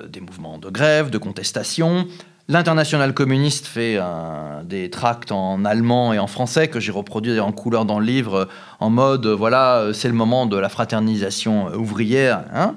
des 0.09 0.21
mouvements 0.21 0.59
de 0.59 0.71
grève, 0.71 1.11
de 1.11 1.19
contestation, 1.19 2.09
L'international 2.51 3.15
communiste 3.15 3.67
fait 3.67 3.97
des 4.65 4.91
tracts 4.91 5.31
en 5.31 5.65
allemand 5.65 6.13
et 6.13 6.19
en 6.19 6.27
français 6.27 6.67
que 6.67 6.81
j'ai 6.81 6.91
reproduits 6.91 7.39
en 7.39 7.53
couleur 7.53 7.85
dans 7.85 8.01
le 8.01 8.05
livre 8.05 8.49
en 8.81 8.91
mode 8.91 9.29
voilà, 9.29 9.91
c'est 9.93 10.09
le 10.09 10.15
moment 10.15 10.47
de 10.47 10.57
la 10.57 10.69
fraternisation 10.69 11.73
ouvrière. 11.77 12.43
Hein. 12.53 12.75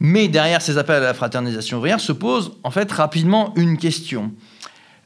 Mais 0.00 0.28
derrière 0.28 0.62
ces 0.62 0.78
appels 0.78 0.96
à 0.96 1.00
la 1.00 1.12
fraternisation 1.12 1.76
ouvrière 1.76 2.00
se 2.00 2.12
pose 2.12 2.56
en 2.64 2.70
fait 2.70 2.90
rapidement 2.90 3.52
une 3.56 3.76
question 3.76 4.32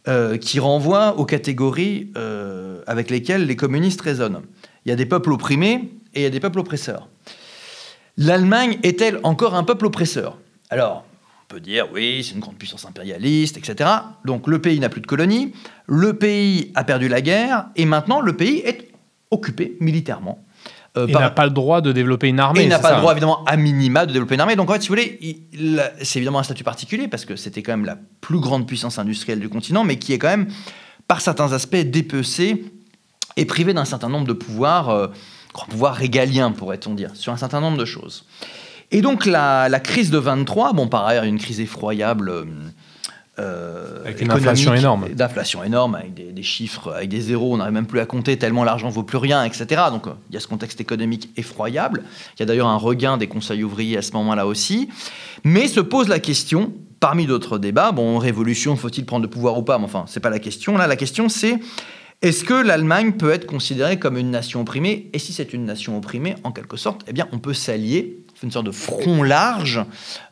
euh, 0.06 0.36
qui 0.36 0.60
renvoie 0.60 1.18
aux 1.18 1.24
catégories 1.24 2.12
euh, 2.16 2.82
avec 2.86 3.10
lesquelles 3.10 3.44
les 3.44 3.56
communistes 3.56 4.02
raisonnent. 4.02 4.42
Il 4.86 4.90
y 4.90 4.92
a 4.92 4.96
des 4.96 5.04
peuples 5.04 5.32
opprimés 5.32 5.90
et 6.14 6.20
il 6.20 6.22
y 6.22 6.26
a 6.26 6.30
des 6.30 6.38
peuples 6.38 6.60
oppresseurs. 6.60 7.08
L'Allemagne 8.16 8.78
est-elle 8.84 9.18
encore 9.24 9.56
un 9.56 9.64
peuple 9.64 9.86
oppresseur? 9.86 10.38
Alors, 10.70 11.04
peut 11.50 11.60
dire 11.60 11.88
oui, 11.92 12.22
c'est 12.24 12.34
une 12.34 12.40
grande 12.40 12.56
puissance 12.56 12.86
impérialiste, 12.86 13.56
etc. 13.56 13.90
Donc 14.24 14.46
le 14.46 14.60
pays 14.60 14.78
n'a 14.78 14.88
plus 14.88 15.00
de 15.00 15.06
colonies, 15.06 15.52
le 15.86 16.14
pays 16.14 16.70
a 16.76 16.84
perdu 16.84 17.08
la 17.08 17.20
guerre, 17.20 17.66
et 17.74 17.84
maintenant 17.84 18.20
le 18.20 18.36
pays 18.36 18.58
est 18.60 18.88
occupé 19.30 19.76
militairement. 19.80 20.42
Euh, 20.96 21.06
il 21.08 21.14
n'a 21.14 21.30
pas 21.30 21.44
le 21.44 21.50
droit 21.50 21.80
de 21.80 21.92
développer 21.92 22.28
une 22.28 22.40
armée. 22.40 22.62
il 22.62 22.68
n'a 22.68 22.78
pas 22.78 22.94
le 22.94 23.00
droit, 23.00 23.12
évidemment, 23.12 23.44
à 23.44 23.56
minima, 23.56 24.06
de 24.06 24.12
développer 24.12 24.34
une 24.34 24.40
armée. 24.40 24.56
Donc, 24.56 24.70
en 24.70 24.72
fait, 24.72 24.82
si 24.82 24.88
vous 24.88 24.94
voulez, 24.94 25.46
c'est 26.02 26.18
évidemment 26.18 26.40
un 26.40 26.44
statut 26.44 26.64
particulier 26.64 27.06
parce 27.06 27.24
que 27.24 27.36
c'était 27.36 27.62
quand 27.62 27.72
même 27.72 27.84
la 27.84 27.96
plus 28.20 28.40
grande 28.40 28.66
puissance 28.66 28.98
industrielle 28.98 29.38
du 29.38 29.48
continent, 29.48 29.84
mais 29.84 30.00
qui 30.00 30.12
est 30.12 30.18
quand 30.18 30.28
même, 30.28 30.48
par 31.06 31.20
certains 31.20 31.52
aspects, 31.52 31.76
dépecé 31.76 32.64
et 33.36 33.44
privé 33.44 33.72
d'un 33.72 33.84
certain 33.84 34.08
nombre 34.08 34.26
de 34.26 34.32
pouvoirs, 34.32 34.88
euh, 34.88 35.06
pouvoirs 35.68 35.94
régaliens, 35.94 36.50
pourrait-on 36.50 36.94
dire, 36.94 37.14
sur 37.14 37.32
un 37.32 37.36
certain 37.36 37.60
nombre 37.60 37.78
de 37.78 37.84
choses. 37.84 38.24
Et 38.92 39.02
donc 39.02 39.26
la, 39.26 39.68
crise 39.82 40.10
de 40.10 40.18
23, 40.18 40.72
bon 40.72 40.88
par 40.88 41.06
ailleurs 41.06 41.24
une 41.24 41.38
crise 41.38 41.60
effroyable. 41.60 42.46
Euh, 43.38 44.00
avec 44.04 44.20
une 44.20 44.30
inflation 44.30 44.74
énorme. 44.74 45.08
D'inflation 45.14 45.64
énorme, 45.64 45.94
avec 45.94 46.14
des, 46.14 46.42
chiffres, 46.42 46.92
avec 46.92 47.08
des 47.08 47.20
zéros, 47.20 47.54
on 47.54 47.56
n'arrive 47.58 47.72
même 47.72 47.86
plus 47.86 48.00
à 48.00 48.06
compter 48.06 48.36
tellement 48.36 48.64
l'argent 48.64 48.90
vaut 48.90 49.02
plus 49.02 49.16
rien, 49.16 49.44
etc. 49.44 49.82
Donc 49.90 50.06
euh, 50.06 50.10
il 50.28 50.34
y 50.34 50.36
a 50.36 50.40
ce 50.40 50.48
contexte 50.48 50.80
économique 50.80 51.30
effroyable. 51.36 52.02
Il 52.36 52.40
y 52.40 52.42
a 52.42 52.46
d'ailleurs 52.46 52.66
un 52.66 52.76
regain 52.76 53.16
des 53.16 53.28
conseils 53.28 53.62
ouvriers 53.62 53.96
à 53.96 54.02
ce 54.02 54.12
moment-là 54.12 54.46
aussi. 54.46 54.90
Mais 55.44 55.68
se 55.68 55.80
pose 55.80 56.08
la 56.08 56.18
question, 56.18 56.72
parmi 56.98 57.26
d'autres 57.26 57.58
débats, 57.58 57.92
bon, 57.92 58.18
révolution, 58.18 58.76
faut-il 58.76 59.06
prendre 59.06 59.22
le 59.22 59.30
pouvoir 59.30 59.56
ou 59.56 59.62
pas? 59.62 59.78
Mais 59.78 59.84
enfin, 59.84 60.04
c'est 60.06 60.20
pas 60.20 60.30
la 60.30 60.40
question. 60.40 60.76
Là, 60.76 60.86
la 60.86 60.96
question 60.96 61.28
c'est 61.28 61.60
est-ce 62.22 62.44
que 62.44 62.52
l'Allemagne 62.52 63.12
peut 63.12 63.30
être 63.30 63.46
considérée 63.46 63.98
comme 63.98 64.18
une 64.18 64.30
nation 64.30 64.60
opprimée? 64.60 65.08
Et 65.14 65.18
si 65.18 65.32
c'est 65.32 65.54
une 65.54 65.64
nation 65.64 65.96
opprimée, 65.96 66.34
en 66.44 66.52
quelque 66.52 66.76
sorte, 66.76 67.02
eh 67.08 67.14
bien, 67.14 67.26
on 67.32 67.38
peut 67.38 67.54
s'allier 67.54 68.19
une 68.42 68.50
sorte 68.50 68.66
de 68.66 68.72
front 68.72 69.22
large 69.22 69.84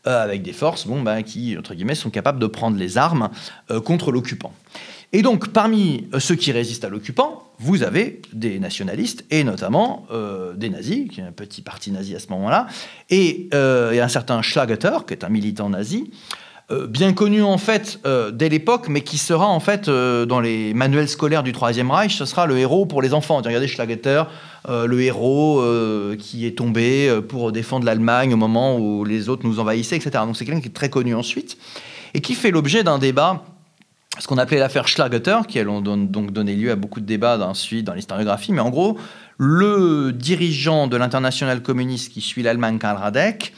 euh, 0.06 0.22
avec 0.22 0.42
des 0.42 0.52
forces 0.52 0.86
bon, 0.86 1.02
ben, 1.02 1.22
qui, 1.22 1.56
entre 1.58 1.74
guillemets, 1.74 1.94
sont 1.94 2.10
capables 2.10 2.38
de 2.38 2.46
prendre 2.46 2.76
les 2.76 2.98
armes 2.98 3.30
euh, 3.70 3.80
contre 3.80 4.12
l'occupant. 4.12 4.52
Et 5.12 5.22
donc, 5.22 5.48
parmi 5.48 6.08
euh, 6.12 6.20
ceux 6.20 6.34
qui 6.34 6.52
résistent 6.52 6.84
à 6.84 6.88
l'occupant, 6.88 7.50
vous 7.58 7.82
avez 7.82 8.22
des 8.32 8.58
nationalistes, 8.58 9.24
et 9.30 9.42
notamment 9.42 10.06
des 10.54 10.70
nazis, 10.70 11.08
qui 11.08 11.20
est 11.20 11.24
un 11.24 11.32
petit 11.32 11.60
parti 11.60 11.90
nazi 11.90 12.14
à 12.14 12.20
ce 12.20 12.28
moment-là, 12.28 12.68
et, 13.10 13.48
et 13.52 14.00
un 14.00 14.08
certain 14.08 14.42
Schlageter, 14.42 15.04
qui 15.06 15.14
est 15.14 15.24
un 15.24 15.28
militant 15.28 15.68
nazi, 15.68 16.12
euh, 16.70 16.86
bien 16.86 17.14
connu 17.14 17.42
en 17.42 17.56
fait 17.56 17.98
euh, 18.04 18.30
dès 18.30 18.50
l'époque, 18.50 18.88
mais 18.88 19.00
qui 19.00 19.16
sera 19.16 19.46
en 19.46 19.58
fait 19.58 19.88
euh, 19.88 20.26
dans 20.26 20.38
les 20.38 20.74
manuels 20.74 21.08
scolaires 21.08 21.42
du 21.42 21.52
Troisième 21.52 21.90
Reich, 21.90 22.16
ce 22.16 22.26
sera 22.26 22.46
le 22.46 22.58
héros 22.58 22.84
pour 22.84 23.00
les 23.00 23.14
enfants. 23.14 23.38
Regardez 23.38 23.68
Schlagetter, 23.68 24.24
le 24.68 25.00
héros 25.00 25.64
qui 26.18 26.46
est 26.46 26.58
tombé 26.58 27.10
pour 27.26 27.52
défendre 27.52 27.86
l'Allemagne 27.86 28.34
au 28.34 28.36
moment 28.36 28.76
où 28.76 29.02
les 29.04 29.30
autres 29.30 29.46
nous 29.46 29.60
envahissaient, 29.60 29.96
etc. 29.96 30.10
Donc 30.26 30.36
c'est 30.36 30.44
quelqu'un 30.44 30.60
qui 30.60 30.68
est 30.68 30.72
très 30.72 30.90
connu 30.90 31.14
ensuite 31.14 31.56
et 32.12 32.20
qui 32.20 32.34
fait 32.34 32.50
l'objet 32.50 32.84
d'un 32.84 32.98
débat 32.98 33.44
ce 34.18 34.26
qu'on 34.26 34.36
appelait 34.36 34.58
l'affaire 34.58 34.88
Schlagetter, 34.88 35.38
qui 35.46 35.58
a 35.60 35.64
donc 35.64 36.32
donné 36.32 36.54
lieu 36.54 36.70
à 36.70 36.76
beaucoup 36.76 37.00
de 37.00 37.06
débats 37.06 37.38
ensuite 37.38 37.86
dans 37.86 37.94
l'historiographie, 37.94 38.52
mais 38.52 38.60
en 38.60 38.70
gros, 38.70 38.98
le 39.38 40.12
dirigeant 40.12 40.86
de 40.86 40.96
l'international 40.96 41.62
communiste 41.62 42.12
qui 42.12 42.20
suit 42.20 42.42
l'Allemagne, 42.42 42.78
Karl 42.78 42.98
Radek, 42.98 43.54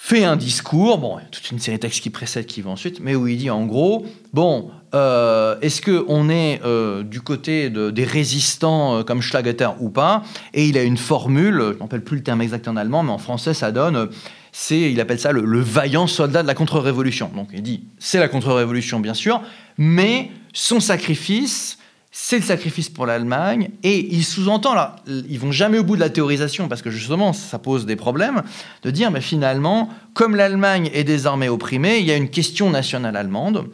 fait 0.00 0.24
un 0.24 0.36
discours, 0.36 0.98
bon, 0.98 1.18
toute 1.32 1.50
une 1.50 1.58
série 1.58 1.76
de 1.76 1.82
textes 1.82 2.00
qui 2.00 2.10
précèdent, 2.10 2.46
qui 2.46 2.62
vont 2.62 2.70
ensuite, 2.70 3.00
mais 3.00 3.16
où 3.16 3.26
il 3.26 3.36
dit 3.36 3.50
en 3.50 3.66
gros, 3.66 4.06
bon, 4.32 4.70
euh, 4.94 5.58
est-ce 5.60 5.82
qu'on 5.82 6.30
est, 6.30 6.60
euh, 6.64 7.02
du 7.02 7.20
côté 7.20 7.68
des 7.68 8.04
résistants 8.04 8.98
euh, 8.98 9.02
comme 9.02 9.20
Schlageter 9.20 9.74
ou 9.80 9.90
pas? 9.90 10.22
Et 10.54 10.66
il 10.66 10.78
a 10.78 10.84
une 10.84 10.96
formule, 10.96 11.60
je 11.72 11.76
ne 11.76 11.80
rappelle 11.80 12.04
plus 12.04 12.18
le 12.18 12.22
terme 12.22 12.40
exact 12.40 12.68
en 12.68 12.76
allemand, 12.76 13.02
mais 13.02 13.10
en 13.10 13.18
français 13.18 13.54
ça 13.54 13.72
donne, 13.72 14.08
c'est, 14.52 14.92
il 14.92 15.00
appelle 15.00 15.18
ça 15.18 15.32
le, 15.32 15.44
le 15.44 15.60
vaillant 15.60 16.06
soldat 16.06 16.42
de 16.42 16.46
la 16.46 16.54
contre-révolution. 16.54 17.32
Donc 17.34 17.48
il 17.52 17.62
dit, 17.62 17.82
c'est 17.98 18.20
la 18.20 18.28
contre-révolution 18.28 19.00
bien 19.00 19.14
sûr, 19.14 19.42
mais 19.78 20.30
son 20.52 20.78
sacrifice, 20.78 21.77
c'est 22.10 22.38
le 22.38 22.42
sacrifice 22.42 22.88
pour 22.88 23.04
l'Allemagne, 23.04 23.70
et 23.82 24.14
il 24.14 24.24
sous-entend, 24.24 24.74
là, 24.74 24.96
ils 25.06 25.38
vont 25.38 25.52
jamais 25.52 25.78
au 25.78 25.84
bout 25.84 25.94
de 25.94 26.00
la 26.00 26.08
théorisation, 26.08 26.66
parce 26.66 26.80
que 26.80 26.90
justement, 26.90 27.34
ça 27.34 27.58
pose 27.58 27.84
des 27.84 27.96
problèmes, 27.96 28.42
de 28.82 28.90
dire, 28.90 29.10
mais 29.10 29.20
finalement, 29.20 29.90
comme 30.14 30.34
l'Allemagne 30.34 30.90
est 30.94 31.04
désormais 31.04 31.48
opprimée, 31.48 31.98
il 31.98 32.06
y 32.06 32.10
a 32.10 32.16
une 32.16 32.30
question 32.30 32.70
nationale 32.70 33.14
allemande 33.16 33.68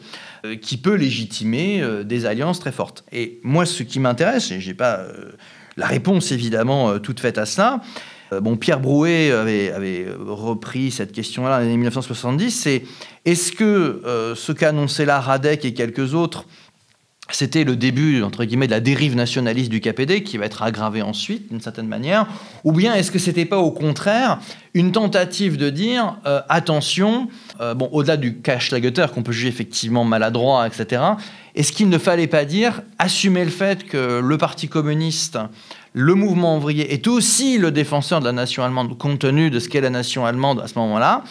euh, 0.45 0.55
qui 0.57 0.77
peut 0.77 0.95
légitimer 0.95 1.81
euh, 1.81 2.03
des 2.03 2.25
alliances 2.25 2.59
très 2.59 2.73
fortes. 2.73 3.05
Et 3.13 3.39
moi, 3.43 3.65
ce 3.65 3.83
qui 3.83 3.99
m'intéresse, 3.99 4.51
et 4.51 4.59
j'ai 4.59 4.73
pas 4.73 4.97
euh, 4.97 5.31
la 5.77 5.87
réponse 5.87 6.31
évidemment 6.31 6.99
toute 6.99 7.19
faite 7.21 7.37
à 7.37 7.45
cela, 7.45 7.81
bon, 8.41 8.57
Pierre 8.57 8.79
Brouet 8.79 9.31
avait, 9.31 10.07
repris 10.19 10.89
cette 10.91 11.11
question-là 11.11 11.59
en 11.59 11.65
1970, 11.65 12.51
c'est 12.51 12.83
est-ce 13.25 13.51
que 13.51 14.01
ce 14.35 14.51
qu'a 14.53 14.69
annoncé 14.69 15.03
là 15.03 15.19
Radek 15.19 15.65
et 15.65 15.73
quelques 15.73 16.13
autres 16.13 16.45
c'était 17.31 17.63
le 17.63 17.75
début, 17.75 18.21
entre 18.21 18.45
guillemets, 18.45 18.67
de 18.67 18.71
la 18.71 18.79
dérive 18.79 19.15
nationaliste 19.15 19.69
du 19.69 19.81
KPD 19.81 20.21
qui 20.21 20.37
va 20.37 20.45
être 20.45 20.61
aggravée 20.61 21.01
ensuite, 21.01 21.49
d'une 21.49 21.59
certaine 21.59 21.87
manière 21.87 22.27
Ou 22.63 22.71
bien 22.71 22.93
est-ce 22.93 23.11
que 23.11 23.17
c'était 23.17 23.45
pas 23.45 23.57
au 23.57 23.71
contraire 23.71 24.39
une 24.75 24.91
tentative 24.91 25.57
de 25.57 25.71
dire 25.71 26.17
euh, 26.27 26.41
attention, 26.49 27.29
euh, 27.61 27.73
bon, 27.73 27.89
au-delà 27.91 28.17
du 28.17 28.41
cash 28.41 28.71
qu'on 29.13 29.23
peut 29.23 29.31
juger 29.31 29.47
effectivement 29.47 30.03
maladroit, 30.03 30.67
etc., 30.67 31.01
est-ce 31.55 31.71
qu'il 31.71 31.89
ne 31.89 31.97
fallait 31.97 32.27
pas 32.27 32.45
dire 32.45 32.81
assumer 32.99 33.43
le 33.43 33.51
fait 33.51 33.85
que 33.85 34.19
le 34.19 34.37
Parti 34.37 34.67
communiste, 34.67 35.39
le 35.93 36.13
mouvement 36.13 36.57
ouvrier 36.57 36.93
est 36.93 37.07
aussi 37.07 37.57
le 37.57 37.71
défenseur 37.71 38.19
de 38.19 38.25
la 38.25 38.33
nation 38.33 38.63
allemande, 38.63 38.97
compte 38.97 39.19
tenu 39.19 39.49
de 39.49 39.59
ce 39.59 39.69
qu'est 39.69 39.81
la 39.81 39.89
nation 39.89 40.25
allemande 40.25 40.59
à 40.59 40.67
ce 40.67 40.77
moment-là? 40.77 41.23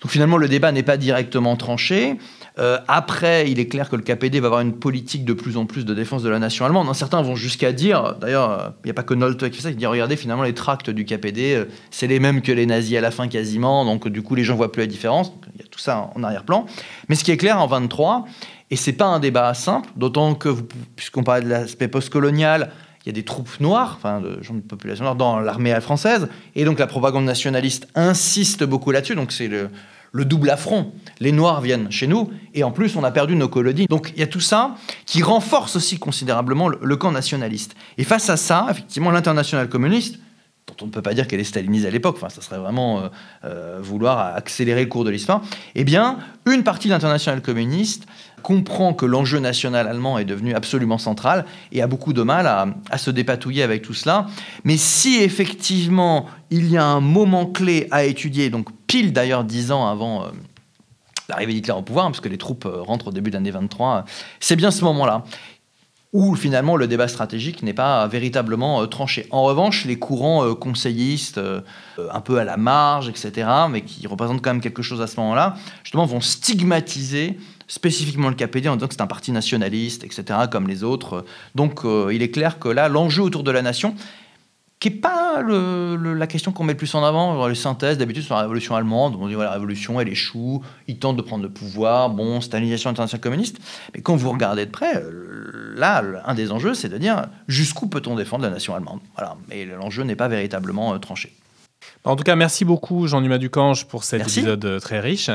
Donc 0.00 0.10
finalement, 0.12 0.38
le 0.38 0.48
débat 0.48 0.72
n'est 0.72 0.84
pas 0.84 0.96
directement 0.96 1.56
tranché. 1.56 2.16
Euh, 2.60 2.78
après, 2.88 3.50
il 3.50 3.58
est 3.58 3.66
clair 3.66 3.88
que 3.88 3.96
le 3.96 4.02
KPD 4.02 4.38
va 4.40 4.46
avoir 4.46 4.60
une 4.60 4.74
politique 4.74 5.24
de 5.24 5.32
plus 5.32 5.56
en 5.56 5.64
plus 5.64 5.84
de 5.84 5.94
défense 5.94 6.22
de 6.22 6.28
la 6.28 6.38
nation 6.38 6.66
allemande. 6.66 6.94
Certains 6.94 7.22
vont 7.22 7.34
jusqu'à 7.34 7.72
dire, 7.72 8.16
d'ailleurs, 8.20 8.74
il 8.84 8.88
n'y 8.88 8.90
a 8.90 8.94
pas 8.94 9.02
que 9.02 9.14
Nolte 9.14 9.48
qui 9.48 9.56
fait 9.56 9.62
ça, 9.62 9.70
il 9.70 9.76
dit 9.76 9.86
regardez, 9.86 10.16
finalement, 10.16 10.42
les 10.42 10.52
tracts 10.52 10.90
du 10.90 11.04
KPD, 11.04 11.54
euh, 11.54 11.64
c'est 11.90 12.06
les 12.06 12.20
mêmes 12.20 12.42
que 12.42 12.52
les 12.52 12.66
nazis 12.66 12.98
à 12.98 13.00
la 13.00 13.10
fin 13.10 13.28
quasiment, 13.28 13.84
donc 13.84 14.08
du 14.08 14.22
coup, 14.22 14.34
les 14.34 14.44
gens 14.44 14.56
voient 14.56 14.72
plus 14.72 14.80
la 14.80 14.86
différence. 14.86 15.32
il 15.54 15.60
y 15.60 15.64
a 15.64 15.68
tout 15.68 15.78
ça 15.78 16.10
en 16.14 16.22
arrière-plan. 16.22 16.66
Mais 17.08 17.14
ce 17.14 17.24
qui 17.24 17.30
est 17.30 17.38
clair 17.38 17.58
en 17.58 17.66
23, 17.66 18.26
et 18.70 18.76
c'est 18.76 18.92
pas 18.92 19.06
un 19.06 19.20
débat 19.20 19.54
simple, 19.54 19.88
d'autant 19.96 20.34
que, 20.34 20.50
puisqu'on 20.96 21.22
parlait 21.22 21.44
de 21.44 21.48
l'aspect 21.48 21.88
postcolonial, 21.88 22.70
il 23.04 23.08
y 23.08 23.10
a 23.10 23.12
des 23.14 23.24
troupes 23.24 23.58
noires, 23.60 23.94
enfin 23.96 24.20
de 24.20 24.42
gens 24.42 24.52
de 24.52 24.60
population 24.60 25.04
noire 25.04 25.16
dans 25.16 25.40
l'armée 25.40 25.78
française, 25.80 26.28
et 26.54 26.66
donc 26.66 26.78
la 26.78 26.86
propagande 26.86 27.24
nationaliste 27.24 27.88
insiste 27.94 28.62
beaucoup 28.64 28.90
là-dessus. 28.90 29.14
Donc 29.14 29.32
c'est 29.32 29.48
le, 29.48 29.70
le 30.12 30.24
double 30.24 30.50
affront. 30.50 30.92
Les 31.20 31.32
Noirs 31.32 31.60
viennent 31.60 31.90
chez 31.90 32.06
nous 32.06 32.30
et 32.54 32.64
en 32.64 32.70
plus 32.70 32.96
on 32.96 33.04
a 33.04 33.10
perdu 33.10 33.36
nos 33.36 33.48
colonies. 33.48 33.86
Donc 33.86 34.12
il 34.14 34.20
y 34.20 34.22
a 34.22 34.26
tout 34.26 34.40
ça 34.40 34.74
qui 35.06 35.22
renforce 35.22 35.76
aussi 35.76 35.98
considérablement 35.98 36.68
le, 36.68 36.96
camp 36.96 37.12
nationaliste. 37.12 37.74
Et 37.98 38.04
face 38.04 38.28
à 38.28 38.36
ça, 38.36 38.66
effectivement, 38.70 39.10
l'international 39.10 39.68
communiste, 39.68 40.18
dont 40.66 40.74
on 40.82 40.86
ne 40.86 40.90
peut 40.90 41.02
pas 41.02 41.14
dire 41.14 41.26
qu'elle 41.26 41.40
est 41.40 41.44
stalinisée 41.44 41.88
à 41.88 41.90
l'époque, 41.90 42.16
enfin 42.16 42.28
ça 42.28 42.42
serait 42.42 42.58
vraiment 42.58 43.00
euh, 43.00 43.08
euh, 43.44 43.78
vouloir 43.80 44.36
accélérer 44.36 44.82
le 44.82 44.88
cours 44.88 45.04
de 45.04 45.10
l'histoire, 45.10 45.42
eh 45.74 45.84
bien 45.84 46.18
une 46.46 46.62
partie 46.62 46.88
de 46.88 46.92
l'international 46.92 47.42
communiste 47.42 48.06
comprend 48.42 48.94
que 48.94 49.04
l'enjeu 49.04 49.38
national 49.38 49.86
allemand 49.88 50.18
est 50.18 50.24
devenu 50.24 50.54
absolument 50.54 50.98
central 50.98 51.44
et 51.72 51.82
a 51.82 51.86
beaucoup 51.86 52.12
de 52.12 52.22
mal 52.22 52.46
à, 52.46 52.68
à, 52.90 52.98
se 52.98 53.10
dépatouiller 53.10 53.62
avec 53.62 53.82
tout 53.82 53.94
cela. 53.94 54.26
Mais 54.64 54.76
si 54.76 55.16
effectivement 55.16 56.26
il 56.50 56.70
y 56.70 56.76
a 56.76 56.84
un 56.84 57.00
moment 57.00 57.46
clé 57.46 57.86
à 57.90 58.04
étudier, 58.04 58.50
donc 58.50 58.68
pile 58.90 59.12
d'ailleurs 59.12 59.44
dix 59.44 59.70
ans 59.70 59.86
avant 59.86 60.24
euh, 60.24 60.26
l'arrivée 61.28 61.52
d'Hitler 61.52 61.74
au 61.74 61.82
pouvoir, 61.82 62.10
puisque 62.10 62.26
les 62.26 62.38
troupes 62.38 62.66
euh, 62.66 62.82
rentrent 62.82 63.06
au 63.08 63.12
début 63.12 63.30
de 63.30 63.36
l'année 63.36 63.52
23, 63.52 64.04
c'est 64.40 64.56
bien 64.56 64.72
ce 64.72 64.84
moment-là 64.84 65.22
où 66.12 66.34
finalement 66.34 66.74
le 66.74 66.88
débat 66.88 67.06
stratégique 67.06 67.62
n'est 67.62 67.72
pas 67.72 68.08
véritablement 68.08 68.82
euh, 68.82 68.86
tranché. 68.86 69.28
En 69.30 69.44
revanche, 69.44 69.84
les 69.84 69.96
courants 69.96 70.56
conseillistes, 70.56 71.40
un 71.98 72.20
peu 72.20 72.38
à 72.38 72.44
la 72.44 72.56
marge, 72.56 73.08
etc., 73.08 73.48
mais 73.70 73.82
qui 73.82 74.08
représentent 74.08 74.42
quand 74.42 74.50
même 74.50 74.60
quelque 74.60 74.82
chose 74.82 75.00
à 75.00 75.06
ce 75.06 75.20
moment-là, 75.20 75.54
justement 75.84 76.06
vont 76.06 76.20
stigmatiser 76.20 77.38
spécifiquement 77.68 78.28
le 78.28 78.34
KPD 78.34 78.68
en 78.68 78.74
disant 78.74 78.88
que 78.88 78.94
c'est 78.94 79.02
un 79.02 79.06
parti 79.06 79.30
nationaliste, 79.30 80.02
etc., 80.02 80.24
comme 80.50 80.66
les 80.66 80.82
autres. 80.82 81.24
Donc 81.54 81.82
il 81.84 82.22
est 82.22 82.32
clair 82.32 82.58
que 82.58 82.68
là, 82.68 82.88
l'enjeu 82.88 83.22
autour 83.22 83.44
de 83.44 83.52
la 83.52 83.62
nation, 83.62 83.94
qui 84.80 84.88
n'est 84.88 84.96
pas 84.96 85.42
la 85.42 86.26
question 86.26 86.52
qu'on 86.52 86.64
met 86.64 86.72
le 86.72 86.78
plus 86.78 86.94
en 86.94 87.04
avant. 87.04 87.46
Les 87.46 87.54
synthèses, 87.54 87.98
d'habitude, 87.98 88.24
sur 88.24 88.34
la 88.34 88.40
révolution 88.40 88.74
allemande, 88.74 89.14
on 89.20 89.28
dit 89.28 89.34
voilà, 89.34 89.50
la 89.50 89.54
révolution, 89.54 90.00
elle 90.00 90.08
échoue, 90.08 90.62
ils 90.88 90.98
tentent 90.98 91.18
de 91.18 91.22
prendre 91.22 91.42
le 91.42 91.50
pouvoir, 91.50 92.08
bon, 92.08 92.40
stalinisation 92.40 92.88
internationale 92.88 93.20
communiste. 93.20 93.58
Mais 93.94 94.00
quand 94.00 94.16
vous 94.16 94.30
regardez 94.30 94.64
de 94.64 94.70
près, 94.70 94.96
euh, 94.96 95.74
là, 95.76 96.02
un 96.24 96.34
des 96.34 96.50
enjeux, 96.50 96.72
c'est 96.72 96.88
de 96.88 96.96
dire 96.96 97.26
jusqu'où 97.46 97.88
peut-on 97.88 98.16
défendre 98.16 98.44
la 98.44 98.50
nation 98.50 98.74
allemande? 98.74 99.00
Voilà. 99.16 99.36
Mais 99.50 99.66
l'enjeu 99.66 100.02
n'est 100.02 100.16
pas 100.16 100.28
véritablement 100.28 100.94
euh, 100.94 100.98
tranché. 100.98 101.34
En 102.04 102.16
tout 102.16 102.24
cas, 102.24 102.34
merci 102.34 102.64
beaucoup, 102.64 103.06
Jean-Dumas 103.06 103.38
Ducange, 103.38 103.86
pour 103.86 104.04
cet 104.04 104.22
épisode 104.22 104.64
euh, 104.64 104.80
très 104.80 105.00
riche. 105.00 105.30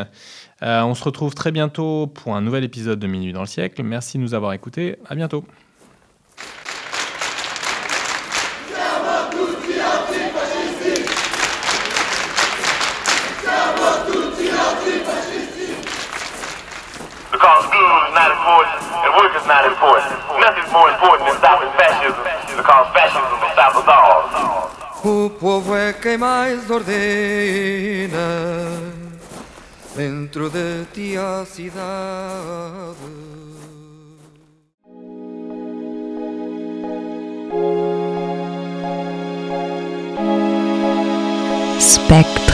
on 0.62 0.96
se 0.96 1.04
retrouve 1.04 1.36
très 1.36 1.52
bientôt 1.52 2.08
pour 2.08 2.36
un 2.36 2.42
nouvel 2.42 2.64
épisode 2.64 2.98
de 2.98 3.06
Minuit 3.06 3.32
dans 3.32 3.42
le 3.42 3.48
siècle. 3.48 3.84
Merci 3.84 4.18
de 4.18 4.24
nous 4.24 4.34
avoir 4.34 4.54
écoutés. 4.54 4.96
À 5.08 5.14
bientôt. 5.14 5.46
Is 19.46 19.48
not 19.48 19.66
important. 19.66 20.16
Nothing's 20.40 20.72
more 20.72 20.90
important 20.90 21.30
than 21.30 21.38
stopping 21.38 21.72
fascism 21.78 22.24
because 22.58 22.86
fascism 22.94 23.38
will 23.42 23.52
stop 23.54 23.76
us 23.76 23.88
all. 23.88 24.26
O 25.04 25.30
povo 25.30 25.76
é 25.76 25.94
quem 25.94 26.18
mais 26.18 26.70
ordena 26.70 28.18
dentro 29.96 30.50
de 30.50 30.86
ti 30.94 31.16
a 31.18 31.46
cidade. 31.46 32.96
Spectre 41.80 42.45